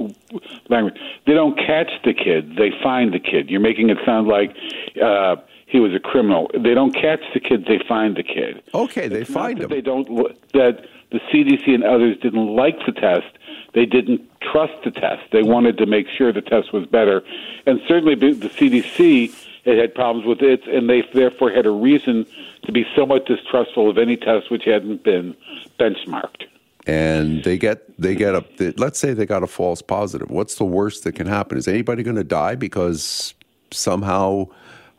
language. 0.68 0.96
They 1.26 1.34
don't 1.34 1.56
catch 1.56 1.90
the 2.04 2.14
kid; 2.14 2.56
they 2.56 2.70
find 2.82 3.12
the 3.12 3.20
kid. 3.20 3.50
You're 3.50 3.60
making 3.60 3.90
it 3.90 3.98
sound 4.04 4.28
like 4.28 4.55
uh, 5.02 5.36
he 5.66 5.80
was 5.80 5.94
a 5.94 6.00
criminal. 6.00 6.50
They 6.54 6.74
don't 6.74 6.94
catch 6.94 7.20
the 7.34 7.40
kid; 7.40 7.66
they 7.66 7.80
find 7.88 8.16
the 8.16 8.22
kid. 8.22 8.62
Okay, 8.74 9.08
they 9.08 9.22
It's 9.22 9.30
find 9.30 9.58
him. 9.60 9.68
They 9.68 9.80
don't. 9.80 10.06
That 10.52 10.86
the 11.10 11.20
CDC 11.32 11.74
and 11.74 11.84
others 11.84 12.16
didn't 12.18 12.46
like 12.54 12.78
the 12.86 12.92
test. 12.92 13.26
They 13.74 13.86
didn't 13.86 14.22
trust 14.40 14.82
the 14.84 14.90
test. 14.90 15.22
They 15.32 15.42
wanted 15.42 15.76
to 15.78 15.86
make 15.86 16.06
sure 16.16 16.32
the 16.32 16.40
test 16.40 16.72
was 16.72 16.86
better, 16.86 17.22
and 17.66 17.80
certainly 17.88 18.14
the 18.14 18.32
the 18.32 18.48
CDC 18.48 19.34
it 19.64 19.78
had 19.78 19.94
problems 19.94 20.24
with 20.26 20.42
it, 20.42 20.64
and 20.68 20.88
they 20.88 21.02
therefore 21.12 21.50
had 21.50 21.66
a 21.66 21.70
reason 21.72 22.24
to 22.64 22.72
be 22.72 22.86
somewhat 22.96 23.26
distrustful 23.26 23.90
of 23.90 23.98
any 23.98 24.16
test 24.16 24.48
which 24.50 24.64
hadn't 24.64 25.02
been 25.02 25.34
benchmarked. 25.80 26.44
and 26.86 27.42
they 27.42 27.58
get 27.58 27.78
they 28.00 28.14
get 28.14 28.34
a 28.34 28.44
let's 28.76 28.98
say 28.98 29.12
they 29.12 29.26
got 29.26 29.42
a 29.42 29.46
false 29.48 29.82
positive 29.82 30.30
what's 30.30 30.54
the 30.54 30.64
worst 30.64 31.02
that 31.04 31.12
can 31.16 31.26
happen 31.26 31.58
is 31.58 31.66
anybody 31.66 32.02
going 32.04 32.16
to 32.16 32.24
die 32.24 32.54
because 32.54 33.34
somehow 33.76 34.46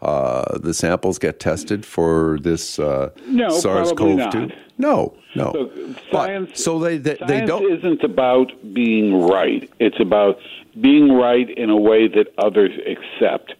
uh, 0.01 0.57
the 0.59 0.73
samples 0.73 1.17
get 1.17 1.39
tested 1.39 1.85
for 1.85 2.37
this 2.41 2.77
uh, 2.79 3.09
No, 3.27 3.47
probably 3.47 3.61
SARS-CoV-2 3.61 4.17
not. 4.17 4.51
no 4.77 5.13
no 5.35 5.51
So 5.53 5.71
But- 6.11 6.11
science, 6.11 6.63
so 6.63 6.79
they 6.79 6.97
they, 6.97 7.17
they 7.27 7.45
don't 7.45 7.71
isn't 7.71 8.03
about 8.03 8.51
being 8.73 9.21
right. 9.27 9.69
It's 9.79 9.99
about 9.99 10.39
being 10.79 11.13
right 11.13 11.49
in 11.49 11.69
a 11.71 11.77
way 11.77 12.07
that 12.07 12.27
others 12.37 12.71
accept. 12.85 13.55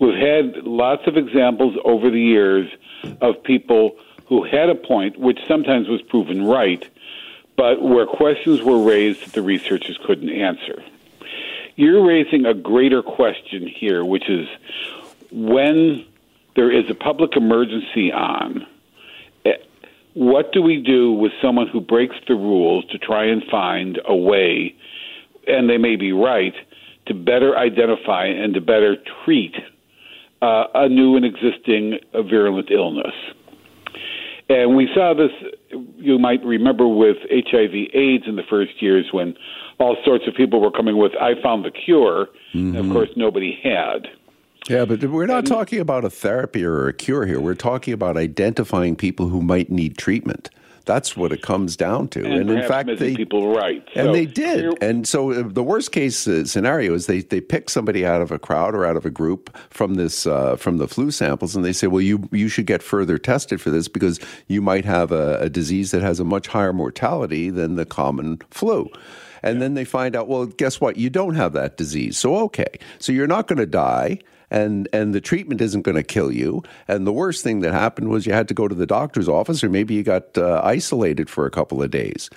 We've 0.00 0.14
had 0.18 0.56
lots 0.64 1.06
of 1.06 1.16
examples 1.18 1.76
over 1.84 2.08
the 2.10 2.20
years 2.20 2.70
of 3.20 3.42
people 3.42 3.96
who 4.26 4.42
had 4.44 4.70
a 4.70 4.74
point, 4.74 5.18
which 5.18 5.38
sometimes 5.46 5.88
was 5.88 6.00
proven 6.02 6.44
right, 6.46 6.88
but 7.56 7.82
where 7.82 8.06
questions 8.06 8.62
were 8.62 8.78
raised 8.82 9.20
that 9.26 9.32
the 9.34 9.42
researchers 9.42 9.98
couldn't 10.06 10.30
answer. 10.30 10.82
You're 11.76 12.06
raising 12.06 12.44
a 12.44 12.54
greater 12.54 13.02
question 13.02 13.66
here, 13.66 14.04
which 14.04 14.28
is 14.28 14.46
when 15.30 16.04
there 16.54 16.70
is 16.70 16.84
a 16.90 16.94
public 16.94 17.36
emergency 17.36 18.12
on, 18.12 18.66
eh, 19.46 19.52
what 20.12 20.52
do 20.52 20.60
we 20.60 20.82
do 20.82 21.12
with 21.12 21.32
someone 21.40 21.68
who 21.68 21.80
breaks 21.80 22.16
the 22.28 22.34
rules 22.34 22.84
to 22.90 22.98
try 22.98 23.24
and 23.24 23.42
find 23.50 23.98
a 24.04 24.14
way, 24.14 24.74
and 25.46 25.68
they 25.68 25.78
may 25.78 25.96
be 25.96 26.12
right, 26.12 26.54
to 27.06 27.14
better 27.14 27.56
identify 27.56 28.26
and 28.26 28.54
to 28.54 28.60
better 28.60 28.96
treat 29.24 29.54
uh, 30.42 30.64
a 30.74 30.88
new 30.88 31.16
and 31.16 31.24
existing 31.24 31.98
virulent 32.12 32.70
illness? 32.70 33.14
And 34.50 34.76
we 34.76 34.90
saw 34.94 35.14
this, 35.14 35.30
you 35.96 36.18
might 36.18 36.44
remember, 36.44 36.86
with 36.86 37.16
HIV 37.30 37.72
AIDS 37.94 38.24
in 38.26 38.36
the 38.36 38.42
first 38.50 38.82
years 38.82 39.06
when 39.10 39.34
all 39.82 39.96
sorts 40.04 40.26
of 40.26 40.34
people 40.34 40.60
were 40.60 40.70
coming 40.70 40.96
with, 40.96 41.12
I 41.20 41.40
found 41.42 41.64
the 41.64 41.70
cure. 41.70 42.28
Mm-hmm. 42.54 42.76
And 42.76 42.86
of 42.86 42.92
course, 42.92 43.10
nobody 43.16 43.58
had. 43.62 44.08
Yeah, 44.68 44.84
but 44.84 45.02
we're 45.04 45.26
not 45.26 45.44
talking 45.44 45.80
about 45.80 46.04
a 46.04 46.10
therapy 46.10 46.64
or 46.64 46.86
a 46.86 46.92
cure 46.92 47.26
here. 47.26 47.40
We're 47.40 47.54
talking 47.56 47.92
about 47.92 48.16
identifying 48.16 48.94
people 48.94 49.28
who 49.28 49.42
might 49.42 49.70
need 49.70 49.98
treatment. 49.98 50.50
That's 50.84 51.16
what 51.16 51.32
it 51.32 51.42
comes 51.42 51.76
down 51.76 52.08
to. 52.08 52.24
And, 52.24 52.34
and 52.34 52.50
in 52.50 52.66
fact, 52.66 52.88
they 52.98 53.14
people 53.14 53.54
right, 53.54 53.86
and 53.94 54.12
they 54.14 54.26
did. 54.26 54.82
And 54.82 55.06
so 55.06 55.30
uh, 55.30 55.44
the 55.46 55.62
worst 55.62 55.92
case 55.92 56.26
uh, 56.26 56.44
scenario 56.44 56.94
is 56.94 57.06
they 57.06 57.20
they 57.20 57.40
pick 57.40 57.70
somebody 57.70 58.04
out 58.04 58.20
of 58.20 58.32
a 58.32 58.38
crowd 58.38 58.74
or 58.74 58.84
out 58.84 58.96
of 58.96 59.06
a 59.06 59.10
group 59.10 59.56
from 59.70 59.94
this 59.94 60.26
uh, 60.26 60.56
from 60.56 60.78
the 60.78 60.88
flu 60.88 61.10
samples, 61.10 61.54
and 61.54 61.64
they 61.64 61.72
say, 61.72 61.86
well, 61.86 62.00
you 62.00 62.28
you 62.32 62.48
should 62.48 62.66
get 62.66 62.82
further 62.82 63.16
tested 63.16 63.60
for 63.60 63.70
this 63.70 63.86
because 63.86 64.18
you 64.48 64.60
might 64.60 64.84
have 64.84 65.12
a, 65.12 65.38
a 65.38 65.48
disease 65.48 65.92
that 65.92 66.02
has 66.02 66.18
a 66.18 66.24
much 66.24 66.48
higher 66.48 66.72
mortality 66.72 67.48
than 67.48 67.76
the 67.76 67.86
common 67.86 68.40
flu. 68.50 68.90
And 69.42 69.60
then 69.60 69.74
they 69.74 69.84
find 69.84 70.14
out, 70.14 70.28
well, 70.28 70.46
guess 70.46 70.80
what? 70.80 70.96
You 70.96 71.10
don't 71.10 71.34
have 71.34 71.52
that 71.54 71.76
disease. 71.76 72.16
So, 72.18 72.36
okay. 72.44 72.78
So 72.98 73.12
you're 73.12 73.26
not 73.26 73.48
going 73.48 73.58
to 73.58 73.66
die 73.66 74.20
and 74.52 74.86
and 74.92 75.14
the 75.14 75.20
treatment 75.20 75.60
isn't 75.60 75.82
going 75.82 75.96
to 75.96 76.02
kill 76.02 76.30
you. 76.30 76.62
And 76.86 77.06
the 77.06 77.12
worst 77.12 77.42
thing 77.42 77.60
that 77.60 77.72
happened 77.72 78.10
was 78.10 78.26
you 78.26 78.34
had 78.34 78.48
to 78.48 78.54
go 78.54 78.68
to 78.68 78.74
the 78.74 78.86
doctor's 78.86 79.28
office, 79.28 79.64
or 79.64 79.70
maybe 79.70 79.94
you 79.94 80.02
got 80.02 80.36
uh, 80.36 80.60
isolated 80.62 81.28
for 81.30 81.46
a 81.46 81.50
couple 81.50 81.82
of 81.82 81.90
days. 81.90 82.28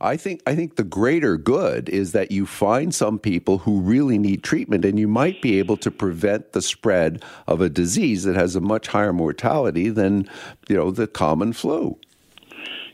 I 0.00 0.16
think 0.16 0.42
I 0.46 0.54
think 0.54 0.76
the 0.76 0.84
greater 0.84 1.36
good 1.36 1.88
is 1.88 2.12
that 2.12 2.30
you 2.30 2.46
find 2.46 2.94
some 2.94 3.18
people 3.18 3.58
who 3.58 3.80
really 3.80 4.18
need 4.18 4.44
treatment, 4.44 4.84
and 4.84 4.98
you 4.98 5.08
might 5.08 5.42
be 5.42 5.58
able 5.58 5.76
to 5.78 5.90
prevent 5.90 6.52
the 6.52 6.62
spread 6.62 7.24
of 7.46 7.60
a 7.60 7.68
disease 7.68 8.22
that 8.24 8.36
has 8.36 8.54
a 8.54 8.60
much 8.60 8.86
higher 8.86 9.12
mortality 9.12 9.88
than 9.88 10.28
you 10.68 10.76
know 10.76 10.90
the 10.90 11.06
common 11.06 11.52
flu. 11.52 11.98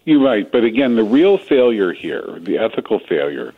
You're 0.05 0.23
right, 0.23 0.51
but 0.51 0.65
again, 0.65 0.97
the 0.97 1.05
real 1.05 1.39
failure 1.39 1.93
here, 1.93 2.39
the 2.41 2.59
ethical 2.59 2.99
failure, 2.99 3.55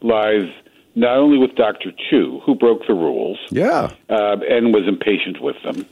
lies 0.00 0.50
not 0.94 1.16
only 1.16 1.38
with 1.38 1.54
Dr. 1.54 1.92
Chu, 1.92 2.40
who 2.44 2.54
broke 2.54 2.86
the 2.86 2.94
rules, 2.94 3.38
yeah, 3.50 3.92
uh, 4.08 4.36
and 4.48 4.74
was 4.74 4.86
impatient 4.86 5.40
with 5.40 5.56
them. 5.62 5.86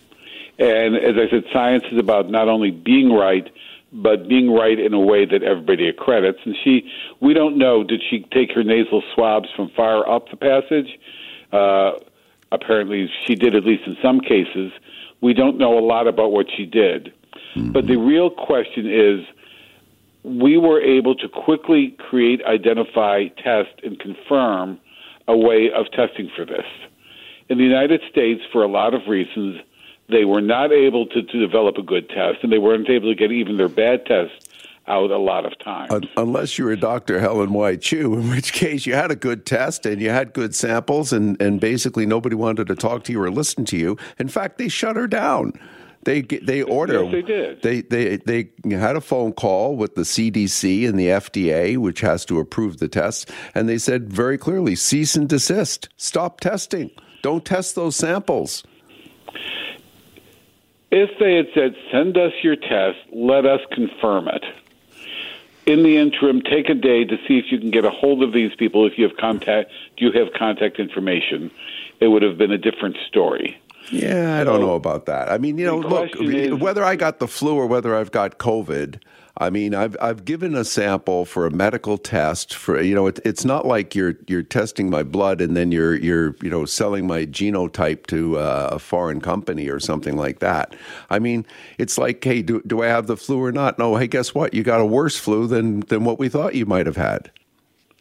And 0.58 0.96
as 0.96 1.16
I 1.16 1.30
said, 1.30 1.44
science 1.52 1.84
is 1.90 1.98
about 1.98 2.30
not 2.30 2.48
only 2.48 2.70
being 2.70 3.12
right, 3.12 3.50
but 3.92 4.28
being 4.28 4.50
right 4.50 4.78
in 4.78 4.94
a 4.94 5.00
way 5.00 5.24
that 5.24 5.42
everybody 5.42 5.88
accredits. 5.88 6.38
And 6.44 6.56
she, 6.62 6.90
we 7.20 7.34
don't 7.34 7.58
know, 7.58 7.84
did 7.84 8.02
she 8.08 8.20
take 8.32 8.52
her 8.52 8.62
nasal 8.62 9.02
swabs 9.14 9.48
from 9.54 9.70
far 9.70 10.08
up 10.08 10.30
the 10.30 10.36
passage? 10.36 10.98
Uh, 11.52 11.92
apparently, 12.50 13.10
she 13.26 13.34
did, 13.34 13.54
at 13.54 13.64
least 13.64 13.86
in 13.86 13.96
some 14.02 14.20
cases. 14.20 14.72
We 15.20 15.34
don't 15.34 15.58
know 15.58 15.78
a 15.78 15.84
lot 15.84 16.06
about 16.06 16.32
what 16.32 16.46
she 16.56 16.64
did. 16.64 17.12
Mm-hmm. 17.54 17.72
But 17.72 17.86
the 17.86 17.96
real 17.96 18.30
question 18.30 18.90
is 18.90 19.26
we 20.24 20.56
were 20.56 20.80
able 20.80 21.14
to 21.16 21.28
quickly 21.28 21.96
create, 21.98 22.42
identify, 22.44 23.28
test, 23.42 23.70
and 23.82 23.98
confirm 23.98 24.78
a 25.28 25.36
way 25.36 25.70
of 25.74 25.90
testing 25.92 26.30
for 26.34 26.44
this. 26.44 26.66
In 27.48 27.58
the 27.58 27.64
United 27.64 28.00
States, 28.10 28.40
for 28.52 28.62
a 28.62 28.68
lot 28.68 28.94
of 28.94 29.02
reasons, 29.08 29.60
they 30.08 30.24
were 30.24 30.40
not 30.40 30.72
able 30.72 31.06
to, 31.06 31.22
to 31.22 31.38
develop 31.40 31.76
a 31.76 31.82
good 31.82 32.08
test, 32.08 32.38
and 32.42 32.52
they 32.52 32.58
weren't 32.58 32.88
able 32.88 33.08
to 33.08 33.14
get 33.14 33.32
even 33.32 33.56
their 33.56 33.68
bad 33.68 34.06
tests 34.06 34.48
out 34.88 35.10
a 35.10 35.18
lot 35.18 35.44
of 35.44 35.56
times. 35.58 35.92
Unless 36.16 36.58
you 36.58 36.64
were 36.64 36.76
Dr. 36.76 37.20
Helen 37.20 37.52
White 37.52 37.82
Chu, 37.82 38.14
in 38.14 38.30
which 38.30 38.52
case 38.52 38.84
you 38.84 38.94
had 38.94 39.10
a 39.10 39.16
good 39.16 39.46
test 39.46 39.86
and 39.86 40.00
you 40.00 40.10
had 40.10 40.32
good 40.32 40.54
samples, 40.54 41.12
and, 41.12 41.40
and 41.40 41.60
basically 41.60 42.04
nobody 42.04 42.34
wanted 42.34 42.66
to 42.68 42.74
talk 42.74 43.04
to 43.04 43.12
you 43.12 43.22
or 43.22 43.30
listen 43.30 43.64
to 43.66 43.76
you. 43.76 43.96
In 44.18 44.28
fact, 44.28 44.58
they 44.58 44.68
shut 44.68 44.96
her 44.96 45.06
down. 45.06 45.52
They 46.04 46.22
they 46.22 46.62
order. 46.62 47.04
Yes, 47.04 47.12
they 47.12 47.22
did. 47.22 47.62
They 47.62 47.80
they 47.82 48.16
they 48.16 48.74
had 48.74 48.96
a 48.96 49.00
phone 49.00 49.32
call 49.32 49.76
with 49.76 49.94
the 49.94 50.02
CDC 50.02 50.88
and 50.88 50.98
the 50.98 51.06
FDA, 51.06 51.76
which 51.76 52.00
has 52.00 52.24
to 52.26 52.40
approve 52.40 52.78
the 52.78 52.88
tests, 52.88 53.30
and 53.54 53.68
they 53.68 53.78
said 53.78 54.12
very 54.12 54.36
clearly, 54.36 54.74
cease 54.74 55.14
and 55.14 55.28
desist. 55.28 55.88
Stop 55.96 56.40
testing. 56.40 56.90
Don't 57.22 57.44
test 57.44 57.76
those 57.76 57.94
samples. 57.94 58.64
If 60.90 61.10
they 61.20 61.36
had 61.36 61.46
said, 61.54 61.76
"Send 61.92 62.18
us 62.18 62.32
your 62.42 62.56
test, 62.56 62.98
let 63.12 63.46
us 63.46 63.60
confirm 63.70 64.28
it." 64.28 64.44
In 65.64 65.84
the 65.84 65.96
interim, 65.96 66.42
take 66.42 66.68
a 66.68 66.74
day 66.74 67.04
to 67.04 67.16
see 67.28 67.38
if 67.38 67.52
you 67.52 67.60
can 67.60 67.70
get 67.70 67.84
a 67.84 67.90
hold 67.90 68.24
of 68.24 68.32
these 68.32 68.52
people. 68.56 68.84
If 68.84 68.98
you 68.98 69.06
have 69.06 69.16
contact, 69.16 69.70
do 69.96 70.04
you 70.04 70.12
have 70.12 70.32
contact 70.32 70.80
information? 70.80 71.52
It 72.00 72.08
would 72.08 72.22
have 72.22 72.36
been 72.36 72.50
a 72.50 72.58
different 72.58 72.96
story. 73.06 73.56
Yeah, 73.90 74.40
I 74.40 74.44
don't 74.44 74.60
know 74.60 74.74
about 74.74 75.06
that. 75.06 75.30
I 75.30 75.38
mean, 75.38 75.58
you 75.58 75.66
know, 75.66 75.78
look, 75.78 76.10
is, 76.20 76.54
whether 76.54 76.84
I 76.84 76.96
got 76.96 77.18
the 77.18 77.28
flu 77.28 77.56
or 77.56 77.66
whether 77.66 77.96
I've 77.96 78.12
got 78.12 78.38
COVID, 78.38 79.00
I 79.38 79.48
mean, 79.48 79.74
I've 79.74 79.96
I've 80.00 80.24
given 80.24 80.54
a 80.54 80.64
sample 80.64 81.24
for 81.24 81.46
a 81.46 81.50
medical 81.50 81.96
test 81.96 82.54
for 82.54 82.80
you 82.80 82.94
know, 82.94 83.06
it, 83.06 83.18
it's 83.24 83.44
not 83.44 83.66
like 83.66 83.94
you're 83.94 84.14
you're 84.28 84.42
testing 84.42 84.90
my 84.90 85.02
blood 85.02 85.40
and 85.40 85.56
then 85.56 85.72
you're 85.72 85.94
you're 85.94 86.36
you 86.42 86.50
know 86.50 86.66
selling 86.66 87.06
my 87.06 87.24
genotype 87.24 88.06
to 88.08 88.38
uh, 88.38 88.70
a 88.72 88.78
foreign 88.78 89.20
company 89.20 89.68
or 89.68 89.80
something 89.80 90.16
like 90.16 90.40
that. 90.40 90.76
I 91.08 91.18
mean, 91.18 91.46
it's 91.78 91.96
like, 91.96 92.22
hey, 92.22 92.42
do 92.42 92.60
do 92.66 92.82
I 92.82 92.88
have 92.88 93.06
the 93.06 93.16
flu 93.16 93.42
or 93.42 93.52
not? 93.52 93.78
No, 93.78 93.96
hey, 93.96 94.06
guess 94.06 94.34
what? 94.34 94.52
You 94.52 94.62
got 94.62 94.80
a 94.80 94.86
worse 94.86 95.16
flu 95.16 95.46
than 95.46 95.80
than 95.80 96.04
what 96.04 96.18
we 96.18 96.28
thought 96.28 96.54
you 96.54 96.66
might 96.66 96.84
have 96.86 96.96
had. 96.96 97.30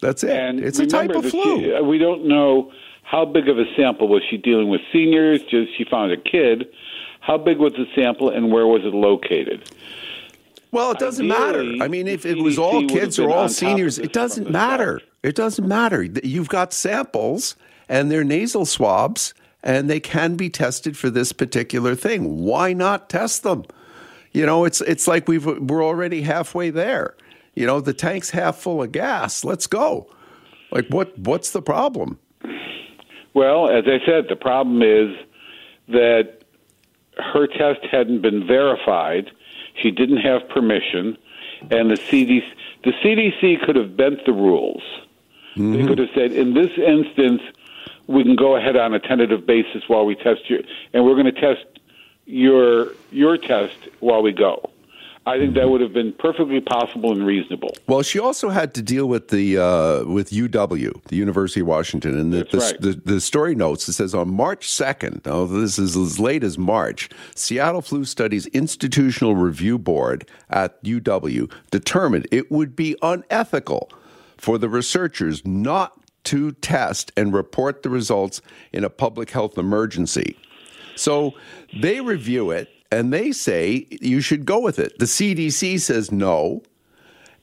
That's 0.02 0.24
it. 0.24 0.32
And 0.32 0.60
it's 0.60 0.80
a 0.80 0.86
type 0.86 1.12
of 1.12 1.26
flu. 1.30 1.62
She, 1.62 1.82
we 1.82 1.98
don't 1.98 2.26
know 2.26 2.72
how 3.12 3.26
big 3.26 3.50
of 3.50 3.60
a 3.60 3.66
sample 3.76 4.08
was 4.08 4.24
she 4.30 4.38
dealing 4.38 4.70
with? 4.70 4.80
Seniors? 4.94 5.42
Just 5.42 5.78
she 5.78 5.84
found 5.84 6.14
a 6.14 6.18
kid. 6.18 6.70
How 7.20 7.38
big 7.38 7.58
was 7.58 7.74
the 7.74 7.86
sample, 7.94 8.30
and 8.30 8.54
where 8.54 8.66
was 8.66 8.86
it 8.86 8.94
located? 8.94 9.70
Well, 10.72 10.92
it 10.92 11.00
doesn't 11.00 11.30
Ideally, 11.30 11.78
matter. 11.78 11.84
I 11.84 11.90
mean, 11.90 12.08
if 12.08 12.26
it 12.26 12.38
was 12.38 12.58
all 12.58 12.88
kids 12.88 13.20
or 13.20 13.30
all 13.30 13.50
seniors, 13.50 14.00
it 14.00 14.14
doesn't 14.14 14.50
matter. 14.50 15.00
Start. 15.00 15.12
It 15.24 15.36
doesn't 15.36 15.68
matter. 15.68 16.04
You've 16.24 16.48
got 16.48 16.72
samples, 16.72 17.58
and 17.90 18.10
they're 18.10 18.24
nasal 18.24 18.66
swabs, 18.66 19.34
and 19.62 19.90
they 19.90 20.00
can 20.00 20.38
be 20.38 20.50
tested 20.50 20.96
for 20.96 21.10
this 21.10 21.34
particular 21.34 21.96
thing. 21.96 22.40
Why 22.40 22.72
not 22.72 23.10
test 23.10 23.44
them? 23.44 23.66
You 24.32 24.46
know, 24.46 24.64
it's 24.64 24.80
it's 24.80 25.06
like 25.06 25.28
we've 25.28 25.46
we're 25.46 25.84
already 25.84 26.22
halfway 26.22 26.70
there. 26.70 27.18
You 27.56 27.66
know, 27.66 27.82
the 27.82 27.94
tank's 27.94 28.30
half 28.30 28.56
full 28.56 28.82
of 28.82 28.94
gas. 28.94 29.44
Let's 29.44 29.68
go. 29.68 30.08
Like, 30.72 30.88
what 30.88 31.20
what's 31.20 31.52
the 31.52 31.62
problem? 31.62 32.18
Well, 33.34 33.70
as 33.70 33.86
I 33.88 34.06
said, 34.06 34.28
the 34.28 34.36
problem 34.36 34.82
is 34.82 35.18
that 35.88 36.42
her 37.18 37.48
test 37.48 37.86
hadn't 37.90 38.22
been 38.22 38.46
verified. 38.46 39.32
She 39.82 39.92
didn't 39.92 40.18
have 40.18 40.48
permission, 40.50 41.18
and 41.70 41.90
the 41.90 41.96
CDC, 41.96 42.44
the 42.84 42.92
CDC 43.04 43.66
could 43.66 43.76
have 43.76 43.96
bent 43.96 44.26
the 44.26 44.34
rules. 44.34 44.84
Mm-hmm. 45.56 45.74
They 45.74 45.88
could 45.88 46.00
have 46.00 46.10
said, 46.14 46.32
in 46.32 46.54
this 46.54 46.72
instance, 46.78 47.42
we 48.08 48.24
can 48.24 48.36
go 48.36 48.56
ahead 48.56 48.76
on 48.76 48.94
a 48.94 49.00
tentative 49.00 49.46
basis 49.46 49.84
while 49.88 50.06
we 50.06 50.16
test 50.16 50.50
you, 50.50 50.64
and 50.94 51.06
we're 51.06 51.16
going 51.16 51.34
to 51.34 51.42
test 51.42 51.66
your 52.26 52.94
your 53.12 53.38
test 53.38 53.78
while 54.00 54.22
we 54.22 54.32
go. 54.32 54.71
I 55.28 55.38
think 55.38 55.54
that 55.54 55.70
would 55.70 55.82
have 55.82 55.94
been 55.94 56.14
perfectly 56.14 56.62
possible 56.62 57.12
and 57.12 57.24
reasonable. 57.24 57.76
Well, 57.88 58.02
she 58.02 58.18
also 58.18 58.50
had 58.50 58.74
to 58.74 58.82
deal 58.82 59.06
with 59.06 59.28
the 59.28 59.58
uh, 59.58 60.04
with 60.06 60.32
UW, 60.32 61.04
the 61.06 61.16
University 61.16 61.60
of 61.60 61.68
Washington, 61.68 62.18
and 62.18 62.34
the, 62.34 62.48
the, 62.50 62.58
right. 62.58 62.82
the, 62.82 62.94
the, 63.06 63.22
story 63.22 63.54
notes 63.54 63.88
it 63.88 63.94
says 63.94 64.16
on 64.16 64.34
March 64.34 64.68
second. 64.68 65.22
Now 65.24 65.46
this 65.46 65.78
is 65.78 65.96
as 65.96 66.20
late 66.20 66.44
as 66.44 66.58
March. 66.58 67.08
Seattle 67.36 67.84
Flu 67.84 68.04
Studies 68.04 68.48
Institutional 68.48 69.36
Review 69.36 69.78
Board 69.78 70.28
at 70.50 70.84
UW 70.84 71.52
determined 71.70 72.28
it 72.32 72.50
would 72.52 72.76
be 72.76 72.96
unethical 73.04 73.92
for 74.38 74.58
the 74.58 74.70
researchers 74.70 75.46
not 75.46 75.94
to 76.24 76.52
test 76.54 77.12
and 77.16 77.32
report 77.32 77.84
the 77.84 77.90
results 77.92 78.42
in 78.74 78.84
a 78.84 78.90
public 78.90 79.30
health 79.30 79.56
emergency. 79.56 80.36
So 80.96 81.34
they 81.80 82.02
review 82.02 82.50
it 82.50 82.70
and 82.92 83.12
they 83.14 83.32
say 83.32 83.88
you 83.90 84.22
should 84.22 84.46
go 84.46 84.60
with 84.60 84.80
it. 84.80 85.00
The 85.00 85.06
CDC 85.06 85.80
says 85.80 86.12
no, 86.12 86.62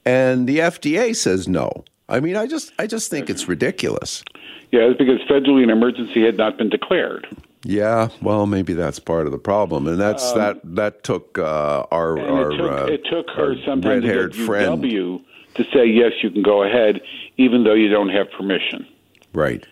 and 0.05 0.47
the 0.47 0.59
FDA 0.59 1.15
says 1.15 1.47
no. 1.47 1.83
I 2.07 2.19
mean, 2.19 2.35
I 2.35 2.47
just 2.47 2.71
I 2.79 2.87
just 2.87 3.09
think 3.09 3.29
it's 3.29 3.47
ridiculous. 3.47 4.23
Yeah, 4.71 4.81
it's 4.81 4.97
because 4.97 5.19
federally 5.29 5.63
an 5.63 5.69
emergency 5.69 6.23
had 6.23 6.37
not 6.37 6.57
been 6.57 6.69
declared. 6.69 7.27
Yeah, 7.63 8.09
well, 8.21 8.45
maybe 8.45 8.73
that's 8.73 8.99
part 8.99 9.25
of 9.25 9.33
the 9.33 9.37
problem, 9.37 9.87
and 9.87 9.99
that's 9.99 10.31
um, 10.31 10.37
that 10.37 10.59
that 10.63 11.03
took 11.03 11.37
uh, 11.37 11.85
our 11.91 12.19
our 12.19 12.51
it 12.51 12.57
took, 12.57 12.71
uh, 12.71 12.85
it 12.85 13.05
took 13.05 13.29
her 13.31 13.55
some 13.65 13.81
red-haired 13.81 14.35
friend 14.35 14.83
UW 14.83 15.21
to 15.55 15.63
say 15.73 15.85
yes, 15.85 16.13
you 16.23 16.29
can 16.29 16.41
go 16.41 16.63
ahead, 16.63 17.01
even 17.37 17.63
though 17.63 17.73
you 17.73 17.89
don't 17.89 18.09
have 18.09 18.31
permission. 18.31 18.87
Right. 19.33 19.65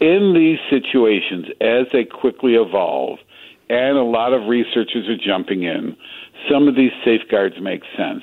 In 0.00 0.34
these 0.34 0.58
situations, 0.70 1.46
as 1.60 1.86
they 1.92 2.04
quickly 2.04 2.54
evolve, 2.54 3.18
and 3.70 3.96
a 3.96 4.02
lot 4.02 4.32
of 4.32 4.48
researchers 4.48 5.08
are 5.08 5.16
jumping 5.16 5.62
in. 5.62 5.96
Some 6.50 6.68
of 6.68 6.74
these 6.74 6.92
safeguards 7.04 7.56
make 7.60 7.82
sense. 7.96 8.22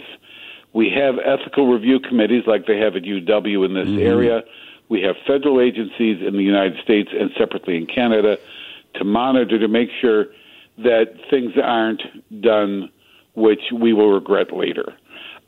We 0.74 0.90
have 0.90 1.16
ethical 1.20 1.72
review 1.72 2.00
committees 2.00 2.44
like 2.48 2.66
they 2.66 2.78
have 2.80 2.96
at 2.96 3.04
UW 3.04 3.66
in 3.66 3.74
this 3.74 3.88
mm-hmm. 3.88 4.00
area. 4.00 4.44
We 4.90 5.02
have 5.02 5.16
federal 5.26 5.62
agencies 5.62 6.22
in 6.26 6.34
the 6.34 6.44
United 6.44 6.82
States 6.84 7.10
and 7.18 7.32
separately 7.38 7.78
in 7.78 7.88
Canada 7.88 8.38
to 8.96 9.04
monitor 9.04 9.58
to 9.60 9.68
make 9.68 9.90
sure 10.02 10.28
that 10.78 11.14
things 11.30 11.54
aren't 11.62 12.02
done 12.42 12.90
which 13.36 13.62
we 13.74 13.94
will 13.94 14.12
regret 14.12 14.54
later. 14.54 14.94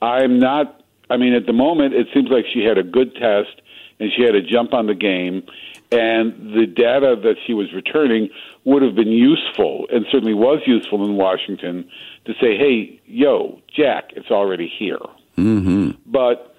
I'm 0.01 0.39
not, 0.39 0.81
I 1.09 1.17
mean, 1.17 1.33
at 1.33 1.45
the 1.45 1.53
moment, 1.53 1.93
it 1.93 2.07
seems 2.13 2.29
like 2.29 2.45
she 2.53 2.63
had 2.63 2.77
a 2.77 2.83
good 2.83 3.15
test 3.15 3.61
and 3.99 4.11
she 4.15 4.23
had 4.23 4.31
to 4.31 4.41
jump 4.41 4.73
on 4.73 4.87
the 4.87 4.95
game. 4.95 5.43
And 5.91 6.53
the 6.53 6.65
data 6.65 7.15
that 7.23 7.35
she 7.45 7.53
was 7.53 7.73
returning 7.73 8.29
would 8.65 8.81
have 8.81 8.95
been 8.95 9.11
useful, 9.11 9.87
and 9.91 10.05
certainly 10.11 10.33
was 10.33 10.59
useful 10.65 11.05
in 11.05 11.15
Washington, 11.15 11.89
to 12.25 12.33
say, 12.41 12.57
"Hey, 12.57 12.99
yo, 13.05 13.61
Jack, 13.73 14.11
it's 14.15 14.29
already 14.29 14.67
here." 14.67 14.99
Mm-hmm. 15.37 15.91
But 16.05 16.55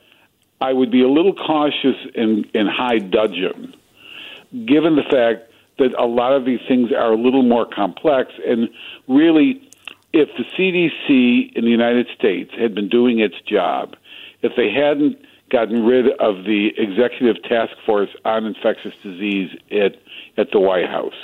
I 0.61 0.73
would 0.73 0.91
be 0.91 1.03
a 1.03 1.09
little 1.09 1.35
cautious 1.35 1.97
in, 2.15 2.47
in 2.55 2.67
high 2.67 2.99
dudgeon, 2.99 3.75
given 4.53 4.97
the 4.97 5.03
fact 5.03 5.51
that 5.79 5.95
a 5.99 6.07
lot 6.07 6.33
of 6.33 6.45
these 6.45 6.61
things 6.67 6.91
are 6.93 7.13
a 7.13 7.17
little 7.17 7.43
more 7.43 7.67
complex. 7.67 8.33
And 8.47 8.69
really, 9.07 9.69
if 10.13 10.29
the 10.37 10.45
CDC 10.57 11.53
in 11.55 11.65
the 11.65 11.71
United 11.71 12.09
States 12.19 12.51
had 12.59 12.75
been 12.75 12.89
doing 12.89 13.21
its 13.21 13.41
job, 13.43 13.95
if 14.43 14.53
they 14.57 14.71
hadn't 14.73 15.19
gotten 15.51 15.85
rid 15.85 16.09
of 16.21 16.45
the 16.45 16.71
executive 16.77 17.43
task 17.45 17.73
force 17.87 18.11
on 18.25 18.45
infectious 18.47 18.95
disease 19.03 19.51
at, 19.71 19.97
at 20.37 20.51
the 20.53 20.61
White 20.61 20.87
House, 20.89 21.15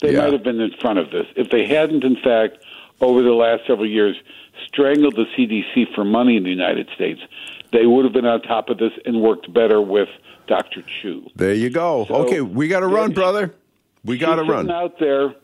they 0.00 0.12
Yeah. 0.12 0.20
might 0.22 0.32
have 0.32 0.42
been 0.42 0.60
in 0.60 0.72
front 0.80 0.98
of 0.98 1.10
this. 1.10 1.26
If 1.36 1.50
they 1.50 1.66
hadn't, 1.66 2.04
in 2.04 2.16
fact, 2.16 2.58
over 3.00 3.22
the 3.22 3.32
last 3.32 3.66
several 3.66 3.88
years, 3.88 4.16
strangled 4.66 5.16
the 5.16 5.26
CDC 5.36 5.94
for 5.94 6.04
money 6.04 6.36
in 6.36 6.44
the 6.44 6.50
United 6.50 6.88
States, 6.94 7.20
they 7.72 7.86
would 7.86 8.04
have 8.04 8.12
been 8.12 8.26
on 8.26 8.42
top 8.42 8.68
of 8.68 8.78
this 8.78 8.92
and 9.04 9.20
worked 9.20 9.52
better 9.52 9.80
with 9.80 10.08
Dr. 10.46 10.82
Chu. 10.82 11.28
There 11.36 11.54
you 11.54 11.70
go. 11.70 12.06
So- 12.08 12.14
okay, 12.26 12.40
we 12.40 12.68
got 12.68 12.80
to 12.80 12.88
run, 12.88 13.12
brother. 13.12 13.54
We 14.04 14.16
got 14.16 14.36
to 14.36 14.42
run. 14.44 14.70
out 14.70 14.98
there, 14.98 15.34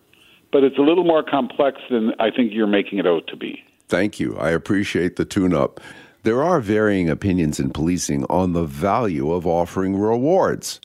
but 0.50 0.64
it's 0.64 0.78
a 0.78 0.82
little 0.82 1.04
more 1.04 1.22
complex 1.22 1.78
than 1.90 2.14
I 2.18 2.30
think 2.30 2.52
you're 2.54 2.66
making 2.66 2.98
it 2.98 3.06
out 3.06 3.26
to 3.28 3.36
be. 3.36 3.62
Thank 3.88 4.18
you. 4.18 4.36
I 4.38 4.50
appreciate 4.50 5.16
the 5.16 5.24
tune 5.24 5.52
up. 5.54 5.80
There 6.26 6.42
are 6.42 6.58
varying 6.58 7.08
opinions 7.08 7.60
in 7.60 7.70
policing 7.70 8.24
on 8.24 8.52
the 8.52 8.64
value 8.64 9.30
of 9.30 9.46
offering 9.46 9.94
rewards, 9.94 10.80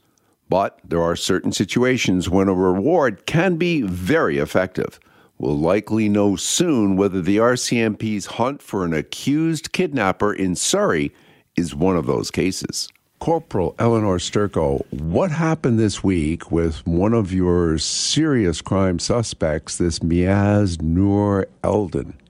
but 0.49 0.79
there 0.87 1.01
are 1.01 1.15
certain 1.15 1.51
situations 1.51 2.29
when 2.29 2.47
a 2.47 2.53
reward 2.53 3.25
can 3.25 3.55
be 3.55 3.81
very 3.81 4.37
effective. 4.37 4.99
We'll 5.39 5.57
likely 5.57 6.09
know 6.09 6.35
soon 6.35 6.95
whether 6.95 7.23
the 7.23 7.37
RCMP's 7.37 8.27
hunt 8.37 8.61
for 8.61 8.85
an 8.85 8.93
accused 8.93 9.71
kidnapper 9.71 10.31
in 10.31 10.55
Surrey 10.55 11.11
is 11.57 11.73
one 11.73 11.97
of 11.97 12.05
those 12.05 12.29
cases. 12.29 12.87
Corporal 13.17 13.73
Eleanore 13.79 14.17
Sturko, 14.17 14.85
what 14.91 15.31
happened 15.31 15.79
this 15.79 16.03
week 16.03 16.51
with 16.51 16.85
one 16.85 17.15
of 17.15 17.33
your 17.33 17.79
serious 17.79 18.61
crime 18.61 18.99
suspects, 18.99 19.79
this 19.79 19.97
Miaz 20.01 20.79
Noor 20.83 21.47
Eldon? 21.63 22.20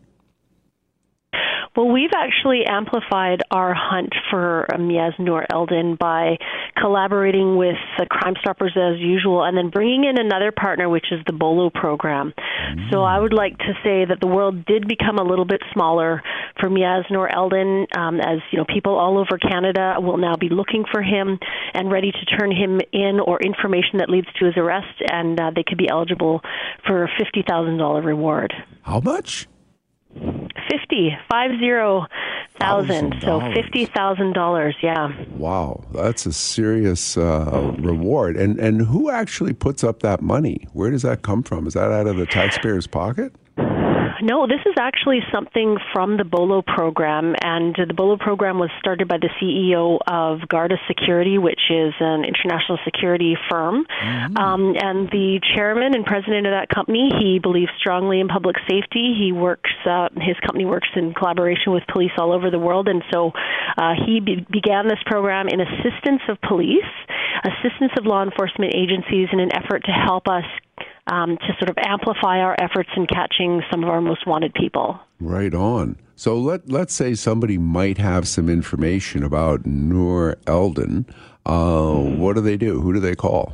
Well, 1.76 1.88
we've 1.88 2.11
actually 2.14 2.65
amplified 2.68 3.43
our 3.49 3.73
hunt 3.73 4.14
for 4.30 4.68
Miaz 4.73 5.18
Noor 5.18 5.45
Eldon 5.49 5.95
by 5.95 6.38
collaborating 6.77 7.56
with 7.56 7.77
the 7.98 8.06
Crime 8.07 8.34
Stoppers 8.41 8.76
as 8.76 8.99
usual 8.99 9.43
and 9.43 9.56
then 9.56 9.69
bringing 9.69 10.03
in 10.03 10.19
another 10.19 10.52
partner, 10.52 10.89
which 10.89 11.06
is 11.11 11.19
the 11.27 11.34
BOLO 11.34 11.69
program. 11.69 12.34
So 12.91 13.03
I 13.03 13.18
would 13.18 13.31
like 13.31 13.57
to 13.60 13.73
say 13.84 14.03
that 14.03 14.19
the 14.19 14.27
world 14.27 14.65
did 14.65 14.85
become 14.85 15.18
a 15.18 15.23
little 15.23 15.45
bit 15.45 15.61
smaller 15.72 16.22
for 16.60 16.69
Miaz 16.69 17.10
Noor 17.10 17.30
Eldon, 17.34 17.88
um, 17.98 18.19
as 18.19 18.39
you 18.52 18.57
know, 18.57 18.65
people 18.65 18.98
all 18.98 19.18
over 19.18 19.38
Canada 19.38 19.95
will 19.99 20.18
now 20.18 20.35
be 20.35 20.49
looking 20.49 20.84
for 20.91 21.02
him 21.02 21.39
and 21.73 21.89
ready 21.89 22.11
to 22.11 22.38
turn 22.38 22.52
him 22.52 22.81
in 22.91 23.19
or 23.26 23.39
information 23.41 23.99
that 23.99 24.10
leads 24.10 24.27
to 24.39 24.45
his 24.45 24.57
arrest, 24.57 25.02
and 25.10 25.39
uh, 25.39 25.52
they 25.56 25.64
could 25.64 25.77
be 25.77 25.89
eligible 25.89 26.41
for 26.85 27.06
a 27.06 27.07
fifty 27.18 27.43
thousand 27.48 27.77
dollar 27.77 28.02
reward. 28.02 28.53
How 28.84 28.99
much? 28.99 29.48
Fifty, 30.69 31.17
five 31.29 31.51
zero 31.59 32.05
thousand. 32.59 33.15
So 33.21 33.39
fifty 33.53 33.85
thousand 33.85 34.33
dollars. 34.33 34.75
Yeah. 34.81 35.11
Wow, 35.31 35.83
that's 35.93 36.25
a 36.25 36.33
serious 36.33 37.17
uh, 37.17 37.73
reward. 37.79 38.38
And 38.38 38.59
and 38.59 38.81
who 38.81 39.09
actually 39.09 39.53
puts 39.53 39.83
up 39.83 40.01
that 40.01 40.21
money? 40.21 40.67
Where 40.73 40.91
does 40.91 41.01
that 41.01 41.21
come 41.21 41.43
from? 41.43 41.67
Is 41.67 41.73
that 41.73 41.91
out 41.91 42.07
of 42.07 42.17
the 42.17 42.25
taxpayer's 42.25 42.88
pocket? 42.88 43.33
No, 44.22 44.45
this 44.45 44.61
is 44.65 44.76
actually 44.77 45.22
something 45.34 45.77
from 45.93 46.18
the 46.18 46.23
BOLO 46.23 46.61
program, 46.61 47.35
and 47.41 47.76
the 47.76 47.93
BOLO 47.93 48.18
program 48.18 48.60
was 48.60 48.69
started 48.80 49.07
by 49.07 49.18
the 49.18 49.30
CEO 49.41 49.98
of 50.06 50.48
Garda 50.48 50.77
Security, 50.88 51.39
which 51.39 51.61
is 51.69 51.93
an 51.99 52.23
international 52.23 52.77
security 52.85 53.35
firm. 53.49 53.85
Um, 54.38 54.76
and 54.77 55.10
the 55.10 55.39
chairman 55.56 55.95
and 55.95 56.06
president 56.06 56.45
of 56.45 56.53
that 56.53 56.69
company, 56.69 57.10
he 57.19 57.39
believes 57.39 57.72
strongly 57.80 58.19
in 58.19 58.27
public 58.27 58.57
safety. 58.69 59.15
He 59.18 59.31
works, 59.31 59.72
uh, 59.85 60.10
his 60.15 60.38
company 60.45 60.65
works 60.65 60.89
in 60.95 61.14
collaboration 61.14 61.73
with 61.73 61.84
police 61.91 62.11
all 62.18 62.31
over 62.31 62.52
the 62.52 62.60
world, 62.60 62.88
and 62.88 63.03
so 63.11 63.31
uh, 63.77 63.93
he 64.06 64.19
be- 64.19 64.45
began 64.52 64.88
this 64.88 65.02
program 65.06 65.48
in 65.48 65.61
assistance 65.61 66.22
of 66.30 66.39
police, 66.41 66.91
assistance 67.43 67.91
of 67.98 68.06
law 68.06 68.22
enforcement 68.23 68.73
agencies, 68.76 69.30
in 69.34 69.39
an 69.39 69.49
effort 69.56 69.84
to 69.85 69.91
help 69.91 70.27
us 70.27 70.45
um, 71.07 71.37
to 71.37 71.47
sort 71.59 71.69
of 71.69 71.77
amplify 71.77 72.39
our 72.39 72.55
efforts 72.59 72.89
in 72.95 73.07
catching 73.07 73.61
some 73.71 73.83
of 73.83 73.89
our 73.89 74.01
most 74.01 74.25
wanted 74.27 74.53
people. 74.53 74.99
Right 75.19 75.53
on. 75.53 75.97
So 76.15 76.37
let 76.37 76.69
let's 76.69 76.93
say 76.93 77.15
somebody 77.15 77.57
might 77.57 77.97
have 77.97 78.27
some 78.27 78.49
information 78.49 79.23
about 79.23 79.65
Noor 79.65 80.37
Eldon. 80.45 81.05
Uh, 81.45 81.95
what 81.95 82.35
do 82.35 82.41
they 82.41 82.57
do? 82.57 82.79
Who 82.81 82.93
do 82.93 82.99
they 82.99 83.15
call? 83.15 83.53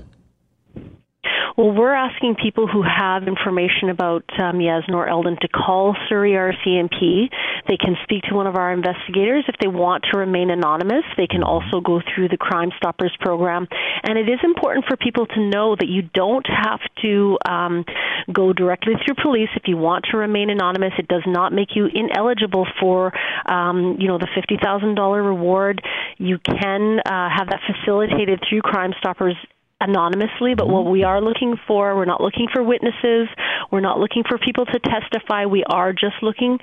Well, 1.58 1.72
we're 1.72 1.96
asking 1.96 2.36
people 2.36 2.68
who 2.68 2.84
have 2.84 3.28
information 3.28 3.90
about 3.90 4.24
um, 4.40 4.60
Yasnor 4.60 5.10
Eldon 5.10 5.38
to 5.42 5.48
call 5.48 5.96
Surrey 6.08 6.34
RCMP. 6.34 7.32
They 7.68 7.78
can 7.78 7.98
speak 8.04 8.22
to 8.30 8.36
one 8.36 8.46
of 8.46 8.56
our 8.56 8.72
investigators. 8.72 9.44
If 9.48 9.56
they 9.60 9.68
want 9.68 10.06
to 10.12 10.20
remain 10.20 10.52
anonymous, 10.52 11.04
they 11.18 11.26
can 11.26 11.42
also 11.42 11.82
go 11.82 12.00
through 12.14 12.30
the 12.30 12.38
Crime 12.38 12.70
Stoppers 12.78 13.12
program. 13.20 13.68
And 14.04 14.20
it 14.20 14.30
is 14.30 14.38
important 14.44 14.86
for 14.86 14.98
people 14.98 15.26
to 15.26 15.50
know 15.50 15.76
that 15.76 15.88
you 15.88 16.04
don't 16.14 16.46
have 16.46 16.80
to 17.02 17.40
um, 17.50 17.86
go 18.32 18.54
directly 18.54 18.94
through 19.04 19.16
police 19.24 19.50
if 19.56 19.64
you 19.66 19.78
want 19.78 20.06
to 20.12 20.18
remain 20.18 20.52
anonymous. 20.52 20.94
It 21.00 21.08
does 21.08 21.24
not 21.26 21.54
make 21.54 21.70
you 21.76 21.88
ineligible 21.92 22.68
for, 22.80 23.12
um, 23.52 23.98
you 24.00 24.08
know, 24.08 24.20
the 24.20 24.30
fifty 24.36 24.58
thousand 24.62 24.94
dollar 24.94 25.24
reward. 25.24 25.82
You 26.20 26.38
can 26.38 27.00
uh, 27.00 27.30
have 27.36 27.50
that 27.50 27.62
facilitated 27.66 28.44
through 28.48 28.62
Crime 28.62 28.94
Stoppers 29.00 29.36
anonymously, 29.80 30.56
but 30.56 30.68
what 30.68 30.86
we 30.86 31.04
are 31.04 31.22
looking 31.22 31.56
for, 31.68 31.96
we're 31.96 32.06
not 32.06 32.22
looking 32.22 32.48
for 32.52 32.64
witnesses, 32.64 33.28
we're 33.72 33.80
not 33.80 34.00
looking 34.00 34.24
for 34.28 34.38
people 34.38 34.66
to 34.66 34.80
testify, 34.80 35.46
we 35.46 35.64
are 35.66 35.94
just 35.94 36.16
looking 36.22 36.58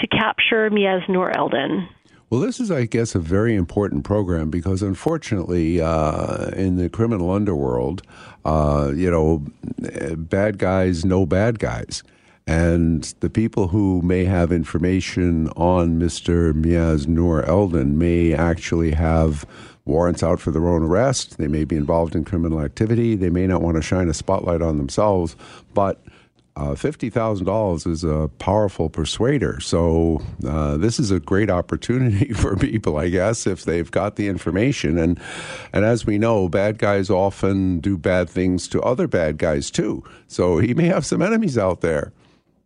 to 0.00 0.06
capture 0.06 0.68
Miaz 0.70 1.08
Noor 1.08 1.36
Eldon. 1.36 1.88
Well, 2.30 2.40
this 2.40 2.60
is, 2.60 2.70
I 2.70 2.84
guess, 2.84 3.14
a 3.14 3.20
very 3.20 3.54
important 3.54 4.04
program 4.04 4.50
because, 4.50 4.82
unfortunately, 4.82 5.80
uh, 5.80 6.48
in 6.50 6.76
the 6.76 6.90
criminal 6.90 7.30
underworld, 7.30 8.02
uh, 8.44 8.92
you 8.94 9.10
know, 9.10 9.46
bad 10.16 10.58
guys 10.58 11.06
know 11.06 11.24
bad 11.24 11.58
guys. 11.58 12.02
And 12.46 13.04
the 13.20 13.30
people 13.30 13.68
who 13.68 14.02
may 14.02 14.24
have 14.24 14.52
information 14.52 15.48
on 15.50 15.98
Mr. 15.98 16.52
Miaz 16.52 17.06
Noor 17.06 17.44
Eldon 17.44 17.96
may 17.98 18.34
actually 18.34 18.92
have 18.92 19.46
warrants 19.88 20.22
out 20.22 20.38
for 20.38 20.52
their 20.52 20.68
own 20.68 20.82
arrest. 20.82 21.38
They 21.38 21.48
may 21.48 21.64
be 21.64 21.76
involved 21.76 22.14
in 22.14 22.24
criminal 22.24 22.60
activity. 22.60 23.16
They 23.16 23.30
may 23.30 23.46
not 23.46 23.62
want 23.62 23.76
to 23.76 23.82
shine 23.82 24.08
a 24.08 24.14
spotlight 24.14 24.62
on 24.62 24.76
themselves. 24.76 25.34
But 25.74 26.00
uh, 26.58 26.74
$50,000 26.74 27.86
is 27.86 28.02
a 28.02 28.28
powerful 28.40 28.90
persuader. 28.90 29.60
So, 29.60 30.20
uh, 30.44 30.76
this 30.76 30.98
is 30.98 31.12
a 31.12 31.20
great 31.20 31.50
opportunity 31.50 32.32
for 32.34 32.56
people, 32.56 32.96
I 32.96 33.08
guess, 33.10 33.46
if 33.46 33.64
they've 33.64 33.88
got 33.88 34.16
the 34.16 34.26
information. 34.26 34.98
And, 34.98 35.20
and 35.72 35.84
as 35.84 36.04
we 36.04 36.18
know, 36.18 36.48
bad 36.48 36.78
guys 36.78 37.10
often 37.10 37.78
do 37.78 37.96
bad 37.96 38.28
things 38.28 38.66
to 38.68 38.82
other 38.82 39.06
bad 39.06 39.38
guys 39.38 39.70
too. 39.70 40.02
So, 40.26 40.58
he 40.58 40.74
may 40.74 40.86
have 40.86 41.06
some 41.06 41.22
enemies 41.22 41.56
out 41.56 41.80
there. 41.80 42.12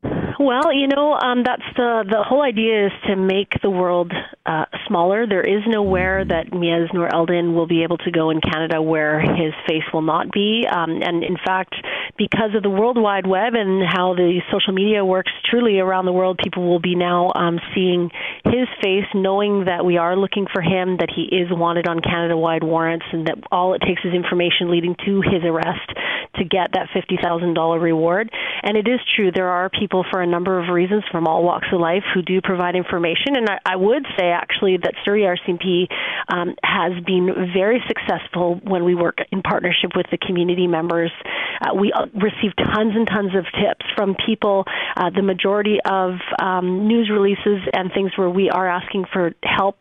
Well, 0.04 0.72
you 0.72 0.88
know, 0.88 1.12
um, 1.14 1.44
that's 1.44 1.62
the 1.76 2.04
the 2.08 2.24
whole 2.26 2.42
idea 2.42 2.86
is 2.86 2.92
to 3.06 3.14
make 3.14 3.54
the 3.62 3.70
world 3.70 4.12
uh, 4.44 4.64
smaller. 4.88 5.26
There 5.26 5.42
is 5.42 5.62
nowhere 5.66 6.24
that 6.24 6.50
Miaz 6.50 6.92
Noor 6.92 7.08
Eldin 7.08 7.54
will 7.54 7.68
be 7.68 7.84
able 7.84 7.98
to 7.98 8.10
go 8.10 8.30
in 8.30 8.40
Canada 8.40 8.82
where 8.82 9.20
his 9.20 9.54
face 9.68 9.84
will 9.92 10.02
not 10.02 10.32
be. 10.32 10.66
Um, 10.66 11.02
and 11.02 11.22
in 11.22 11.36
fact, 11.36 11.76
because 12.18 12.50
of 12.56 12.64
the 12.64 12.70
World 12.70 13.00
Wide 13.00 13.26
Web 13.26 13.54
and 13.54 13.82
how 13.86 14.14
the 14.14 14.40
social 14.50 14.72
media 14.72 15.04
works, 15.04 15.30
truly 15.48 15.78
around 15.78 16.06
the 16.06 16.12
world, 16.12 16.40
people 16.42 16.66
will 16.68 16.80
be 16.80 16.96
now 16.96 17.30
um, 17.36 17.60
seeing 17.74 18.10
his 18.44 18.66
face, 18.82 19.06
knowing 19.14 19.66
that 19.66 19.84
we 19.84 19.98
are 19.98 20.16
looking 20.16 20.46
for 20.52 20.62
him, 20.62 20.96
that 20.98 21.10
he 21.14 21.22
is 21.30 21.46
wanted 21.50 21.86
on 21.86 22.00
Canada-wide 22.00 22.64
warrants, 22.64 23.06
and 23.12 23.28
that 23.28 23.38
all 23.52 23.74
it 23.74 23.82
takes 23.86 24.02
is 24.04 24.12
information 24.12 24.70
leading 24.70 24.96
to 25.06 25.20
his 25.20 25.44
arrest 25.44 25.86
to 26.34 26.44
get 26.44 26.72
that 26.72 26.88
fifty 26.92 27.18
thousand 27.22 27.54
dollar 27.54 27.78
reward. 27.78 28.30
And 28.64 28.76
it 28.76 28.88
is 28.88 28.98
true 29.14 29.30
there 29.30 29.50
are 29.50 29.68
people 29.68 29.91
for 30.10 30.23
a 30.23 30.27
number 30.27 30.59
of 30.59 30.73
reasons 30.73 31.05
from 31.12 31.27
all 31.27 31.44
walks 31.44 31.69
of 31.73 31.81
life 31.81 32.05
who 32.14 32.23
do 32.23 32.40
provide 32.40 32.74
information. 32.74 33.36
And 33.36 33.48
I, 33.48 33.59
I 33.66 33.77
would 33.77 34.06
say 34.19 34.31
actually 34.31 34.78
that 34.82 34.94
Surrey 35.05 35.23
RCMP 35.23 35.86
um, 36.28 36.55
has 36.64 36.93
been 37.05 37.52
very 37.52 37.82
successful 37.86 38.59
when 38.64 38.85
we 38.85 38.94
work 38.94 39.19
in 39.31 39.43
partnership 39.43 39.90
with 39.94 40.06
the 40.10 40.19
community 40.19 40.66
members 40.66 41.12
Uh, 41.62 41.74
we 41.74 41.93
uh, 41.93 42.06
receive 42.14 42.52
tons 42.56 42.93
and 42.94 43.06
tons 43.06 43.35
of 43.35 43.44
tips 43.44 43.86
from 43.97 44.16
people. 44.27 44.64
Uh, 44.97 45.10
the 45.10 45.23
majority 45.23 45.78
of 45.89 46.14
um, 46.40 46.89
news 46.89 47.10
releases 47.12 47.60
and 47.73 47.93
things 47.93 48.10
where 48.16 48.31
we 48.31 48.51
are 48.51 48.69
asking 48.69 49.05
for 49.12 49.32
help 49.44 49.78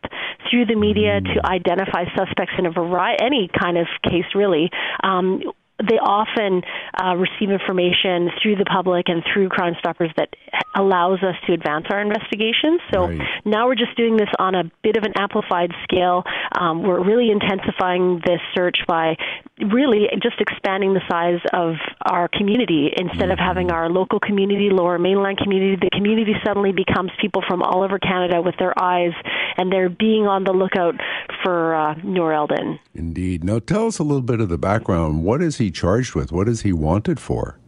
through 0.50 0.66
the 0.66 0.76
media 0.76 1.20
to 1.20 1.46
identify 1.46 2.04
suspects 2.16 2.54
in 2.58 2.66
a 2.66 2.70
variety, 2.70 3.24
any 3.24 3.50
kind 3.58 3.78
of 3.78 3.86
case, 4.04 4.26
really. 4.34 4.70
Um, 5.02 5.42
they 5.88 5.98
often 5.98 6.62
uh, 6.94 7.16
receive 7.16 7.50
information 7.50 8.30
through 8.40 8.56
the 8.56 8.64
public 8.64 9.08
and 9.08 9.22
through 9.32 9.48
Crime 9.48 9.74
Stoppers 9.78 10.10
that 10.16 10.28
allows 10.76 11.22
us 11.22 11.34
to 11.46 11.52
advance 11.52 11.86
our 11.90 12.00
investigations. 12.00 12.80
So 12.92 13.08
right. 13.08 13.20
now 13.44 13.66
we're 13.66 13.74
just 13.74 13.96
doing 13.96 14.16
this 14.16 14.28
on 14.38 14.54
a 14.54 14.64
bit 14.82 14.96
of 14.96 15.04
an 15.04 15.12
amplified 15.18 15.70
scale. 15.84 16.24
Um, 16.58 16.82
we're 16.82 17.02
really 17.02 17.30
intensifying 17.30 18.20
this 18.24 18.40
search 18.54 18.78
by 18.86 19.16
really 19.58 20.08
just 20.22 20.40
expanding 20.40 20.94
the 20.94 21.02
size 21.10 21.40
of 21.52 21.74
our 22.06 22.28
community 22.28 22.90
instead 22.96 23.28
mm-hmm. 23.28 23.32
of 23.32 23.38
having 23.38 23.70
our 23.70 23.88
local 23.88 24.20
community, 24.20 24.70
lower 24.70 24.98
mainland 24.98 25.38
community. 25.38 25.76
The 25.80 25.90
community 25.90 26.34
suddenly 26.44 26.72
becomes 26.72 27.10
people 27.20 27.42
from 27.46 27.62
all 27.62 27.82
over 27.82 27.98
Canada 27.98 28.40
with 28.40 28.54
their 28.58 28.74
eyes 28.80 29.12
and 29.56 29.72
they're 29.72 29.88
being 29.88 30.26
on 30.26 30.44
the 30.44 30.52
lookout 30.52 30.94
for 31.42 31.74
uh, 31.74 31.94
Noor 32.02 32.32
Eldon. 32.32 32.78
Indeed. 32.94 33.44
Now 33.44 33.58
tell 33.58 33.86
us 33.86 33.98
a 33.98 34.02
little 34.02 34.22
bit 34.22 34.40
of 34.40 34.48
the 34.48 34.58
background. 34.58 35.24
What 35.24 35.42
is 35.42 35.58
he 35.58 35.70
charged 35.72 36.14
with? 36.14 36.30
What 36.32 36.48
is 36.48 36.62
he 36.62 36.72
wanted 36.72 37.18
for? 37.18 37.58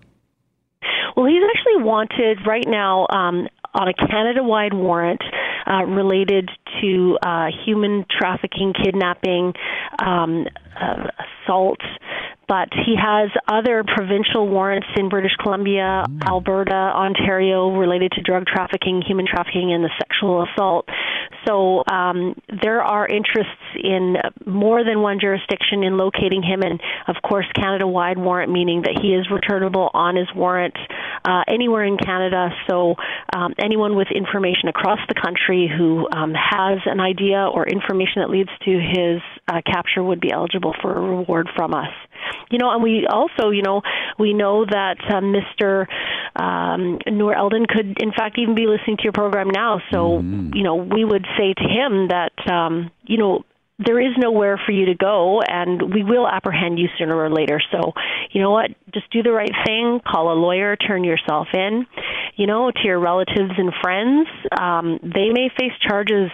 Well, 1.17 1.27
he's 1.27 1.43
actually 1.57 1.83
wanted 1.85 2.39
right 2.47 2.67
now 2.67 3.07
um, 3.11 3.49
on 3.75 3.89
a 3.89 3.95
Canada 3.95 4.43
wide 4.43 4.75
warrant 4.75 5.23
uh, 5.67 5.85
related 5.85 6.51
to 6.81 7.19
uh, 7.23 7.47
human 7.65 8.05
trafficking, 8.11 8.73
kidnapping, 8.73 9.53
um, 10.05 10.47
uh, 10.81 11.09
assault, 11.45 11.81
but 12.49 12.69
he 12.73 12.95
has 13.01 13.31
other 13.49 13.85
provincial 13.85 14.49
warrants 14.49 14.87
in 14.97 15.09
British 15.09 15.35
Columbia, 15.43 16.05
mm. 16.07 16.29
Alberta, 16.29 16.75
Ontario 16.75 17.71
related 17.77 18.13
to 18.13 18.23
drug 18.23 18.47
trafficking, 18.47 19.03
human 19.07 19.27
trafficking, 19.27 19.73
and 19.73 19.85
the 19.85 19.91
sexual 19.99 20.45
assault. 20.45 20.89
So 21.47 21.83
um, 21.91 22.35
there 22.63 22.83
are 22.83 23.07
interests 23.07 23.53
in 23.83 24.17
more 24.47 24.85
than 24.85 25.01
one 25.01 25.19
jurisdiction 25.21 25.83
in 25.83 25.97
locating 25.97 26.43
him, 26.43 26.63
and 26.63 26.81
of 27.07 27.17
course, 27.23 27.47
Canada 27.55 27.87
wide 27.87 28.19
warrant, 28.19 28.51
meaning 28.51 28.83
that 28.83 28.99
he 29.01 29.15
is 29.15 29.29
returnable 29.31 29.91
on 29.95 30.17
his 30.17 30.29
warrant 30.35 30.77
uh, 31.25 31.43
anywhere 31.49 31.85
in 31.85 31.97
Canada. 31.97 32.51
So 32.69 32.95
um, 33.35 33.55
anyone 33.59 33.97
with 33.97 34.09
information 34.15 34.69
across 34.69 34.99
the 35.09 35.15
country 35.15 35.71
who 35.71 36.09
um, 36.13 36.35
has 36.35 36.64
an 36.87 37.01
idea 37.01 37.47
or 37.47 37.67
information 37.67 38.23
that 38.23 38.31
leads 38.31 38.51
to 38.65 38.71
his 38.71 39.21
uh, 39.49 39.61
capture 39.67 40.03
would 40.03 40.21
be 40.21 40.33
eligible 40.33 40.75
for 40.81 40.97
a 40.97 41.01
reward 41.01 41.49
from 41.55 41.75
us. 41.75 41.93
You 42.51 42.59
know, 42.59 42.71
and 42.71 42.83
we 42.83 43.07
also, 43.11 43.51
you 43.51 43.63
know, 43.63 43.83
we 44.19 44.33
know 44.35 44.65
that 44.65 44.97
uh, 45.09 45.21
Mr. 45.21 45.87
Um, 46.41 46.99
Noor 47.07 47.35
Eldon 47.35 47.67
could, 47.67 48.01
in 48.01 48.13
fact, 48.13 48.39
even 48.39 48.55
be 48.55 48.67
listening 48.67 48.97
to 48.99 49.03
your 49.03 49.13
program 49.13 49.49
now. 49.51 49.81
So, 49.91 50.21
mm. 50.23 50.55
you 50.55 50.63
know, 50.63 50.77
we 50.77 51.05
would 51.05 51.27
say 51.39 51.55
to 51.55 51.65
him 51.65 52.09
that, 52.09 52.33
um, 52.51 52.91
you 53.05 53.19
know, 53.19 53.45
there 53.79 54.01
is 54.01 54.13
nowhere 54.17 54.61
for 54.65 54.73
you 54.73 54.87
to 54.87 54.95
go 54.95 55.41
and 55.43 55.93
we 55.93 56.05
will 56.05 56.29
apprehend 56.29 56.79
you 56.79 56.89
sooner 56.99 57.17
or 57.17 57.31
later. 57.31 57.61
So 57.73 57.93
you 58.31 58.41
know 58.41 58.51
what? 58.51 58.71
Just 58.93 59.11
do 59.11 59.23
the 59.23 59.33
right 59.33 59.51
thing. 59.67 60.01
Call 60.07 60.33
a 60.33 60.39
lawyer. 60.39 60.77
Turn 60.77 61.05
yourself 61.05 61.49
in. 61.53 61.87
You 62.37 62.47
know 62.47 62.71
to 62.71 62.81
your 62.85 63.01
relatives 63.01 63.53
and 63.57 63.73
friends. 63.83 64.29
Um, 64.59 64.99
they 65.03 65.31
may 65.31 65.51
face 65.59 65.73
charges 65.87 66.31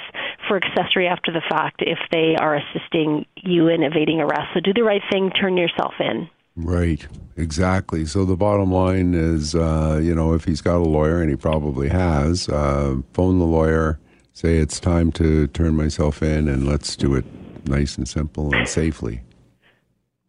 for 0.48 0.58
accessory 0.58 1.08
after 1.08 1.32
the 1.32 1.42
fact 1.48 1.80
if 1.80 1.98
they 2.12 2.36
are 2.38 2.56
assisting 2.56 3.26
you 3.36 3.68
in 3.68 3.82
evading 3.82 4.20
arrest. 4.20 4.48
So 4.54 4.60
do 4.60 4.72
the 4.72 4.82
right 4.82 5.02
thing. 5.10 5.30
Turn 5.30 5.56
yourself 5.56 5.94
in. 5.98 6.28
Right, 6.56 7.06
exactly. 7.36 8.04
So 8.04 8.24
the 8.24 8.36
bottom 8.36 8.72
line 8.72 9.14
is, 9.14 9.54
uh, 9.54 10.00
you 10.02 10.14
know, 10.14 10.34
if 10.34 10.44
he's 10.44 10.60
got 10.60 10.76
a 10.76 10.84
lawyer, 10.84 11.22
and 11.22 11.30
he 11.30 11.36
probably 11.36 11.88
has, 11.88 12.48
uh, 12.48 12.96
phone 13.14 13.38
the 13.38 13.46
lawyer, 13.46 13.98
say 14.40 14.56
it's 14.56 14.80
time 14.80 15.12
to 15.12 15.46
turn 15.48 15.76
myself 15.76 16.22
in 16.22 16.48
and 16.48 16.66
let's 16.66 16.96
do 16.96 17.14
it 17.14 17.26
nice 17.66 17.98
and 17.98 18.08
simple 18.08 18.54
and 18.54 18.66
safely. 18.66 19.20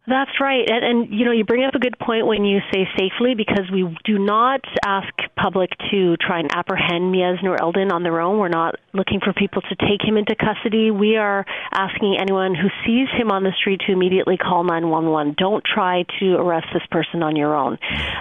That's 0.06 0.32
right. 0.40 0.68
And, 0.68 0.84
and, 0.84 1.18
you 1.18 1.24
know, 1.24 1.30
you 1.30 1.44
bring 1.44 1.64
up 1.64 1.74
a 1.74 1.78
good 1.78 1.96
point 1.98 2.26
when 2.26 2.44
you 2.44 2.58
say 2.72 2.88
safely 2.98 3.34
because 3.36 3.70
we 3.72 3.88
do 4.04 4.18
not 4.18 4.60
ask 4.84 5.08
public 5.36 5.70
to 5.92 6.16
try 6.16 6.40
and 6.40 6.50
apprehend 6.54 7.14
Miaz 7.14 7.42
Noor 7.42 7.56
Eldon 7.58 7.92
on 7.92 8.02
their 8.02 8.20
own. 8.20 8.38
We're 8.38 8.48
not 8.48 8.74
looking 8.92 9.20
for 9.20 9.32
people 9.32 9.62
to 9.62 9.76
take 9.76 10.02
him 10.04 10.18
into 10.18 10.34
custody. 10.34 10.90
We 10.90 11.16
are 11.16 11.46
asking 11.72 12.18
anyone 12.20 12.54
who 12.54 12.68
sees 12.84 13.08
him 13.16 13.30
on 13.30 13.44
the 13.44 13.52
street 13.58 13.80
to 13.86 13.92
immediately 13.92 14.36
call 14.36 14.64
911. 14.64 15.36
Don't 15.38 15.64
try 15.64 16.04
to 16.18 16.34
arrest 16.34 16.66
this 16.74 16.82
person 16.90 17.22
on 17.22 17.36
your 17.36 17.54
own. 17.54 17.78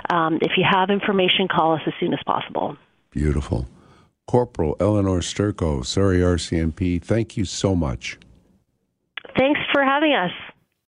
Um, 0.09 0.35
if 0.41 0.51
you 0.55 0.63
have 0.69 0.91
information, 0.91 1.47
call 1.49 1.73
us 1.73 1.81
as 1.87 1.93
soon 1.99 2.13
as 2.13 2.19
possible. 2.25 2.77
Beautiful. 3.09 3.67
Corporal 4.31 4.77
Eleanore 4.79 5.19
Sturko, 5.19 5.85
Surrey 5.85 6.19
RCMP, 6.19 7.03
thank 7.03 7.35
you 7.35 7.43
so 7.43 7.75
much. 7.75 8.17
Thanks 9.37 9.59
for 9.73 9.83
having 9.83 10.13
us. 10.13 10.31